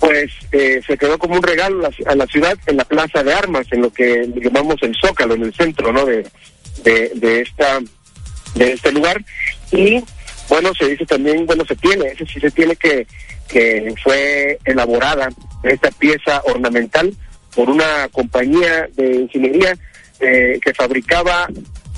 pues 0.00 0.30
eh, 0.52 0.80
se 0.86 0.96
quedó 0.96 1.18
como 1.18 1.36
un 1.36 1.42
regalo 1.42 1.88
a 2.06 2.14
la, 2.14 2.26
ciudad 2.26 2.56
en 2.66 2.78
la 2.78 2.84
plaza 2.84 3.22
de 3.22 3.32
armas, 3.32 3.66
en 3.70 3.82
lo 3.82 3.92
que 3.92 4.26
llamamos 4.36 4.76
el 4.82 4.94
Zócalo, 4.98 5.34
en 5.34 5.44
el 5.44 5.54
centro, 5.54 5.92
¿no? 5.92 6.06
De, 6.06 6.26
de, 6.82 7.12
de 7.14 7.40
esta, 7.42 7.80
de 8.54 8.72
este 8.72 8.92
lugar. 8.92 9.22
Y 9.72 10.02
bueno, 10.48 10.72
se 10.74 10.88
dice 10.88 11.06
también, 11.06 11.46
bueno, 11.46 11.64
se 11.64 11.76
tiene, 11.76 12.06
ese 12.08 12.26
sí 12.26 12.40
se 12.40 12.50
tiene 12.50 12.76
que, 12.76 13.06
que 13.48 13.94
fue 14.02 14.58
elaborada 14.64 15.28
esta 15.62 15.90
pieza 15.90 16.42
ornamental 16.44 17.14
por 17.54 17.70
una 17.70 18.08
compañía 18.12 18.88
de 18.94 19.16
ingeniería 19.16 19.76
eh, 20.20 20.58
que 20.62 20.74
fabricaba 20.74 21.48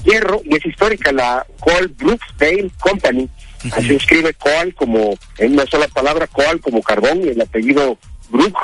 hierro 0.04 0.40
y 0.44 0.56
es 0.56 0.64
histórica, 0.64 1.12
la 1.12 1.46
Coal 1.60 1.88
Brooksdale 1.88 2.70
Company. 2.78 3.28
Así 3.72 3.94
escribe 3.94 4.34
Coal 4.34 4.74
como, 4.74 5.18
en 5.38 5.54
una 5.54 5.66
sola 5.66 5.88
palabra, 5.88 6.26
Coal 6.28 6.60
como 6.60 6.82
carbón 6.82 7.22
y 7.24 7.28
el 7.28 7.40
apellido 7.40 7.98
Brook 8.30 8.56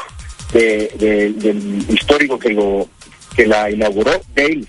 del 0.52 1.84
histórico 1.88 2.38
que 2.38 2.50
lo 2.50 2.88
que 3.34 3.46
la 3.46 3.70
inauguró, 3.70 4.12
Dale. 4.34 4.64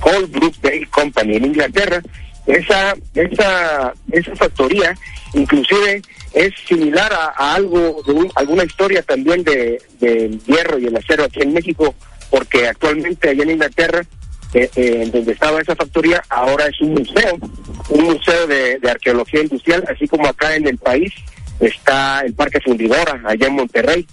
Coal 0.00 0.26
Brooksdale 0.26 0.86
Company 0.88 1.36
en 1.36 1.46
Inglaterra 1.46 2.02
esa, 2.46 2.94
esa, 3.14 3.94
esa 4.12 4.36
factoría 4.36 4.94
inclusive 5.34 6.02
es 6.32 6.52
similar 6.66 7.12
a, 7.12 7.54
algo, 7.54 8.02
de 8.06 8.30
alguna 8.34 8.64
historia 8.64 9.02
también 9.02 9.44
de, 9.44 9.80
del 10.00 10.42
hierro 10.44 10.78
y 10.78 10.86
el 10.86 10.96
acero 10.96 11.24
aquí 11.24 11.42
en 11.42 11.52
México, 11.52 11.94
porque 12.30 12.68
actualmente 12.68 13.30
allá 13.30 13.42
en 13.42 13.50
Inglaterra, 13.50 14.02
eh, 14.52 14.70
eh, 14.76 15.08
donde 15.12 15.32
estaba 15.32 15.60
esa 15.60 15.76
factoría, 15.76 16.22
ahora 16.28 16.66
es 16.66 16.80
un 16.80 16.94
museo, 16.94 17.38
un 17.88 18.04
museo 18.04 18.46
de, 18.46 18.80
arqueología 18.88 19.42
industrial, 19.42 19.84
así 19.88 20.08
como 20.08 20.26
acá 20.26 20.54
en 20.56 20.66
el 20.66 20.78
país 20.78 21.12
está 21.60 22.20
el 22.20 22.34
Parque 22.34 22.60
Fundidora, 22.60 23.20
allá 23.24 23.46
en 23.46 23.54
Monterrey, 23.54 24.06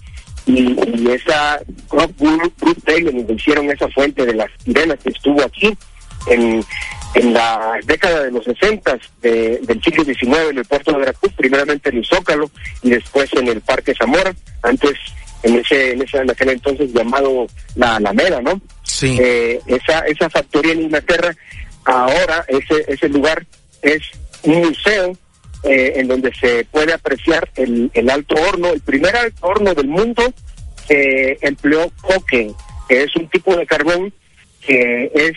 y, 0.46 1.08
esa 1.10 1.60
Crop 1.88 2.10
Taylor, 2.84 3.12
donde 3.12 3.34
hicieron 3.34 3.70
esa 3.70 3.88
fuente 3.88 4.26
de 4.26 4.34
las 4.34 4.50
sirenas 4.64 4.98
que 5.02 5.10
estuvo 5.10 5.42
aquí, 5.42 5.76
en, 6.26 6.64
en 7.14 7.34
la 7.34 7.78
década 7.84 8.24
de 8.24 8.30
los 8.30 8.44
60 8.44 8.98
del 9.20 9.82
siglo 9.82 10.04
XIX 10.04 10.50
en 10.50 10.58
el 10.58 10.64
puerto 10.64 10.92
de 10.92 10.98
Veracruz, 10.98 11.32
primeramente 11.36 11.90
en 11.90 11.98
el 11.98 12.06
Zócalo 12.06 12.50
y 12.82 12.90
después 12.90 13.32
en 13.34 13.48
el 13.48 13.60
Parque 13.60 13.94
Zamora, 13.94 14.34
antes 14.62 14.92
en 15.42 15.56
ese 15.56 15.92
en, 15.92 16.02
ese, 16.02 16.18
en 16.18 16.30
aquel 16.30 16.50
entonces 16.50 16.92
llamado 16.92 17.46
la 17.74 17.96
Alameda, 17.96 18.40
¿no? 18.40 18.60
Sí. 18.84 19.18
Eh, 19.20 19.60
esa, 19.66 20.00
esa 20.00 20.30
factoría 20.30 20.72
en 20.72 20.82
Inglaterra, 20.82 21.34
ahora 21.84 22.44
ese, 22.48 22.84
ese 22.88 23.08
lugar 23.08 23.44
es 23.82 24.02
un 24.44 24.60
museo 24.60 25.12
eh, 25.64 25.92
en 25.96 26.08
donde 26.08 26.32
se 26.34 26.64
puede 26.66 26.92
apreciar 26.92 27.48
el, 27.56 27.90
el 27.94 28.10
alto 28.10 28.34
horno, 28.36 28.72
el 28.72 28.80
primer 28.80 29.14
alto 29.16 29.46
horno 29.46 29.74
del 29.74 29.88
mundo 29.88 30.32
que 30.88 31.38
empleó 31.40 31.90
coque, 32.00 32.52
que 32.88 33.02
es 33.02 33.14
un 33.16 33.28
tipo 33.28 33.54
de 33.56 33.66
carbón 33.66 34.12
que 34.60 35.10
es 35.14 35.36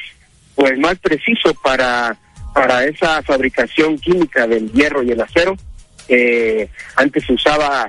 pues 0.56 0.78
más 0.80 0.98
preciso 1.00 1.54
para, 1.64 2.18
para 2.54 2.86
esa 2.86 3.22
fabricación 3.22 3.98
química 3.98 4.48
del 4.48 4.72
hierro 4.72 5.04
y 5.04 5.12
el 5.12 5.22
acero. 5.22 5.56
Eh, 6.08 6.70
antes 6.96 7.26
se 7.26 7.34
usaba 7.34 7.88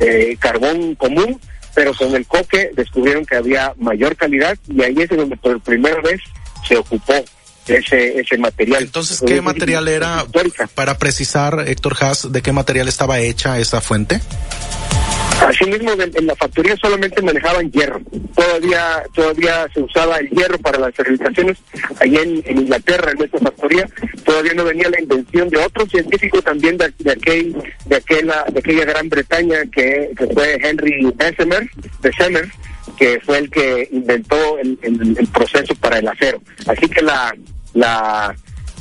eh, 0.00 0.36
carbón 0.38 0.94
común, 0.94 1.40
pero 1.74 1.94
con 1.94 2.14
el 2.14 2.26
coque 2.26 2.70
descubrieron 2.74 3.24
que 3.24 3.36
había 3.36 3.74
mayor 3.78 4.16
calidad 4.16 4.56
y 4.68 4.82
ahí 4.82 4.94
es 4.98 5.08
donde 5.10 5.36
por 5.36 5.60
primera 5.60 6.00
vez 6.00 6.20
se 6.66 6.76
ocupó 6.76 7.14
ese, 7.66 8.20
ese 8.20 8.38
material. 8.38 8.84
Entonces, 8.84 9.22
¿qué 9.26 9.40
material 9.40 9.88
era, 9.88 10.24
para 10.74 10.98
precisar, 10.98 11.64
Héctor 11.66 11.96
Haas, 12.00 12.32
de 12.32 12.42
qué 12.42 12.52
material 12.52 12.88
estaba 12.88 13.18
hecha 13.20 13.58
esa 13.58 13.80
fuente? 13.80 14.20
Asimismo, 15.40 15.92
en 15.92 16.26
la 16.26 16.34
factoría 16.34 16.76
solamente 16.76 17.20
manejaban 17.22 17.70
hierro. 17.70 18.00
Todavía 18.34 19.02
todavía 19.14 19.68
se 19.72 19.80
usaba 19.80 20.16
el 20.18 20.30
hierro 20.30 20.58
para 20.58 20.78
las 20.78 20.94
fermentaciones. 20.94 21.58
Allá 22.00 22.22
en, 22.22 22.42
Inglaterra, 22.48 23.12
en 23.12 23.22
esta 23.22 23.38
factoría, 23.38 23.88
todavía 24.24 24.54
no 24.54 24.64
venía 24.64 24.88
la 24.88 25.00
invención 25.00 25.48
de 25.50 25.58
otro 25.58 25.86
científico 25.86 26.40
también 26.42 26.78
de, 26.78 26.92
de, 26.98 27.12
aquel, 27.12 27.56
de, 27.86 27.96
aquella, 27.96 28.44
de 28.50 28.58
aquella 28.58 28.84
Gran 28.86 29.08
Bretaña 29.08 29.58
que, 29.70 30.10
fue 30.32 30.58
Henry 30.62 31.12
Bessemer, 31.14 31.68
Bessemer, 32.00 32.48
que 32.98 33.20
fue 33.20 33.38
el 33.38 33.50
que 33.50 33.88
inventó 33.92 34.58
el, 34.58 34.78
el, 34.82 35.28
proceso 35.28 35.74
para 35.76 35.98
el 35.98 36.08
acero. 36.08 36.40
Así 36.66 36.88
que 36.88 37.02
la, 37.02 37.34
la, 37.74 38.34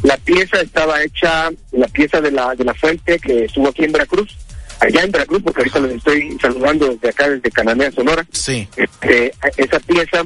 la 0.03 0.17
pieza 0.17 0.61
estaba 0.61 1.03
hecha, 1.03 1.49
la 1.71 1.87
pieza 1.87 2.21
de 2.21 2.31
la, 2.31 2.55
de 2.55 2.63
la 2.63 2.73
fuente 2.73 3.19
que 3.19 3.45
estuvo 3.45 3.67
aquí 3.67 3.83
en 3.83 3.91
Veracruz, 3.91 4.37
allá 4.79 5.03
en 5.03 5.11
Veracruz, 5.11 5.41
porque 5.43 5.61
ahorita 5.61 5.79
les 5.81 5.95
estoy 5.97 6.37
saludando 6.41 6.87
desde 6.89 7.09
acá, 7.09 7.29
desde 7.29 7.51
Cananea, 7.51 7.91
Sonora. 7.91 8.25
Sí. 8.31 8.67
Este, 8.75 9.33
esa 9.57 9.79
pieza 9.79 10.25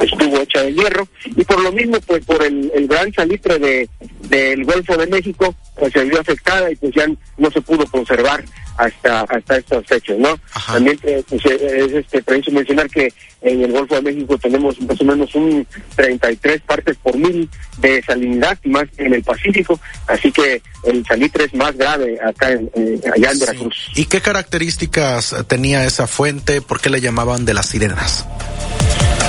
estuvo 0.00 0.40
hecha 0.40 0.62
de 0.62 0.72
hierro 0.72 1.08
y 1.24 1.44
por 1.44 1.60
lo 1.60 1.72
mismo 1.72 1.98
pues 2.06 2.24
por 2.24 2.42
el, 2.42 2.70
gran 2.88 3.12
salitre 3.12 3.58
de 3.58 3.88
del 4.28 4.64
Golfo 4.64 4.96
de 4.96 5.06
México 5.06 5.54
pues 5.78 5.92
se 5.92 6.04
vio 6.04 6.20
afectada 6.20 6.70
y 6.70 6.76
pues 6.76 6.94
ya 6.94 7.06
no 7.36 7.50
se 7.50 7.60
pudo 7.60 7.86
conservar 7.86 8.44
hasta 8.76 9.22
hasta 9.22 9.56
estos 9.56 9.90
hechos 9.90 10.18
no 10.18 10.38
también 10.66 10.98
eh, 11.02 11.22
pues, 11.28 11.44
eh, 11.46 11.84
es 11.86 11.92
este 11.92 12.22
preciso 12.22 12.50
mencionar 12.52 12.88
que 12.88 13.12
en 13.42 13.62
el 13.62 13.72
Golfo 13.72 13.94
de 13.96 14.02
México 14.02 14.38
tenemos 14.38 14.80
más 14.80 15.00
o 15.00 15.04
menos 15.04 15.34
un 15.34 15.66
33 15.96 16.60
partes 16.62 16.96
por 17.02 17.16
mil 17.16 17.48
de 17.78 18.02
salinidad 18.02 18.58
más 18.64 18.88
en 18.96 19.14
el 19.14 19.22
Pacífico 19.22 19.78
así 20.06 20.32
que 20.32 20.62
el 20.84 21.04
salitre 21.06 21.44
es 21.44 21.54
más 21.54 21.76
grave 21.76 22.18
acá 22.20 22.50
en, 22.50 22.68
allá 23.14 23.30
en 23.30 23.38
Veracruz. 23.38 23.90
Y 23.94 24.06
qué 24.06 24.20
características 24.20 25.36
tenía 25.46 25.84
esa 25.84 26.08
fuente 26.08 26.60
por 26.60 26.80
qué 26.80 26.90
le 26.90 27.00
llamaban 27.00 27.44
de 27.44 27.54
las 27.54 27.66
sirenas 27.66 28.26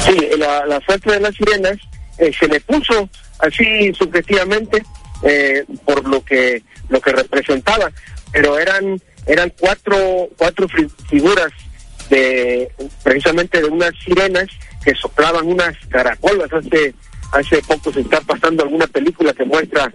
Sí, 0.05 0.17
la, 0.37 0.65
la 0.65 0.79
de 0.79 1.19
las 1.19 1.35
sirenas 1.35 1.77
eh, 2.17 2.31
se 2.37 2.47
le 2.47 2.59
puso 2.59 3.09
así 3.39 3.93
subjetivamente 3.93 4.83
eh, 5.23 5.65
por 5.85 6.07
lo 6.07 6.23
que 6.23 6.61
lo 6.89 6.99
que 6.99 7.11
representaba, 7.11 7.91
pero 8.31 8.59
eran 8.59 9.01
eran 9.25 9.51
cuatro 9.57 10.29
cuatro 10.37 10.67
figuras 11.09 11.51
de 12.09 12.69
precisamente 13.03 13.61
de 13.61 13.67
unas 13.67 13.93
sirenas 14.03 14.47
que 14.83 14.93
soplaban 14.95 15.47
unas 15.47 15.75
caracolas. 15.89 16.51
Hace 16.51 16.93
hace 17.31 17.61
poco 17.63 17.91
se 17.91 18.01
está 18.01 18.19
pasando 18.21 18.63
alguna 18.63 18.87
película 18.87 19.33
que 19.33 19.45
muestra 19.45 19.91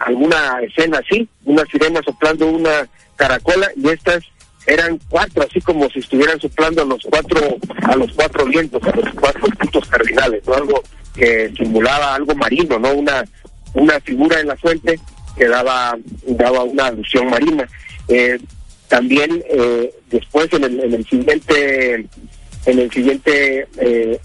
alguna 0.00 0.60
escena 0.62 0.98
así, 0.98 1.28
una 1.44 1.64
sirena 1.66 2.00
soplando 2.02 2.46
una 2.46 2.88
caracola 3.16 3.70
y 3.76 3.88
estas 3.90 4.24
eran 4.66 4.98
cuatro, 5.08 5.44
así 5.48 5.60
como 5.60 5.88
si 5.90 6.00
estuvieran 6.00 6.40
soplando 6.40 6.82
a 6.82 6.86
los 6.86 7.02
cuatro, 7.02 7.56
a 7.82 7.96
los 7.96 8.12
cuatro 8.12 8.46
vientos, 8.46 8.82
a 8.82 8.96
los 8.96 9.14
cuatro 9.14 9.42
puntos 9.58 9.88
cardinales, 9.88 10.42
¿no? 10.46 10.54
Algo 10.54 10.82
que 11.14 11.52
simulaba 11.56 12.14
algo 12.14 12.34
marino, 12.34 12.78
¿no? 12.78 12.92
Una, 12.92 13.24
una 13.74 14.00
figura 14.00 14.40
en 14.40 14.48
la 14.48 14.56
fuente 14.56 14.98
que 15.36 15.48
daba, 15.48 15.96
daba 16.26 16.64
una 16.64 16.86
alusión 16.86 17.28
marina. 17.28 17.68
Eh, 18.08 18.38
también 18.88 19.42
eh, 19.48 19.94
después 20.10 20.52
en 20.52 20.64
el, 20.64 20.80
en 20.80 20.94
el 20.94 21.06
siguiente, 21.06 22.06
en 22.66 22.78
el 22.78 22.90
siguiente 22.90 23.66
eh, 23.78 24.18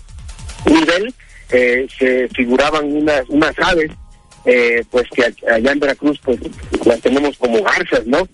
nivel 0.66 1.14
se 1.50 2.28
figuraban 2.36 2.96
unas, 2.96 3.28
unas 3.30 3.58
aves, 3.58 3.90
pues 4.92 5.08
que 5.10 5.34
allá 5.52 5.72
en 5.72 5.80
Veracruz 5.80 6.20
pues 6.24 6.40
las 6.86 7.02
tenemos 7.02 7.36
como 7.40 7.64
garzas, 7.64 8.06
¿no? 8.06 8.28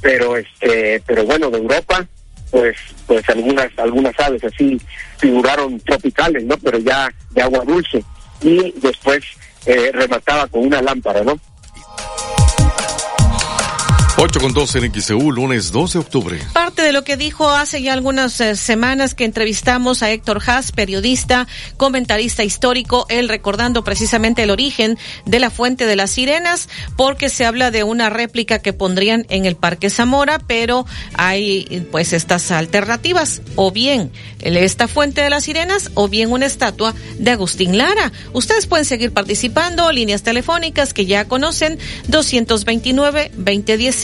Pero 0.00 0.36
este 0.36 1.02
pero 1.06 1.24
bueno 1.24 1.50
de 1.50 1.58
Europa 1.58 2.06
pues 2.50 2.76
pues 3.06 3.28
algunas 3.28 3.70
algunas 3.78 4.18
aves 4.20 4.42
así 4.44 4.80
figuraron 5.18 5.78
tropicales 5.80 6.44
no 6.44 6.56
pero 6.58 6.78
ya 6.78 7.12
de 7.30 7.42
agua 7.42 7.64
dulce. 7.64 8.02
Y 8.42 8.72
después 8.80 9.22
eh, 9.66 9.90
remataba 9.92 10.46
con 10.46 10.66
una 10.66 10.80
lámpara 10.80 11.22
no 11.22 11.38
8 14.22 14.38
con 14.38 14.52
12 14.52 14.80
en 14.80 14.92
XEU, 14.92 15.32
lunes 15.32 15.72
2 15.72 15.94
de 15.94 15.98
octubre. 15.98 16.38
Parte 16.52 16.82
de 16.82 16.92
lo 16.92 17.04
que 17.04 17.16
dijo 17.16 17.48
hace 17.48 17.80
ya 17.80 17.94
algunas 17.94 18.38
eh, 18.42 18.54
semanas 18.54 19.14
que 19.14 19.24
entrevistamos 19.24 20.02
a 20.02 20.10
Héctor 20.10 20.42
Haas, 20.46 20.72
periodista, 20.72 21.48
comentarista 21.78 22.44
histórico, 22.44 23.06
él 23.08 23.30
recordando 23.30 23.82
precisamente 23.82 24.42
el 24.42 24.50
origen 24.50 24.98
de 25.24 25.38
la 25.38 25.48
Fuente 25.48 25.86
de 25.86 25.96
las 25.96 26.10
Sirenas, 26.10 26.68
porque 26.96 27.30
se 27.30 27.46
habla 27.46 27.70
de 27.70 27.82
una 27.82 28.10
réplica 28.10 28.58
que 28.58 28.74
pondrían 28.74 29.24
en 29.30 29.46
el 29.46 29.56
Parque 29.56 29.88
Zamora, 29.88 30.38
pero 30.38 30.84
hay 31.14 31.86
pues 31.90 32.12
estas 32.12 32.50
alternativas, 32.50 33.40
o 33.56 33.70
bien 33.70 34.12
esta 34.40 34.86
Fuente 34.86 35.22
de 35.22 35.30
las 35.30 35.44
Sirenas, 35.44 35.92
o 35.94 36.08
bien 36.08 36.30
una 36.30 36.44
estatua 36.44 36.94
de 37.18 37.30
Agustín 37.30 37.78
Lara. 37.78 38.12
Ustedes 38.34 38.66
pueden 38.66 38.84
seguir 38.84 39.12
participando, 39.12 39.90
líneas 39.90 40.22
telefónicas 40.22 40.92
que 40.92 41.06
ya 41.06 41.24
conocen, 41.24 41.78
229 42.08 43.30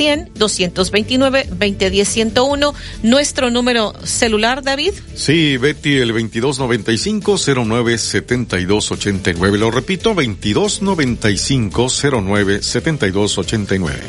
2010 0.07 0.75
229 0.75 1.47
2010 1.51 2.09
101 2.09 2.75
Nuestro 3.03 3.51
número 3.51 3.95
celular, 4.05 4.63
David. 4.63 4.93
Sí, 5.15 5.57
Betty, 5.57 5.97
el 5.99 6.09
2295 6.09 7.37
09 7.65 7.99
72 7.99 8.93
89. 8.93 9.59
Lo 9.59 9.71
repito, 9.71 10.15
2295 10.15 11.89
09 12.23 12.63
72 12.63 13.39
89. 13.39 14.01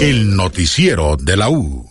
El 0.00 0.36
noticiero 0.36 1.16
de 1.16 1.36
la 1.36 1.50
U. 1.50 1.90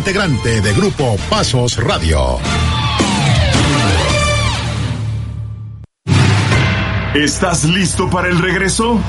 integrante 0.01 0.61
de 0.61 0.73
Grupo 0.73 1.15
Pasos 1.29 1.77
Radio. 1.77 2.39
¿Estás 7.13 7.65
listo 7.65 8.09
para 8.09 8.27
el 8.29 8.39
regreso? 8.39 8.99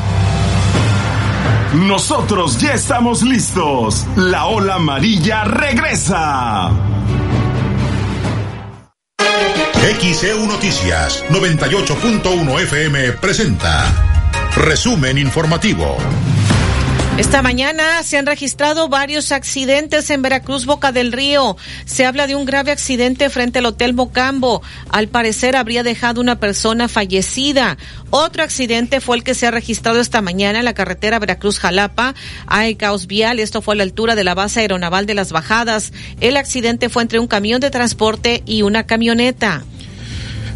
Nosotros 1.76 2.60
ya 2.60 2.74
estamos 2.74 3.22
listos. 3.22 4.06
La 4.16 4.44
ola 4.44 4.74
amarilla 4.74 5.44
regresa. 5.44 6.70
XEU 9.98 10.46
Noticias 10.46 11.24
98.1 11.30 12.60
FM 12.64 13.12
presenta 13.12 14.20
Resumen 14.56 15.16
informativo. 15.16 15.96
Esta 17.22 17.40
mañana 17.40 18.02
se 18.02 18.18
han 18.18 18.26
registrado 18.26 18.88
varios 18.88 19.30
accidentes 19.30 20.10
en 20.10 20.22
Veracruz, 20.22 20.66
Boca 20.66 20.90
del 20.90 21.12
Río. 21.12 21.56
Se 21.84 22.04
habla 22.04 22.26
de 22.26 22.34
un 22.34 22.44
grave 22.44 22.72
accidente 22.72 23.30
frente 23.30 23.60
al 23.60 23.66
Hotel 23.66 23.94
Mocambo. 23.94 24.60
Al 24.90 25.06
parecer 25.06 25.54
habría 25.54 25.84
dejado 25.84 26.20
una 26.20 26.40
persona 26.40 26.88
fallecida. 26.88 27.78
Otro 28.10 28.42
accidente 28.42 29.00
fue 29.00 29.16
el 29.16 29.22
que 29.22 29.36
se 29.36 29.46
ha 29.46 29.52
registrado 29.52 30.00
esta 30.00 30.20
mañana 30.20 30.58
en 30.58 30.64
la 30.64 30.74
carretera 30.74 31.20
Veracruz-Jalapa. 31.20 32.16
Hay 32.48 32.74
caos 32.74 33.06
vial. 33.06 33.38
Esto 33.38 33.62
fue 33.62 33.74
a 33.74 33.76
la 33.76 33.84
altura 33.84 34.16
de 34.16 34.24
la 34.24 34.34
base 34.34 34.58
aeronaval 34.58 35.06
de 35.06 35.14
las 35.14 35.30
Bajadas. 35.30 35.92
El 36.20 36.36
accidente 36.36 36.88
fue 36.88 37.04
entre 37.04 37.20
un 37.20 37.28
camión 37.28 37.60
de 37.60 37.70
transporte 37.70 38.42
y 38.46 38.62
una 38.62 38.84
camioneta. 38.84 39.62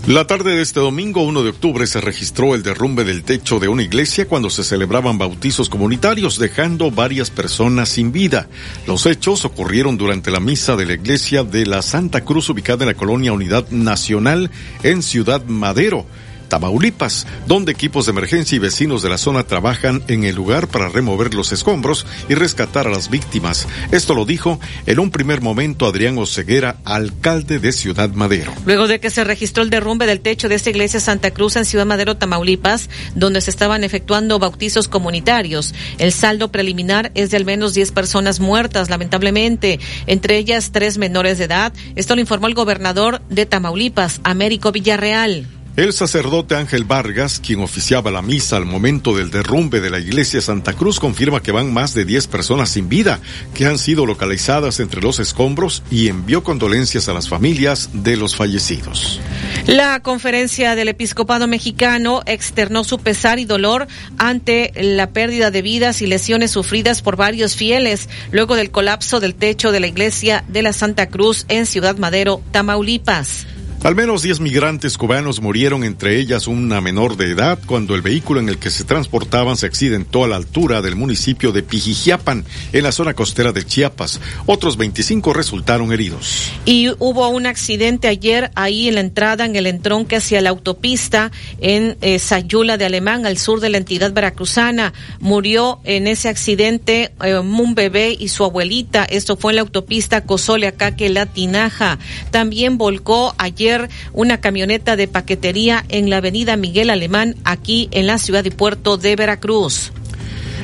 La 0.07 0.24
tarde 0.24 0.55
de 0.55 0.62
este 0.62 0.78
domingo 0.78 1.23
1 1.23 1.43
de 1.43 1.51
octubre 1.51 1.85
se 1.85 2.01
registró 2.01 2.55
el 2.55 2.62
derrumbe 2.62 3.03
del 3.03 3.24
techo 3.24 3.59
de 3.59 3.66
una 3.66 3.83
iglesia 3.83 4.28
cuando 4.28 4.51
se 4.51 4.62
celebraban 4.62 5.19
bautizos 5.19 5.69
comunitarios, 5.69 6.39
dejando 6.39 6.93
varias 6.93 7.31
personas 7.31 7.89
sin 7.89 8.12
vida. 8.12 8.49
Los 8.87 9.05
hechos 9.07 9.45
ocurrieron 9.45 9.97
durante 9.97 10.31
la 10.31 10.39
misa 10.39 10.77
de 10.77 10.87
la 10.87 10.93
iglesia 10.93 11.43
de 11.43 11.66
la 11.66 11.83
Santa 11.83 12.20
Cruz 12.20 12.49
ubicada 12.49 12.85
en 12.85 12.91
la 12.91 12.95
colonia 12.95 13.33
Unidad 13.33 13.69
Nacional 13.70 14.53
en 14.85 15.03
Ciudad 15.03 15.45
Madero. 15.47 16.07
Tamaulipas, 16.48 17.27
donde 17.47 17.73
equipos 17.73 18.06
de 18.06 18.12
emergencia 18.12 18.56
y 18.56 18.59
vecinos 18.59 19.02
de 19.02 19.09
la 19.09 19.18
zona 19.18 19.44
trabajan 19.44 20.02
en 20.09 20.24
el 20.24 20.35
lugar 20.35 20.68
para 20.68 20.89
remover 20.89 21.35
los 21.35 21.52
escombros 21.52 22.06
y 22.28 22.35
rescatar 22.35 22.86
a 22.86 22.90
las 22.90 23.10
víctimas. 23.10 23.66
Esto 23.93 24.14
lo 24.14 24.24
dijo 24.24 24.60
en 24.86 24.98
un 24.98 25.10
primer 25.10 25.40
momento 25.40 25.86
Adrián 25.86 26.18
Oceguera, 26.18 26.78
alcalde 26.85 27.59
de 27.59 27.73
Ciudad 27.73 28.10
Madero. 28.10 28.52
Luego 28.64 28.89
de 28.89 29.01
que 29.01 29.10
se 29.10 29.24
registró 29.24 29.62
el 29.62 29.70
derrumbe 29.70 30.06
del 30.06 30.20
techo 30.20 30.48
de 30.48 30.55
esta 30.55 30.70
iglesia 30.70 31.01
Santa 31.01 31.31
Cruz 31.32 31.56
en 31.56 31.64
Ciudad 31.64 31.86
Madero, 31.86 32.16
Tamaulipas, 32.16 32.89
donde 33.14 33.40
se 33.40 33.51
estaban 33.51 33.85
efectuando 33.85 34.39
bautizos 34.39 34.89
comunitarios, 34.89 35.74
el 35.98 36.12
saldo 36.12 36.51
preliminar 36.51 37.10
es 37.14 37.31
de 37.31 37.36
al 37.36 37.44
menos 37.44 37.74
10 37.74 37.93
personas 37.93 38.40
muertas, 38.40 38.90
lamentablemente, 38.90 39.81
entre 40.06 40.39
ellas 40.39 40.70
tres 40.73 40.98
menores 40.98 41.39
de 41.39 41.44
edad. 41.44 41.73
Esto 41.94 42.14
lo 42.14 42.20
informó 42.20 42.47
el 42.47 42.55
gobernador 42.55 43.20
de 43.28 43.47
Tamaulipas, 43.47 44.20
Américo 44.24 44.73
Villarreal. 44.73 45.47
El 45.77 45.93
sacerdote 45.93 46.57
Ángel 46.57 46.85
Vargas, 46.85 47.39
quien 47.39 47.61
oficiaba 47.61 48.11
la 48.11 48.23
misa 48.23 48.57
al 48.57 48.65
momento 48.65 49.15
del 49.15 49.31
derrumbe 49.31 49.82
de 49.82 49.90
la 49.90 49.98
iglesia 49.98 50.40
Santa 50.40 50.73
Cruz, 50.73 50.98
confirma 50.98 51.43
que 51.43 51.53
van 51.53 51.70
más 51.70 51.93
de 51.93 52.07
10 52.07 52.28
personas 52.28 52.70
sin 52.70 52.89
vida 52.89 53.20
que 53.53 53.66
han 53.66 53.78
sido 53.78 54.07
localizadas 54.07 54.81
entre 54.81 55.03
los 55.03 55.19
escombros 55.19 55.82
y 55.90 56.09
envió 56.09 56.43
condolencias 56.43 57.11
a 57.11 57.12
las 57.12 57.28
familias 57.28 57.90
de 57.93 58.16
los 58.16 58.35
fallecidos. 58.36 59.20
La 59.66 60.01
conferencia 60.01 60.77
del 60.77 60.89
episcopado 60.89 61.47
mexicano 61.47 62.23
externó 62.24 62.82
su 62.82 62.98
pesar 62.98 63.39
y 63.39 63.44
dolor 63.44 63.86
ante 64.16 64.73
la 64.77 65.11
pérdida 65.11 65.51
de 65.51 65.61
vidas 65.61 66.01
y 66.01 66.07
lesiones 66.07 66.53
sufridas 66.53 67.03
por 67.03 67.16
varios 67.16 67.55
fieles 67.55 68.09
luego 68.32 68.57
del 68.57 68.70
colapso 68.70 69.20
del 69.20 69.35
techo 69.35 69.73
de 69.73 69.81
la 69.81 69.89
iglesia 69.89 70.43
de 70.48 70.62
la 70.62 70.73
Santa 70.73 71.09
Cruz 71.09 71.44
en 71.51 71.66
Ciudad 71.66 71.98
Madero, 71.98 72.40
Tamaulipas. 72.51 73.47
Al 73.82 73.94
menos 73.94 74.23
10 74.23 74.40
migrantes 74.40 74.98
cubanos 74.98 75.40
murieron, 75.40 75.85
entre 75.85 76.19
ellas 76.19 76.48
una 76.48 76.81
menor 76.81 77.16
de 77.16 77.31
edad, 77.31 77.59
cuando 77.66 77.94
el 77.94 78.03
vehículo 78.03 78.40
en 78.40 78.48
el 78.48 78.59
que 78.59 78.70
se 78.70 78.85
transportaban 78.85 79.57
se 79.57 79.66
accidentó 79.66 80.24
a 80.24 80.28
la 80.28 80.36
altura 80.36 80.82
del 80.82 80.97
municipio 80.97 81.53
de 81.53 81.62
Pijijiapan, 81.62 82.44
en 82.73 82.82
la 82.82 82.90
zona 82.90 83.15
costera 83.15 83.53
de 83.53 83.65
Chiapas. 83.65 84.20
Otros 84.47 84.77
25 84.77 85.32
resultaron 85.32 85.93
heridos. 85.93 86.51
Y 86.65 86.89
hubo 86.98 87.28
un 87.28 87.47
accidente 87.47 88.09
ayer 88.09 88.51
ahí 88.55 88.89
en 88.89 88.97
la 88.97 89.03
entrada, 89.03 89.44
en 89.44 89.55
el 89.55 89.66
entronque 89.66 90.16
hacia 90.16 90.40
la 90.40 90.51
autopista 90.51 91.31
en 91.61 91.97
eh, 92.01 92.19
Sayula 92.19 92.78
de 92.78 92.86
Alemán, 92.86 93.24
al 93.27 93.39
sur 93.39 93.61
de 93.61 93.69
la 93.69 93.78
entidad 93.78 94.12
veracruzana. 94.12 94.94
Murió 95.20 95.81
en 95.85 96.07
ese 96.09 96.28
accidente 96.28 97.12
eh, 97.23 97.39
un 97.39 97.74
bebé 97.74 98.16
y 98.19 98.28
su 98.28 98.44
abuelita. 98.44 99.05
Esto 99.05 99.36
fue 99.36 99.53
en 99.53 99.57
la 99.57 99.62
autopista 99.62 100.24
Cozole, 100.24 100.66
Acaque, 100.66 101.09
La 101.09 101.27
Tinaja. 101.27 101.98
También 102.31 102.78
volcó 102.78 103.35
ayer 103.39 103.65
una 104.12 104.40
camioneta 104.40 104.97
de 104.97 105.09
paquetería 105.09 105.84
en 105.88 106.10
la 106.10 106.18
avenida 106.18 106.56
Miguel 106.56 106.90
Alemán, 106.90 107.34
aquí 107.44 107.88
en 107.90 108.06
la 108.06 108.18
ciudad 108.18 108.44
y 108.44 108.51
puerto 108.51 108.97
de 108.97 109.16
Veracruz. 109.16 109.93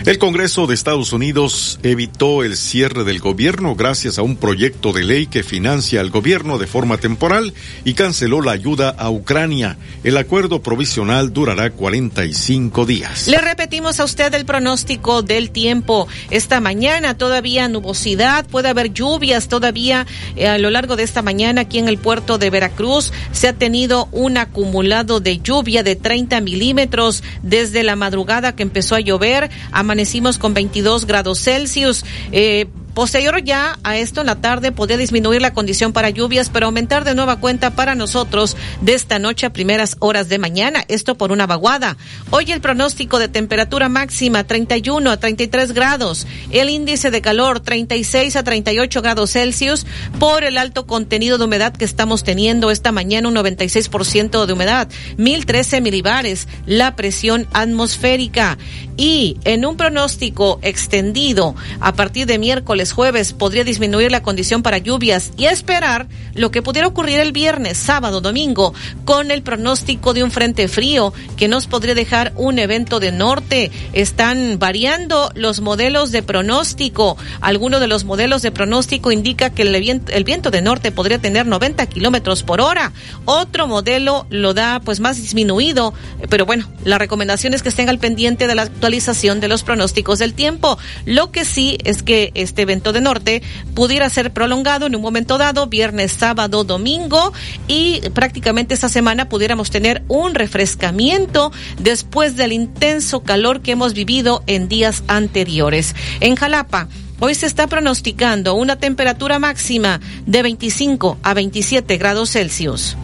El 0.04 0.18
Congreso 0.18 0.66
de 0.66 0.74
Estados 0.74 1.12
Unidos 1.12 1.78
evitó 1.84 2.42
el 2.42 2.56
cierre 2.56 3.04
del 3.04 3.20
gobierno 3.20 3.76
gracias 3.76 4.18
a 4.18 4.22
un 4.22 4.34
proyecto 4.34 4.92
de 4.92 5.04
ley 5.04 5.26
que 5.28 5.44
financia 5.44 6.00
al 6.00 6.10
gobierno 6.10 6.58
de 6.58 6.66
forma 6.66 6.96
temporal 6.96 7.54
y 7.84 7.94
canceló 7.94 8.42
la 8.42 8.50
ayuda 8.50 8.90
a 8.90 9.10
Ucrania. 9.10 9.78
El 10.02 10.16
acuerdo 10.16 10.60
provisional 10.60 11.32
durará 11.32 11.70
45 11.70 12.84
días. 12.84 13.28
Le 13.28 13.38
repetimos 13.38 14.00
a 14.00 14.04
usted 14.04 14.34
el 14.34 14.44
pronóstico 14.44 15.22
del 15.22 15.50
tiempo. 15.50 16.08
Esta 16.30 16.60
mañana 16.60 17.16
todavía 17.16 17.68
nubosidad, 17.68 18.44
puede 18.46 18.70
haber 18.70 18.92
lluvias 18.92 19.46
todavía 19.46 20.08
eh, 20.34 20.48
a 20.48 20.58
lo 20.58 20.70
largo 20.70 20.96
de 20.96 21.04
esta 21.04 21.22
mañana 21.22 21.60
aquí 21.60 21.78
en 21.78 21.86
el 21.86 21.98
puerto 21.98 22.38
de 22.38 22.50
Veracruz. 22.50 23.12
Se 23.30 23.46
ha 23.46 23.52
tenido 23.52 24.08
un 24.10 24.36
acumulado 24.36 25.20
de 25.20 25.38
lluvia 25.38 25.84
de 25.84 25.94
30 25.94 26.40
milímetros 26.40 27.22
desde 27.42 27.84
la 27.84 27.94
madrugada 27.94 28.56
que 28.56 28.64
empezó 28.64 28.96
a 28.96 29.00
llover. 29.00 29.48
A 29.70 29.91
amanecimos 29.93 30.39
con 30.39 30.55
22 30.55 31.06
grados 31.06 31.40
Celsius. 31.43 32.05
Eh, 32.32 32.66
Posterior 32.94 33.43
ya 33.43 33.78
a 33.85 33.97
esto 33.97 34.20
en 34.20 34.27
la 34.27 34.43
tarde 34.43 34.70
podría 34.70 34.98
disminuir 34.98 35.40
la 35.40 35.55
condición 35.55 35.94
para 35.94 36.10
lluvias, 36.10 36.51
pero 36.51 36.66
aumentar 36.66 37.05
de 37.05 37.14
nueva 37.14 37.36
cuenta 37.36 37.70
para 37.70 37.94
nosotros 37.94 38.55
de 38.82 38.93
esta 38.93 39.19
noche 39.19 39.47
a 39.47 39.52
primeras 39.52 39.97
horas 40.01 40.28
de 40.28 40.39
mañana. 40.39 40.85
Esto 40.89 41.14
por 41.14 41.32
una 41.32 41.47
vaguada. 41.47 41.97
Hoy 42.31 42.52
el 42.52 42.60
pronóstico 42.60 43.19
de 43.19 43.28
temperatura 43.28 43.89
máxima 43.89 44.44
31 44.44 45.10
a 45.10 45.16
33 45.16 45.73
grados. 45.73 46.27
El 46.51 46.69
índice 46.69 47.10
de 47.10 47.23
calor 47.23 47.60
36 47.60 48.36
a 48.36 48.43
38 48.43 49.01
grados 49.01 49.32
Celsius 49.32 49.86
por 50.19 50.44
el 50.44 50.59
alto 50.59 50.86
contenido 50.86 51.39
de 51.39 51.47
humedad 51.47 51.73
que 51.73 51.86
estamos 51.86 52.24
teniendo 52.24 52.70
esta 52.70 52.93
mañana, 52.93 53.28
un 53.28 53.36
96% 53.36 54.44
de 54.44 54.52
humedad, 54.52 54.89
1013 55.16 55.81
milibares 55.81 56.47
la 56.66 56.94
presión 56.94 57.47
atmosférica. 57.55 58.59
Y 58.98 59.39
en 59.44 59.64
un 59.64 59.78
pronóstico 59.78 60.59
extendido 60.60 61.55
a 61.81 61.94
partir 61.94 62.27
de 62.27 62.39
miércoles 62.39 62.81
jueves 62.90 63.32
podría 63.32 63.62
disminuir 63.62 64.10
la 64.10 64.24
condición 64.24 64.64
para 64.64 64.78
lluvias 64.78 65.30
y 65.36 65.44
esperar 65.44 66.09
lo 66.34 66.50
que 66.50 66.62
pudiera 66.62 66.88
ocurrir 66.88 67.20
el 67.20 67.30
viernes, 67.30 67.78
sábado, 67.78 68.20
domingo, 68.20 68.74
con 69.04 69.30
el 69.30 69.42
pronóstico 69.42 70.14
de 70.14 70.24
un 70.24 70.32
frente 70.32 70.66
frío 70.66 71.12
que 71.36 71.46
nos 71.46 71.68
podría 71.68 71.94
dejar 71.94 72.32
un 72.34 72.59
evento 72.59 72.98
de 72.98 73.12
norte. 73.12 73.70
Están 73.92 74.59
variando 74.59 75.30
los 75.34 75.60
modelos 75.60 76.10
de 76.10 76.24
pronóstico. 76.24 77.16
Alguno 77.40 77.78
de 77.78 77.86
los 77.86 78.04
modelos 78.04 78.42
de 78.42 78.50
pronóstico 78.50 79.12
indica 79.12 79.50
que 79.50 79.62
el 79.62 79.80
viento, 79.80 80.10
el 80.12 80.24
viento 80.24 80.50
de 80.50 80.62
norte 80.62 80.90
podría 80.90 81.18
tener 81.18 81.46
90 81.46 81.86
kilómetros 81.86 82.42
por 82.42 82.60
hora. 82.60 82.92
Otro 83.26 83.66
modelo 83.66 84.26
lo 84.30 84.54
da 84.54 84.80
pues 84.80 85.00
más 85.00 85.20
disminuido, 85.20 85.94
pero 86.30 86.46
bueno, 86.46 86.68
la 86.84 86.98
recomendación 86.98 87.54
es 87.54 87.62
que 87.62 87.68
estén 87.68 87.88
al 87.88 87.98
pendiente 87.98 88.46
de 88.46 88.54
la 88.54 88.62
actualización 88.62 89.40
de 89.40 89.48
los 89.48 89.62
pronósticos 89.62 90.18
del 90.18 90.34
tiempo. 90.34 90.78
Lo 91.04 91.30
que 91.30 91.44
sí 91.44 91.78
es 91.84 92.02
que 92.02 92.30
este 92.34 92.64
de 92.81 93.01
norte 93.01 93.43
pudiera 93.74 94.09
ser 94.09 94.32
prolongado 94.32 94.86
en 94.86 94.97
un 94.97 95.03
momento 95.03 95.36
dado, 95.36 95.66
viernes, 95.66 96.12
sábado, 96.12 96.65
domingo, 96.65 97.32
y 97.69 98.01
prácticamente 98.15 98.74
esta 98.74 98.89
semana 98.89 99.28
pudiéramos 99.28 99.70
tener 99.70 100.03
un 100.09 100.35
refrescamiento 100.35 101.53
después 101.78 102.36
del 102.36 102.53
intenso 102.53 103.23
calor 103.23 103.61
que 103.61 103.73
hemos 103.73 103.93
vivido 103.93 104.43
en 104.47 104.69
días 104.69 105.05
anteriores. 105.07 105.94
En 106.20 106.36
Jalapa, 106.36 106.89
Hoy 107.24 107.36
se 107.36 107.47
está 107.47 107.69
pronosticando 107.69 108.55
una 108.55 108.81
temperatura 108.81 109.39
máxima 109.39 110.01
de 110.27 110.43
25 110.43 111.19
a 111.23 111.35
27 111.35 111.97
grados 111.97 112.32
Celsius. 112.32 112.97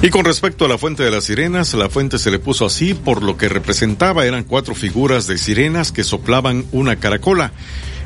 Y 0.00 0.08
con 0.08 0.24
respecto 0.24 0.64
a 0.64 0.68
la 0.68 0.78
fuente 0.78 1.02
de 1.02 1.10
las 1.10 1.24
sirenas, 1.24 1.74
la 1.74 1.90
fuente 1.90 2.18
se 2.18 2.30
le 2.30 2.38
puso 2.38 2.64
así 2.64 2.94
por 2.94 3.22
lo 3.22 3.36
que 3.36 3.50
representaba 3.50 4.24
eran 4.24 4.44
cuatro 4.44 4.74
figuras 4.74 5.26
de 5.26 5.36
sirenas 5.36 5.92
que 5.92 6.04
soplaban 6.04 6.64
una 6.72 6.96
caracola. 6.96 7.52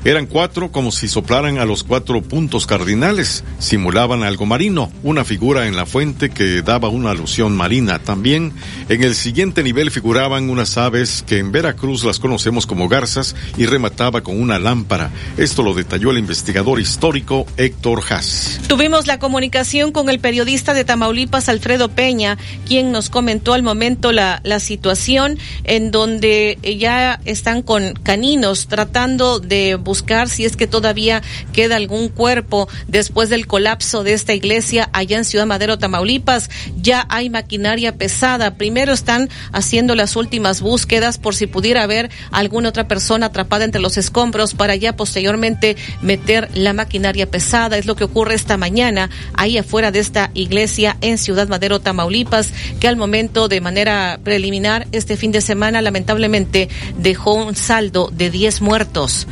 Eran 0.05 0.27
cuatro 0.27 0.71
como 0.71 0.93
si 0.93 1.09
soplaran 1.09 1.57
a 1.57 1.65
los 1.65 1.83
cuatro 1.83 2.21
puntos 2.21 2.67
cardinales, 2.67 3.43
simulaban 3.59 4.23
algo 4.23 4.45
marino, 4.45 4.93
una 5.03 5.25
figura 5.25 5.67
en 5.67 5.77
la 5.77 5.87
fuente 5.87 6.29
que 6.29 6.61
daba 6.61 6.91
una 6.91 7.13
alusión 7.13 7.57
marina. 7.57 7.99
También 7.99 8.53
en 8.91 9.03
el 9.03 9.15
siguiente 9.15 9.63
nivel 9.63 9.91
figuraban 9.91 10.51
unas 10.51 10.77
aves 10.77 11.25
que 11.27 11.39
en 11.39 11.53
Veracruz 11.53 12.05
las 12.05 12.19
conocemos 12.19 12.67
como 12.67 12.87
garzas 12.87 13.35
y 13.57 13.65
remataba 13.65 14.21
con 14.21 14.39
una 14.39 14.59
lámpara. 14.59 15.11
Esto 15.39 15.63
lo 15.63 15.73
detalló 15.73 16.11
el 16.11 16.19
investigador 16.19 16.81
histórico 16.81 17.47
Héctor 17.57 18.03
Haas. 18.11 18.61
Tuvimos 18.69 19.07
la 19.07 19.19
comunicación 19.19 19.91
con 19.91 20.11
el 20.11 20.19
periodista 20.19 20.75
de 20.75 20.85
Tamaulipas, 20.85 21.49
Alfredo 21.49 21.89
Peña, 21.89 22.37
quien 22.67 22.93
nos 22.93 23.09
comentó 23.09 23.55
al 23.55 23.63
momento 23.63 24.13
la, 24.13 24.43
la 24.45 24.61
situación 24.61 25.39
en 25.65 25.91
donde 25.91 26.59
ya 26.79 27.21
están 27.25 27.63
con 27.63 27.95
caninos 28.03 28.67
tratando 28.67 29.41
de 29.41 29.77
buscar 29.77 29.94
buscar 29.95 30.29
si 30.29 30.45
es 30.45 30.57
que 30.57 30.67
todavía 30.67 31.23
queda 31.53 31.77
algún 31.77 32.09
cuerpo 32.09 32.69
después 32.89 33.29
del 33.29 33.47
colapso 33.47 34.03
de 34.03 34.13
esta 34.13 34.35
iglesia 34.35 34.91
allá 34.93 35.19
en 35.19 35.25
Ciudad 35.25 35.47
Madero, 35.47 35.79
Tamaulipas. 35.79 36.51
Ya 36.83 37.07
hay 37.09 37.31
maquinaria 37.31 37.97
pesada. 37.97 38.57
Primero 38.57 38.93
están 38.93 39.31
haciendo 39.53 39.95
las 39.95 40.17
últimas 40.17 40.63
búsquedas 40.63 41.19
por 41.19 41.37
si 41.37 41.47
pudiera 41.47 41.85
haber 41.85 42.11
alguna 42.33 42.71
otra 42.71 42.89
persona 42.89 43.27
atrapada 43.27 43.65
entre 43.65 43.81
los 43.81 43.97
escombros 43.97 44.55
para 44.55 44.75
ya 44.75 44.97
posteriormente 44.97 45.77
meter 46.03 46.49
la 46.55 46.73
maquinaria 46.73 47.31
pesada. 47.31 47.79
Es 47.79 47.87
lo 47.87 47.95
que 47.95 48.03
ocurre 48.03 48.35
esta 48.35 48.57
mañana 48.57 49.11
ahí 49.35 49.59
afuera 49.59 49.93
de 49.93 50.01
esta 50.01 50.33
iglesia 50.35 50.97
en 51.03 51.19
Ciudad 51.19 51.47
Madero, 51.47 51.81
Tamaulipas, 51.81 52.53
que 52.81 52.89
al 52.89 52.97
momento 52.97 53.47
de 53.47 53.61
manera 53.61 54.19
preliminar 54.25 54.89
este 54.91 55.17
fin 55.17 55.31
de 55.31 55.41
semana 55.41 55.83
lamentablemente 55.83 56.69
dejó 56.99 57.35
un 57.35 57.55
saldo 57.55 58.11
de 58.13 58.31
10 58.31 58.61
muertos. 58.61 59.29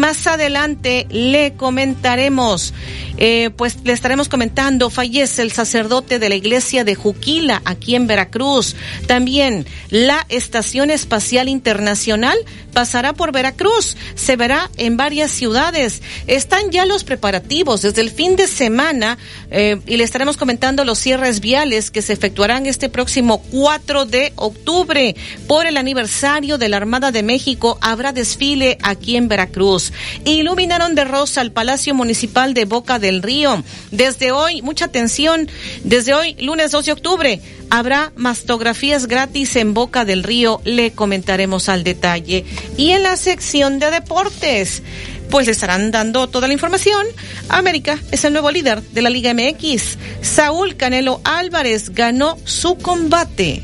Más 0.00 0.26
adelante 0.26 1.06
le 1.10 1.52
comentaremos, 1.52 2.74
eh, 3.18 3.50
pues 3.56 3.76
le 3.84 3.92
estaremos 3.92 4.28
comentando, 4.28 4.90
fallece 4.90 5.42
el 5.42 5.52
sacerdote 5.52 6.18
de 6.18 6.28
la 6.28 6.34
iglesia 6.34 6.82
de 6.82 6.94
Juquila, 6.94 7.62
aquí 7.64 7.94
en 7.94 8.06
Veracruz. 8.06 8.74
También 9.06 9.66
la 9.90 10.26
Estación 10.28 10.90
Espacial 10.90 11.48
Internacional 11.48 12.36
pasará 12.70 13.12
por 13.12 13.32
Veracruz, 13.32 13.96
se 14.14 14.36
verá 14.36 14.70
en 14.76 14.96
varias 14.96 15.30
ciudades. 15.30 16.02
Están 16.26 16.70
ya 16.70 16.84
los 16.84 17.04
preparativos 17.04 17.82
desde 17.82 18.00
el 18.00 18.10
fin 18.10 18.36
de 18.36 18.46
semana 18.46 19.18
eh, 19.50 19.80
y 19.86 19.96
le 19.96 20.04
estaremos 20.04 20.36
comentando 20.36 20.84
los 20.84 20.98
cierres 20.98 21.40
viales 21.40 21.90
que 21.90 22.02
se 22.02 22.12
efectuarán 22.12 22.66
este 22.66 22.88
próximo 22.88 23.42
4 23.50 24.06
de 24.06 24.32
octubre 24.36 25.14
por 25.46 25.66
el 25.66 25.76
aniversario 25.76 26.58
de 26.58 26.68
la 26.68 26.76
Armada 26.78 27.12
de 27.12 27.22
México. 27.22 27.78
Habrá 27.80 28.12
desfile 28.12 28.78
aquí 28.82 29.16
en 29.16 29.28
Veracruz. 29.28 29.92
Iluminaron 30.24 30.94
de 30.94 31.04
rosa 31.04 31.40
el 31.42 31.52
Palacio 31.52 31.94
Municipal 31.94 32.54
de 32.54 32.64
Boca 32.64 32.98
del 32.98 33.22
Río. 33.22 33.62
Desde 33.90 34.32
hoy, 34.32 34.62
mucha 34.62 34.86
atención, 34.86 35.48
desde 35.84 36.14
hoy, 36.14 36.34
lunes 36.38 36.70
2 36.70 36.86
de 36.86 36.92
octubre, 36.92 37.40
habrá 37.70 38.12
mastografías 38.16 39.06
gratis 39.06 39.56
en 39.56 39.74
Boca 39.74 40.04
del 40.04 40.22
Río. 40.22 40.60
Le 40.64 40.92
comentaremos 40.92 41.68
al 41.68 41.84
detalle. 41.84 42.44
Y 42.76 42.90
en 42.90 43.02
la 43.02 43.16
sección 43.16 43.78
de 43.78 43.90
deportes, 43.90 44.82
pues 45.30 45.46
le 45.46 45.52
estarán 45.52 45.90
dando 45.90 46.28
toda 46.28 46.46
la 46.48 46.52
información. 46.52 47.06
América 47.48 47.98
es 48.10 48.24
el 48.24 48.32
nuevo 48.32 48.50
líder 48.50 48.82
de 48.82 49.02
la 49.02 49.10
Liga 49.10 49.32
MX. 49.32 49.98
Saúl 50.22 50.76
Canelo 50.76 51.20
Álvarez 51.24 51.90
ganó 51.90 52.36
su 52.44 52.76
combate. 52.76 53.62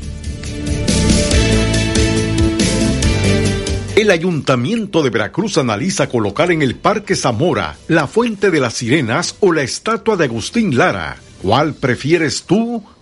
El 3.97 4.11
Ayuntamiento 4.11 5.01
de 5.01 5.09
Veracruz 5.09 5.57
analiza 5.57 6.07
colocar 6.07 6.51
en 6.51 6.61
el 6.61 6.75
Parque 6.75 7.15
Zamora 7.15 7.77
la 7.87 8.05
Fuente 8.05 8.51
de 8.51 8.59
las 8.59 8.75
Sirenas 8.75 9.35
o 9.39 9.51
la 9.51 9.63
estatua 9.63 10.15
de 10.15 10.25
Agustín 10.25 10.77
Lara. 10.77 11.17
¿Cuál 11.41 11.73
prefieres 11.73 12.43
tú? 12.43 12.83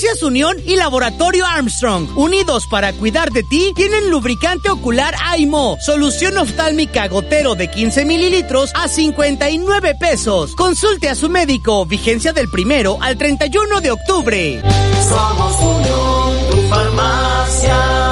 Farmacias 0.00 0.22
Unión 0.22 0.56
y 0.64 0.76
Laboratorio 0.76 1.44
Armstrong, 1.44 2.16
unidos 2.16 2.66
para 2.70 2.94
cuidar 2.94 3.32
de 3.32 3.42
ti, 3.42 3.70
tienen 3.76 4.08
lubricante 4.08 4.70
ocular 4.70 5.14
AIMO, 5.26 5.76
solución 5.78 6.38
oftálmica 6.38 7.06
gotero 7.08 7.54
de 7.54 7.68
15 7.68 8.06
mililitros 8.06 8.70
a 8.74 8.88
59 8.88 9.94
pesos. 10.00 10.54
Consulte 10.54 11.10
a 11.10 11.14
su 11.14 11.28
médico, 11.28 11.84
vigencia 11.84 12.32
del 12.32 12.48
primero 12.48 12.96
al 13.02 13.18
31 13.18 13.82
de 13.82 13.90
octubre. 13.90 14.62
Somos 15.06 15.60
Unión, 15.60 16.50
tu 16.50 16.56
farmacia. 16.68 18.09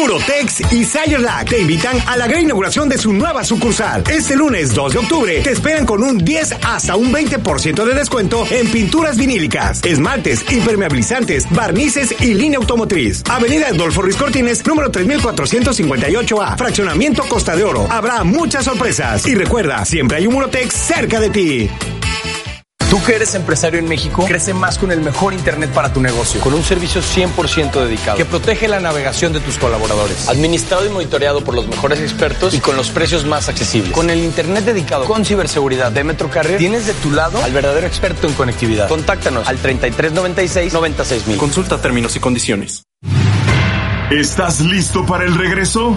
Murotex 0.00 0.72
y 0.72 0.82
Sayerlac 0.86 1.50
te 1.50 1.60
invitan 1.60 1.98
a 2.06 2.16
la 2.16 2.26
gran 2.26 2.44
inauguración 2.44 2.88
de 2.88 2.96
su 2.96 3.12
nueva 3.12 3.44
sucursal. 3.44 4.02
Este 4.10 4.34
lunes 4.34 4.74
2 4.74 4.92
de 4.94 4.98
octubre 4.98 5.40
te 5.42 5.50
esperan 5.50 5.84
con 5.84 6.02
un 6.02 6.16
10 6.16 6.54
hasta 6.62 6.96
un 6.96 7.12
20% 7.12 7.84
de 7.84 7.94
descuento 7.94 8.46
en 8.50 8.70
pinturas 8.70 9.18
vinílicas, 9.18 9.84
esmaltes, 9.84 10.50
impermeabilizantes, 10.50 11.46
barnices 11.50 12.14
y 12.18 12.32
línea 12.32 12.58
automotriz. 12.58 13.22
Avenida 13.28 13.68
Adolfo 13.68 14.00
Ruiz 14.00 14.16
Cortines, 14.16 14.66
número 14.66 14.90
3458A, 14.90 16.56
fraccionamiento 16.56 17.22
Costa 17.24 17.54
de 17.54 17.64
Oro. 17.64 17.86
Habrá 17.90 18.24
muchas 18.24 18.64
sorpresas 18.64 19.26
y 19.26 19.34
recuerda, 19.34 19.84
siempre 19.84 20.16
hay 20.16 20.26
un 20.26 20.32
Murotex 20.32 20.74
cerca 20.74 21.20
de 21.20 21.28
ti. 21.28 21.70
Tú 22.90 23.00
que 23.04 23.14
eres 23.14 23.36
empresario 23.36 23.78
en 23.78 23.86
México, 23.86 24.24
crece 24.26 24.52
más 24.52 24.76
con 24.76 24.90
el 24.90 25.00
mejor 25.00 25.32
Internet 25.32 25.70
para 25.70 25.92
tu 25.92 26.00
negocio, 26.00 26.40
con 26.40 26.54
un 26.54 26.64
servicio 26.64 27.00
100% 27.00 27.70
dedicado, 27.84 28.16
que 28.16 28.24
protege 28.24 28.66
la 28.66 28.80
navegación 28.80 29.32
de 29.32 29.38
tus 29.38 29.58
colaboradores, 29.58 30.28
administrado 30.28 30.84
y 30.84 30.88
monitoreado 30.88 31.44
por 31.44 31.54
los 31.54 31.68
mejores 31.68 32.00
expertos 32.00 32.52
y 32.52 32.58
con 32.58 32.76
los 32.76 32.90
precios 32.90 33.24
más 33.24 33.48
accesibles. 33.48 33.92
Con 33.92 34.10
el 34.10 34.18
Internet 34.18 34.64
dedicado 34.64 35.04
con 35.04 35.24
ciberseguridad 35.24 35.92
de 35.92 36.02
Metro 36.02 36.28
Carrier, 36.30 36.58
tienes 36.58 36.84
de 36.84 36.94
tu 36.94 37.12
lado 37.12 37.40
al 37.44 37.52
verdadero 37.52 37.86
experto 37.86 38.26
en 38.26 38.32
conectividad. 38.34 38.88
Contáctanos 38.88 39.46
al 39.46 39.58
3396 39.58 40.72
96000. 40.72 41.36
Consulta 41.38 41.80
términos 41.80 42.16
y 42.16 42.18
condiciones. 42.18 42.82
¿Estás 44.10 44.58
listo 44.58 45.06
para 45.06 45.22
el 45.24 45.38
regreso? 45.38 45.96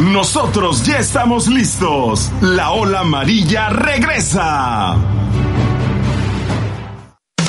Nosotros 0.00 0.82
ya 0.86 0.98
estamos 0.98 1.46
listos. 1.46 2.32
La 2.40 2.70
ola 2.70 3.00
amarilla 3.00 3.68
regresa. 3.68 4.96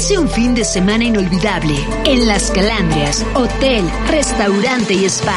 Pase 0.00 0.16
un 0.16 0.30
fin 0.30 0.54
de 0.54 0.64
semana 0.64 1.04
inolvidable 1.04 1.74
en 2.06 2.26
Las 2.26 2.50
Calandrias, 2.50 3.22
hotel, 3.34 3.84
restaurante 4.08 4.94
y 4.94 5.04
spa. 5.04 5.36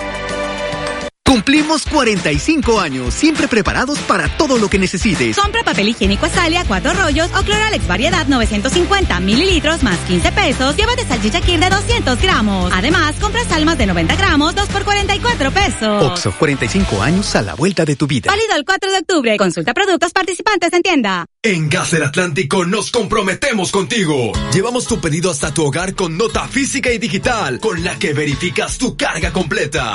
Cumplimos 1.31 1.85
45 1.85 2.81
años, 2.81 3.15
siempre 3.15 3.47
preparados 3.47 4.01
para 4.01 4.29
todo 4.37 4.59
lo 4.59 4.69
que 4.69 4.81
necesites. 4.81 5.37
Compra 5.37 5.63
papel 5.63 5.91
higiénico 5.91 6.27
Azalia, 6.27 6.65
cuatro 6.67 6.93
rollos 6.93 7.31
o 7.39 7.45
Cloralex 7.45 7.87
variedad 7.87 8.27
950 8.27 9.21
mililitros 9.21 9.85
más 9.85 9.97
15 10.09 10.33
pesos. 10.33 10.77
Llévate 10.77 11.07
salchicha 11.07 11.41
Kir 11.41 11.61
de 11.61 11.71
200 11.71 12.21
gramos. 12.21 12.73
Además, 12.75 13.15
compra 13.21 13.45
salmas 13.45 13.79
de 13.79 13.87
90 13.87 14.17
gramos, 14.17 14.57
2 14.57 14.69
por 14.71 14.83
44 14.83 15.53
pesos. 15.53 16.03
Oxo, 16.03 16.35
45 16.37 17.01
años 17.01 17.37
a 17.37 17.43
la 17.43 17.55
vuelta 17.55 17.85
de 17.85 17.95
tu 17.95 18.09
vida. 18.09 18.29
Válido 18.29 18.57
el 18.57 18.65
4 18.65 18.91
de 18.91 18.99
octubre. 18.99 19.37
Consulta 19.37 19.73
productos 19.73 20.13
participantes 20.13 20.73
en 20.73 20.83
tienda. 20.83 21.27
En 21.45 21.69
Gas 21.69 21.93
del 21.93 22.03
Atlántico 22.03 22.65
nos 22.65 22.91
comprometemos 22.91 23.71
contigo. 23.71 24.33
Llevamos 24.53 24.89
tu 24.89 25.01
pedido 25.01 25.31
hasta 25.31 25.55
tu 25.55 25.65
hogar 25.65 25.95
con 25.95 26.19
nota 26.19 26.49
física 26.49 26.93
y 26.93 26.99
digital, 26.99 27.61
con 27.61 27.85
la 27.85 27.97
que 28.01 28.15
verificas 28.15 28.79
tu 28.79 28.97
carga 28.97 29.33
completa. 29.33 29.95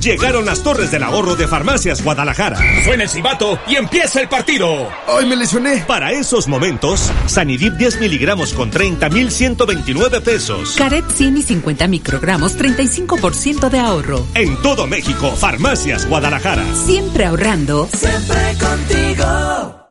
Llegaron 0.00 0.46
las 0.46 0.62
torres 0.62 0.90
del 0.90 1.02
ahorro 1.02 1.36
de 1.36 1.46
Farmacias 1.46 2.02
Guadalajara. 2.02 2.58
Suena 2.84 3.02
el 3.02 3.08
silbato 3.08 3.58
y 3.66 3.76
empieza 3.76 4.22
el 4.22 4.28
partido. 4.28 4.88
¡Ay, 5.06 5.26
me 5.26 5.36
lesioné! 5.36 5.84
Para 5.86 6.12
esos 6.12 6.48
momentos, 6.48 7.12
Sanidip 7.26 7.74
10 7.74 8.00
miligramos 8.00 8.54
con 8.54 8.70
30,129 8.70 10.22
pesos. 10.22 10.74
Caret 10.78 11.04
100 11.06 11.36
y 11.36 11.42
50 11.42 11.86
microgramos, 11.88 12.56
35% 12.56 13.68
de 13.68 13.78
ahorro. 13.78 14.26
En 14.34 14.56
todo 14.62 14.86
México, 14.86 15.32
Farmacias 15.36 16.06
Guadalajara. 16.06 16.64
Siempre 16.74 17.26
ahorrando. 17.26 17.86
Siempre 17.92 18.56
contigo. 18.58 19.90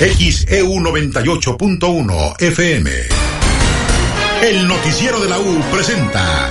XEU 0.00 0.80
98.1 0.80 2.40
FM. 2.40 2.90
El 4.42 4.66
noticiero 4.66 5.20
de 5.20 5.28
la 5.28 5.38
U 5.38 5.60
presenta 5.70 6.50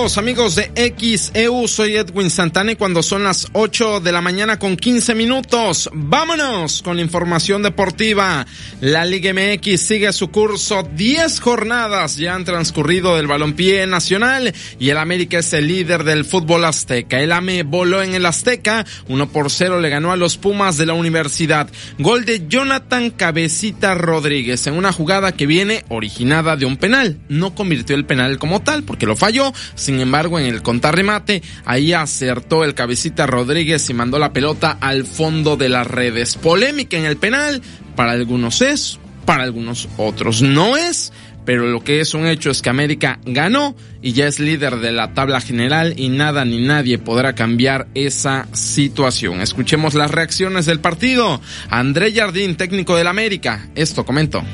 Saludos 0.00 0.16
amigos 0.16 0.56
de 0.56 0.72
XEU, 0.74 1.68
soy 1.68 1.96
Edwin 1.96 2.30
Santana 2.30 2.72
y 2.72 2.76
cuando 2.76 3.02
son 3.02 3.22
las 3.22 3.48
8 3.52 4.00
de 4.00 4.12
la 4.12 4.22
mañana 4.22 4.58
con 4.58 4.78
15 4.78 5.14
minutos, 5.14 5.90
vámonos 5.92 6.80
con 6.80 6.96
la 6.96 7.02
información 7.02 7.62
deportiva. 7.62 8.46
La 8.80 9.04
Liga 9.04 9.34
MX 9.34 9.78
sigue 9.78 10.10
su 10.14 10.30
curso, 10.30 10.88
10 10.96 11.40
jornadas 11.40 12.16
ya 12.16 12.34
han 12.34 12.46
transcurrido 12.46 13.14
del 13.14 13.26
balompié 13.26 13.86
nacional 13.86 14.54
y 14.78 14.88
el 14.88 14.96
América 14.96 15.40
es 15.40 15.52
el 15.52 15.68
líder 15.68 16.04
del 16.04 16.24
fútbol 16.24 16.64
azteca. 16.64 17.20
El 17.20 17.30
AME 17.30 17.62
voló 17.64 18.02
en 18.02 18.14
el 18.14 18.24
Azteca, 18.24 18.86
1 19.08 19.28
por 19.28 19.50
0 19.50 19.80
le 19.80 19.90
ganó 19.90 20.12
a 20.12 20.16
los 20.16 20.38
Pumas 20.38 20.78
de 20.78 20.86
la 20.86 20.94
universidad. 20.94 21.68
Gol 21.98 22.24
de 22.24 22.48
Jonathan 22.48 23.10
Cabecita 23.10 23.92
Rodríguez 23.92 24.66
en 24.66 24.78
una 24.78 24.94
jugada 24.94 25.32
que 25.32 25.44
viene 25.44 25.84
originada 25.90 26.56
de 26.56 26.64
un 26.64 26.78
penal. 26.78 27.18
No 27.28 27.54
convirtió 27.54 27.96
el 27.96 28.06
penal 28.06 28.38
como 28.38 28.62
tal 28.62 28.82
porque 28.82 29.04
lo 29.04 29.14
falló, 29.14 29.52
sin 29.74 29.99
Embargo, 30.00 30.38
en 30.38 30.46
el 30.46 30.62
contrarremate, 30.62 31.42
ahí 31.64 31.92
acertó 31.92 32.64
el 32.64 32.74
cabecita 32.74 33.26
Rodríguez 33.26 33.88
y 33.90 33.94
mandó 33.94 34.18
la 34.18 34.32
pelota 34.32 34.78
al 34.80 35.04
fondo 35.04 35.56
de 35.56 35.68
las 35.68 35.86
redes. 35.86 36.36
Polémica 36.36 36.96
en 36.96 37.04
el 37.04 37.16
penal, 37.16 37.62
para 37.96 38.12
algunos 38.12 38.62
es, 38.62 38.98
para 39.24 39.42
algunos 39.42 39.88
otros 39.96 40.42
no 40.42 40.76
es 40.76 41.12
pero 41.44 41.66
lo 41.66 41.82
que 41.82 42.00
es 42.00 42.14
un 42.14 42.26
hecho 42.26 42.50
es 42.50 42.62
que 42.62 42.68
América 42.68 43.18
ganó 43.24 43.74
y 44.02 44.12
ya 44.12 44.26
es 44.26 44.40
líder 44.40 44.76
de 44.76 44.92
la 44.92 45.14
tabla 45.14 45.40
general 45.40 45.94
y 45.96 46.08
nada 46.08 46.44
ni 46.44 46.64
nadie 46.64 46.98
podrá 46.98 47.34
cambiar 47.34 47.88
esa 47.94 48.46
situación. 48.52 49.40
Escuchemos 49.40 49.94
las 49.94 50.10
reacciones 50.10 50.66
del 50.66 50.80
partido. 50.80 51.40
André 51.68 52.12
Jardín, 52.12 52.56
técnico 52.56 52.96
del 52.96 53.08
América, 53.08 53.68
esto 53.74 54.04
comentó. 54.04 54.44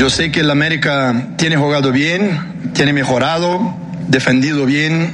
Yo 0.00 0.08
sé 0.08 0.32
que 0.32 0.40
el 0.40 0.50
América 0.50 1.26
tiene 1.36 1.58
jugado 1.58 1.92
bien, 1.92 2.70
tiene 2.72 2.94
mejorado, 2.94 3.76
defendido 4.08 4.64
bien, 4.64 5.12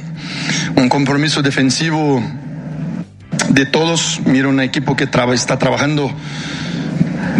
un 0.77 0.87
compromiso 0.87 1.41
defensivo 1.41 2.23
de 3.49 3.65
todos. 3.65 4.21
Mira 4.23 4.47
un 4.47 4.61
equipo 4.61 4.95
que 4.95 5.05
está 5.33 5.59
trabajando 5.59 6.09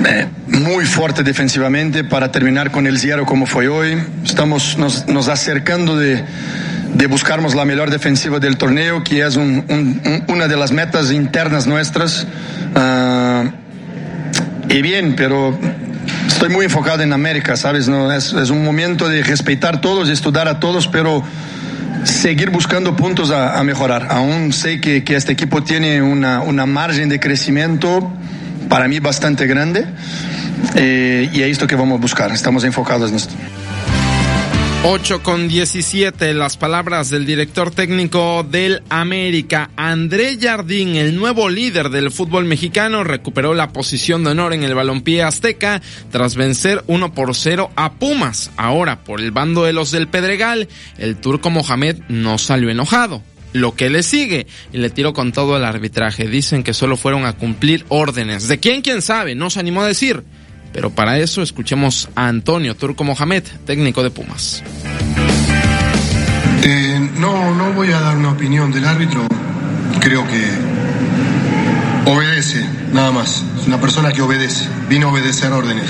eh, 0.05 0.27
muy 0.49 0.83
fuerte 0.83 1.23
defensivamente 1.23 2.03
para 2.03 2.33
terminar 2.33 2.69
con 2.69 2.85
el 2.85 2.99
cierre 2.99 3.23
como 3.23 3.45
fue 3.45 3.69
hoy. 3.69 3.97
Estamos 4.25 4.77
nos, 4.77 5.29
acercando 5.29 5.95
de, 5.95 6.21
de, 6.95 7.07
la 7.55 7.63
mejor 7.63 7.89
defensiva 7.89 8.39
del 8.39 8.57
torneo, 8.57 9.05
que 9.05 9.25
es 9.25 9.37
un, 9.37 9.63
un, 9.69 10.25
una 10.27 10.49
de 10.49 10.57
las 10.57 10.73
metas 10.73 11.13
internas 11.13 11.65
nuestras. 11.65 12.27
Uh, 12.75 13.49
y 14.67 14.81
bien, 14.81 15.15
pero 15.15 15.57
estoy 16.27 16.49
muy 16.49 16.65
enfocado 16.65 17.01
en 17.01 17.13
América, 17.13 17.55
¿sabes? 17.55 17.87
No, 17.87 18.11
es, 18.11 18.33
un 18.33 18.63
momento 18.63 19.09
de 19.09 19.23
respetar 19.23 19.75
a 19.75 19.81
todos, 19.81 20.09
estudiar 20.09 20.47
a 20.47 20.59
todos, 20.59 20.87
pero 20.87 21.23
seguir 22.03 22.49
buscando 22.49 22.95
puntos 22.95 23.31
a, 23.31 23.57
a 23.57 23.63
mejorar. 23.63 24.07
Aún 24.09 24.53
sé 24.53 24.79
que, 24.79 25.03
que, 25.03 25.15
este 25.15 25.33
equipo 25.33 25.63
tiene 25.63 26.01
una, 26.01 26.41
una 26.41 26.65
margen 26.65 27.09
de 27.09 27.19
crecimiento 27.19 28.11
para 28.69 28.87
mí 28.87 28.99
bastante 28.99 29.47
grande 29.47 29.85
eh, 30.75 31.29
y 31.33 31.41
es 31.41 31.51
esto 31.51 31.67
que 31.67 31.75
vamos 31.75 31.97
a 31.97 32.01
buscar. 32.01 32.31
Estamos 32.31 32.63
enfocados 32.63 33.09
en 33.09 33.17
esto. 33.17 33.33
8 34.83 35.23
con 35.23 35.47
17, 35.47 36.33
las 36.33 36.55
palabras 36.55 37.09
del 37.09 37.25
director 37.25 37.71
técnico 37.71 38.45
del 38.49 38.83
América, 38.89 39.71
André 39.75 40.37
Jardín, 40.39 40.95
el 40.95 41.15
nuevo 41.15 41.49
líder 41.49 41.89
del 41.89 42.11
fútbol 42.11 42.45
mexicano, 42.45 43.03
recuperó 43.03 43.53
la 43.53 43.73
posición 43.73 44.23
de 44.23 44.31
honor 44.31 44.53
en 44.53 44.63
el 44.63 44.75
balompié 44.75 45.23
azteca 45.23 45.81
tras 46.11 46.35
vencer 46.35 46.83
1 46.87 47.13
por 47.13 47.35
0 47.35 47.71
a 47.75 47.93
Pumas. 47.93 48.51
Ahora, 48.55 49.03
por 49.03 49.19
el 49.19 49.31
bando 49.31 49.63
de 49.63 49.73
los 49.73 49.91
del 49.91 50.07
Pedregal, 50.07 50.69
el 50.99 51.17
turco 51.17 51.49
Mohamed 51.49 51.97
no 52.07 52.37
salió 52.37 52.69
enojado 52.69 53.23
lo 53.53 53.75
que 53.75 53.89
le 53.89 54.03
sigue 54.03 54.45
y 54.71 54.77
le 54.77 54.89
tiró 54.89 55.13
con 55.13 55.31
todo 55.31 55.57
el 55.57 55.65
arbitraje. 55.65 56.27
Dicen 56.27 56.63
que 56.63 56.73
solo 56.73 56.97
fueron 56.97 57.25
a 57.25 57.33
cumplir 57.33 57.85
órdenes. 57.89 58.47
¿De 58.47 58.59
quién? 58.59 58.81
¿Quién 58.83 59.01
sabe? 59.01 59.35
No 59.35 59.49
se 59.49 59.59
animó 59.59 59.81
a 59.81 59.87
decir. 59.87 60.23
Pero 60.73 60.89
para 60.89 61.17
eso 61.19 61.41
escuchemos 61.41 62.09
a 62.15 62.27
Antonio 62.27 62.75
Turco 62.75 63.03
Mohamed, 63.03 63.43
técnico 63.65 64.03
de 64.03 64.09
Pumas. 64.09 64.63
Eh, 66.63 67.09
no, 67.19 67.55
no 67.55 67.73
voy 67.73 67.91
a 67.91 67.99
dar 67.99 68.17
una 68.17 68.31
opinión 68.31 68.71
del 68.71 68.85
árbitro. 68.85 69.25
Creo 70.01 70.25
que 70.27 72.11
obedece, 72.11 72.65
nada 72.93 73.11
más. 73.11 73.43
Es 73.59 73.67
una 73.67 73.79
persona 73.79 74.11
que 74.11 74.21
obedece, 74.21 74.67
vino 74.89 75.07
a 75.07 75.11
obedecer 75.11 75.51
órdenes. 75.51 75.89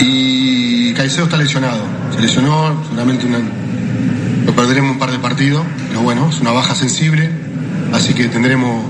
Y 0.00 0.92
Caicedo 0.94 1.24
está 1.24 1.36
lesionado. 1.36 1.82
Se 2.14 2.20
lesionó, 2.20 2.82
seguramente 2.84 3.26
una, 3.26 3.38
lo 4.46 4.54
perderemos 4.54 4.92
un 4.92 4.98
par 4.98 5.10
de 5.10 5.18
partidos, 5.18 5.64
pero 5.88 6.02
bueno, 6.02 6.28
es 6.28 6.40
una 6.40 6.52
baja 6.52 6.74
sensible, 6.74 7.30
así 7.92 8.14
que 8.14 8.28
tendremos, 8.28 8.84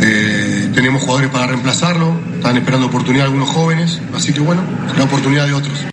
eh, 0.00 0.70
tenemos 0.74 1.02
jugadores 1.02 1.30
para 1.30 1.46
reemplazarlo, 1.46 2.14
están 2.42 2.56
esperando 2.56 2.88
oportunidad 2.88 3.26
algunos 3.26 3.50
jóvenes, 3.50 4.00
así 4.12 4.32
que 4.32 4.40
bueno, 4.40 4.64
la 4.98 5.04
oportunidad 5.04 5.46
de 5.46 5.52
otros. 5.52 5.86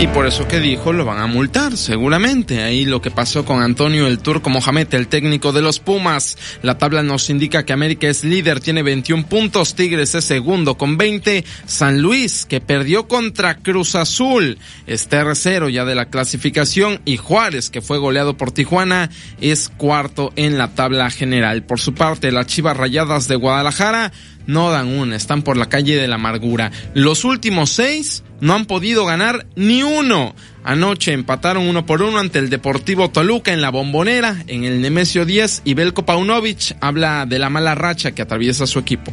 Y 0.00 0.08
por 0.08 0.26
eso 0.26 0.48
que 0.48 0.58
dijo, 0.58 0.92
lo 0.92 1.04
van 1.04 1.20
a 1.20 1.28
multar, 1.28 1.76
seguramente. 1.76 2.64
Ahí 2.64 2.84
lo 2.84 3.00
que 3.00 3.12
pasó 3.12 3.44
con 3.44 3.62
Antonio 3.62 4.08
el 4.08 4.18
Turco 4.18 4.50
Mohamed, 4.50 4.92
el 4.94 5.06
técnico 5.06 5.52
de 5.52 5.62
los 5.62 5.78
Pumas. 5.78 6.36
La 6.62 6.76
tabla 6.76 7.04
nos 7.04 7.30
indica 7.30 7.64
que 7.64 7.72
América 7.72 8.08
es 8.08 8.24
líder, 8.24 8.58
tiene 8.58 8.82
21 8.82 9.28
puntos, 9.28 9.76
Tigres 9.76 10.16
es 10.16 10.24
segundo 10.24 10.76
con 10.76 10.96
20, 10.96 11.44
San 11.66 12.02
Luis, 12.02 12.46
que 12.46 12.60
perdió 12.60 13.06
contra 13.06 13.58
Cruz 13.58 13.94
Azul, 13.94 14.58
es 14.88 15.06
tercero 15.06 15.68
ya 15.68 15.84
de 15.84 15.94
la 15.94 16.06
clasificación, 16.06 17.00
y 17.04 17.16
Juárez, 17.16 17.70
que 17.70 17.80
fue 17.80 17.98
goleado 17.98 18.36
por 18.36 18.50
Tijuana, 18.50 19.08
es 19.40 19.68
cuarto 19.68 20.32
en 20.34 20.58
la 20.58 20.74
tabla 20.74 21.10
general. 21.10 21.62
Por 21.62 21.78
su 21.78 21.94
parte, 21.94 22.32
las 22.32 22.48
Chivas 22.48 22.76
Rayadas 22.76 23.28
de 23.28 23.36
Guadalajara 23.36 24.10
no 24.46 24.70
dan 24.70 24.88
una, 24.88 25.16
están 25.16 25.42
por 25.42 25.56
la 25.56 25.68
calle 25.68 25.96
de 25.96 26.08
la 26.08 26.16
amargura. 26.16 26.70
Los 26.94 27.24
últimos 27.24 27.70
seis 27.70 28.22
no 28.40 28.54
han 28.54 28.66
podido 28.66 29.06
ganar 29.06 29.46
ni 29.56 29.82
uno. 29.82 30.34
Anoche 30.64 31.12
empataron 31.12 31.66
uno 31.68 31.86
por 31.86 32.02
uno 32.02 32.18
ante 32.18 32.38
el 32.38 32.50
Deportivo 32.50 33.10
Toluca 33.10 33.52
en 33.52 33.60
la 33.60 33.70
Bombonera, 33.70 34.44
en 34.46 34.64
el 34.64 34.80
Nemesio 34.80 35.24
10, 35.24 35.62
y 35.64 35.74
Belko 35.74 36.04
Paunovic 36.04 36.76
habla 36.80 37.26
de 37.26 37.38
la 37.38 37.50
mala 37.50 37.74
racha 37.74 38.12
que 38.12 38.22
atraviesa 38.22 38.66
su 38.66 38.78
equipo. 38.78 39.12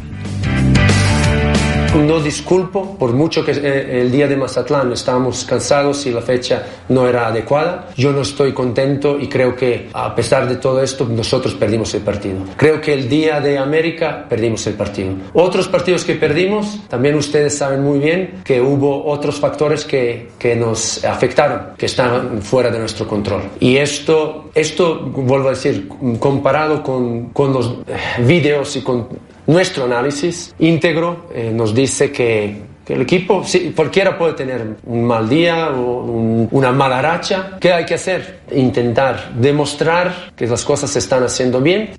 No 1.95 2.19
disculpo 2.19 2.95
por 2.97 3.13
mucho 3.13 3.43
que 3.43 3.51
eh, 3.51 4.01
el 4.01 4.11
día 4.11 4.27
de 4.27 4.37
Mazatlán 4.37 4.91
estábamos 4.93 5.43
cansados 5.43 6.05
y 6.05 6.11
la 6.11 6.21
fecha 6.21 6.63
no 6.89 7.07
era 7.07 7.27
adecuada. 7.27 7.89
Yo 7.97 8.11
no 8.11 8.21
estoy 8.21 8.53
contento 8.53 9.19
y 9.19 9.27
creo 9.27 9.55
que 9.55 9.89
a 9.91 10.13
pesar 10.13 10.47
de 10.47 10.57
todo 10.57 10.83
esto 10.83 11.05
nosotros 11.05 11.55
perdimos 11.55 11.93
el 11.95 12.01
partido. 12.01 12.37
Creo 12.55 12.79
que 12.79 12.93
el 12.93 13.09
día 13.09 13.41
de 13.41 13.57
América 13.57 14.25
perdimos 14.29 14.65
el 14.67 14.75
partido. 14.75 15.13
Otros 15.33 15.67
partidos 15.67 16.05
que 16.05 16.13
perdimos, 16.13 16.79
también 16.87 17.15
ustedes 17.15 17.57
saben 17.57 17.83
muy 17.83 17.97
bien 17.97 18.41
que 18.43 18.61
hubo 18.61 19.05
otros 19.05 19.39
factores 19.39 19.83
que, 19.83 20.29
que 20.37 20.55
nos 20.55 21.03
afectaron, 21.03 21.75
que 21.75 21.87
estaban 21.87 22.41
fuera 22.43 22.69
de 22.69 22.77
nuestro 22.77 23.07
control. 23.07 23.41
Y 23.59 23.77
esto, 23.77 24.51
esto 24.53 24.99
vuelvo 24.99 25.47
a 25.47 25.51
decir, 25.51 25.89
comparado 26.19 26.83
con, 26.83 27.29
con 27.29 27.51
los 27.51 27.77
videos 28.19 28.75
y 28.75 28.81
con 28.81 29.07
nuestro 29.49 29.85
análisis 29.85 30.53
íntegro 30.59 31.27
eh, 31.33 31.51
nos 31.53 31.73
dice 31.73 32.11
que, 32.11 32.69
el 32.87 33.01
equipo, 33.01 33.43
sí, 33.43 33.71
cualquiera 33.75 34.17
puede 34.17 34.33
tener 34.33 34.77
un 34.85 35.05
mal 35.05 35.29
día 35.29 35.69
o 35.69 36.03
un, 36.05 36.47
una 36.51 36.71
mala 36.71 36.99
racha. 37.03 37.57
¿Qué 37.59 37.71
hay 37.71 37.85
que 37.85 37.93
hacer? 37.93 38.39
Intentar 38.51 39.31
demostrar 39.35 40.33
que 40.35 40.47
las 40.47 40.65
cosas 40.65 40.89
se 40.89 40.97
están 40.97 41.23
haciendo 41.23 41.61
bien. 41.61 41.91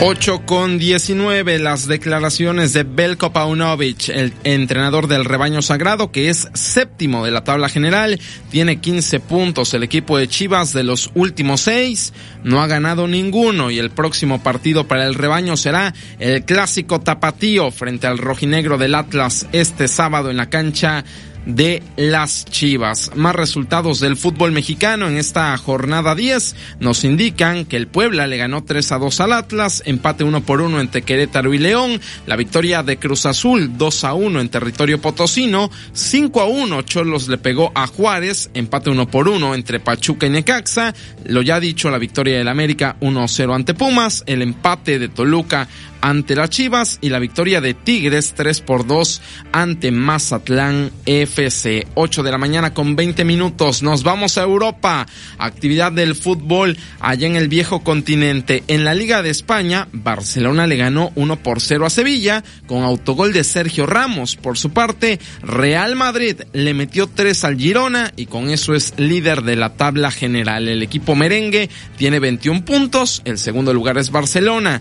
8 0.00 0.42
con 0.46 0.78
19, 0.78 1.58
las 1.58 1.88
declaraciones 1.88 2.72
de 2.72 2.84
Belko 2.84 3.32
Paunovic, 3.32 4.10
el 4.10 4.32
entrenador 4.44 5.08
del 5.08 5.24
rebaño 5.24 5.60
sagrado, 5.60 6.12
que 6.12 6.28
es 6.28 6.48
séptimo 6.54 7.24
de 7.24 7.32
la 7.32 7.42
tabla 7.42 7.68
general, 7.68 8.20
tiene 8.48 8.80
15 8.80 9.18
puntos. 9.18 9.74
El 9.74 9.82
equipo 9.82 10.16
de 10.16 10.28
Chivas 10.28 10.72
de 10.72 10.84
los 10.84 11.10
últimos 11.16 11.62
seis 11.62 12.12
no 12.44 12.62
ha 12.62 12.68
ganado 12.68 13.08
ninguno 13.08 13.72
y 13.72 13.80
el 13.80 13.90
próximo 13.90 14.40
partido 14.40 14.86
para 14.86 15.04
el 15.04 15.14
rebaño 15.14 15.56
será 15.56 15.92
el 16.20 16.44
clásico 16.44 17.00
tapatío 17.00 17.72
frente 17.72 18.06
al 18.06 18.18
rojinegro 18.18 18.78
del 18.78 18.94
Atlas 18.94 19.48
este 19.50 19.88
sábado 19.88 20.30
en 20.30 20.36
la 20.36 20.48
cancha 20.48 21.04
de 21.48 21.82
las 21.96 22.44
Chivas. 22.44 23.10
Más 23.16 23.34
resultados 23.34 24.00
del 24.00 24.16
fútbol 24.16 24.52
mexicano 24.52 25.08
en 25.08 25.16
esta 25.16 25.56
jornada 25.56 26.14
10 26.14 26.54
nos 26.78 27.04
indican 27.04 27.64
que 27.64 27.76
el 27.76 27.88
Puebla 27.88 28.26
le 28.26 28.36
ganó 28.36 28.62
3 28.62 28.92
a 28.92 28.98
2 28.98 29.20
al 29.20 29.32
Atlas, 29.32 29.82
empate 29.86 30.24
1 30.24 30.42
por 30.42 30.60
1 30.60 30.78
entre 30.78 31.02
Querétaro 31.02 31.54
y 31.54 31.58
León, 31.58 32.00
la 32.26 32.36
victoria 32.36 32.82
de 32.82 32.98
Cruz 32.98 33.24
Azul 33.24 33.78
2 33.78 34.04
a 34.04 34.12
1 34.12 34.40
en 34.40 34.48
territorio 34.50 35.00
potosino, 35.00 35.70
5 35.94 36.40
a 36.40 36.44
1 36.44 36.82
Cholos 36.82 37.28
le 37.28 37.38
pegó 37.38 37.72
a 37.74 37.86
Juárez, 37.86 38.50
empate 38.52 38.90
1 38.90 39.08
por 39.08 39.28
1 39.28 39.54
entre 39.54 39.80
Pachuca 39.80 40.26
y 40.26 40.30
Necaxa, 40.30 40.94
lo 41.24 41.40
ya 41.40 41.60
dicho 41.60 41.90
la 41.90 41.98
victoria 41.98 42.36
del 42.36 42.48
América 42.48 42.96
1 43.00 43.22
a 43.22 43.28
0 43.28 43.54
ante 43.54 43.72
Pumas, 43.72 44.22
el 44.26 44.42
empate 44.42 44.98
de 44.98 45.08
Toluca 45.08 45.66
ante 46.00 46.36
las 46.36 46.50
Chivas 46.50 46.98
y 47.00 47.08
la 47.08 47.18
victoria 47.18 47.60
de 47.60 47.74
Tigres 47.74 48.34
3 48.36 48.60
por 48.60 48.86
2 48.86 49.22
ante 49.52 49.90
Mazatlán 49.90 50.90
FC. 51.06 51.86
8 51.94 52.22
de 52.22 52.30
la 52.30 52.38
mañana 52.38 52.74
con 52.74 52.96
20 52.96 53.24
minutos. 53.24 53.82
Nos 53.82 54.02
vamos 54.02 54.38
a 54.38 54.42
Europa. 54.42 55.06
Actividad 55.38 55.92
del 55.92 56.14
fútbol 56.14 56.76
allá 57.00 57.26
en 57.26 57.36
el 57.36 57.48
viejo 57.48 57.82
continente. 57.82 58.62
En 58.68 58.84
la 58.84 58.94
Liga 58.94 59.22
de 59.22 59.30
España, 59.30 59.88
Barcelona 59.92 60.66
le 60.66 60.76
ganó 60.76 61.12
1 61.14 61.42
por 61.42 61.60
0 61.60 61.86
a 61.86 61.90
Sevilla 61.90 62.44
con 62.66 62.82
autogol 62.82 63.32
de 63.32 63.44
Sergio 63.44 63.86
Ramos. 63.86 64.36
Por 64.36 64.58
su 64.58 64.70
parte, 64.70 65.18
Real 65.42 65.96
Madrid 65.96 66.42
le 66.52 66.74
metió 66.74 67.08
3 67.08 67.44
al 67.44 67.56
Girona 67.56 68.12
y 68.16 68.26
con 68.26 68.50
eso 68.50 68.74
es 68.74 68.94
líder 68.96 69.42
de 69.42 69.56
la 69.56 69.74
tabla 69.74 70.10
general. 70.10 70.68
El 70.68 70.82
equipo 70.82 71.14
merengue 71.14 71.68
tiene 71.96 72.20
21 72.20 72.64
puntos. 72.64 73.22
El 73.24 73.38
segundo 73.38 73.72
lugar 73.72 73.98
es 73.98 74.10
Barcelona 74.10 74.80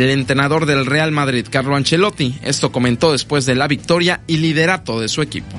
el 0.00 0.10
entrenador 0.10 0.64
del 0.64 0.86
Real 0.86 1.12
Madrid, 1.12 1.46
Carlo 1.50 1.76
Ancelotti. 1.76 2.38
Esto 2.42 2.72
comentó 2.72 3.12
después 3.12 3.44
de 3.44 3.54
la 3.54 3.68
victoria 3.68 4.22
y 4.26 4.38
liderato 4.38 4.98
de 5.00 5.08
su 5.08 5.20
equipo. 5.20 5.56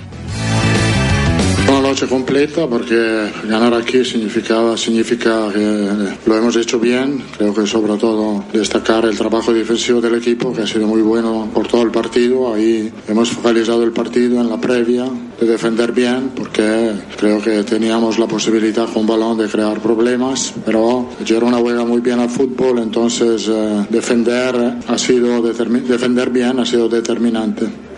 Noche 1.93 2.07
completa 2.07 2.65
porque 2.65 3.29
ganar 3.47 3.71
aquí 3.75 4.03
significaba, 4.03 4.75
significa 4.75 5.47
que 5.53 6.17
lo 6.25 6.35
hemos 6.35 6.55
hecho 6.55 6.79
bien. 6.79 7.23
Creo 7.37 7.53
que 7.53 7.67
sobre 7.67 7.97
todo 7.97 8.43
destacar 8.51 9.05
el 9.05 9.15
trabajo 9.15 9.53
defensivo 9.53 10.01
del 10.01 10.15
equipo 10.15 10.51
que 10.51 10.63
ha 10.63 10.65
sido 10.65 10.87
muy 10.87 11.03
bueno 11.03 11.47
por 11.53 11.67
todo 11.67 11.83
el 11.83 11.91
partido. 11.91 12.51
Ahí 12.51 12.91
hemos 13.07 13.29
focalizado 13.29 13.83
el 13.83 13.91
partido 13.91 14.41
en 14.41 14.49
la 14.49 14.59
previa 14.59 15.05
de 15.39 15.45
defender 15.45 15.91
bien 15.91 16.31
porque 16.35 16.93
creo 17.15 17.39
que 17.39 17.63
teníamos 17.63 18.17
la 18.17 18.25
posibilidad 18.25 18.91
con 18.91 19.05
balón 19.05 19.37
de 19.37 19.47
crear 19.47 19.79
problemas, 19.79 20.51
pero 20.65 21.07
Girona 21.23 21.57
juega 21.57 21.85
muy 21.85 22.01
bien 22.01 22.19
al 22.19 22.31
fútbol, 22.31 22.79
entonces 22.79 23.47
eh, 23.47 23.85
defender 23.91 24.77
ha 24.87 24.97
sido 24.97 25.43
defender 25.43 26.31
bien 26.31 26.59
ha 26.59 26.65
sido 26.65 26.89
determinante. 26.89 27.92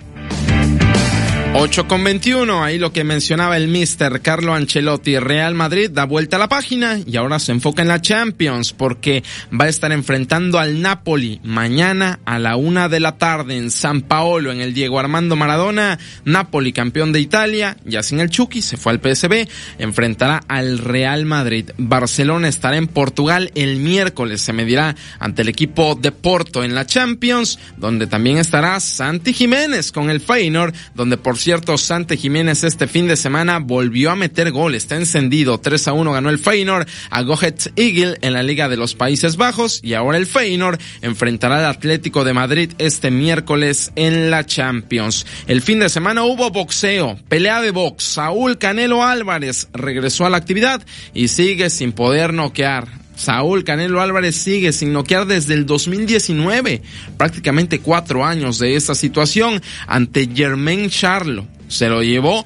8 1.57 1.87
con 1.87 2.03
21, 2.03 2.65
ahí 2.65 2.77
lo 2.77 2.91
que 2.91 3.05
mencionaba 3.05 3.55
el 3.55 3.69
mister 3.69 4.19
Carlo 4.21 4.53
Ancelotti. 4.53 5.17
Real 5.19 5.55
Madrid 5.55 5.89
da 5.89 6.03
vuelta 6.03 6.35
a 6.35 6.39
la 6.39 6.49
página 6.49 6.99
y 7.07 7.15
ahora 7.15 7.39
se 7.39 7.53
enfoca 7.53 7.81
en 7.81 7.87
la 7.87 8.01
Champions 8.01 8.73
porque 8.73 9.23
va 9.57 9.63
a 9.63 9.69
estar 9.69 9.93
enfrentando 9.93 10.59
al 10.59 10.81
Napoli 10.81 11.39
mañana 11.45 12.19
a 12.25 12.39
la 12.39 12.57
una 12.57 12.89
de 12.89 12.99
la 12.99 13.17
tarde 13.17 13.55
en 13.55 13.71
San 13.71 14.01
Paolo 14.01 14.51
en 14.51 14.59
el 14.59 14.73
Diego 14.73 14.99
Armando 14.99 15.37
Maradona. 15.37 15.97
Napoli, 16.25 16.73
campeón 16.73 17.13
de 17.13 17.21
Italia, 17.21 17.77
ya 17.85 18.03
sin 18.03 18.19
el 18.19 18.29
Chucky, 18.29 18.61
se 18.61 18.75
fue 18.75 18.91
al 18.91 18.99
PSB, 18.99 19.47
enfrentará 19.79 20.43
al 20.49 20.77
Real 20.77 21.23
Madrid. 21.23 21.69
Barcelona 21.77 22.49
estará 22.49 22.75
en 22.75 22.87
Portugal 22.87 23.49
el 23.55 23.77
miércoles, 23.77 24.41
se 24.41 24.51
medirá 24.51 24.93
ante 25.19 25.43
el 25.43 25.47
equipo 25.47 25.95
de 25.95 26.11
Porto 26.11 26.65
en 26.65 26.75
la 26.75 26.85
Champions, 26.85 27.59
donde 27.77 28.07
también 28.07 28.39
estará 28.39 28.77
Santi 28.81 29.31
Jiménez 29.31 29.93
con 29.93 30.09
el 30.09 30.19
Feyenoord, 30.19 30.75
donde 30.93 31.15
por 31.15 31.44
cierto, 31.45 31.77
Sante 31.77 32.17
Jiménez 32.17 32.63
este 32.63 32.87
fin 32.87 33.07
de 33.07 33.15
semana 33.15 33.59
volvió 33.59 34.09
a 34.09 34.15
meter 34.15 34.51
gol, 34.51 34.73
está 34.73 34.95
encendido. 34.95 35.59
3 35.59 35.89
a 35.89 35.93
1 35.93 36.11
ganó 36.11 36.31
el 36.31 36.39
Feyenoord 36.39 36.87
a 37.11 37.21
Gohet 37.21 37.71
Eagle 37.75 38.17
en 38.21 38.33
la 38.33 38.41
Liga 38.41 38.67
de 38.67 38.77
los 38.77 38.95
Países 38.95 39.37
Bajos 39.37 39.79
y 39.83 39.93
ahora 39.93 40.17
el 40.17 40.25
Feyenoord 40.25 40.79
enfrentará 41.03 41.59
al 41.59 41.65
Atlético 41.67 42.23
de 42.23 42.33
Madrid 42.33 42.71
este 42.79 43.11
miércoles 43.11 43.91
en 43.95 44.31
la 44.31 44.43
Champions. 44.43 45.27
El 45.45 45.61
fin 45.61 45.77
de 45.77 45.89
semana 45.89 46.23
hubo 46.23 46.49
boxeo, 46.49 47.19
pelea 47.29 47.61
de 47.61 47.69
box. 47.69 48.03
Saúl 48.05 48.57
Canelo 48.57 49.03
Álvarez 49.03 49.67
regresó 49.71 50.25
a 50.25 50.31
la 50.31 50.37
actividad 50.37 50.83
y 51.13 51.27
sigue 51.27 51.69
sin 51.69 51.91
poder 51.91 52.33
noquear 52.33 53.04
Saúl 53.15 53.63
Canelo 53.63 54.01
Álvarez 54.01 54.35
sigue 54.35 54.73
sin 54.73 54.93
noquear 54.93 55.25
desde 55.25 55.53
el 55.53 55.65
2019, 55.65 56.81
prácticamente 57.17 57.79
cuatro 57.79 58.25
años 58.25 58.59
de 58.59 58.75
esta 58.75 58.95
situación 58.95 59.61
ante 59.87 60.29
Germain 60.33 60.89
Charlo. 60.89 61.47
Se 61.67 61.89
lo 61.89 62.03
llevó 62.03 62.45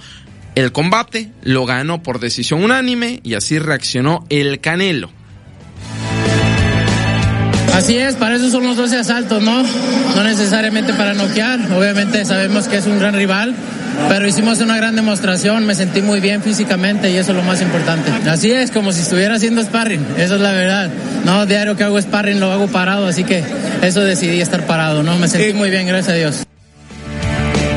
el 0.55 0.71
combate, 0.71 1.31
lo 1.43 1.65
ganó 1.65 2.03
por 2.03 2.19
decisión 2.19 2.63
unánime 2.63 3.19
y 3.23 3.33
así 3.33 3.59
reaccionó 3.59 4.25
el 4.29 4.59
Canelo. 4.59 5.11
Así 7.73 7.97
es, 7.97 8.15
para 8.15 8.35
eso 8.35 8.49
son 8.49 8.63
los 8.63 8.75
12 8.75 8.97
asaltos, 8.97 9.41
¿no? 9.41 9.63
No 10.15 10.23
necesariamente 10.23 10.93
para 10.93 11.13
noquear. 11.13 11.59
Obviamente 11.71 12.25
sabemos 12.25 12.67
que 12.67 12.77
es 12.77 12.85
un 12.87 12.99
gran 12.99 13.13
rival, 13.13 13.55
pero 14.07 14.27
hicimos 14.27 14.59
una 14.59 14.77
gran 14.77 14.95
demostración. 14.95 15.65
Me 15.65 15.75
sentí 15.75 16.01
muy 16.01 16.19
bien 16.19 16.41
físicamente 16.41 17.09
y 17.11 17.17
eso 17.17 17.31
es 17.31 17.37
lo 17.37 17.43
más 17.43 17.61
importante. 17.61 18.11
Así 18.29 18.51
es, 18.51 18.71
como 18.71 18.91
si 18.91 19.01
estuviera 19.01 19.35
haciendo 19.35 19.61
sparring. 19.63 20.05
Eso 20.17 20.35
es 20.35 20.41
la 20.41 20.51
verdad. 20.51 20.89
No, 21.25 21.45
diario 21.45 21.75
que 21.75 21.83
hago 21.83 22.01
sparring 22.01 22.39
lo 22.39 22.51
hago 22.51 22.67
parado, 22.67 23.07
así 23.07 23.23
que 23.23 23.43
eso 23.81 24.01
decidí 24.01 24.41
estar 24.41 24.65
parado, 24.65 25.03
¿no? 25.03 25.17
Me 25.17 25.27
sentí 25.27 25.53
muy 25.53 25.69
bien, 25.69 25.87
gracias 25.87 26.13
a 26.13 26.17
Dios. 26.17 26.43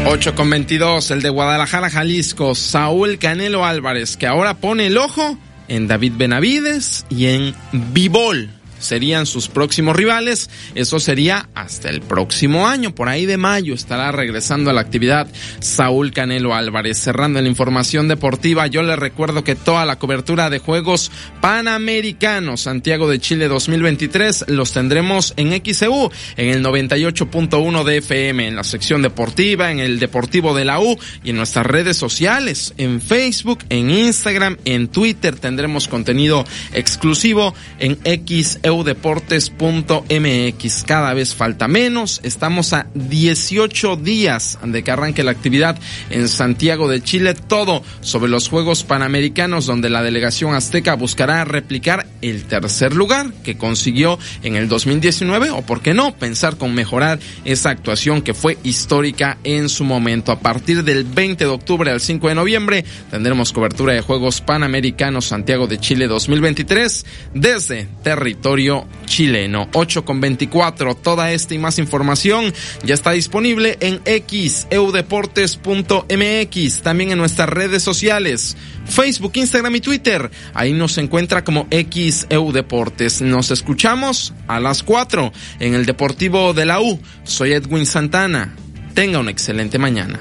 8 0.07 0.35
con 0.35 0.51
22, 0.51 1.11
el 1.13 1.23
de 1.23 1.31
Guadalajara, 1.31 1.89
Jalisco, 1.89 2.55
Saúl 2.55 3.19
Canelo 3.19 3.65
Álvarez, 3.65 4.17
que 4.17 4.27
ahora 4.27 4.55
pone 4.55 4.89
el 4.89 4.99
ojo 4.99 5.39
en 5.69 5.87
David 5.87 6.15
Benavides 6.17 7.07
y 7.09 7.27
en 7.27 7.55
Bibol 7.73 8.51
serían 8.83 9.27
sus 9.27 9.49
próximos 9.49 9.97
rivales. 9.97 10.51
Eso 10.75 11.01
sería 11.01 11.49
hasta 11.55 11.89
el 11.89 12.03
próximo 12.03 12.67
año, 12.67 12.95
por 12.95 13.09
ahí 13.09 13.27
de 13.27 13.37
mayo 13.37 13.75
estará 13.75 14.13
regresando 14.13 14.71
a 14.71 14.73
la 14.73 14.81
actividad 14.81 15.29
Saúl 15.61 16.13
Canelo 16.13 16.55
Álvarez. 16.55 16.99
Cerrando 16.99 17.41
la 17.41 17.49
información 17.49 18.09
deportiva, 18.09 18.67
yo 18.67 18.83
le 18.83 18.97
recuerdo 18.97 19.45
que 19.45 19.55
toda 19.55 19.87
la 19.87 19.99
cobertura 19.99 20.51
de 20.51 20.59
Juegos 20.59 21.11
Panamericanos 21.41 22.63
Santiago 22.63 23.09
de 23.09 23.19
Chile 23.19 23.49
2023 23.49 24.47
los 24.49 24.73
tendremos 24.73 25.35
en 25.37 25.63
XEU, 25.63 26.11
en 26.37 26.49
el 26.49 26.65
98.1 26.65 27.85
de 27.85 27.97
FM, 27.99 28.49
en 28.49 28.57
la 28.57 28.65
sección 28.65 29.03
deportiva, 29.03 29.71
en 29.71 29.79
el 29.79 29.99
Deportivo 29.99 30.55
de 30.55 30.65
la 30.65 30.81
U 30.81 30.99
y 31.23 31.31
en 31.31 31.37
nuestras 31.37 31.67
redes 31.67 31.97
sociales, 31.97 32.75
en 32.79 33.01
Facebook, 33.01 33.61
en 33.69 33.91
Instagram, 33.91 34.57
en 34.65 34.89
Twitter 34.89 35.37
tendremos 35.37 35.89
contenido 35.89 36.45
exclusivo 36.73 37.55
en 37.79 37.99
XEU 38.05 38.72
eudeportes.mx. 38.73 40.85
Cada 40.85 41.15
vez 41.15 41.35
falta 41.35 41.67
menos. 41.69 42.21
Estamos 42.23 42.73
a 42.73 42.87
18 42.95 43.97
días 43.97 44.59
de 44.65 44.83
que 44.83 44.91
arranque 44.91 45.23
la 45.23 45.33
actividad 45.33 45.79
en 46.11 46.29
Santiago 46.29 46.89
de 46.89 47.03
Chile. 47.03 47.35
Todo 47.35 47.83
sobre 48.01 48.31
los 48.31 48.49
Juegos 48.49 48.85
Panamericanos 48.85 49.67
donde 49.67 49.91
la 49.91 50.03
delegación 50.03 50.55
azteca 50.55 50.95
buscará 50.95 51.45
replicar 51.45 52.07
el 52.23 52.45
tercer 52.45 52.95
lugar 52.95 53.35
que 53.45 53.59
consiguió 53.59 54.19
en 54.43 54.57
el 54.57 54.69
2019 54.69 55.51
o 55.51 55.61
por 55.63 55.83
qué 55.83 55.93
no 55.93 56.17
pensar 56.17 56.57
con 56.57 56.73
mejorar 56.75 57.19
esa 57.45 57.69
actuación 57.71 58.23
que 58.23 58.33
fue 58.35 58.57
histórica 58.65 59.37
en 59.45 59.69
su 59.69 59.85
momento. 59.85 60.33
A 60.33 60.41
partir 60.41 60.85
del 60.85 61.05
20 61.05 61.45
de 61.45 61.51
octubre 61.51 61.91
al 61.91 62.01
5 62.01 62.29
de 62.29 62.35
noviembre 62.35 62.87
tendremos 63.11 63.53
cobertura 63.53 63.93
de 63.93 64.01
Juegos 64.01 64.41
Panamericanos 64.41 65.27
Santiago 65.27 65.67
de 65.67 65.77
Chile 65.79 66.07
2023 66.07 67.05
desde 67.35 67.89
territorio 68.03 68.62
chileno. 69.07 69.69
8 69.73 70.05
con 70.05 70.21
24. 70.21 70.95
Toda 70.95 71.33
esta 71.33 71.55
y 71.55 71.59
más 71.59 71.79
información 71.79 72.53
ya 72.85 72.95
está 72.95 73.13
disponible 73.13 73.79
en 73.81 74.03
xeudeportes.mx. 74.05 76.83
También 76.83 77.13
en 77.13 77.19
nuestras 77.19 77.49
redes 77.49 77.83
sociales. 77.83 78.57
Facebook, 78.87 79.33
Instagram 79.35 79.77
y 79.77 79.81
Twitter. 79.81 80.31
Ahí 80.55 80.73
nos 80.73 80.99
encuentra 80.99 81.45
como 81.45 81.67
XEUDeportes. 81.71 83.23
Nos 83.23 83.51
escuchamos 83.51 84.35
a 84.47 84.61
las 84.61 84.83
4 84.83 85.33
en 85.61 85.75
el 85.75 85.87
Deportivo 85.87 86.55
de 86.55 86.67
la 86.67 86.81
U. 86.81 87.01
Soy 87.25 87.53
Edwin 87.53 87.87
Santana. 87.87 88.55
Tenga 88.95 89.19
una 89.19 89.31
excelente 89.31 89.79
mañana. 89.79 90.19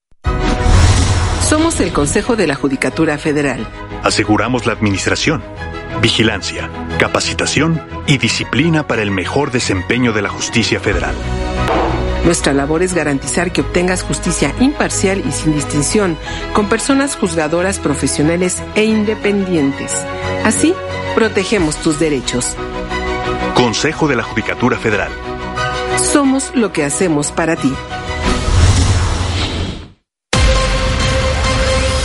Somos 1.51 1.81
el 1.81 1.91
Consejo 1.91 2.37
de 2.37 2.47
la 2.47 2.55
Judicatura 2.55 3.17
Federal. 3.17 3.67
Aseguramos 4.03 4.65
la 4.65 4.71
administración, 4.71 5.43
vigilancia, 6.01 6.69
capacitación 6.97 7.85
y 8.07 8.17
disciplina 8.19 8.87
para 8.87 9.01
el 9.01 9.11
mejor 9.11 9.51
desempeño 9.51 10.13
de 10.13 10.21
la 10.21 10.29
justicia 10.29 10.79
federal. 10.79 11.13
Nuestra 12.23 12.53
labor 12.53 12.83
es 12.83 12.93
garantizar 12.93 13.51
que 13.51 13.59
obtengas 13.59 14.01
justicia 14.01 14.55
imparcial 14.61 15.21
y 15.27 15.33
sin 15.33 15.53
distinción, 15.53 16.17
con 16.53 16.69
personas 16.69 17.17
juzgadoras 17.17 17.79
profesionales 17.79 18.63
e 18.75 18.85
independientes. 18.85 19.91
Así, 20.45 20.73
protegemos 21.15 21.75
tus 21.81 21.99
derechos. 21.99 22.55
Consejo 23.55 24.07
de 24.07 24.15
la 24.15 24.23
Judicatura 24.23 24.77
Federal. 24.77 25.11
Somos 25.97 26.55
lo 26.55 26.71
que 26.71 26.85
hacemos 26.85 27.33
para 27.33 27.57
ti. 27.57 27.73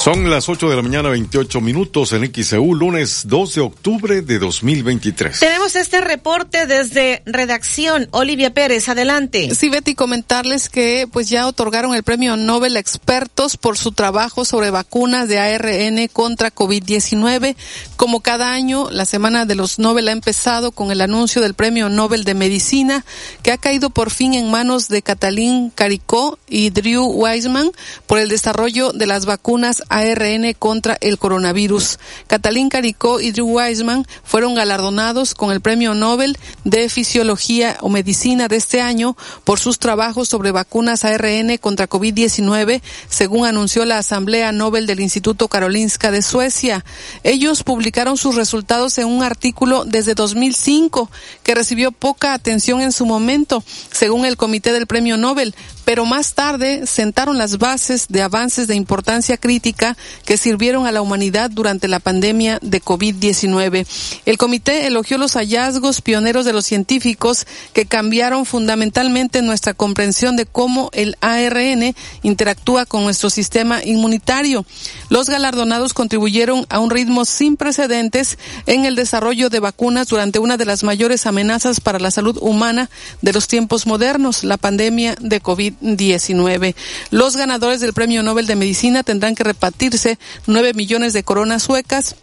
Son 0.00 0.30
las 0.30 0.48
8 0.48 0.70
de 0.70 0.76
la 0.76 0.80
mañana, 0.80 1.10
28 1.10 1.60
minutos 1.60 2.14
en 2.14 2.32
XEU, 2.32 2.74
lunes 2.74 3.24
2 3.26 3.54
de 3.54 3.60
octubre 3.60 4.22
de 4.22 4.38
2023. 4.38 5.40
Tenemos 5.40 5.76
este 5.76 6.00
reporte 6.00 6.66
desde 6.66 7.22
redacción. 7.26 8.08
Olivia 8.12 8.54
Pérez, 8.54 8.88
adelante. 8.88 9.54
Sí, 9.54 9.68
Betty, 9.68 9.94
comentarles 9.94 10.70
que 10.70 11.06
pues 11.12 11.28
ya 11.28 11.46
otorgaron 11.46 11.94
el 11.94 12.02
premio 12.02 12.38
Nobel 12.38 12.76
a 12.76 12.80
expertos 12.80 13.58
por 13.58 13.76
su 13.76 13.92
trabajo 13.92 14.46
sobre 14.46 14.70
vacunas 14.70 15.28
de 15.28 15.38
ARN 15.38 16.08
contra 16.08 16.50
COVID-19. 16.50 17.54
Como 17.96 18.20
cada 18.20 18.52
año, 18.52 18.88
la 18.90 19.04
Semana 19.04 19.44
de 19.44 19.54
los 19.54 19.78
Nobel 19.78 20.08
ha 20.08 20.12
empezado 20.12 20.72
con 20.72 20.90
el 20.90 21.02
anuncio 21.02 21.42
del 21.42 21.52
premio 21.52 21.90
Nobel 21.90 22.24
de 22.24 22.32
Medicina, 22.32 23.04
que 23.42 23.52
ha 23.52 23.58
caído 23.58 23.90
por 23.90 24.10
fin 24.10 24.32
en 24.32 24.50
manos 24.50 24.88
de 24.88 25.02
Catalín 25.02 25.68
Caricó 25.68 26.38
y 26.48 26.70
Drew 26.70 27.04
Weissman 27.04 27.70
por 28.06 28.18
el 28.18 28.30
desarrollo 28.30 28.92
de 28.92 29.06
las 29.06 29.26
vacunas 29.26 29.82
ARN 29.90 30.54
contra 30.58 30.96
el 31.00 31.18
coronavirus. 31.18 31.98
Catalín 32.28 32.68
Caricó 32.68 33.20
y 33.20 33.32
Drew 33.32 33.46
Weissman 33.46 34.06
fueron 34.22 34.54
galardonados 34.54 35.34
con 35.34 35.50
el 35.50 35.60
Premio 35.60 35.94
Nobel 35.94 36.38
de 36.64 36.88
Fisiología 36.88 37.76
o 37.80 37.88
Medicina 37.88 38.46
de 38.48 38.56
este 38.56 38.80
año 38.80 39.16
por 39.44 39.58
sus 39.58 39.78
trabajos 39.78 40.28
sobre 40.28 40.52
vacunas 40.52 41.04
ARN 41.04 41.58
contra 41.58 41.88
COVID-19, 41.88 42.80
según 43.08 43.46
anunció 43.46 43.84
la 43.84 43.98
Asamblea 43.98 44.52
Nobel 44.52 44.86
del 44.86 45.00
Instituto 45.00 45.48
Karolinska 45.48 46.12
de 46.12 46.22
Suecia. 46.22 46.84
Ellos 47.24 47.64
publicaron 47.64 48.16
sus 48.16 48.36
resultados 48.36 48.96
en 48.98 49.08
un 49.08 49.24
artículo 49.24 49.84
desde 49.84 50.14
2005 50.14 51.10
que 51.42 51.54
recibió 51.56 51.90
poca 51.90 52.32
atención 52.32 52.80
en 52.80 52.92
su 52.92 53.06
momento, 53.06 53.64
según 53.90 54.24
el 54.24 54.36
Comité 54.36 54.72
del 54.72 54.86
Premio 54.86 55.16
Nobel, 55.16 55.54
pero 55.84 56.04
más 56.04 56.34
tarde 56.34 56.86
sentaron 56.86 57.38
las 57.38 57.58
bases 57.58 58.06
de 58.08 58.22
avances 58.22 58.68
de 58.68 58.76
importancia 58.76 59.36
crítica 59.36 59.79
que 60.24 60.36
sirvieron 60.36 60.86
a 60.86 60.92
la 60.92 61.02
humanidad 61.02 61.50
durante 61.50 61.88
la 61.88 62.00
pandemia 62.00 62.58
de 62.62 62.82
COVID-19. 62.82 63.86
El 64.26 64.38
comité 64.38 64.86
elogió 64.86 65.18
los 65.18 65.34
hallazgos 65.34 66.00
pioneros 66.00 66.44
de 66.44 66.52
los 66.52 66.66
científicos 66.66 67.46
que 67.72 67.86
cambiaron 67.86 68.46
fundamentalmente 68.46 69.42
nuestra 69.42 69.74
comprensión 69.74 70.36
de 70.36 70.46
cómo 70.46 70.90
el 70.92 71.16
ARN 71.20 71.94
interactúa 72.22 72.86
con 72.86 73.04
nuestro 73.04 73.30
sistema 73.30 73.82
inmunitario. 73.84 74.64
Los 75.08 75.28
galardonados 75.28 75.94
contribuyeron 75.94 76.66
a 76.68 76.78
un 76.78 76.90
ritmo 76.90 77.24
sin 77.24 77.56
precedentes 77.56 78.38
en 78.66 78.84
el 78.84 78.94
desarrollo 78.94 79.50
de 79.50 79.60
vacunas 79.60 80.08
durante 80.08 80.38
una 80.38 80.56
de 80.56 80.66
las 80.66 80.82
mayores 80.82 81.26
amenazas 81.26 81.80
para 81.80 81.98
la 81.98 82.10
salud 82.10 82.38
humana 82.40 82.90
de 83.22 83.32
los 83.32 83.48
tiempos 83.48 83.86
modernos, 83.86 84.44
la 84.44 84.56
pandemia 84.56 85.16
de 85.20 85.42
COVID-19. 85.42 86.00
19. 86.10 86.74
Los 87.10 87.36
ganadores 87.36 87.80
del 87.80 87.92
Premio 87.92 88.22
Nobel 88.22 88.46
de 88.46 88.56
Medicina 88.56 89.02
tendrán 89.02 89.34
que 89.34 89.44
repartirse 89.70 90.18
9 90.46 90.74
millones 90.74 91.12
de 91.12 91.22
coronas 91.22 91.62
suecas 91.62 92.16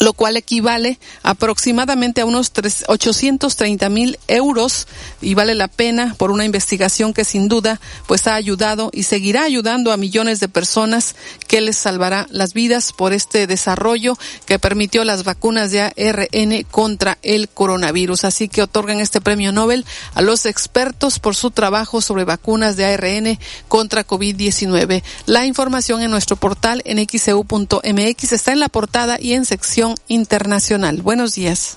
lo 0.00 0.12
cual 0.12 0.36
equivale 0.36 0.98
aproximadamente 1.22 2.20
a 2.20 2.26
unos 2.26 2.52
830 2.86 3.88
mil 3.88 4.18
euros 4.28 4.86
y 5.20 5.34
vale 5.34 5.54
la 5.54 5.68
pena 5.68 6.14
por 6.18 6.30
una 6.30 6.44
investigación 6.44 7.12
que 7.12 7.24
sin 7.24 7.48
duda 7.48 7.80
pues 8.06 8.26
ha 8.26 8.34
ayudado 8.34 8.90
y 8.92 9.04
seguirá 9.04 9.42
ayudando 9.42 9.92
a 9.92 9.96
millones 9.96 10.40
de 10.40 10.48
personas 10.48 11.14
que 11.46 11.60
les 11.60 11.76
salvará 11.76 12.26
las 12.30 12.54
vidas 12.54 12.92
por 12.92 13.12
este 13.12 13.46
desarrollo 13.46 14.16
que 14.46 14.58
permitió 14.58 15.04
las 15.04 15.24
vacunas 15.24 15.70
de 15.70 15.82
ARN 15.82 16.64
contra 16.70 17.18
el 17.22 17.48
coronavirus. 17.48 18.24
Así 18.24 18.48
que 18.48 18.62
otorgan 18.62 19.00
este 19.00 19.20
premio 19.20 19.52
Nobel 19.52 19.84
a 20.14 20.22
los 20.22 20.46
expertos 20.46 21.18
por 21.18 21.34
su 21.34 21.50
trabajo 21.50 22.00
sobre 22.00 22.24
vacunas 22.24 22.76
de 22.76 22.86
ARN 22.86 23.38
contra 23.68 24.06
COVID-19. 24.06 25.02
La 25.26 25.46
información 25.46 26.02
en 26.02 26.10
nuestro 26.10 26.36
portal 26.36 26.82
en 26.84 26.98
xeu.mx 27.06 28.32
está 28.32 28.52
en 28.52 28.60
la 28.60 28.68
portada 28.68 29.18
y 29.20 29.32
en 29.32 29.44
sección 29.44 29.81
internacional. 30.08 31.02
Buenos 31.02 31.34
días. 31.34 31.76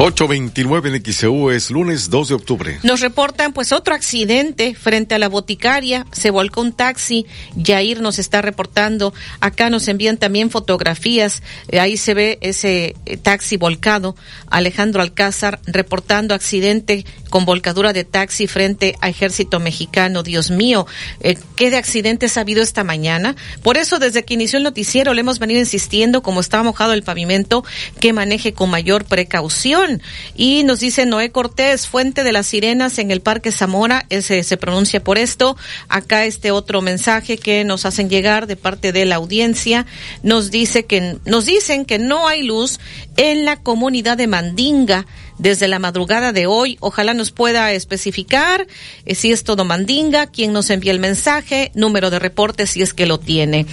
829 0.00 0.90
en 0.90 1.50
es 1.50 1.70
lunes 1.72 2.08
2 2.08 2.28
de 2.28 2.34
octubre. 2.36 2.78
Nos 2.84 3.00
reportan 3.00 3.52
pues 3.52 3.72
otro 3.72 3.96
accidente 3.96 4.76
frente 4.76 5.16
a 5.16 5.18
la 5.18 5.28
boticaria, 5.28 6.06
se 6.12 6.30
volcó 6.30 6.60
un 6.60 6.72
taxi, 6.72 7.26
Yair 7.56 8.00
nos 8.00 8.20
está 8.20 8.40
reportando, 8.40 9.12
acá 9.40 9.70
nos 9.70 9.88
envían 9.88 10.16
también 10.16 10.50
fotografías, 10.50 11.42
eh, 11.66 11.80
ahí 11.80 11.96
se 11.96 12.14
ve 12.14 12.38
ese 12.42 12.94
eh, 13.06 13.16
taxi 13.16 13.56
volcado, 13.56 14.14
Alejandro 14.48 15.02
Alcázar 15.02 15.58
reportando 15.66 16.32
accidente 16.32 17.04
con 17.28 17.44
volcadura 17.44 17.92
de 17.92 18.04
taxi 18.04 18.46
frente 18.46 18.94
a 19.00 19.08
ejército 19.08 19.58
mexicano, 19.58 20.22
Dios 20.22 20.52
mío, 20.52 20.86
eh, 21.20 21.36
¿qué 21.56 21.70
de 21.72 21.76
accidentes 21.76 22.36
ha 22.36 22.42
habido 22.42 22.62
esta 22.62 22.84
mañana? 22.84 23.34
Por 23.64 23.76
eso 23.76 23.98
desde 23.98 24.24
que 24.24 24.34
inició 24.34 24.58
el 24.58 24.62
noticiero 24.62 25.12
le 25.12 25.22
hemos 25.22 25.40
venido 25.40 25.58
insistiendo, 25.58 26.22
como 26.22 26.38
está 26.38 26.62
mojado 26.62 26.92
el 26.92 27.02
pavimento, 27.02 27.64
que 27.98 28.12
maneje 28.12 28.52
con 28.52 28.70
mayor 28.70 29.04
precaución 29.04 29.87
y 30.34 30.62
nos 30.64 30.80
dice 30.80 31.06
Noé 31.06 31.30
Cortés, 31.30 31.86
fuente 31.86 32.24
de 32.24 32.32
las 32.32 32.46
sirenas 32.46 32.98
en 32.98 33.10
el 33.10 33.20
Parque 33.20 33.52
Zamora, 33.52 34.06
ese 34.10 34.42
se 34.42 34.56
pronuncia 34.56 35.02
por 35.02 35.18
esto. 35.18 35.56
Acá 35.88 36.24
este 36.24 36.50
otro 36.50 36.82
mensaje 36.82 37.38
que 37.38 37.64
nos 37.64 37.84
hacen 37.84 38.08
llegar 38.08 38.46
de 38.46 38.56
parte 38.56 38.92
de 38.92 39.04
la 39.04 39.16
audiencia. 39.16 39.86
Nos 40.22 40.50
dice 40.50 40.84
que 40.84 41.18
nos 41.24 41.46
dicen 41.46 41.84
que 41.84 41.98
no 41.98 42.28
hay 42.28 42.42
luz 42.42 42.80
en 43.16 43.44
la 43.44 43.56
comunidad 43.56 44.16
de 44.16 44.26
Mandinga 44.26 45.06
desde 45.38 45.68
la 45.68 45.78
madrugada 45.78 46.32
de 46.32 46.46
hoy. 46.46 46.76
Ojalá 46.80 47.14
nos 47.14 47.30
pueda 47.30 47.72
especificar 47.72 48.66
eh, 49.04 49.14
si 49.14 49.32
es 49.32 49.44
todo 49.44 49.64
Mandinga, 49.64 50.26
quién 50.26 50.52
nos 50.52 50.70
envía 50.70 50.92
el 50.92 50.98
mensaje, 50.98 51.70
número 51.74 52.10
de 52.10 52.18
reporte 52.18 52.66
si 52.66 52.82
es 52.82 52.94
que 52.94 53.06
lo 53.06 53.18
tiene. 53.18 53.66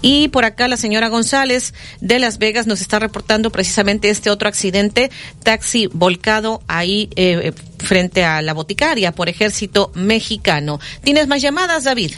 Y 0.00 0.28
por 0.28 0.44
acá 0.44 0.68
la 0.68 0.76
señora 0.76 1.08
González 1.08 1.74
de 2.00 2.18
Las 2.18 2.38
Vegas 2.38 2.66
nos 2.66 2.80
está 2.80 2.98
reportando 2.98 3.50
precisamente 3.50 4.10
este 4.10 4.30
otro 4.30 4.48
accidente, 4.48 5.10
taxi 5.42 5.88
volcado 5.92 6.62
ahí 6.68 7.08
eh, 7.16 7.52
frente 7.78 8.24
a 8.24 8.42
la 8.42 8.52
boticaria 8.52 9.12
por 9.12 9.28
ejército 9.28 9.90
mexicano. 9.94 10.80
¿Tienes 11.02 11.28
más 11.28 11.42
llamadas, 11.42 11.84
David? 11.84 12.12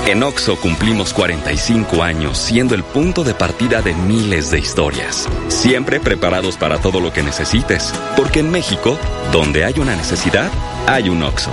En 0.09 0.21
OXO 0.25 0.57
cumplimos 0.57 1.13
45 1.13 2.03
años 2.03 2.37
siendo 2.37 2.75
el 2.75 2.83
punto 2.83 3.23
de 3.23 3.35
partida 3.35 3.83
de 3.83 3.95
miles 3.95 4.51
de 4.51 4.59
historias. 4.59 5.29
Siempre 5.47 6.01
preparados 6.01 6.57
para 6.57 6.79
todo 6.79 6.99
lo 6.99 7.13
que 7.13 7.23
necesites. 7.23 7.95
Porque 8.17 8.41
en 8.41 8.51
México, 8.51 8.99
donde 9.31 9.65
hay 9.65 9.75
una 9.79 9.95
necesidad, 9.95 10.51
hay 10.89 11.09
un 11.09 11.23
OXO. 11.23 11.53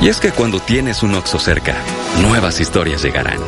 Y 0.00 0.08
es 0.08 0.20
que 0.20 0.30
cuando 0.30 0.58
tienes 0.58 1.02
un 1.02 1.16
OXO 1.16 1.38
cerca, 1.38 1.76
nuevas 2.22 2.60
historias 2.60 3.02
llegarán. 3.02 3.40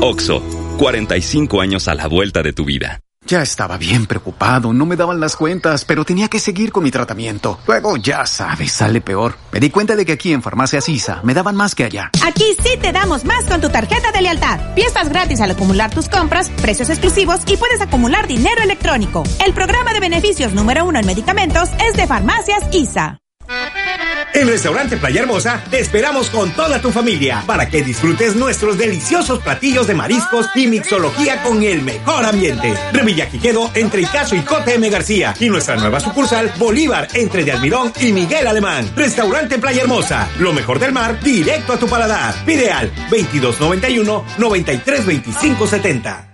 OXO, 0.00 0.42
45 0.78 1.60
años 1.60 1.86
a 1.86 1.94
la 1.94 2.08
vuelta 2.08 2.42
de 2.42 2.52
tu 2.52 2.64
vida. 2.64 3.01
Ya 3.26 3.40
estaba 3.40 3.78
bien 3.78 4.06
preocupado, 4.06 4.72
no 4.72 4.84
me 4.84 4.96
daban 4.96 5.20
las 5.20 5.36
cuentas, 5.36 5.84
pero 5.84 6.04
tenía 6.04 6.28
que 6.28 6.38
seguir 6.38 6.72
con 6.72 6.82
mi 6.82 6.90
tratamiento. 6.90 7.58
Luego, 7.66 7.96
ya 7.96 8.26
sabes, 8.26 8.72
sale 8.72 9.00
peor. 9.00 9.36
Me 9.52 9.60
di 9.60 9.70
cuenta 9.70 9.96
de 9.96 10.04
que 10.04 10.12
aquí 10.12 10.32
en 10.32 10.42
Farmacia 10.42 10.80
Sisa 10.80 11.20
me 11.22 11.32
daban 11.32 11.56
más 11.56 11.74
que 11.74 11.84
allá. 11.84 12.10
Aquí 12.26 12.44
sí 12.62 12.76
te 12.80 12.92
damos 12.92 13.24
más 13.24 13.44
con 13.46 13.60
tu 13.60 13.70
tarjeta 13.70 14.12
de 14.12 14.22
lealtad. 14.22 14.74
Piezas 14.74 15.08
gratis 15.08 15.40
al 15.40 15.52
acumular 15.52 15.90
tus 15.90 16.08
compras, 16.08 16.50
precios 16.60 16.90
exclusivos 16.90 17.40
y 17.46 17.56
puedes 17.56 17.80
acumular 17.80 18.26
dinero 18.26 18.62
electrónico. 18.62 19.22
El 19.44 19.54
programa 19.54 19.94
de 19.94 20.00
beneficios 20.00 20.52
número 20.52 20.84
uno 20.84 20.98
en 20.98 21.06
medicamentos 21.06 21.70
es 21.88 21.96
de 21.96 22.06
Farmacias 22.06 22.64
ISA. 22.72 23.21
En 24.34 24.48
Restaurante 24.48 24.96
Playa 24.96 25.20
Hermosa 25.20 25.62
te 25.70 25.78
esperamos 25.78 26.30
con 26.30 26.50
toda 26.52 26.80
tu 26.80 26.90
familia 26.90 27.42
para 27.46 27.68
que 27.68 27.82
disfrutes 27.82 28.34
nuestros 28.34 28.78
deliciosos 28.78 29.40
platillos 29.40 29.86
de 29.86 29.94
mariscos 29.94 30.48
y 30.54 30.66
mixología 30.68 31.42
con 31.42 31.62
el 31.62 31.82
mejor 31.82 32.24
ambiente. 32.24 32.74
Revilla 32.92 33.28
Quiquedo 33.28 33.70
entre 33.74 34.02
Icaso 34.02 34.34
y 34.34 34.42
JM 34.42 34.90
García 34.90 35.34
y 35.38 35.50
nuestra 35.50 35.76
nueva 35.76 36.00
sucursal 36.00 36.50
Bolívar 36.56 37.08
entre 37.12 37.44
De 37.44 37.52
Almirón 37.52 37.92
y 38.00 38.12
Miguel 38.12 38.46
Alemán. 38.46 38.90
Restaurante 38.96 39.58
Playa 39.58 39.82
Hermosa, 39.82 40.30
lo 40.38 40.54
mejor 40.54 40.78
del 40.78 40.92
mar 40.92 41.20
directo 41.20 41.74
a 41.74 41.78
tu 41.78 41.86
paladar. 41.86 42.34
Pide 42.46 42.70
al 42.70 42.90
2291 43.10 44.24
932570. 44.38 46.31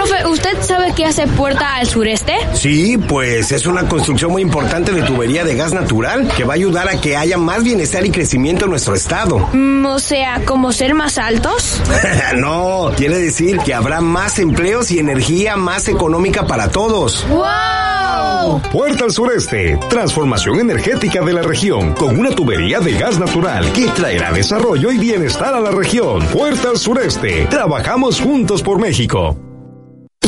Profe, 0.00 0.26
¿usted 0.28 0.62
sabe 0.62 0.94
qué 0.96 1.04
hace 1.04 1.26
Puerta 1.26 1.74
al 1.74 1.86
Sureste? 1.86 2.32
Sí, 2.54 2.96
pues 2.96 3.52
es 3.52 3.66
una 3.66 3.86
construcción 3.86 4.32
muy 4.32 4.40
importante 4.40 4.92
de 4.92 5.02
tubería 5.02 5.44
de 5.44 5.54
gas 5.56 5.74
natural 5.74 6.26
que 6.34 6.44
va 6.44 6.54
a 6.54 6.56
ayudar 6.56 6.88
a 6.88 6.98
que 6.98 7.18
haya 7.18 7.36
más 7.36 7.62
bienestar 7.64 8.06
y 8.06 8.10
crecimiento 8.10 8.64
en 8.64 8.70
nuestro 8.70 8.94
estado. 8.94 9.50
Mm, 9.52 9.84
o 9.84 9.98
sea, 9.98 10.40
¿como 10.46 10.72
ser 10.72 10.94
más 10.94 11.18
altos? 11.18 11.82
no, 12.36 12.92
quiere 12.96 13.18
decir 13.18 13.58
que 13.58 13.74
habrá 13.74 14.00
más 14.00 14.38
empleos 14.38 14.90
y 14.90 14.98
energía 14.98 15.56
más 15.56 15.86
económica 15.86 16.46
para 16.46 16.70
todos. 16.70 17.26
¡Wow! 17.28 18.62
Puerta 18.72 19.04
al 19.04 19.10
Sureste, 19.10 19.78
transformación 19.90 20.60
energética 20.60 21.20
de 21.20 21.34
la 21.34 21.42
región 21.42 21.92
con 21.92 22.18
una 22.18 22.30
tubería 22.30 22.80
de 22.80 22.92
gas 22.92 23.18
natural 23.18 23.70
que 23.74 23.88
traerá 23.88 24.32
desarrollo 24.32 24.92
y 24.92 24.96
bienestar 24.96 25.52
a 25.52 25.60
la 25.60 25.72
región. 25.72 26.24
Puerta 26.28 26.70
al 26.70 26.78
Sureste, 26.78 27.46
trabajamos 27.50 28.18
juntos 28.18 28.62
por 28.62 28.78
México. 28.78 29.49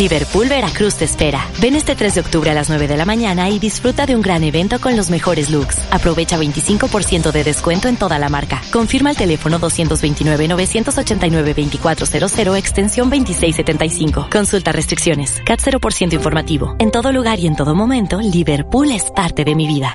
Liverpool 0.03 0.49
Veracruz 0.49 0.97
te 0.97 1.05
espera. 1.05 1.47
Ven 1.61 1.77
este 1.77 1.95
3 1.95 2.17
de 2.17 2.23
octubre 2.23 2.51
a 2.51 2.55
las 2.55 2.69
9 2.69 2.89
de 2.89 2.97
la 2.97 3.05
mañana 3.05 3.49
y 3.51 3.61
disfruta 3.61 4.05
de 4.05 4.17
un 4.17 4.23
gran 4.23 4.43
evento 4.43 4.81
con 4.81 4.97
los 4.97 5.11
mejores 5.11 5.49
looks. 5.49 5.79
Aprovecha 5.93 6.37
25% 6.37 7.31
de 7.31 7.45
descuento 7.45 7.87
en 7.87 7.95
toda 7.95 8.19
la 8.19 8.29
marca. 8.29 8.61
Confirma 8.73 9.11
el 9.11 9.17
teléfono 9.17 9.61
229-989-2400 9.61 12.57
extensión 12.57 13.11
2675. 13.11 14.27
Consulta 14.29 14.73
restricciones. 14.73 15.41
CAT 15.45 15.61
0% 15.61 16.15
informativo. 16.15 16.75
En 16.81 16.91
todo 16.91 17.13
lugar 17.13 17.39
y 17.39 17.47
en 17.47 17.55
todo 17.55 17.77
momento, 17.77 18.21
Liverpool 18.21 18.91
es 18.91 19.05
parte 19.13 19.45
de 19.45 19.55
mi 19.55 19.69
vida. 19.69 19.95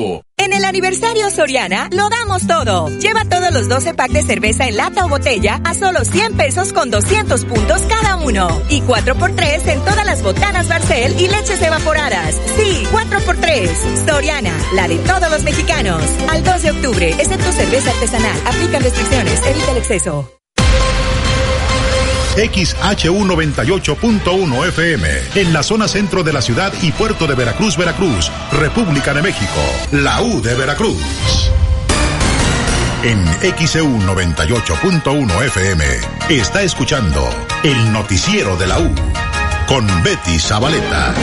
En 0.37 0.53
el 0.53 0.65
aniversario 0.65 1.29
Soriana 1.29 1.87
lo 1.91 2.09
damos 2.09 2.47
todo. 2.47 2.89
Lleva 2.99 3.25
todos 3.25 3.51
los 3.51 3.69
12 3.69 3.93
packs 3.93 4.13
de 4.13 4.23
cerveza 4.23 4.67
en 4.67 4.77
lata 4.77 5.05
o 5.05 5.09
botella 5.09 5.61
a 5.63 5.73
solo 5.73 6.03
100 6.03 6.35
pesos 6.35 6.73
con 6.73 6.89
200 6.89 7.45
puntos 7.45 7.81
cada 7.83 8.17
uno. 8.17 8.49
Y 8.69 8.81
4x3 8.81 9.67
en 9.67 9.79
todas 9.81 10.05
las 10.05 10.23
botanas 10.23 10.67
Barcel 10.67 11.19
y 11.19 11.27
leches 11.27 11.61
evaporadas. 11.61 12.35
Sí, 12.57 12.83
4x3. 12.91 14.05
Soriana, 14.07 14.53
la 14.73 14.87
de 14.87 14.97
todos 14.97 15.29
los 15.29 15.43
mexicanos. 15.43 16.03
Al 16.29 16.43
2 16.43 16.63
de 16.63 16.71
octubre, 16.71 17.09
excepto 17.11 17.51
cerveza 17.51 17.91
artesanal. 17.91 18.41
Aplican 18.45 18.81
restricciones, 18.81 19.41
evita 19.45 19.71
el 19.71 19.77
exceso. 19.77 20.40
XHU 22.35 23.25
98.1 23.25 24.67
FM, 24.67 25.09
en 25.35 25.53
la 25.53 25.63
zona 25.63 25.87
centro 25.87 26.23
de 26.23 26.31
la 26.31 26.41
ciudad 26.41 26.71
y 26.81 26.91
puerto 26.93 27.27
de 27.27 27.35
Veracruz, 27.35 27.75
Veracruz, 27.75 28.31
República 28.53 29.13
de 29.13 29.21
México, 29.21 29.59
la 29.91 30.21
U 30.21 30.41
de 30.41 30.55
Veracruz. 30.55 31.51
En 33.03 33.25
XEU 33.67 33.99
98.1 33.99 35.45
FM 35.45 35.83
está 36.29 36.61
escuchando 36.61 37.27
el 37.63 37.91
noticiero 37.91 38.55
de 38.55 38.67
la 38.67 38.79
U 38.79 38.93
con 39.67 39.85
Betty 40.03 40.39
Zabaleta. 40.39 41.13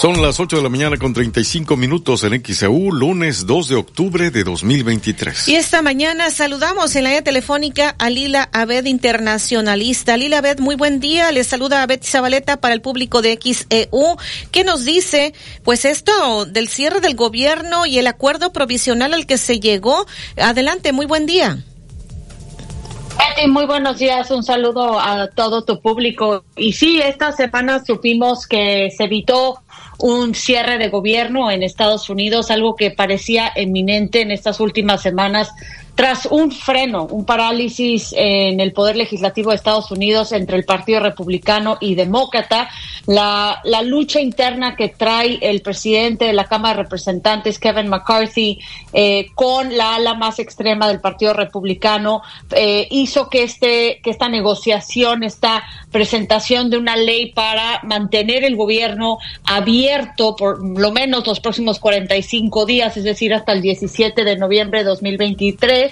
Son 0.00 0.20
las 0.20 0.40
8 0.40 0.58
de 0.58 0.62
la 0.62 0.68
mañana 0.68 0.98
con 0.98 1.14
35 1.14 1.74
minutos 1.74 2.22
en 2.22 2.44
XEU, 2.44 2.92
lunes 2.92 3.46
2 3.46 3.68
de 3.68 3.76
octubre 3.76 4.30
de 4.30 4.44
2023. 4.44 5.48
Y 5.48 5.56
esta 5.56 5.80
mañana 5.80 6.30
saludamos 6.30 6.94
en 6.96 7.04
la 7.04 7.08
línea 7.08 7.24
telefónica 7.24 7.96
a 7.98 8.10
Lila 8.10 8.50
Abed, 8.52 8.84
internacionalista. 8.84 10.18
Lila 10.18 10.38
Abed, 10.38 10.58
muy 10.58 10.74
buen 10.74 11.00
día. 11.00 11.32
Le 11.32 11.42
saluda 11.44 11.82
a 11.82 11.86
Betty 11.86 12.06
Zabaleta 12.06 12.60
para 12.60 12.74
el 12.74 12.82
público 12.82 13.22
de 13.22 13.38
XEU. 13.42 14.18
¿Qué 14.50 14.64
nos 14.64 14.84
dice? 14.84 15.32
Pues 15.64 15.86
esto 15.86 16.44
del 16.44 16.68
cierre 16.68 17.00
del 17.00 17.16
gobierno 17.16 17.86
y 17.86 17.98
el 17.98 18.06
acuerdo 18.06 18.52
provisional 18.52 19.14
al 19.14 19.24
que 19.24 19.38
se 19.38 19.60
llegó. 19.60 20.04
Adelante, 20.36 20.92
muy 20.92 21.06
buen 21.06 21.24
día. 21.24 21.64
Betty, 23.16 23.48
muy 23.48 23.64
buenos 23.64 23.98
días, 23.98 24.30
un 24.30 24.42
saludo 24.42 25.00
a 25.00 25.28
todo 25.28 25.64
tu 25.64 25.80
público. 25.80 26.44
Y 26.54 26.74
sí, 26.74 27.00
esta 27.00 27.32
semana 27.32 27.82
supimos 27.82 28.46
que 28.46 28.90
se 28.94 29.04
evitó 29.04 29.62
un 29.98 30.34
cierre 30.34 30.78
de 30.78 30.88
gobierno 30.88 31.50
en 31.50 31.62
Estados 31.62 32.10
Unidos, 32.10 32.50
algo 32.50 32.76
que 32.76 32.90
parecía 32.90 33.50
eminente 33.54 34.20
en 34.20 34.30
estas 34.30 34.60
últimas 34.60 35.02
semanas 35.02 35.52
tras 35.96 36.26
un 36.26 36.52
freno, 36.52 37.06
un 37.10 37.24
parálisis 37.24 38.14
en 38.16 38.60
el 38.60 38.72
poder 38.72 38.96
legislativo 38.96 39.50
de 39.50 39.56
Estados 39.56 39.90
Unidos 39.90 40.30
entre 40.32 40.58
el 40.58 40.64
Partido 40.64 41.00
Republicano 41.00 41.78
y 41.80 41.94
Demócrata, 41.94 42.68
la, 43.06 43.60
la 43.64 43.80
lucha 43.80 44.20
interna 44.20 44.76
que 44.76 44.90
trae 44.90 45.38
el 45.40 45.62
presidente 45.62 46.26
de 46.26 46.34
la 46.34 46.44
Cámara 46.44 46.76
de 46.76 46.82
Representantes, 46.82 47.58
Kevin 47.58 47.88
McCarthy, 47.88 48.58
eh, 48.92 49.28
con 49.34 49.74
la 49.74 49.94
ala 49.94 50.12
más 50.14 50.38
extrema 50.38 50.86
del 50.86 51.00
Partido 51.00 51.32
Republicano, 51.32 52.20
eh, 52.50 52.86
hizo 52.90 53.30
que, 53.30 53.44
este, 53.44 54.00
que 54.02 54.10
esta 54.10 54.28
negociación, 54.28 55.22
esta 55.22 55.64
presentación 55.90 56.68
de 56.68 56.76
una 56.76 56.96
ley 56.96 57.32
para 57.32 57.80
mantener 57.84 58.44
el 58.44 58.54
gobierno 58.54 59.18
abierto 59.44 60.36
por 60.36 60.62
lo 60.78 60.92
menos 60.92 61.26
los 61.26 61.40
próximos 61.40 61.78
45 61.78 62.66
días, 62.66 62.96
es 62.98 63.04
decir, 63.04 63.32
hasta 63.32 63.52
el 63.52 63.62
17 63.62 64.24
de 64.24 64.36
noviembre 64.36 64.80
de 64.80 64.84
2023, 64.84 65.85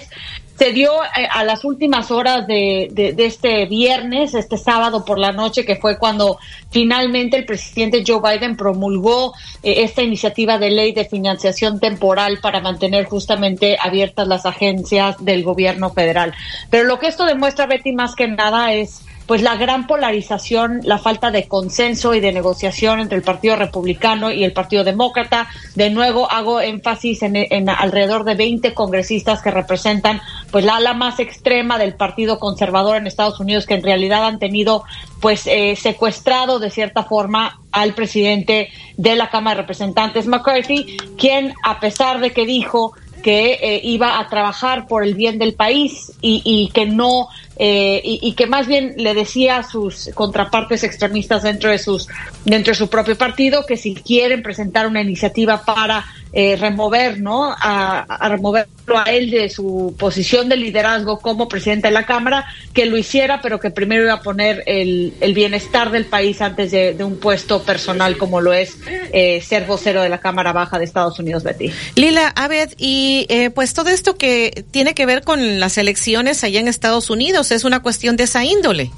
se 0.57 0.71
dio 0.71 1.03
eh, 1.03 1.27
a 1.29 1.43
las 1.43 1.65
últimas 1.65 2.11
horas 2.11 2.47
de, 2.47 3.13
este 3.17 3.65
viernes, 3.65 4.33
este 4.33 4.57
sábado 4.57 5.03
por 5.03 5.19
la 5.19 5.31
noche, 5.31 5.65
que 5.65 5.75
fue 5.75 5.97
cuando 5.97 6.37
finalmente 6.71 7.37
el 7.37 7.45
presidente 7.45 8.03
Joe 8.05 8.21
Biden 8.21 8.55
promulgó 8.55 9.33
eh, 9.63 9.83
esta 9.83 10.01
iniciativa 10.01 10.57
de 10.57 10.71
ley 10.71 10.93
de 10.93 11.05
financiación 11.05 11.79
temporal 11.79 12.39
para 12.41 12.61
mantener 12.61 13.05
justamente 13.05 13.77
abiertas 13.81 14.27
las 14.27 14.45
agencias 14.45 15.23
del 15.23 15.43
gobierno 15.43 15.89
federal. 15.91 16.33
Pero 16.69 16.85
lo 16.85 16.99
que 16.99 17.07
esto 17.07 17.25
demuestra, 17.25 17.65
Betty, 17.65 17.91
más 17.91 18.15
que 18.15 18.27
nada 18.27 18.73
es 18.73 19.01
pues 19.27 19.41
la 19.41 19.55
gran 19.55 19.87
polarización, 19.87 20.81
la 20.83 20.99
falta 20.99 21.31
de 21.31 21.47
consenso 21.47 22.13
y 22.13 22.19
de 22.19 22.31
negociación 22.31 22.99
entre 22.99 23.17
el 23.17 23.23
Partido 23.23 23.55
Republicano 23.55 24.31
y 24.31 24.43
el 24.43 24.53
Partido 24.53 24.83
Demócrata. 24.83 25.47
De 25.73 25.89
nuevo 25.89 26.31
hago 26.31 26.61
énfasis 26.61 27.23
en, 27.23 27.69
alrededor 27.69 28.23
de 28.23 28.35
20 28.35 28.73
congresistas 28.73 29.41
que 29.41 29.51
representan 29.51 30.21
pues 30.51 30.63
la 30.63 30.75
ala 30.75 30.93
más 30.93 31.19
extrema 31.19 31.79
del 31.79 31.95
Partido 31.95 32.37
Conservador 32.37 32.97
en 32.97 33.07
Estados 33.07 33.39
Unidos 33.39 33.65
que 33.65 33.73
en 33.73 33.83
realidad 33.83 34.25
han 34.25 34.39
tenido 34.39 34.83
pues 35.21 35.47
eh, 35.47 35.75
secuestrado 35.75 36.59
de 36.59 36.69
cierta 36.69 37.03
forma 37.03 37.59
al 37.71 37.93
presidente 37.93 38.69
de 38.95 39.15
la 39.15 39.29
Cámara 39.29 39.55
de 39.55 39.61
Representantes 39.63 40.27
McCarthy, 40.27 40.97
quien 41.17 41.53
a 41.63 41.79
pesar 41.79 42.19
de 42.19 42.31
que 42.31 42.45
dijo 42.45 42.93
que 43.23 43.53
eh, 43.53 43.81
iba 43.83 44.19
a 44.19 44.29
trabajar 44.29 44.85
por 44.85 45.03
el 45.03 45.15
bien 45.15 45.39
del 45.39 45.55
país 45.55 46.13
y, 46.21 46.43
y 46.45 46.69
que 46.69 46.85
no 46.85 47.27
eh, 47.57 48.01
y, 48.03 48.33
que 48.33 48.47
más 48.47 48.67
bien 48.67 48.95
le 48.97 49.13
decía 49.13 49.57
a 49.57 49.63
sus 49.63 50.09
contrapartes 50.13 50.83
extremistas 50.83 51.43
dentro 51.43 51.69
de 51.69 51.77
sus 51.77 52.09
dentro 52.43 52.71
de 52.71 52.77
su 52.77 52.89
propio 52.89 53.17
partido 53.17 53.65
que 53.65 53.77
si 53.77 53.95
quieren 53.95 54.43
presentar 54.43 54.87
una 54.87 55.01
iniciativa 55.01 55.63
para 55.63 56.05
eh, 56.33 56.57
remover 56.57 57.21
no 57.21 57.55
a, 57.57 58.27
removerlo 58.29 58.97
a 58.97 59.03
él 59.03 59.31
de 59.31 59.49
su 59.49 59.95
posición 59.97 60.49
de 60.49 60.57
liderazgo 60.57 61.19
como 61.19 61.47
presidente 61.47 61.87
de 61.87 61.93
la 61.93 62.05
cámara 62.05 62.45
que 62.73 62.85
lo 62.85 62.97
hiciera 62.97 63.39
pero 63.41 63.57
que 63.57 63.71
primero 63.71 64.03
iba 64.03 64.13
a 64.15 64.21
poner 64.21 64.61
el, 64.65 65.13
el 65.21 65.33
bienestar 65.33 65.91
del 65.91 66.05
país 66.05 66.41
antes 66.41 66.71
de, 66.71 66.93
de, 66.93 67.03
un 67.05 67.17
puesto 67.17 67.63
personal 67.63 68.17
como 68.17 68.41
lo 68.41 68.51
es 68.51 68.77
eh, 69.13 69.41
ser 69.41 69.65
vocero 69.65 70.01
de 70.01 70.09
la 70.09 70.19
cámara 70.19 70.51
baja 70.51 70.77
de 70.77 70.83
Estados 70.83 71.19
Unidos 71.19 71.43
Betty. 71.43 71.71
Lila 71.95 72.33
Abed 72.35 72.71
y 72.77 73.25
eh, 73.29 73.49
pues 73.49 73.73
todo 73.73 73.89
esto 73.89 74.17
que 74.17 74.65
tiene 74.71 74.93
que 74.93 75.05
ver 75.05 75.23
con 75.23 75.61
las 75.61 75.77
elecciones 75.77 76.43
allá 76.43 76.59
en 76.59 76.67
Estados 76.67 77.09
Unidos 77.09 77.44
es 77.51 77.63
una 77.63 77.81
cuestión 77.81 78.15
de 78.15 78.23
esa 78.23 78.43
índole. 78.43 78.91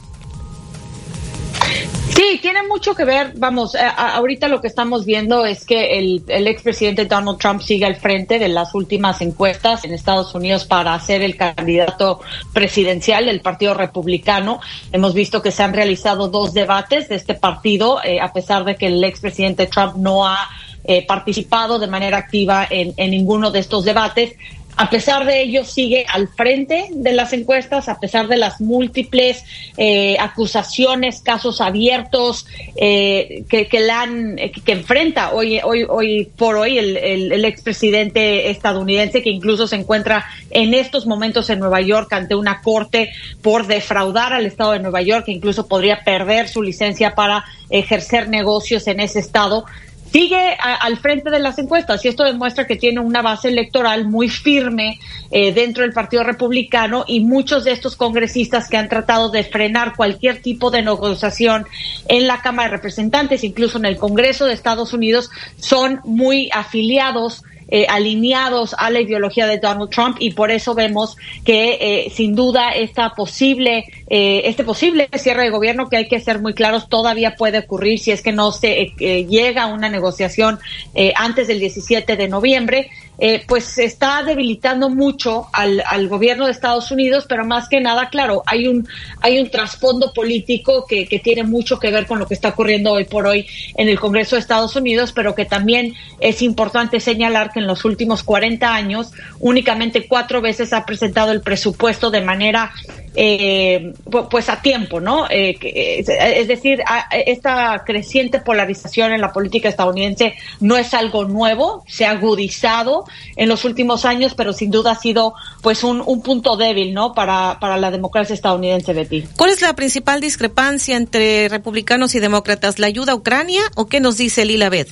Sí, 2.17 2.39
tiene 2.41 2.63
mucho 2.63 2.95
que 2.95 3.05
ver. 3.05 3.33
Vamos, 3.35 3.75
ahorita 3.75 4.47
lo 4.47 4.59
que 4.59 4.67
estamos 4.67 5.05
viendo 5.05 5.45
es 5.45 5.63
que 5.63 5.99
el, 5.99 6.23
el 6.29 6.47
expresidente 6.47 7.05
Donald 7.05 7.37
Trump 7.37 7.61
sigue 7.61 7.85
al 7.85 7.95
frente 7.95 8.39
de 8.39 8.47
las 8.47 8.73
últimas 8.73 9.21
encuestas 9.21 9.85
en 9.85 9.93
Estados 9.93 10.33
Unidos 10.33 10.65
para 10.65 10.99
ser 10.99 11.21
el 11.21 11.37
candidato 11.37 12.19
presidencial 12.53 13.27
del 13.27 13.41
Partido 13.41 13.75
Republicano. 13.75 14.59
Hemos 14.91 15.13
visto 15.13 15.43
que 15.43 15.51
se 15.51 15.61
han 15.61 15.75
realizado 15.75 16.27
dos 16.27 16.55
debates 16.55 17.07
de 17.07 17.17
este 17.17 17.35
partido, 17.35 18.03
eh, 18.03 18.19
a 18.19 18.33
pesar 18.33 18.65
de 18.65 18.77
que 18.77 18.87
el 18.87 19.03
expresidente 19.03 19.67
Trump 19.67 19.97
no 19.97 20.25
ha 20.25 20.49
eh, 20.85 21.05
participado 21.05 21.77
de 21.77 21.85
manera 21.85 22.17
activa 22.17 22.65
en 22.67 23.11
ninguno 23.11 23.51
de 23.51 23.59
estos 23.59 23.85
debates. 23.85 24.33
A 24.79 24.91
pesar 24.91 25.25
de 25.25 25.41
ello, 25.41 25.65
sigue 25.65 26.05
al 26.07 26.27
frente 26.27 26.89
de 26.91 27.11
las 27.11 27.33
encuestas, 27.33 27.89
a 27.89 27.99
pesar 27.99 28.27
de 28.27 28.37
las 28.37 28.61
múltiples 28.61 29.43
eh, 29.75 30.15
acusaciones, 30.19 31.21
casos 31.21 31.61
abiertos 31.61 32.45
eh, 32.75 33.43
que, 33.49 33.67
que, 33.67 33.89
han, 33.89 34.35
que 34.35 34.71
enfrenta 34.71 35.33
hoy, 35.33 35.59
hoy, 35.63 35.83
hoy 35.89 36.29
por 36.37 36.57
hoy 36.57 36.77
el, 36.77 36.95
el, 36.95 37.31
el 37.31 37.45
expresidente 37.45 38.51
estadounidense, 38.51 39.23
que 39.23 39.31
incluso 39.31 39.65
se 39.65 39.77
encuentra 39.77 40.25
en 40.51 40.75
estos 40.75 41.07
momentos 41.07 41.49
en 41.49 41.57
Nueva 41.57 41.81
York 41.81 42.13
ante 42.13 42.35
una 42.35 42.61
corte 42.61 43.09
por 43.41 43.65
defraudar 43.65 44.33
al 44.33 44.45
estado 44.45 44.73
de 44.73 44.79
Nueva 44.79 45.01
York, 45.01 45.25
que 45.25 45.31
incluso 45.31 45.67
podría 45.67 46.03
perder 46.03 46.47
su 46.47 46.61
licencia 46.61 47.15
para 47.15 47.45
ejercer 47.71 48.29
negocios 48.29 48.85
en 48.85 48.99
ese 48.99 49.19
estado 49.19 49.65
sigue 50.11 50.57
al 50.59 50.97
frente 50.97 51.29
de 51.29 51.39
las 51.39 51.57
encuestas 51.59 52.03
y 52.03 52.07
esto 52.07 52.23
demuestra 52.23 52.65
que 52.65 52.75
tiene 52.75 52.99
una 52.99 53.21
base 53.21 53.49
electoral 53.49 54.07
muy 54.07 54.29
firme 54.29 54.99
eh, 55.31 55.53
dentro 55.53 55.83
del 55.83 55.93
Partido 55.93 56.23
Republicano 56.23 57.03
y 57.07 57.21
muchos 57.21 57.63
de 57.63 57.71
estos 57.71 57.95
congresistas 57.95 58.69
que 58.69 58.77
han 58.77 58.89
tratado 58.89 59.29
de 59.29 59.43
frenar 59.43 59.95
cualquier 59.95 60.41
tipo 60.41 60.71
de 60.71 60.81
negociación 60.81 61.65
en 62.07 62.27
la 62.27 62.41
Cámara 62.41 62.69
de 62.69 62.77
Representantes, 62.77 63.43
incluso 63.43 63.77
en 63.77 63.85
el 63.85 63.97
Congreso 63.97 64.45
de 64.45 64.53
Estados 64.53 64.93
Unidos, 64.93 65.29
son 65.57 65.99
muy 66.03 66.49
afiliados 66.53 67.43
eh, 67.69 67.85
alineados 67.89 68.75
a 68.77 68.89
la 68.89 69.01
ideología 69.01 69.47
de 69.47 69.57
Donald 69.57 69.89
Trump 69.89 70.17
y 70.19 70.31
por 70.31 70.51
eso 70.51 70.73
vemos 70.73 71.17
que 71.43 71.77
eh, 71.79 72.09
sin 72.09 72.35
duda 72.35 72.71
esta 72.71 73.11
posible 73.11 73.85
eh, 74.09 74.43
este 74.45 74.63
posible 74.63 75.09
cierre 75.17 75.43
de 75.43 75.49
gobierno 75.49 75.89
que 75.89 75.97
hay 75.97 76.07
que 76.07 76.21
ser 76.21 76.39
muy 76.39 76.53
claros 76.53 76.87
todavía 76.87 77.35
puede 77.35 77.59
ocurrir 77.59 77.99
si 77.99 78.11
es 78.11 78.21
que 78.21 78.31
no 78.31 78.53
se 78.53 78.93
eh, 78.99 79.25
llega 79.25 79.63
a 79.63 79.67
una 79.67 79.89
negociación 79.89 80.59
eh, 80.95 81.11
antes 81.17 81.47
del 81.47 81.59
17 81.59 82.15
de 82.15 82.27
noviembre 82.29 82.89
eh, 83.19 83.43
pues 83.47 83.77
está 83.79 84.21
debilitando 84.23 84.89
mucho 84.89 85.47
al, 85.51 85.81
al, 85.87 86.07
gobierno 86.07 86.45
de 86.45 86.51
Estados 86.51 86.91
Unidos, 86.91 87.25
pero 87.27 87.45
más 87.45 87.67
que 87.67 87.81
nada, 87.81 88.09
claro, 88.09 88.43
hay 88.45 88.67
un, 88.67 88.87
hay 89.21 89.39
un 89.39 89.49
trasfondo 89.49 90.13
político 90.13 90.85
que, 90.87 91.07
que, 91.07 91.17
tiene 91.17 91.43
mucho 91.43 91.79
que 91.79 91.89
ver 91.89 92.05
con 92.05 92.19
lo 92.19 92.27
que 92.27 92.35
está 92.35 92.49
ocurriendo 92.49 92.91
hoy 92.91 93.05
por 93.05 93.25
hoy 93.25 93.47
en 93.75 93.89
el 93.89 93.99
Congreso 93.99 94.35
de 94.35 94.41
Estados 94.41 94.75
Unidos, 94.75 95.13
pero 95.13 95.33
que 95.33 95.45
también 95.45 95.95
es 96.19 96.43
importante 96.43 96.99
señalar 96.99 97.51
que 97.51 97.59
en 97.59 97.65
los 97.67 97.85
últimos 97.85 98.21
40 98.21 98.71
años 98.71 99.11
únicamente 99.39 100.07
cuatro 100.07 100.39
veces 100.39 100.71
ha 100.73 100.85
presentado 100.85 101.31
el 101.31 101.41
presupuesto 101.41 102.11
de 102.11 102.21
manera 102.21 102.71
eh, 103.15 103.93
pues 104.29 104.47
a 104.47 104.61
tiempo, 104.61 104.99
¿no? 104.99 105.25
Eh, 105.27 105.57
es 105.59 106.47
decir, 106.47 106.83
esta 107.25 107.83
creciente 107.83 108.39
polarización 108.39 109.11
en 109.11 109.21
la 109.21 109.33
política 109.33 109.69
estadounidense 109.69 110.35
no 110.59 110.77
es 110.77 110.93
algo 110.93 111.25
nuevo, 111.25 111.83
se 111.87 112.05
ha 112.05 112.11
agudizado 112.11 113.06
en 113.35 113.49
los 113.49 113.65
últimos 113.65 114.05
años, 114.05 114.33
pero 114.35 114.53
sin 114.53 114.71
duda 114.71 114.91
ha 114.91 114.95
sido 114.95 115.33
pues 115.61 115.83
un, 115.83 116.01
un 116.05 116.21
punto 116.21 116.57
débil, 116.57 116.93
¿no? 116.93 117.13
Para, 117.13 117.57
para 117.59 117.77
la 117.77 117.91
democracia 117.91 118.33
estadounidense, 118.33 118.93
Betty. 118.93 119.23
¿Cuál 119.35 119.51
es 119.51 119.61
la 119.61 119.75
principal 119.75 120.21
discrepancia 120.21 120.97
entre 120.97 121.49
republicanos 121.49 122.15
y 122.15 122.19
demócratas? 122.19 122.79
¿La 122.79 122.87
ayuda 122.87 123.13
a 123.13 123.15
Ucrania 123.15 123.61
o 123.75 123.87
qué 123.87 123.99
nos 123.99 124.17
dice 124.17 124.45
Lila 124.45 124.69
Beth? 124.69 124.89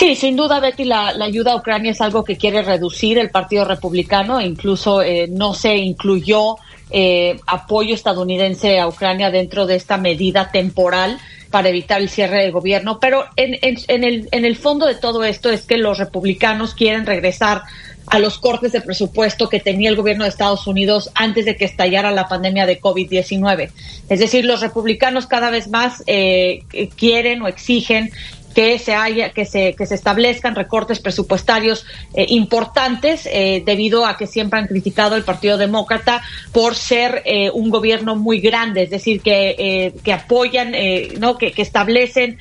Sí, 0.00 0.14
sin 0.14 0.34
duda, 0.34 0.60
Betty, 0.60 0.84
la, 0.84 1.12
la, 1.12 1.26
ayuda 1.26 1.52
a 1.52 1.56
Ucrania 1.56 1.92
es 1.92 2.00
algo 2.00 2.24
que 2.24 2.38
quiere 2.38 2.62
reducir 2.62 3.18
el 3.18 3.28
Partido 3.28 3.66
Republicano, 3.66 4.40
e 4.40 4.46
incluso 4.46 5.02
eh, 5.02 5.28
no 5.28 5.52
se 5.52 5.76
incluyó 5.76 6.56
eh, 6.90 7.38
apoyo 7.46 7.94
estadounidense 7.94 8.78
a 8.80 8.88
Ucrania 8.88 9.30
dentro 9.30 9.66
de 9.66 9.76
esta 9.76 9.96
medida 9.96 10.50
temporal 10.50 11.18
para 11.50 11.68
evitar 11.68 12.00
el 12.00 12.08
cierre 12.08 12.42
del 12.42 12.52
gobierno. 12.52 13.00
Pero 13.00 13.24
en, 13.36 13.54
en, 13.62 13.78
en, 13.88 14.04
el, 14.04 14.28
en 14.30 14.44
el 14.44 14.56
fondo 14.56 14.86
de 14.86 14.94
todo 14.94 15.24
esto 15.24 15.50
es 15.50 15.62
que 15.62 15.76
los 15.76 15.98
republicanos 15.98 16.74
quieren 16.74 17.06
regresar 17.06 17.62
a 18.06 18.18
los 18.18 18.38
cortes 18.38 18.72
de 18.72 18.80
presupuesto 18.80 19.48
que 19.48 19.60
tenía 19.60 19.88
el 19.88 19.96
gobierno 19.96 20.24
de 20.24 20.30
Estados 20.30 20.66
Unidos 20.66 21.10
antes 21.14 21.44
de 21.44 21.56
que 21.56 21.64
estallara 21.64 22.10
la 22.10 22.28
pandemia 22.28 22.66
de 22.66 22.80
COVID-19. 22.80 23.70
Es 24.08 24.18
decir, 24.18 24.44
los 24.44 24.60
republicanos 24.60 25.26
cada 25.26 25.50
vez 25.50 25.68
más 25.68 26.02
eh, 26.06 26.64
quieren 26.96 27.42
o 27.42 27.48
exigen 27.48 28.10
que 28.54 28.78
se 28.78 28.94
haya 28.94 29.30
que 29.30 29.44
se 29.44 29.74
que 29.74 29.86
se 29.86 29.94
establezcan 29.94 30.54
recortes 30.54 31.00
presupuestarios 31.00 31.86
eh, 32.14 32.26
importantes 32.28 33.28
eh, 33.30 33.62
debido 33.64 34.06
a 34.06 34.16
que 34.16 34.26
siempre 34.26 34.58
han 34.58 34.66
criticado 34.66 35.16
el 35.16 35.22
Partido 35.22 35.56
Demócrata 35.56 36.22
por 36.52 36.74
ser 36.74 37.22
eh, 37.24 37.50
un 37.50 37.70
gobierno 37.70 38.16
muy 38.16 38.40
grande 38.40 38.82
es 38.82 38.90
decir 38.90 39.20
que 39.20 39.54
eh, 39.58 39.94
que 40.02 40.12
apoyan 40.12 40.74
eh, 40.74 41.14
no 41.18 41.38
que, 41.38 41.52
que 41.52 41.62
establecen 41.62 42.38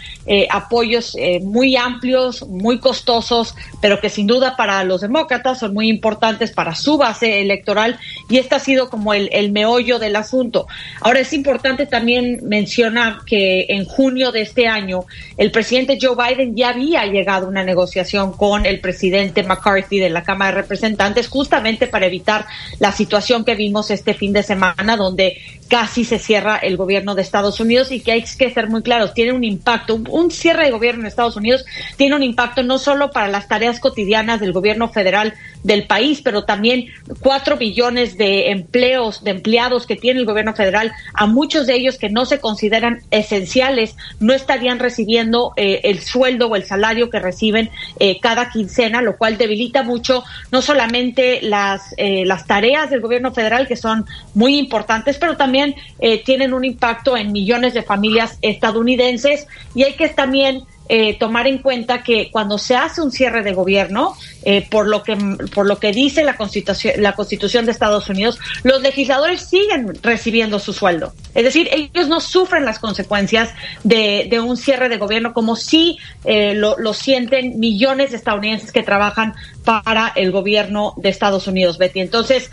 apoyos 0.50 1.16
muy 1.42 1.76
amplios 1.76 2.48
muy 2.48 2.80
costosos 2.80 3.56
pero 3.82 4.00
que 4.00 4.10
sin 4.10 4.28
duda 4.28 4.56
para 4.56 4.84
los 4.84 5.02
demócratas 5.02 5.60
son 5.60 5.74
muy 5.74 5.90
importantes 5.90 6.52
para 6.52 6.76
su 6.76 6.98
base 6.98 7.42
electoral 7.42 8.00
y 8.30 8.38
este 8.38 8.56
ha 8.56 8.60
sido 8.60 8.90
como 8.90 9.14
el, 9.14 9.30
el 9.32 9.52
meollo 9.52 10.00
del 10.00 10.16
asunto. 10.16 10.68
Ahora 11.02 11.20
es 11.20 11.34
importante 11.34 11.86
también 11.86 12.40
mencionar 12.44 13.20
que 13.26 13.66
en 13.70 13.86
junio 13.86 14.32
de 14.32 14.42
este 14.42 14.68
año 14.68 15.06
el 15.38 15.52
presidente 15.52 15.98
Joe 16.02 16.16
Biden 16.16 16.56
ya 16.56 16.70
había 16.70 17.06
llegado 17.06 17.46
a 17.46 17.50
una 17.50 17.64
negociación 17.64 18.34
con 18.34 18.66
el 18.66 18.80
presidente 18.80 19.44
McCarthy 19.44 20.00
de 20.00 20.10
la 20.10 20.24
Cámara 20.24 20.52
de 20.52 20.62
Representantes 20.62 21.28
justamente 21.28 21.88
para 21.88 22.06
evitar 22.06 22.46
la 22.80 22.92
situación 22.92 23.46
que 23.46 23.56
vimos 23.56 23.92
este 23.92 24.14
fin 24.14 24.34
de 24.34 24.44
semana 24.44 24.98
donde 24.98 25.38
casi 25.70 26.04
se 26.04 26.20
cierra 26.20 26.58
el 26.58 26.76
gobierno 26.76 27.16
de 27.16 27.22
Estados 27.22 27.60
Unidos. 27.60 27.92
Y 27.92 28.02
que 28.02 28.12
hay 28.12 28.24
que 28.24 28.52
ser 28.52 28.68
muy 28.70 28.82
claros, 28.82 29.14
tiene 29.14 29.34
un 29.34 29.44
impacto, 29.44 29.96
un, 29.96 30.32
cierre 30.32 30.66
de 30.66 30.72
gobierno 30.72 31.02
en 31.02 31.08
Estados 31.08 31.36
Unidos 31.36 31.66
tiene 31.96 32.16
un 32.16 32.24
impacto 32.24 32.64
no 32.64 32.78
solo 32.78 33.12
para 33.12 33.28
las 33.28 33.48
tareas 33.48 33.80
cotidianas 33.80 34.40
del 34.40 34.52
gobierno 34.52 34.90
federal 34.90 35.34
del 35.64 35.86
país, 35.88 36.22
pero 36.24 36.44
también 36.44 36.86
cuatro 37.20 37.58
billones 37.58 38.18
de 38.18 38.52
empleos, 38.52 39.24
de 39.24 39.32
empleados 39.32 39.86
que 39.86 39.96
tiene 39.96 40.20
el 40.20 40.26
gobierno 40.26 40.54
federal, 40.54 40.92
a 41.14 41.26
muchos 41.26 41.68
de 41.68 41.76
ellos 41.76 41.98
que 41.98 42.10
no 42.10 42.26
se 42.26 42.40
consideran 42.40 43.02
esenciales, 43.12 43.96
no 44.20 44.34
estarían 44.34 44.80
recibiendo 44.80 45.54
eh, 45.56 45.82
el 45.84 46.00
sueldo 46.00 46.48
o 46.48 46.56
el 46.56 46.64
salario 46.64 47.10
que 47.10 47.20
reciben 47.20 47.70
eh, 48.00 48.20
cada 48.20 48.50
quincena, 48.50 49.02
lo 49.02 49.18
cual 49.18 49.38
debilita 49.38 49.84
mucho 49.84 50.24
no 50.52 50.62
solamente 50.62 51.40
las, 51.42 51.94
eh, 51.98 52.26
las 52.26 52.46
tareas 52.48 52.90
del 52.90 53.02
gobierno 53.02 53.34
federal, 53.34 53.68
que 53.68 53.76
son 53.76 54.06
muy 54.34 54.58
importantes, 54.58 55.18
pero 55.18 55.38
también 55.38 55.76
eh, 56.00 56.24
tienen 56.24 56.54
un 56.54 56.64
impacto 56.66 57.18
en 57.18 57.32
millones 57.32 57.74
de 57.74 57.84
familias 57.84 58.38
estadounidenses. 58.42 59.48
Y 59.76 59.84
hay 59.84 59.94
que 59.94 60.10
también 60.10 60.64
eh, 60.92 61.18
tomar 61.20 61.46
en 61.46 61.60
cuenta 61.60 62.02
que 62.02 62.32
cuando 62.32 62.58
se 62.58 62.76
hace 62.76 63.02
un 63.02 63.12
cierre 63.12 63.44
de 63.44 63.54
gobierno, 63.54 64.18
eh, 64.44 64.68
por 64.72 64.88
lo 64.88 65.04
que 65.04 65.16
por 65.54 65.68
lo 65.68 65.78
que 65.78 65.92
dice 65.92 66.24
la 66.24 66.36
constitución 66.36 66.96
la 66.98 67.14
Constitución 67.14 67.66
de 67.66 67.72
Estados 67.72 68.10
Unidos, 68.10 68.40
los 68.64 68.82
legisladores 68.82 69.42
siguen 69.42 69.94
recibiendo 70.02 70.58
su 70.58 70.74
sueldo. 70.74 71.14
Es 71.36 71.44
decir, 71.44 71.70
ellos 71.72 72.08
no 72.08 72.20
sufren 72.20 72.66
las 72.66 72.80
consecuencias 72.80 73.52
de, 73.84 74.26
de 74.32 74.40
un 74.40 74.58
cierre 74.58 74.90
de 74.90 74.98
gobierno 74.98 75.32
como 75.34 75.56
si 75.56 76.00
eh, 76.26 76.56
lo, 76.56 76.76
lo, 76.80 76.96
sienten 76.96 77.60
millones 77.60 78.10
de 78.10 78.18
estadounidenses 78.18 78.72
que 78.72 78.82
trabajan 78.82 79.36
para 79.64 80.12
el 80.16 80.32
gobierno 80.32 80.96
de 80.98 81.10
Estados 81.10 81.46
Unidos, 81.46 81.78
Betty. 81.78 82.00
Entonces, 82.00 82.50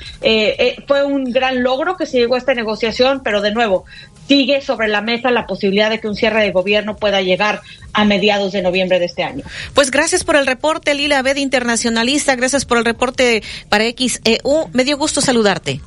fue 0.86 1.04
un 1.04 1.32
gran 1.32 1.62
logro 1.62 1.96
que 1.96 2.04
se 2.04 2.18
llegó 2.18 2.34
a 2.34 2.38
esta 2.38 2.52
negociación, 2.52 3.22
pero 3.24 3.40
de 3.40 3.52
nuevo, 3.52 3.86
sigue 4.28 4.60
sobre 4.60 4.88
la 4.88 5.00
mesa 5.00 5.30
la 5.30 5.46
posibilidad 5.46 5.90
de 5.90 6.00
que 6.00 6.08
un 6.08 6.16
cierre 6.16 6.42
de 6.42 6.50
gobierno 6.50 6.96
pueda 6.96 7.20
llegar 7.20 7.62
a 7.92 8.04
mediados 8.04 8.52
de 8.52 8.62
noviembre 8.62 8.98
de 8.98 9.06
este 9.06 9.22
año. 9.22 9.44
Pues 9.74 9.90
gracias 9.90 10.24
por 10.24 10.36
el 10.36 10.46
reporte, 10.46 10.94
Lila 10.94 11.18
Abed, 11.18 11.36
internacionalista. 11.36 12.36
Gracias 12.36 12.64
por 12.64 12.78
el 12.78 12.84
reporte 12.84 13.42
para 13.68 13.84
XEU. 13.84 14.68
Me 14.72 14.84
dio 14.84 14.98
gusto 14.98 15.20
saludarte. 15.20 15.80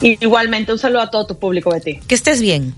Igualmente, 0.00 0.72
un 0.72 0.78
saludo 0.78 1.02
a 1.02 1.10
todo 1.10 1.26
tu 1.26 1.38
público, 1.38 1.70
Betty. 1.70 2.00
Que 2.00 2.14
estés 2.14 2.40
bien. 2.40 2.74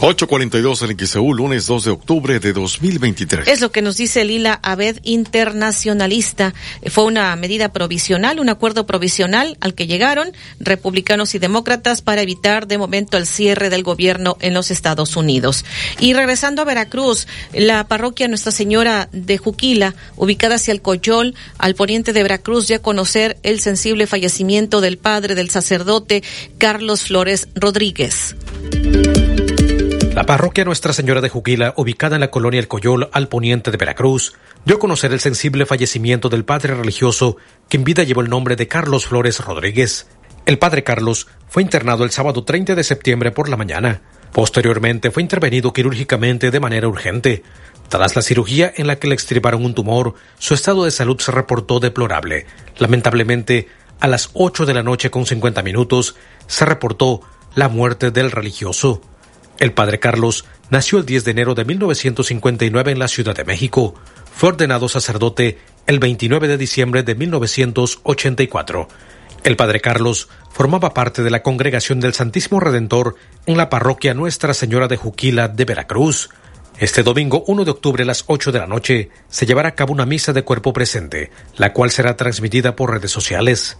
842 0.00 0.82
en 0.82 0.96
XEU, 0.96 1.34
lunes 1.34 1.66
2 1.66 1.84
de 1.86 1.90
octubre 1.90 2.38
de 2.38 2.52
2023. 2.52 3.48
Es 3.48 3.60
lo 3.60 3.72
que 3.72 3.82
nos 3.82 3.96
dice 3.96 4.24
Lila 4.24 4.60
Abed, 4.62 5.00
internacionalista. 5.02 6.54
Fue 6.86 7.02
una 7.02 7.34
medida 7.34 7.72
provisional, 7.72 8.38
un 8.38 8.48
acuerdo 8.48 8.86
provisional 8.86 9.56
al 9.60 9.74
que 9.74 9.88
llegaron 9.88 10.30
republicanos 10.60 11.34
y 11.34 11.40
demócratas 11.40 12.00
para 12.00 12.22
evitar 12.22 12.68
de 12.68 12.78
momento 12.78 13.16
el 13.16 13.26
cierre 13.26 13.70
del 13.70 13.82
gobierno 13.82 14.36
en 14.40 14.54
los 14.54 14.70
Estados 14.70 15.16
Unidos. 15.16 15.64
Y 15.98 16.14
regresando 16.14 16.62
a 16.62 16.64
Veracruz, 16.64 17.26
la 17.52 17.88
parroquia 17.88 18.28
Nuestra 18.28 18.52
Señora 18.52 19.08
de 19.10 19.36
Juquila, 19.36 19.96
ubicada 20.14 20.54
hacia 20.56 20.70
el 20.70 20.80
Coyol, 20.80 21.34
al 21.58 21.74
poniente 21.74 22.12
de 22.12 22.22
Veracruz, 22.22 22.68
ya 22.68 22.78
conocer 22.78 23.36
el 23.42 23.58
sensible 23.58 24.06
fallecimiento 24.06 24.80
del 24.80 24.96
padre 24.96 25.34
del 25.34 25.50
sacerdote 25.50 26.22
Carlos 26.56 27.02
Flores 27.02 27.48
Rodríguez. 27.56 28.36
La 30.18 30.26
parroquia 30.26 30.64
Nuestra 30.64 30.92
Señora 30.92 31.20
de 31.20 31.28
Juquila, 31.28 31.74
ubicada 31.76 32.16
en 32.16 32.20
la 32.20 32.32
colonia 32.32 32.58
El 32.58 32.66
Coyol, 32.66 33.08
al 33.12 33.28
poniente 33.28 33.70
de 33.70 33.76
Veracruz, 33.76 34.34
dio 34.64 34.74
a 34.74 34.78
conocer 34.80 35.12
el 35.12 35.20
sensible 35.20 35.64
fallecimiento 35.64 36.28
del 36.28 36.44
padre 36.44 36.74
religioso 36.74 37.36
que 37.68 37.76
en 37.76 37.84
vida 37.84 38.02
llevó 38.02 38.22
el 38.22 38.28
nombre 38.28 38.56
de 38.56 38.66
Carlos 38.66 39.06
Flores 39.06 39.38
Rodríguez. 39.38 40.08
El 40.44 40.58
padre 40.58 40.82
Carlos 40.82 41.28
fue 41.46 41.62
internado 41.62 42.02
el 42.02 42.10
sábado 42.10 42.42
30 42.42 42.74
de 42.74 42.82
septiembre 42.82 43.30
por 43.30 43.48
la 43.48 43.56
mañana. 43.56 44.02
Posteriormente 44.32 45.12
fue 45.12 45.22
intervenido 45.22 45.72
quirúrgicamente 45.72 46.50
de 46.50 46.58
manera 46.58 46.88
urgente. 46.88 47.44
Tras 47.88 48.16
la 48.16 48.22
cirugía 48.22 48.72
en 48.76 48.88
la 48.88 48.96
que 48.96 49.06
le 49.06 49.14
extirparon 49.14 49.64
un 49.64 49.76
tumor, 49.76 50.14
su 50.40 50.52
estado 50.52 50.84
de 50.84 50.90
salud 50.90 51.20
se 51.20 51.30
reportó 51.30 51.78
deplorable. 51.78 52.44
Lamentablemente, 52.78 53.68
a 54.00 54.08
las 54.08 54.30
8 54.32 54.66
de 54.66 54.74
la 54.74 54.82
noche 54.82 55.12
con 55.12 55.26
50 55.26 55.62
minutos, 55.62 56.16
se 56.48 56.64
reportó 56.64 57.20
la 57.54 57.68
muerte 57.68 58.10
del 58.10 58.32
religioso. 58.32 59.00
El 59.58 59.72
padre 59.72 59.98
Carlos 59.98 60.44
nació 60.70 60.98
el 60.98 61.06
10 61.06 61.24
de 61.24 61.30
enero 61.32 61.54
de 61.54 61.64
1959 61.64 62.92
en 62.92 62.98
la 62.98 63.08
Ciudad 63.08 63.34
de 63.34 63.44
México. 63.44 63.94
Fue 64.32 64.50
ordenado 64.50 64.88
sacerdote 64.88 65.58
el 65.86 65.98
29 65.98 66.46
de 66.46 66.56
diciembre 66.56 67.02
de 67.02 67.16
1984. 67.16 68.88
El 69.42 69.56
padre 69.56 69.80
Carlos 69.80 70.28
formaba 70.50 70.94
parte 70.94 71.22
de 71.22 71.30
la 71.30 71.42
congregación 71.42 71.98
del 71.98 72.14
Santísimo 72.14 72.60
Redentor 72.60 73.16
en 73.46 73.56
la 73.56 73.68
parroquia 73.68 74.14
Nuestra 74.14 74.54
Señora 74.54 74.86
de 74.86 74.96
Juquila 74.96 75.48
de 75.48 75.64
Veracruz. 75.64 76.30
Este 76.78 77.02
domingo 77.02 77.42
1 77.48 77.64
de 77.64 77.70
octubre 77.72 78.04
a 78.04 78.06
las 78.06 78.24
8 78.28 78.52
de 78.52 78.58
la 78.60 78.68
noche 78.68 79.10
se 79.28 79.46
llevará 79.46 79.70
a 79.70 79.74
cabo 79.74 79.92
una 79.92 80.06
misa 80.06 80.32
de 80.32 80.44
cuerpo 80.44 80.72
presente, 80.72 81.32
la 81.56 81.72
cual 81.72 81.90
será 81.90 82.16
transmitida 82.16 82.76
por 82.76 82.92
redes 82.92 83.10
sociales. 83.10 83.76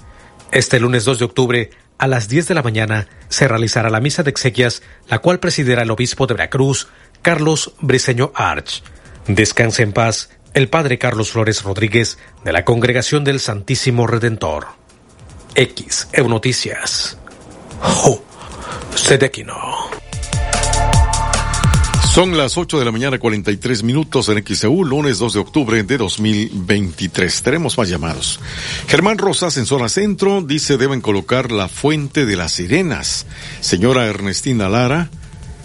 Este 0.51 0.81
lunes 0.81 1.05
2 1.05 1.21
de 1.21 1.25
octubre 1.25 1.71
a 1.99 2.07
las 2.07 2.29
10 2.29 2.49
de 2.49 2.55
la 2.55 2.63
mañana 2.63 3.09
se 3.29 3.49
realizará 3.49 3.91
la 3.91 4.01
misa 4.01 4.23
de 4.23 4.31
exequias, 4.31 4.83
la 5.09 5.19
cual 5.19 5.41
presidirá 5.41 5.83
el 5.83 5.91
obispo 5.91 6.27
de 6.27 6.35
Veracruz, 6.35 6.89
Carlos 7.23 7.75
Briceño 7.81 8.33
Arch. 8.35 8.83
Descanse 9.27 9.83
en 9.83 9.93
paz 9.93 10.31
el 10.55 10.69
padre 10.69 10.99
Carlos 10.99 11.33
Flores 11.33 11.63
Rodríguez 11.63 12.19
de 12.45 12.53
la 12.53 12.65
Congregación 12.65 13.25
del 13.25 13.41
Santísimo 13.41 14.07
Redentor. 14.07 14.69
X, 15.55 16.09
Noticias. 16.27 17.19
Sedequino. 18.95 19.99
Son 22.19 22.37
las 22.37 22.59
8 22.59 22.81
de 22.81 22.85
la 22.85 22.91
mañana, 22.91 23.21
43 23.21 23.85
minutos 23.85 24.29
en 24.29 24.45
XEU, 24.45 24.83
lunes 24.83 25.21
2 25.21 25.35
de 25.35 25.39
octubre 25.39 25.81
de 25.85 25.99
2023. 25.99 27.43
Tenemos 27.45 27.79
más 27.79 27.89
llamados. 27.89 28.41
Germán 28.89 29.19
Rosas, 29.19 29.57
en 29.57 29.67
zona 29.67 29.89
centro, 29.89 30.43
dice 30.43 30.79
deben 30.79 31.01
colocar 31.01 31.53
la 31.53 31.69
fuente 31.69 32.27
de 32.27 32.35
las 32.35 32.51
sirenas. 32.51 33.25
Señora 33.61 34.07
Ernestina 34.07 34.69
Lara, 34.69 35.11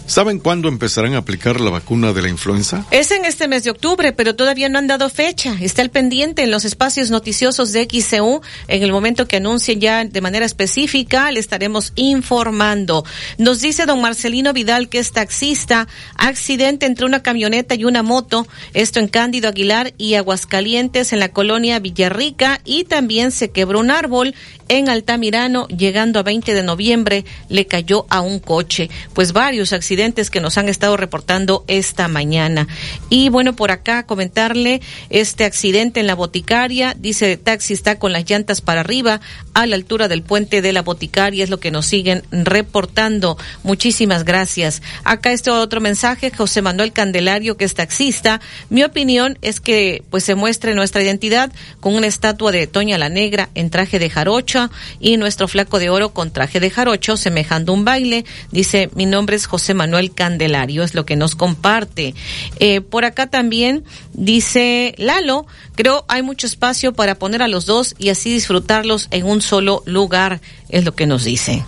¿Saben 0.06 0.38
cuándo 0.38 0.68
empezarán 0.68 1.14
a 1.14 1.18
aplicar 1.18 1.60
la 1.60 1.70
vacuna 1.70 2.12
de 2.12 2.20
la 2.20 2.28
influenza? 2.28 2.84
Es 2.90 3.10
en 3.10 3.24
este 3.24 3.48
mes 3.48 3.64
de 3.64 3.70
octubre, 3.70 4.12
pero 4.12 4.36
todavía 4.36 4.68
no 4.68 4.78
han 4.78 4.86
dado 4.86 5.08
fecha. 5.08 5.56
Está 5.62 5.80
al 5.80 5.90
pendiente 5.90 6.42
en 6.42 6.50
los 6.50 6.66
espacios 6.66 7.10
noticiosos 7.10 7.72
de 7.72 7.88
XCU. 7.90 8.42
En 8.68 8.82
el 8.82 8.92
momento 8.92 9.26
que 9.26 9.36
anuncien 9.36 9.80
ya 9.80 10.04
de 10.04 10.20
manera 10.20 10.44
específica, 10.44 11.32
le 11.32 11.40
estaremos 11.40 11.94
informando. 11.96 13.04
Nos 13.38 13.62
dice 13.62 13.86
don 13.86 14.02
Marcelino 14.02 14.52
Vidal 14.52 14.90
que 14.90 14.98
es 14.98 15.10
taxista. 15.12 15.88
Accidente 16.16 16.84
entre 16.84 17.06
una 17.06 17.22
camioneta 17.22 17.74
y 17.74 17.86
una 17.86 18.02
moto. 18.02 18.46
Esto 18.74 19.00
en 19.00 19.08
Cándido 19.08 19.48
Aguilar 19.48 19.94
y 19.96 20.14
Aguascalientes 20.14 21.14
en 21.14 21.20
la 21.20 21.30
colonia 21.30 21.78
Villarrica. 21.78 22.60
Y 22.66 22.84
también 22.84 23.32
se 23.32 23.50
quebró 23.50 23.80
un 23.80 23.90
árbol 23.90 24.34
en 24.68 24.88
Altamirano, 24.88 25.66
llegando 25.68 26.18
a 26.18 26.22
20 26.22 26.54
de 26.54 26.62
noviembre, 26.62 27.24
le 27.50 27.66
cayó 27.66 28.06
a 28.08 28.22
un 28.22 28.38
coche. 28.38 28.88
Pues 29.12 29.32
varios 29.34 29.74
accidentes 29.74 29.93
que 29.94 30.40
nos 30.40 30.58
han 30.58 30.68
estado 30.68 30.96
reportando 30.96 31.64
esta 31.68 32.08
mañana. 32.08 32.66
Y 33.10 33.28
bueno, 33.28 33.54
por 33.54 33.70
acá 33.70 34.04
comentarle 34.04 34.80
este 35.08 35.44
accidente 35.44 36.00
en 36.00 36.06
la 36.06 36.14
boticaria. 36.14 36.94
Dice, 36.98 37.36
taxi 37.36 37.74
está 37.74 37.98
con 37.98 38.12
las 38.12 38.28
llantas 38.28 38.60
para 38.60 38.80
arriba 38.80 39.20
a 39.54 39.66
la 39.66 39.76
altura 39.76 40.08
del 40.08 40.22
puente 40.22 40.62
de 40.62 40.72
la 40.72 40.82
boticaria. 40.82 41.44
Es 41.44 41.50
lo 41.50 41.60
que 41.60 41.70
nos 41.70 41.86
siguen 41.86 42.22
reportando. 42.32 43.38
Muchísimas 43.62 44.24
gracias. 44.24 44.82
Acá 45.04 45.32
este 45.32 45.50
otro 45.50 45.80
mensaje, 45.80 46.30
José 46.30 46.60
Manuel 46.60 46.92
Candelario, 46.92 47.56
que 47.56 47.64
es 47.64 47.74
taxista. 47.74 48.40
Mi 48.70 48.82
opinión 48.82 49.38
es 49.42 49.60
que 49.60 50.02
pues 50.10 50.24
se 50.24 50.34
muestre 50.34 50.74
nuestra 50.74 51.02
identidad 51.02 51.52
con 51.80 51.94
una 51.94 52.08
estatua 52.08 52.50
de 52.50 52.66
Toña 52.66 52.98
la 52.98 53.08
Negra 53.08 53.48
en 53.54 53.70
traje 53.70 53.98
de 53.98 54.10
jarocho 54.10 54.70
y 54.98 55.16
nuestro 55.16 55.46
flaco 55.46 55.78
de 55.78 55.90
oro 55.90 56.12
con 56.12 56.32
traje 56.32 56.58
de 56.58 56.70
jarocho, 56.70 57.16
semejando 57.16 57.72
un 57.72 57.84
baile. 57.84 58.24
Dice, 58.50 58.90
mi 58.94 59.06
nombre 59.06 59.36
es 59.36 59.46
José 59.46 59.72
Manuel 59.72 59.83
Candelario, 60.14 60.82
es 60.82 60.94
lo 60.94 61.04
que 61.04 61.16
nos 61.16 61.34
comparte. 61.34 62.14
Eh, 62.58 62.80
por 62.80 63.04
acá 63.04 63.28
también 63.28 63.84
dice 64.12 64.94
Lalo, 64.98 65.46
creo 65.74 66.04
hay 66.08 66.22
mucho 66.22 66.46
espacio 66.46 66.92
para 66.92 67.16
poner 67.16 67.42
a 67.42 67.48
los 67.48 67.66
dos 67.66 67.94
y 67.98 68.08
así 68.08 68.32
disfrutarlos 68.32 69.08
en 69.10 69.26
un 69.26 69.42
solo 69.42 69.82
lugar, 69.86 70.40
es 70.68 70.84
lo 70.84 70.94
que 70.94 71.06
nos 71.06 71.24
dice. 71.24 71.64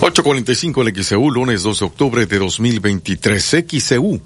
845 0.00 0.82
el 0.82 1.04
XEU, 1.04 1.30
lunes 1.30 1.62
2 1.62 1.78
de 1.78 1.84
octubre 1.84 2.26
de 2.26 2.38
2023. 2.38 3.64
XEU 3.68 4.20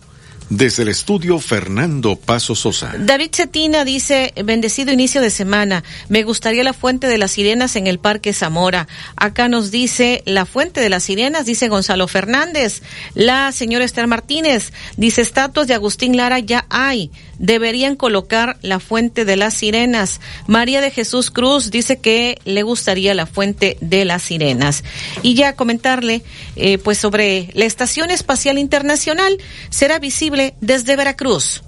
Desde 0.51 0.83
el 0.83 0.89
estudio 0.91 1.39
Fernando 1.39 2.17
Paso 2.17 2.55
Sosa. 2.55 2.95
David 2.99 3.31
Cetina 3.35 3.85
dice, 3.85 4.35
bendecido 4.45 4.93
inicio 4.93 5.21
de 5.21 5.31
semana, 5.31 5.83
me 6.09 6.23
gustaría 6.23 6.63
la 6.63 6.75
fuente 6.75 7.07
de 7.07 7.17
las 7.17 7.33
sirenas 7.33 7.77
en 7.77 7.87
el 7.87 7.99
Parque 7.99 8.33
Zamora. 8.33 8.87
Acá 9.17 9.49
nos 9.49 9.71
dice 9.71 10.23
la 10.27 10.45
fuente 10.45 10.81
de 10.81 10.91
las 10.91 11.05
sirenas, 11.05 11.47
dice 11.47 11.69
Gonzalo 11.69 12.09
Fernández. 12.09 12.83
La 13.15 13.53
señora 13.53 13.85
Esther 13.85 14.07
Martínez 14.07 14.73
dice, 14.97 15.23
estatuas 15.23 15.67
de 15.67 15.75
Agustín 15.75 16.17
Lara 16.17 16.39
ya 16.39 16.67
hay 16.69 17.11
deberían 17.39 17.97
colocar 17.97 18.57
la 18.63 18.81
fuente 18.81 19.25
de 19.25 19.37
las 19.37 19.55
sirenas. 19.55 20.21
María 20.47 20.81
de 20.81 20.91
Jesús 20.91 21.31
Cruz 21.31 21.71
dice 21.71 21.99
que 21.99 22.39
le 22.45 22.63
gustaría 22.63 23.15
la 23.15 23.27
fuente 23.27 23.77
de 23.81 24.05
las 24.05 24.23
sirenas. 24.23 24.85
Y 25.23 25.35
ya 25.35 25.57
comentarle, 25.57 26.23
eh, 26.57 26.79
pues 26.79 26.99
sobre 26.99 27.51
la 27.55 27.65
Estación 27.65 28.11
Espacial 28.11 28.59
Internacional 28.59 29.39
será 29.71 29.99
visible 29.99 30.55
desde 30.61 30.97
Veracruz. 30.97 31.63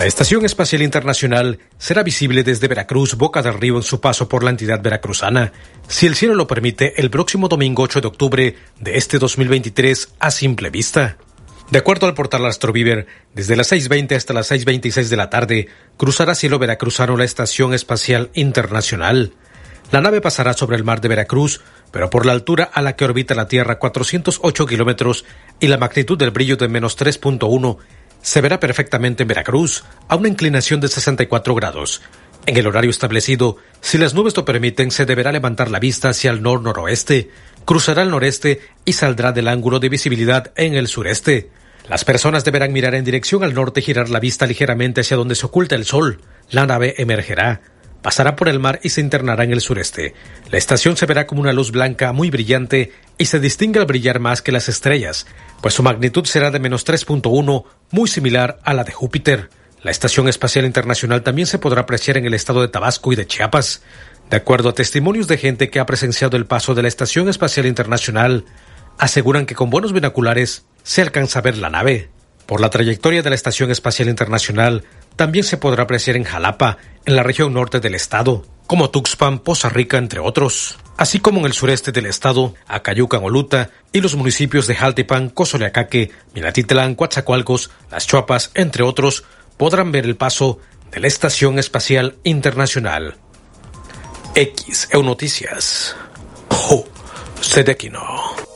La 0.00 0.06
Estación 0.06 0.46
Espacial 0.46 0.80
Internacional 0.80 1.58
será 1.76 2.02
visible 2.02 2.42
desde 2.42 2.68
Veracruz, 2.68 3.16
Boca 3.16 3.42
del 3.42 3.52
Río, 3.52 3.76
en 3.76 3.82
su 3.82 4.00
paso 4.00 4.30
por 4.30 4.42
la 4.42 4.48
entidad 4.48 4.80
veracruzana, 4.80 5.52
si 5.88 6.06
el 6.06 6.14
cielo 6.14 6.34
lo 6.34 6.46
permite, 6.46 6.98
el 6.98 7.10
próximo 7.10 7.48
domingo 7.48 7.82
8 7.82 8.00
de 8.00 8.08
octubre 8.08 8.56
de 8.80 8.96
este 8.96 9.18
2023 9.18 10.14
a 10.18 10.30
simple 10.30 10.70
vista. 10.70 11.18
De 11.70 11.78
acuerdo 11.78 12.06
al 12.06 12.14
portal 12.14 12.44
Astroviver, 12.46 13.06
desde 13.32 13.54
las 13.54 13.70
6.20 13.70 14.16
hasta 14.16 14.34
las 14.34 14.50
6.26 14.50 15.04
de 15.04 15.16
la 15.16 15.30
tarde 15.30 15.68
cruzará 15.96 16.34
cielo 16.34 16.58
veracruzano 16.58 17.16
la 17.16 17.24
Estación 17.24 17.74
Espacial 17.74 18.28
Internacional. 18.34 19.34
La 19.92 20.00
nave 20.00 20.20
pasará 20.20 20.52
sobre 20.52 20.76
el 20.76 20.82
mar 20.82 21.00
de 21.00 21.06
Veracruz, 21.06 21.60
pero 21.92 22.10
por 22.10 22.26
la 22.26 22.32
altura 22.32 22.68
a 22.72 22.82
la 22.82 22.96
que 22.96 23.04
orbita 23.04 23.36
la 23.36 23.46
Tierra, 23.46 23.78
408 23.78 24.66
kilómetros, 24.66 25.24
y 25.60 25.68
la 25.68 25.78
magnitud 25.78 26.18
del 26.18 26.32
brillo 26.32 26.56
de 26.56 26.66
menos 26.66 26.98
3.1, 26.98 27.78
se 28.20 28.40
verá 28.40 28.58
perfectamente 28.58 29.22
en 29.22 29.28
Veracruz, 29.28 29.84
a 30.08 30.16
una 30.16 30.28
inclinación 30.28 30.80
de 30.80 30.88
64 30.88 31.54
grados. 31.54 32.02
En 32.46 32.56
el 32.56 32.66
horario 32.66 32.90
establecido, 32.90 33.58
si 33.80 33.96
las 33.96 34.14
nubes 34.14 34.36
lo 34.36 34.44
permiten, 34.44 34.90
se 34.90 35.06
deberá 35.06 35.30
levantar 35.30 35.70
la 35.70 35.78
vista 35.78 36.08
hacia 36.08 36.32
el 36.32 36.42
nor-noroeste, 36.42 37.30
cruzará 37.64 38.02
el 38.02 38.10
noreste 38.10 38.60
y 38.84 38.94
saldrá 38.94 39.30
del 39.30 39.46
ángulo 39.46 39.78
de 39.78 39.88
visibilidad 39.88 40.52
en 40.56 40.74
el 40.74 40.88
sureste. 40.88 41.59
Las 41.88 42.04
personas 42.04 42.44
deberán 42.44 42.72
mirar 42.72 42.94
en 42.94 43.04
dirección 43.04 43.42
al 43.42 43.54
norte 43.54 43.80
y 43.80 43.82
girar 43.82 44.08
la 44.08 44.20
vista 44.20 44.46
ligeramente 44.46 45.00
hacia 45.00 45.16
donde 45.16 45.34
se 45.34 45.46
oculta 45.46 45.74
el 45.74 45.84
sol. 45.84 46.20
La 46.50 46.66
nave 46.66 46.94
emergerá, 46.98 47.62
pasará 48.02 48.36
por 48.36 48.48
el 48.48 48.58
mar 48.58 48.80
y 48.82 48.90
se 48.90 49.00
internará 49.00 49.44
en 49.44 49.52
el 49.52 49.60
sureste. 49.60 50.14
La 50.50 50.58
estación 50.58 50.96
se 50.96 51.06
verá 51.06 51.26
como 51.26 51.40
una 51.40 51.52
luz 51.52 51.70
blanca 51.70 52.12
muy 52.12 52.30
brillante 52.30 52.92
y 53.18 53.26
se 53.26 53.40
distingue 53.40 53.80
al 53.80 53.86
brillar 53.86 54.20
más 54.20 54.42
que 54.42 54.52
las 54.52 54.68
estrellas, 54.68 55.26
pues 55.60 55.74
su 55.74 55.82
magnitud 55.82 56.24
será 56.24 56.50
de 56.50 56.60
menos 56.60 56.86
3.1, 56.86 57.64
muy 57.90 58.08
similar 58.08 58.58
a 58.62 58.74
la 58.74 58.84
de 58.84 58.92
Júpiter. 58.92 59.50
La 59.82 59.90
Estación 59.90 60.28
Espacial 60.28 60.66
Internacional 60.66 61.22
también 61.22 61.46
se 61.46 61.58
podrá 61.58 61.82
apreciar 61.82 62.18
en 62.18 62.26
el 62.26 62.34
estado 62.34 62.60
de 62.60 62.68
Tabasco 62.68 63.12
y 63.12 63.16
de 63.16 63.26
Chiapas. 63.26 63.82
De 64.28 64.36
acuerdo 64.36 64.68
a 64.68 64.74
testimonios 64.74 65.26
de 65.26 65.38
gente 65.38 65.70
que 65.70 65.80
ha 65.80 65.86
presenciado 65.86 66.36
el 66.36 66.46
paso 66.46 66.74
de 66.74 66.82
la 66.82 66.88
Estación 66.88 67.28
Espacial 67.28 67.66
Internacional, 67.66 68.44
aseguran 68.98 69.46
que 69.46 69.54
con 69.54 69.70
buenos 69.70 69.92
binoculares 69.92 70.66
se 70.82 71.02
alcanza 71.02 71.38
a 71.38 71.42
ver 71.42 71.58
la 71.58 71.70
nave. 71.70 72.08
Por 72.46 72.60
la 72.60 72.70
trayectoria 72.70 73.22
de 73.22 73.30
la 73.30 73.36
Estación 73.36 73.70
Espacial 73.70 74.08
Internacional, 74.08 74.84
también 75.16 75.44
se 75.44 75.56
podrá 75.56 75.84
apreciar 75.84 76.16
en 76.16 76.24
Jalapa, 76.24 76.78
en 77.04 77.16
la 77.16 77.22
región 77.22 77.52
norte 77.52 77.80
del 77.80 77.94
estado, 77.94 78.44
como 78.66 78.90
Tuxpan, 78.90 79.40
Poza 79.40 79.68
Rica, 79.68 79.98
entre 79.98 80.20
otros, 80.20 80.78
así 80.96 81.20
como 81.20 81.40
en 81.40 81.46
el 81.46 81.52
sureste 81.52 81.92
del 81.92 82.06
estado, 82.06 82.54
Acayucan, 82.66 83.24
Oluta 83.24 83.70
y 83.92 84.00
los 84.00 84.14
municipios 84.16 84.66
de 84.66 84.76
Jaltipan, 84.76 85.28
Cozoleacaque, 85.28 86.10
Minatitlán, 86.34 86.94
Coatzacoalcos, 86.94 87.70
Las 87.90 88.06
Chuapas, 88.06 88.50
entre 88.54 88.82
otros, 88.82 89.24
podrán 89.56 89.92
ver 89.92 90.04
el 90.04 90.16
paso 90.16 90.58
de 90.90 91.00
la 91.00 91.06
Estación 91.06 91.58
Espacial 91.58 92.16
Internacional. 92.24 93.16
X 94.34 94.88
Noticias. 94.94 95.96
Oh, 96.48 96.84
Sedequino. 97.40 98.49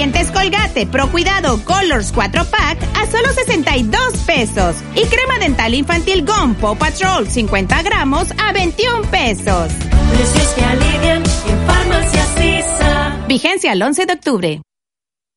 dientes 0.04 0.30
Colgate 0.32 0.86
Pro 0.86 1.10
Cuidado 1.10 1.58
Colors 1.64 2.12
4 2.12 2.44
Pack 2.44 2.78
a 2.94 3.06
solo 3.06 3.32
62 3.32 4.18
pesos. 4.26 4.76
Y 4.94 5.06
crema 5.06 5.38
dental 5.38 5.72
infantil 5.72 6.26
Gum 6.26 6.54
Paw 6.54 6.76
Patrol 6.76 7.26
50 7.26 7.82
gramos 7.82 8.28
a 8.36 8.52
21 8.52 9.02
pesos. 9.10 9.72
Precios 10.10 10.48
que 10.54 10.64
alivian 10.64 11.22
en 11.22 11.66
Farmacia 11.66 13.26
Vigencia 13.26 13.72
el 13.72 13.82
11 13.82 14.04
de 14.04 14.12
octubre. 14.12 14.62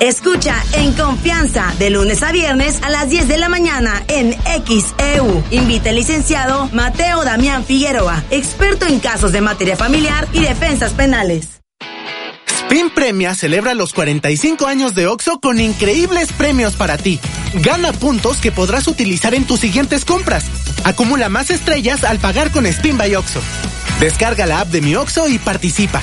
Escucha 0.00 0.60
en 0.72 0.92
confianza 0.92 1.72
de 1.78 1.88
lunes 1.88 2.24
a 2.24 2.32
viernes 2.32 2.82
a 2.82 2.90
las 2.90 3.08
10 3.08 3.28
de 3.28 3.38
la 3.38 3.48
mañana 3.48 4.02
en 4.08 4.34
XEU. 4.66 5.44
Invita 5.52 5.90
el 5.90 5.96
licenciado 5.96 6.68
Mateo 6.72 7.24
Damián 7.24 7.64
Figueroa, 7.64 8.24
experto 8.30 8.86
en 8.86 8.98
casos 8.98 9.30
de 9.30 9.40
materia 9.40 9.76
familiar 9.76 10.26
y 10.32 10.40
defensas 10.40 10.92
penales. 10.94 11.60
Spin 12.48 12.90
Premia 12.90 13.36
celebra 13.36 13.72
los 13.74 13.92
45 13.92 14.66
años 14.66 14.96
de 14.96 15.06
OXO 15.06 15.38
con 15.38 15.60
increíbles 15.60 16.32
premios 16.32 16.74
para 16.74 16.98
ti. 16.98 17.20
Gana 17.62 17.92
puntos 17.92 18.38
que 18.38 18.50
podrás 18.50 18.88
utilizar 18.88 19.32
en 19.32 19.46
tus 19.46 19.60
siguientes 19.60 20.04
compras. 20.04 20.44
Acumula 20.82 21.28
más 21.28 21.50
estrellas 21.50 22.02
al 22.02 22.18
pagar 22.18 22.50
con 22.50 22.66
Spin 22.66 22.98
by 22.98 23.14
OXO. 23.14 23.40
Descarga 24.00 24.46
la 24.46 24.60
app 24.60 24.68
de 24.68 24.80
Mi 24.80 24.96
OXO 24.96 25.28
y 25.28 25.38
participa. 25.38 26.02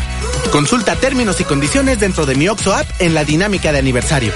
Consulta 0.51 0.95
términos 0.95 1.39
y 1.41 1.43
condiciones 1.43 1.99
dentro 1.99 2.25
de 2.25 2.35
Mi 2.35 2.47
OXO 2.47 2.73
app 2.73 2.87
en 2.99 3.13
la 3.13 3.23
dinámica 3.25 3.71
de 3.71 3.79
aniversario. 3.79 4.31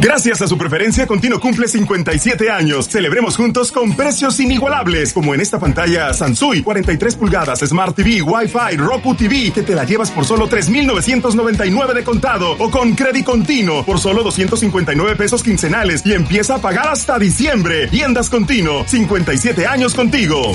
Gracias 0.00 0.40
a 0.40 0.48
su 0.48 0.56
preferencia, 0.56 1.06
Continuo 1.06 1.38
cumple 1.38 1.68
57 1.68 2.50
años. 2.50 2.88
Celebremos 2.88 3.36
juntos 3.36 3.70
con 3.70 3.94
precios 3.94 4.40
inigualables, 4.40 5.12
como 5.12 5.34
en 5.34 5.40
esta 5.40 5.58
pantalla 5.58 6.12
Sansui 6.14 6.62
43 6.62 7.16
pulgadas, 7.16 7.60
Smart 7.60 7.94
TV, 7.94 8.22
Wi-Fi, 8.22 8.76
Roku 8.78 9.14
TV, 9.14 9.52
que 9.52 9.62
te 9.62 9.74
la 9.74 9.84
llevas 9.84 10.10
por 10.10 10.24
solo 10.24 10.48
3,999 10.48 11.94
de 11.94 12.02
contado 12.04 12.52
o 12.58 12.70
con 12.70 12.94
crédito 12.94 13.20
continuo 13.30 13.84
por 13.84 13.98
solo 13.98 14.22
259 14.22 15.16
pesos 15.16 15.42
quincenales 15.42 16.04
y 16.06 16.14
empieza 16.14 16.54
a 16.56 16.58
pagar 16.58 16.88
hasta 16.88 17.18
diciembre. 17.18 17.88
Tiendas 17.88 18.30
Continuo, 18.30 18.84
57 18.86 19.66
años 19.66 19.94
contigo. 19.94 20.52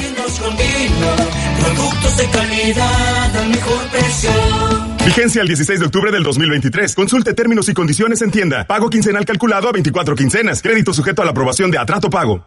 productos 1.60 2.18
de 2.18 2.30
calidad 2.30 3.38
al 3.38 3.50
mejor 3.50 3.88
precio. 3.92 4.85
Vigencia 5.06 5.44
el 5.44 5.48
16 5.48 5.80
de 5.80 5.86
octubre 5.86 6.12
del 6.12 6.24
2023. 6.24 6.96
Consulte 6.96 7.34
términos 7.34 7.70
y 7.70 7.74
condiciones 7.74 8.24
en 8.24 8.32
tienda. 8.32 8.66
Pago 8.66 8.90
quincenal 8.90 9.24
calculado 9.24 9.70
a 9.70 9.72
24 9.72 10.16
quincenas. 10.16 10.64
Crédito 10.64 10.94
sujeto 10.94 11.22
a 11.22 11.26
la 11.26 11.32
aprobación 11.32 11.70
de 11.70 11.78
Atrato 11.78 12.10
Pago. 12.10 12.44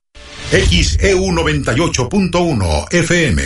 XEU 0.50 1.20
98.1 1.20 2.92
FM. 2.92 3.42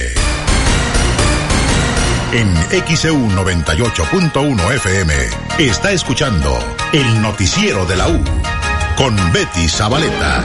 En 2.33 2.49
XEU 2.97 3.29
98.1 3.29 4.75
FM 4.77 5.15
está 5.59 5.93
escuchando 5.93 6.59
el 6.95 7.21
noticiero 7.21 7.85
de 7.85 7.97
la 7.97 8.09
U 8.09 8.19
con 8.97 9.15
Betty 9.33 9.69
Zabaleta. 9.69 10.43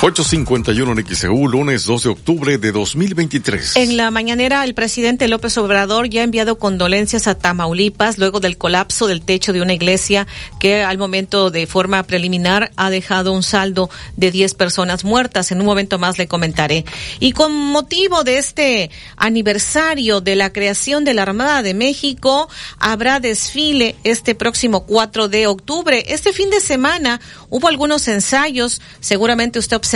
851 0.00 0.92
en 0.92 1.16
XEU, 1.16 1.48
lunes 1.48 1.84
2 1.84 2.04
de 2.04 2.08
octubre 2.08 2.56
de 2.56 2.70
2023. 2.70 3.74
En 3.74 3.96
la 3.96 4.12
mañanera, 4.12 4.62
el 4.62 4.72
presidente 4.72 5.26
López 5.26 5.58
Obrador 5.58 6.08
ya 6.08 6.20
ha 6.20 6.24
enviado 6.24 6.56
condolencias 6.56 7.26
a 7.26 7.34
Tamaulipas 7.34 8.16
luego 8.16 8.38
del 8.38 8.56
colapso 8.56 9.08
del 9.08 9.22
techo 9.22 9.52
de 9.52 9.60
una 9.60 9.72
iglesia 9.72 10.28
que 10.60 10.84
al 10.84 10.98
momento 10.98 11.50
de 11.50 11.66
forma 11.66 12.04
preliminar 12.04 12.70
ha 12.76 12.90
dejado 12.90 13.32
un 13.32 13.42
saldo 13.42 13.90
de 14.16 14.30
10 14.30 14.54
personas 14.54 15.02
muertas. 15.02 15.50
En 15.50 15.58
un 15.58 15.66
momento 15.66 15.98
más 15.98 16.16
le 16.16 16.28
comentaré. 16.28 16.84
Y 17.18 17.32
con 17.32 17.52
motivo 17.52 18.22
de 18.22 18.38
este 18.38 18.92
aniversario 19.16 20.20
de 20.20 20.36
la 20.36 20.52
creación 20.52 21.04
de 21.04 21.14
la 21.14 21.22
Armada 21.22 21.62
de 21.62 21.74
México, 21.74 22.48
habrá 22.78 23.18
desfile 23.18 23.96
este 24.04 24.36
próximo 24.36 24.86
4 24.86 25.26
de 25.26 25.48
octubre. 25.48 26.04
Este 26.06 26.32
fin 26.32 26.50
de 26.50 26.60
semana 26.60 27.20
hubo 27.50 27.66
algunos 27.66 28.06
ensayos, 28.06 28.80
seguramente 29.00 29.58
usted 29.58 29.76
observó, 29.76 29.87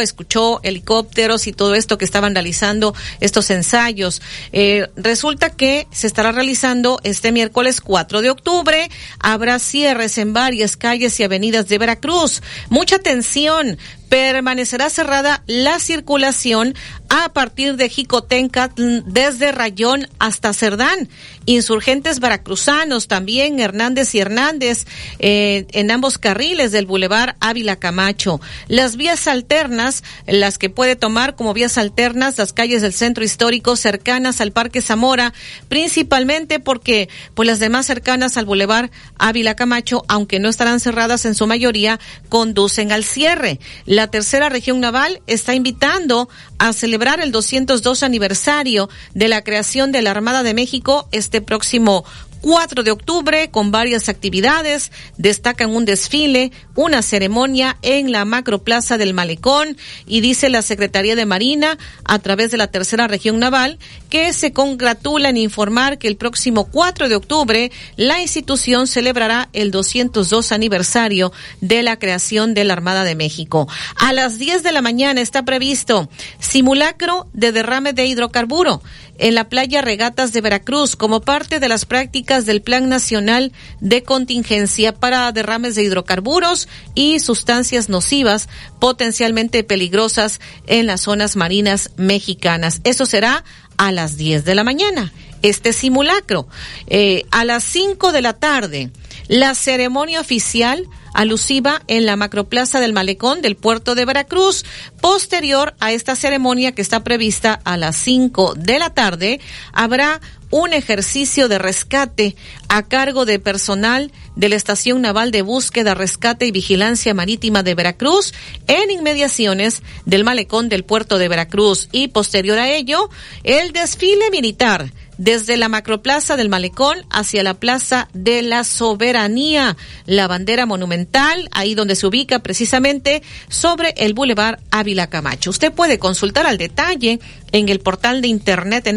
escuchó 0.00 0.60
helicópteros 0.62 1.46
y 1.46 1.52
todo 1.52 1.74
esto 1.74 1.98
que 1.98 2.04
estaban 2.04 2.34
realizando 2.34 2.94
estos 3.20 3.50
ensayos. 3.50 4.22
Eh, 4.52 4.88
resulta 4.96 5.50
que 5.50 5.86
se 5.90 6.06
estará 6.06 6.32
realizando 6.32 7.00
este 7.04 7.32
miércoles 7.32 7.80
4 7.80 8.22
de 8.22 8.30
octubre. 8.30 8.90
Habrá 9.18 9.58
cierres 9.58 10.18
en 10.18 10.32
varias 10.32 10.76
calles 10.76 11.18
y 11.20 11.24
avenidas 11.24 11.68
de 11.68 11.78
Veracruz. 11.78 12.42
Mucha 12.68 12.96
atención 12.96 13.78
permanecerá 14.10 14.90
cerrada 14.90 15.42
la 15.46 15.78
circulación 15.78 16.74
a 17.08 17.32
partir 17.32 17.76
de 17.76 17.88
Jicotenca 17.88 18.72
desde 18.76 19.52
Rayón 19.52 20.08
hasta 20.18 20.52
Cerdán. 20.52 21.08
Insurgentes 21.46 22.20
veracruzanos 22.20 23.08
también, 23.08 23.58
Hernández 23.60 24.14
y 24.14 24.18
Hernández, 24.18 24.86
eh, 25.18 25.66
en 25.72 25.90
ambos 25.90 26.18
carriles 26.18 26.72
del 26.72 26.86
Boulevard 26.86 27.36
Ávila 27.40 27.76
Camacho. 27.76 28.40
Las 28.68 28.96
vías 28.96 29.26
alternas, 29.26 30.02
las 30.26 30.58
que 30.58 30.70
puede 30.70 30.96
tomar 30.96 31.36
como 31.36 31.54
vías 31.54 31.78
alternas, 31.78 32.36
las 32.36 32.52
calles 32.52 32.82
del 32.82 32.92
centro 32.92 33.24
histórico 33.24 33.76
cercanas 33.76 34.40
al 34.40 34.52
Parque 34.52 34.82
Zamora, 34.82 35.32
principalmente 35.68 36.58
porque 36.58 37.08
pues 37.34 37.46
las 37.46 37.60
demás 37.60 37.86
cercanas 37.86 38.36
al 38.36 38.44
Boulevard 38.44 38.90
Ávila 39.18 39.54
Camacho, 39.54 40.04
aunque 40.08 40.40
no 40.40 40.48
estarán 40.48 40.80
cerradas 40.80 41.24
en 41.24 41.36
su 41.36 41.46
mayoría, 41.46 42.00
conducen 42.28 42.90
al 42.90 43.04
cierre. 43.04 43.60
Tercera 44.08 44.48
región 44.48 44.80
naval 44.80 45.20
está 45.26 45.54
invitando 45.54 46.28
a 46.58 46.72
celebrar 46.72 47.20
el 47.20 47.32
202 47.32 48.02
aniversario 48.02 48.88
de 49.14 49.28
la 49.28 49.42
creación 49.42 49.92
de 49.92 50.02
la 50.02 50.10
Armada 50.10 50.42
de 50.42 50.54
México 50.54 51.08
este 51.12 51.40
próximo 51.40 52.04
4 52.40 52.82
de 52.82 52.90
octubre 52.90 53.50
con 53.50 53.70
varias 53.70 54.08
actividades. 54.08 54.92
Destacan 55.16 55.70
un 55.70 55.84
desfile, 55.84 56.52
una 56.74 57.02
ceremonia 57.02 57.76
en 57.82 58.12
la 58.12 58.24
macroplaza 58.24 58.98
del 58.98 59.14
Malecón 59.14 59.76
y 60.06 60.20
dice 60.20 60.48
la 60.48 60.62
Secretaría 60.62 61.16
de 61.16 61.26
Marina 61.26 61.78
a 62.04 62.18
través 62.18 62.50
de 62.50 62.56
la 62.56 62.68
tercera 62.68 63.08
región 63.08 63.38
naval 63.38 63.78
que 64.08 64.32
se 64.32 64.52
congratula 64.52 65.28
en 65.28 65.36
informar 65.36 65.98
que 65.98 66.08
el 66.08 66.16
próximo 66.16 66.66
4 66.70 67.08
de 67.08 67.16
octubre 67.16 67.70
la 67.96 68.20
institución 68.20 68.86
celebrará 68.86 69.48
el 69.52 69.70
202 69.70 70.52
aniversario 70.52 71.32
de 71.60 71.82
la 71.82 71.98
creación 71.98 72.54
de 72.54 72.64
la 72.64 72.72
Armada 72.72 73.04
de 73.04 73.14
México. 73.14 73.68
A 73.96 74.12
las 74.12 74.38
10 74.38 74.62
de 74.62 74.72
la 74.72 74.82
mañana 74.82 75.20
está 75.20 75.44
previsto 75.44 76.08
simulacro 76.38 77.28
de 77.32 77.52
derrame 77.52 77.92
de 77.92 78.06
hidrocarburo 78.06 78.82
en 79.20 79.34
la 79.34 79.48
playa 79.48 79.82
Regatas 79.82 80.32
de 80.32 80.40
Veracruz 80.40 80.96
como 80.96 81.20
parte 81.20 81.60
de 81.60 81.68
las 81.68 81.84
prácticas 81.84 82.46
del 82.46 82.62
Plan 82.62 82.88
Nacional 82.88 83.52
de 83.80 84.02
Contingencia 84.02 84.94
para 84.94 85.30
derrames 85.32 85.74
de 85.74 85.84
hidrocarburos 85.84 86.68
y 86.94 87.20
sustancias 87.20 87.88
nocivas 87.88 88.48
potencialmente 88.78 89.62
peligrosas 89.62 90.40
en 90.66 90.86
las 90.86 91.02
zonas 91.02 91.36
marinas 91.36 91.90
mexicanas. 91.96 92.80
Eso 92.84 93.04
será 93.04 93.44
a 93.76 93.92
las 93.92 94.16
10 94.16 94.44
de 94.44 94.54
la 94.54 94.64
mañana. 94.64 95.12
Este 95.42 95.72
simulacro. 95.72 96.48
Eh, 96.86 97.24
a 97.30 97.44
las 97.44 97.62
5 97.64 98.12
de 98.12 98.22
la 98.22 98.34
tarde, 98.34 98.90
la 99.28 99.54
ceremonia 99.54 100.20
oficial 100.20 100.86
alusiva 101.14 101.82
en 101.86 102.06
la 102.06 102.16
macroplaza 102.16 102.80
del 102.80 102.92
malecón 102.92 103.42
del 103.42 103.56
puerto 103.56 103.94
de 103.94 104.04
Veracruz. 104.04 104.64
Posterior 105.00 105.74
a 105.80 105.92
esta 105.92 106.16
ceremonia 106.16 106.72
que 106.72 106.82
está 106.82 107.04
prevista 107.04 107.60
a 107.64 107.76
las 107.76 107.96
5 107.96 108.54
de 108.54 108.78
la 108.78 108.90
tarde, 108.94 109.40
habrá 109.72 110.20
un 110.50 110.72
ejercicio 110.72 111.48
de 111.48 111.58
rescate 111.58 112.36
a 112.68 112.82
cargo 112.82 113.24
de 113.24 113.38
personal 113.38 114.12
de 114.36 114.48
la 114.48 114.56
Estación 114.56 115.00
Naval 115.00 115.30
de 115.30 115.42
Búsqueda, 115.42 115.94
Rescate 115.94 116.46
y 116.46 116.50
Vigilancia 116.50 117.14
Marítima 117.14 117.62
de 117.62 117.74
Veracruz 117.74 118.34
en 118.66 118.90
inmediaciones 118.90 119.82
del 120.06 120.24
malecón 120.24 120.68
del 120.68 120.84
puerto 120.84 121.18
de 121.18 121.28
Veracruz 121.28 121.88
y 121.92 122.08
posterior 122.08 122.58
a 122.58 122.70
ello 122.70 123.10
el 123.44 123.72
desfile 123.72 124.30
militar 124.30 124.92
desde 125.20 125.58
la 125.58 125.68
macroplaza 125.68 126.38
del 126.38 126.48
Malecón 126.48 127.04
hacia 127.10 127.42
la 127.42 127.52
Plaza 127.52 128.08
de 128.14 128.40
la 128.40 128.64
Soberanía, 128.64 129.76
la 130.06 130.26
bandera 130.26 130.64
monumental, 130.64 131.46
ahí 131.52 131.74
donde 131.74 131.94
se 131.94 132.06
ubica 132.06 132.38
precisamente 132.38 133.22
sobre 133.50 133.90
el 133.98 134.14
Boulevard 134.14 134.60
Ávila 134.70 135.10
Camacho. 135.10 135.50
Usted 135.50 135.72
puede 135.72 135.98
consultar 135.98 136.46
al 136.46 136.56
detalle 136.56 137.20
en 137.52 137.68
el 137.68 137.80
portal 137.80 138.22
de 138.22 138.28
internet 138.28 138.86
en 138.86 138.96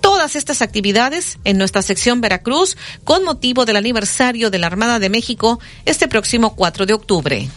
todas 0.00 0.36
estas 0.36 0.62
actividades 0.62 1.38
en 1.42 1.58
nuestra 1.58 1.82
sección 1.82 2.20
Veracruz 2.20 2.76
con 3.02 3.24
motivo 3.24 3.64
del 3.64 3.76
aniversario 3.76 4.50
de 4.50 4.58
la 4.58 4.68
Armada 4.68 5.00
de 5.00 5.10
México 5.10 5.58
este 5.84 6.06
próximo 6.06 6.54
4 6.54 6.86
de 6.86 6.92
octubre. 6.92 7.50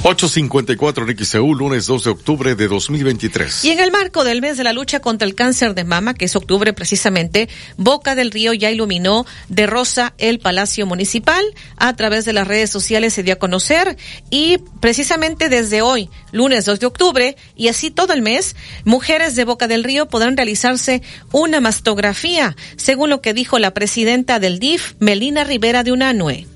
854 0.00 1.10
en 1.10 1.18
XEU, 1.18 1.54
lunes 1.54 1.86
2 1.86 2.04
de 2.04 2.10
octubre 2.10 2.54
de 2.54 2.68
2023. 2.68 3.64
Y 3.64 3.70
en 3.70 3.80
el 3.80 3.90
marco 3.90 4.22
del 4.22 4.40
mes 4.40 4.56
de 4.56 4.62
la 4.62 4.72
lucha 4.72 5.00
contra 5.00 5.26
el 5.26 5.34
cáncer 5.34 5.74
de 5.74 5.82
mama, 5.82 6.14
que 6.14 6.26
es 6.26 6.36
octubre 6.36 6.72
precisamente, 6.72 7.48
Boca 7.76 8.14
del 8.14 8.30
Río 8.30 8.52
ya 8.52 8.70
iluminó 8.70 9.26
de 9.48 9.66
rosa 9.66 10.14
el 10.18 10.38
Palacio 10.38 10.86
Municipal. 10.86 11.44
A 11.76 11.96
través 11.96 12.24
de 12.24 12.32
las 12.32 12.46
redes 12.46 12.70
sociales 12.70 13.12
se 13.12 13.24
dio 13.24 13.34
a 13.34 13.38
conocer 13.38 13.96
y 14.30 14.58
precisamente 14.80 15.48
desde 15.48 15.82
hoy, 15.82 16.08
lunes 16.30 16.64
2 16.64 16.78
de 16.78 16.86
octubre, 16.86 17.36
y 17.56 17.66
así 17.66 17.90
todo 17.90 18.12
el 18.12 18.22
mes, 18.22 18.54
mujeres 18.84 19.34
de 19.34 19.44
Boca 19.44 19.66
del 19.66 19.82
Río 19.82 20.06
podrán 20.08 20.36
realizarse 20.36 21.02
una 21.32 21.60
mastografía, 21.60 22.56
según 22.76 23.10
lo 23.10 23.20
que 23.20 23.34
dijo 23.34 23.58
la 23.58 23.74
presidenta 23.74 24.38
del 24.38 24.60
DIF, 24.60 24.94
Melina 25.00 25.42
Rivera 25.42 25.82
de 25.82 25.90
Unanue 25.90 26.46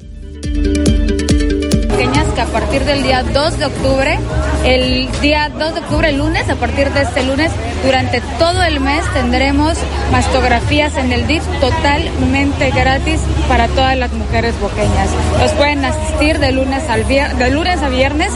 que 2.10 2.40
a 2.40 2.46
partir 2.46 2.84
del 2.84 3.04
día 3.04 3.22
2 3.22 3.58
de 3.58 3.66
octubre, 3.66 4.18
el 4.64 5.08
día 5.20 5.48
2 5.56 5.74
de 5.74 5.80
octubre, 5.80 6.08
el 6.08 6.18
lunes, 6.18 6.48
a 6.48 6.56
partir 6.56 6.90
de 6.90 7.02
este 7.02 7.22
lunes, 7.22 7.52
durante 7.84 8.20
todo 8.40 8.60
el 8.64 8.80
mes 8.80 9.04
tendremos 9.12 9.78
mastografías 10.10 10.96
en 10.96 11.12
el 11.12 11.28
DIF 11.28 11.44
totalmente 11.60 12.70
gratis 12.70 13.20
para 13.48 13.68
todas 13.68 13.96
las 13.96 14.12
mujeres 14.12 14.58
boqueñas. 14.60 15.10
Los 15.38 15.52
pueden 15.52 15.84
asistir 15.84 16.40
de 16.40 16.50
lunes, 16.50 16.82
al 16.88 17.06
de 17.06 17.50
lunes 17.50 17.80
a 17.82 17.88
viernes, 17.88 18.32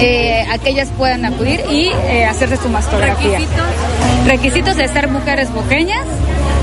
eh, 0.00 0.46
aquellas 0.50 0.88
puedan 0.96 1.26
acudir 1.26 1.62
y 1.70 1.88
eh, 1.88 2.24
hacerse 2.24 2.56
su 2.56 2.70
mastografía. 2.70 3.38
¿Requisitos? 3.38 4.26
Requisitos 4.26 4.76
de 4.76 4.88
ser 4.88 5.08
mujeres 5.08 5.52
boqueñas 5.52 6.04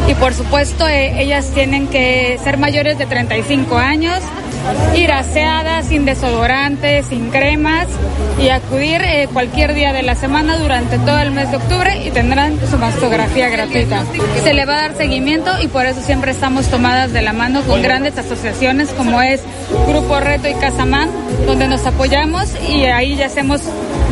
y 0.08 0.16
por 0.16 0.34
supuesto 0.34 0.88
eh, 0.88 1.22
ellas 1.22 1.52
tienen 1.54 1.88
que 1.88 2.40
ser 2.44 2.58
mayores 2.58 2.98
de 2.98 3.06
35 3.06 3.78
años, 3.78 4.20
ir 4.96 5.12
aseadas, 5.12 5.88
sin 5.88 6.06
desodorante, 6.06 7.04
sin 7.04 7.30
cremas 7.30 7.88
y 8.42 8.50
acudir 8.50 9.02
eh, 9.02 9.28
cualquier 9.32 9.74
día 9.74 9.94
de 9.94 10.04
la 10.04 10.16
semana 10.16 10.58
durante 10.58 10.98
todo 11.00 11.20
el 11.20 11.32
mes 11.32 11.50
de 11.52 11.58
octubre 11.58 12.06
y 12.06 12.12
tendrán 12.12 12.60
su 12.70 12.78
mastografía 12.78 13.50
gratuita. 13.50 14.04
Se 14.44 14.54
le 14.54 14.66
va 14.66 14.76
a 14.76 14.82
dar 14.82 14.98
seguimiento 14.98 15.52
y 15.62 15.68
por 15.68 15.86
eso 15.86 16.02
siempre 16.02 16.32
estamos 16.32 16.68
tomadas 16.68 17.14
de 17.14 17.22
la 17.22 17.34
mano 17.34 17.62
con 17.64 17.82
grandes 17.82 18.18
asociaciones 18.18 18.90
como 18.90 19.22
es 19.22 19.42
Grupo 19.88 20.20
Reto 20.20 20.48
y 20.48 20.54
Casamán, 20.56 21.10
donde 21.46 21.68
nos 21.68 21.86
apoyamos 21.86 22.50
y 22.68 22.86
ahí 22.86 23.16
ya 23.16 23.28
hacemos 23.28 23.62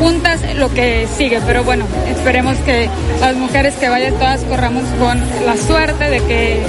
juntas 0.05 0.39
lo 0.55 0.71
que 0.71 1.07
sigue. 1.17 1.41
Pero 1.47 1.63
bueno, 1.63 1.85
esperemos 2.07 2.55
que 2.57 2.87
las 3.19 3.35
mujeres 3.35 3.73
que 3.75 3.89
vayan 3.89 4.13
todas 4.13 4.43
corramos 4.43 4.83
con 4.99 5.19
la 5.45 5.57
suerte 5.57 6.09
de 6.09 6.19
que 6.21 6.63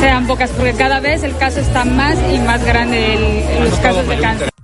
sean 0.00 0.26
pocas, 0.26 0.50
porque 0.50 0.72
cada 0.74 1.00
vez 1.00 1.24
el 1.24 1.36
caso 1.36 1.58
está 1.58 1.84
más 1.84 2.16
y 2.32 2.38
más 2.38 2.64
grande 2.64 3.14
en 3.56 3.64
los 3.64 3.74
casos 3.80 4.06
de 4.08 4.18
cáncer. 4.18 4.55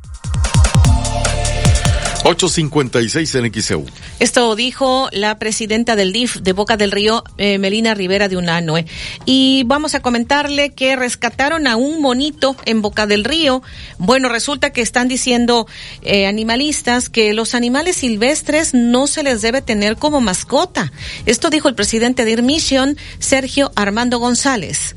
856 2.24 3.34
en 3.34 3.52
XEU. 3.52 3.84
Esto 4.20 4.54
dijo 4.54 5.08
la 5.10 5.38
presidenta 5.38 5.96
del 5.96 6.12
DIF 6.12 6.36
de 6.36 6.52
Boca 6.52 6.76
del 6.76 6.92
Río, 6.92 7.24
eh, 7.36 7.58
Melina 7.58 7.94
Rivera 7.94 8.28
de 8.28 8.36
Unanue. 8.36 8.86
Y 9.24 9.64
vamos 9.66 9.94
a 9.94 10.00
comentarle 10.00 10.70
que 10.70 10.94
rescataron 10.94 11.66
a 11.66 11.76
un 11.76 12.00
monito 12.00 12.56
en 12.64 12.80
Boca 12.80 13.06
del 13.06 13.24
Río. 13.24 13.62
Bueno, 13.98 14.28
resulta 14.28 14.70
que 14.70 14.82
están 14.82 15.08
diciendo 15.08 15.66
eh, 16.02 16.26
animalistas 16.26 17.08
que 17.08 17.34
los 17.34 17.54
animales 17.56 17.96
silvestres 17.96 18.72
no 18.72 19.08
se 19.08 19.24
les 19.24 19.42
debe 19.42 19.60
tener 19.60 19.96
como 19.96 20.20
mascota. 20.20 20.92
Esto 21.26 21.50
dijo 21.50 21.68
el 21.68 21.74
presidente 21.74 22.24
de 22.24 22.30
IRMISSION, 22.30 22.96
Sergio 23.18 23.72
Armando 23.74 24.18
González. 24.18 24.94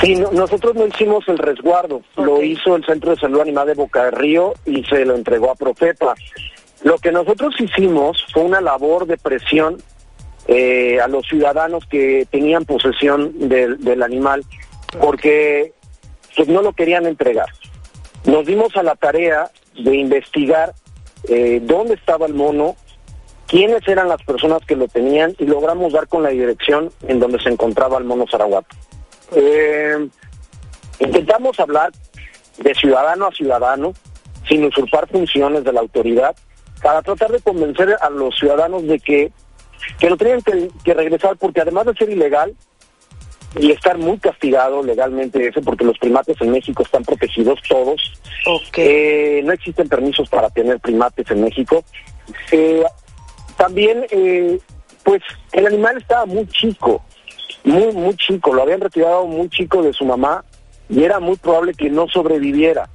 Sí, 0.00 0.16
nosotros 0.16 0.74
no 0.74 0.86
hicimos 0.86 1.24
el 1.28 1.38
resguardo, 1.38 2.02
lo 2.16 2.42
hizo 2.42 2.76
el 2.76 2.84
Centro 2.84 3.12
de 3.12 3.20
Salud 3.20 3.40
Animal 3.40 3.66
de 3.66 3.74
Boca 3.74 4.04
del 4.04 4.12
Río 4.12 4.54
y 4.66 4.82
se 4.84 5.04
lo 5.04 5.14
entregó 5.14 5.50
a 5.50 5.54
Profepa. 5.54 6.14
Lo 6.82 6.98
que 6.98 7.12
nosotros 7.12 7.54
hicimos 7.58 8.24
fue 8.32 8.42
una 8.42 8.60
labor 8.60 9.06
de 9.06 9.16
presión 9.16 9.78
eh, 10.46 11.00
a 11.00 11.08
los 11.08 11.26
ciudadanos 11.26 11.86
que 11.86 12.26
tenían 12.30 12.66
posesión 12.66 13.48
del, 13.48 14.02
animal 14.02 14.44
porque 15.00 15.72
pues, 16.36 16.48
no 16.48 16.60
lo 16.60 16.74
querían 16.74 17.06
entregar. 17.06 17.48
Nos 18.24 18.44
dimos 18.44 18.76
a 18.76 18.82
la 18.82 18.96
tarea 18.96 19.50
de 19.74 19.96
investigar 19.96 20.74
eh, 21.28 21.60
dónde 21.62 21.94
estaba 21.94 22.26
el 22.26 22.34
mono, 22.34 22.76
quiénes 23.46 23.86
eran 23.88 24.08
las 24.08 24.22
personas 24.22 24.60
que 24.66 24.76
lo 24.76 24.88
tenían 24.88 25.34
y 25.38 25.46
logramos 25.46 25.94
dar 25.94 26.08
con 26.08 26.22
la 26.22 26.28
dirección 26.28 26.90
en 27.08 27.20
donde 27.20 27.40
se 27.40 27.48
encontraba 27.48 27.96
el 27.96 28.04
mono 28.04 28.26
Zaraguato. 28.30 28.76
Eh, 29.36 30.08
intentamos 31.00 31.58
hablar 31.58 31.92
de 32.58 32.74
ciudadano 32.74 33.26
a 33.26 33.32
ciudadano, 33.32 33.92
sin 34.48 34.64
usurpar 34.64 35.08
funciones 35.08 35.64
de 35.64 35.72
la 35.72 35.80
autoridad, 35.80 36.36
para 36.82 37.02
tratar 37.02 37.32
de 37.32 37.40
convencer 37.40 37.96
a 38.00 38.10
los 38.10 38.36
ciudadanos 38.36 38.86
de 38.86 39.00
que, 39.00 39.32
que 39.98 40.10
lo 40.10 40.16
tenían 40.16 40.42
que, 40.42 40.94
regresar, 40.94 41.36
porque 41.36 41.62
además 41.62 41.86
de 41.86 41.94
ser 41.94 42.10
ilegal 42.10 42.54
y 43.58 43.70
estar 43.70 43.96
muy 43.96 44.18
castigado 44.18 44.82
legalmente 44.82 45.48
eso, 45.48 45.62
porque 45.62 45.84
los 45.84 45.98
primates 45.98 46.36
en 46.40 46.50
México 46.50 46.82
están 46.82 47.04
protegidos 47.04 47.60
todos, 47.68 48.12
eh, 48.76 49.40
no 49.44 49.52
existen 49.52 49.88
permisos 49.88 50.28
para 50.28 50.50
tener 50.50 50.80
primates 50.80 51.30
en 51.30 51.42
México. 51.42 51.84
Eh, 52.50 52.84
también, 53.56 54.04
eh, 54.10 54.58
pues, 55.04 55.22
el 55.52 55.66
animal 55.66 55.96
estaba 55.98 56.26
muy 56.26 56.46
chico, 56.48 57.02
muy, 57.64 57.92
muy 57.92 58.14
chico, 58.16 58.54
lo 58.54 58.62
habían 58.62 58.80
retirado 58.80 59.26
muy 59.26 59.48
chico 59.48 59.82
de 59.82 59.92
su 59.92 60.04
mamá 60.04 60.44
y 60.88 61.02
era 61.02 61.18
muy 61.18 61.36
probable 61.36 61.74
que 61.74 61.90
no 61.90 62.06
sobreviviera. 62.08 62.88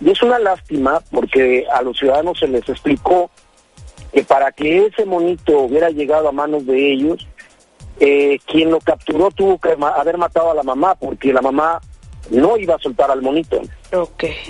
Y 0.00 0.10
es 0.10 0.22
una 0.22 0.38
lástima 0.38 1.00
porque 1.10 1.66
a 1.72 1.82
los 1.82 1.98
ciudadanos 1.98 2.38
se 2.38 2.46
les 2.46 2.68
explicó 2.68 3.30
que 4.12 4.22
para 4.22 4.52
que 4.52 4.86
ese 4.86 5.04
monito 5.06 5.60
hubiera 5.60 5.90
llegado 5.90 6.28
a 6.28 6.32
manos 6.32 6.66
de 6.66 6.92
ellos, 6.92 7.26
eh, 8.00 8.38
quien 8.46 8.70
lo 8.70 8.80
capturó 8.80 9.30
tuvo 9.30 9.58
que 9.58 9.76
haber 9.78 10.18
matado 10.18 10.50
a 10.50 10.54
la 10.54 10.62
mamá 10.62 10.94
porque 10.94 11.32
la 11.32 11.40
mamá 11.40 11.80
no 12.30 12.56
iba 12.56 12.74
a 12.74 12.78
soltar 12.78 13.10
al 13.10 13.22
monito. 13.22 13.60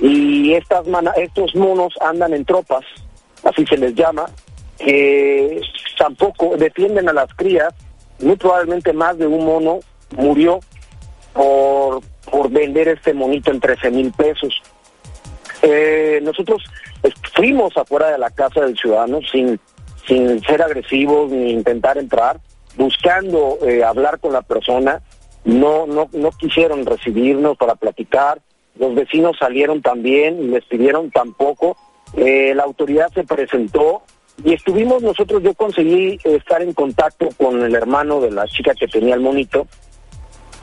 Y 0.01 0.55
estas 0.55 0.87
estos 1.17 1.55
monos 1.55 1.95
andan 2.01 2.33
en 2.33 2.45
tropas, 2.45 2.85
así 3.45 3.65
se 3.67 3.77
les 3.77 3.95
llama, 3.95 4.27
que 4.79 5.61
tampoco 5.99 6.57
defienden 6.57 7.09
a 7.09 7.13
las 7.13 7.33
crías 7.35 7.75
muy 8.21 8.37
probablemente 8.37 8.93
más 8.93 9.19
de 9.19 9.27
un 9.27 9.45
mono 9.45 9.81
murió 10.17 10.61
por, 11.33 12.01
por 12.31 12.51
vender 12.51 12.89
este 12.89 13.13
monito 13.13 13.51
en 13.51 13.61
13 13.61 13.91
mil 13.91 14.13
pesos. 14.13 14.63
Eh, 15.63 16.21
nosotros 16.23 16.63
fuimos 17.35 17.77
afuera 17.77 18.11
de 18.11 18.19
la 18.19 18.31
casa 18.31 18.61
del 18.61 18.77
ciudadano 18.77 19.21
sin, 19.31 19.59
sin 20.07 20.41
ser 20.43 20.63
agresivos 20.63 21.31
ni 21.31 21.51
intentar 21.51 21.99
entrar, 21.99 22.39
buscando 22.77 23.59
eh, 23.67 23.83
hablar 23.83 24.21
con 24.21 24.33
la 24.33 24.43
persona. 24.43 25.03
No, 25.45 25.87
no, 25.87 26.09
no 26.13 26.31
quisieron 26.33 26.87
recibirnos 26.87 27.57
para 27.57 27.75
platicar. 27.75 28.41
Los 28.79 28.95
vecinos 28.95 29.37
salieron 29.39 29.83
también 29.83 30.43
y 30.43 30.49
les 30.49 30.65
pidieron 30.65 31.11
tampoco. 31.11 31.77
Eh, 32.17 32.53
la 32.55 32.63
autoridad 32.63 33.09
se 33.13 33.25
presentó 33.25 34.03
y 34.43 34.53
estuvimos 34.53 35.03
nosotros, 35.03 35.43
yo 35.43 35.55
conseguí 35.55 36.19
estar 36.25 36.61
en 36.61 36.73
contacto 36.73 37.29
con 37.37 37.63
el 37.63 37.75
hermano 37.75 38.21
de 38.21 38.31
la 38.31 38.47
chica 38.47 38.75
que 38.75 38.89
tenía 38.89 39.15
el 39.15 39.21
monito 39.21 39.67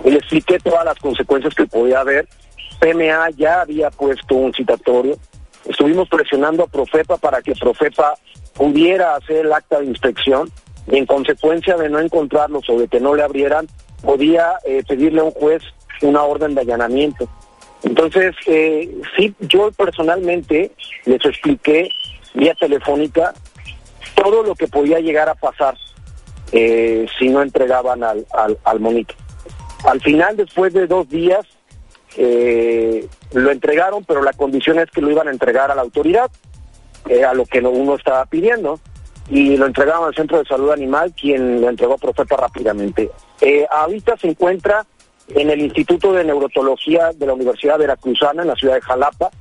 y 0.04 0.12
le 0.12 0.18
expliqué 0.18 0.60
todas 0.60 0.84
las 0.84 0.98
consecuencias 1.00 1.54
que 1.56 1.66
podía 1.66 2.02
haber. 2.02 2.28
PMA 2.80 3.30
ya 3.38 3.62
había 3.62 3.90
puesto 3.92 4.36
un 4.36 4.54
citatorio. 4.54 5.18
Estuvimos 5.66 6.10
presionando 6.10 6.64
a 6.64 6.68
Profepa 6.68 7.18
para 7.18 7.42
que 7.42 7.54
Profepa 7.54 8.16
pudiera 8.54 9.16
hacer 9.16 9.46
el 9.46 9.54
acta 9.54 9.80
de 9.80 9.86
inspección 9.86 10.52
y 10.92 10.98
en 10.98 11.06
consecuencia 11.06 11.78
de 11.78 11.90
no 11.90 12.00
encontrarlos 12.00 12.70
o 12.70 12.80
de 12.80 12.88
que 12.88 13.00
no 13.00 13.16
le 13.16 13.24
abrieran, 13.24 13.68
podía 14.04 14.56
eh, 14.66 14.84
pedirle 14.88 15.22
a 15.22 15.26
un 15.26 15.32
juez 15.32 15.62
una 16.02 16.24
orden 16.24 16.56
de 16.56 16.62
allanamiento. 16.62 17.30
Entonces, 17.84 18.36
eh, 18.48 18.92
sí, 19.16 19.34
yo 19.40 19.72
personalmente 19.72 20.72
les 21.06 21.24
expliqué 21.24 21.90
vía 22.34 22.56
telefónica 22.56 23.34
todo 24.22 24.44
lo 24.44 24.56
que 24.56 24.68
podía 24.68 25.00
llegar 25.00 25.30
a 25.30 25.36
pasar 25.36 25.76
eh, 26.52 27.08
si 27.18 27.30
no 27.30 27.42
entregaban 27.42 28.04
al, 28.04 28.26
al, 28.64 28.80
monito. 28.80 29.16
Al 29.84 30.00
final, 30.02 30.38
después 30.38 30.74
de 30.74 30.86
dos 30.86 31.10
días, 31.10 31.46
eh, 32.18 33.08
lo 33.34 33.52
entregaron, 33.52 34.04
pero 34.06 34.22
la 34.22 34.34
condición 34.34 34.78
es 34.80 34.92
que 34.92 35.02
lo 35.02 35.10
iban 35.10 35.28
a 35.28 35.32
entregar 35.32 35.72
a 35.72 35.76
la 35.76 35.82
autoridad, 35.82 36.30
eh, 37.10 37.24
a 37.24 37.34
lo 37.34 37.46
que 37.46 37.62
uno 37.62 37.96
estaba 37.96 38.26
pidiendo, 38.26 38.80
y 39.30 39.58
lo 39.58 39.66
entregaron 39.66 40.06
al 40.06 40.16
Centro 40.16 40.38
de 40.38 40.46
Salud 40.46 40.72
Animal, 40.72 41.14
quien 41.20 41.62
lo 41.62 41.70
entregó 41.70 41.94
a 41.94 41.98
Profeta 41.98 42.36
rápidamente. 42.36 43.10
ahorita 43.72 44.18
se 44.18 44.28
encuentra 44.28 44.86
en 45.30 45.50
el 45.50 45.62
Instituto 45.62 46.14
de 46.14 46.26
Neurotología 46.26 47.12
de 47.16 47.26
la 47.26 47.34
Universidad 47.34 47.80
Veracruzana, 47.80 48.44
en 48.44 48.50
la 48.50 48.56
ciudad 48.56 48.76
de 48.76 48.82
Jalapa, 48.82 49.32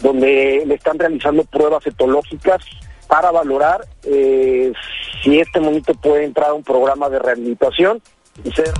donde 0.00 0.62
le 0.64 0.74
están 0.74 0.98
realizando 0.98 1.42
pruebas 1.44 1.84
etológicas 1.86 2.62
para 3.08 3.30
valorar 3.30 3.80
eh, 4.04 4.72
si 5.22 5.40
este 5.40 5.60
monito 5.60 5.94
puede 5.94 6.24
entrar 6.24 6.50
a 6.50 6.54
un 6.54 6.62
programa 6.62 7.08
de 7.08 7.18
rehabilitación 7.18 8.00
y 8.44 8.52
ser... 8.52 8.72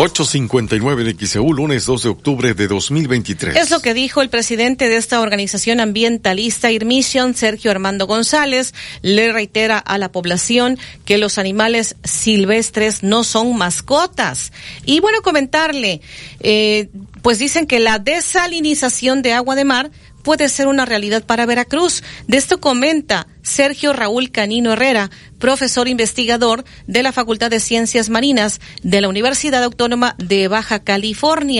859 0.00 1.02
de 1.02 1.26
XEU, 1.26 1.52
lunes 1.52 1.84
2 1.84 2.04
de 2.04 2.08
octubre 2.08 2.54
de 2.54 2.68
2023. 2.68 3.56
Es 3.56 3.72
lo 3.72 3.80
que 3.80 3.94
dijo 3.94 4.22
el 4.22 4.30
presidente 4.30 4.88
de 4.88 4.96
esta 4.96 5.20
organización 5.20 5.80
ambientalista 5.80 6.70
IRMISSION, 6.70 7.34
Sergio 7.34 7.72
Armando 7.72 8.06
González. 8.06 8.74
Le 9.02 9.32
reitera 9.32 9.76
a 9.76 9.98
la 9.98 10.12
población 10.12 10.78
que 11.04 11.18
los 11.18 11.36
animales 11.36 11.96
silvestres 12.04 13.02
no 13.02 13.24
son 13.24 13.56
mascotas. 13.56 14.52
Y 14.84 15.00
bueno, 15.00 15.20
comentarle, 15.20 16.00
eh, 16.38 16.90
pues 17.22 17.40
dicen 17.40 17.66
que 17.66 17.80
la 17.80 17.98
desalinización 17.98 19.20
de 19.20 19.32
agua 19.32 19.56
de 19.56 19.64
mar 19.64 19.90
puede 20.22 20.48
ser 20.48 20.66
una 20.66 20.84
realidad 20.84 21.24
para 21.24 21.46
Veracruz. 21.46 22.02
De 22.26 22.36
esto 22.36 22.60
comenta 22.60 23.26
Sergio 23.42 23.92
Raúl 23.92 24.30
Canino 24.30 24.72
Herrera, 24.72 25.10
profesor 25.38 25.88
investigador 25.88 26.64
de 26.86 27.02
la 27.02 27.12
Facultad 27.12 27.50
de 27.50 27.60
Ciencias 27.60 28.08
Marinas 28.10 28.60
de 28.82 29.00
la 29.00 29.08
Universidad 29.08 29.62
Autónoma 29.62 30.14
de 30.18 30.48
Baja 30.48 30.80
California. 30.80 31.56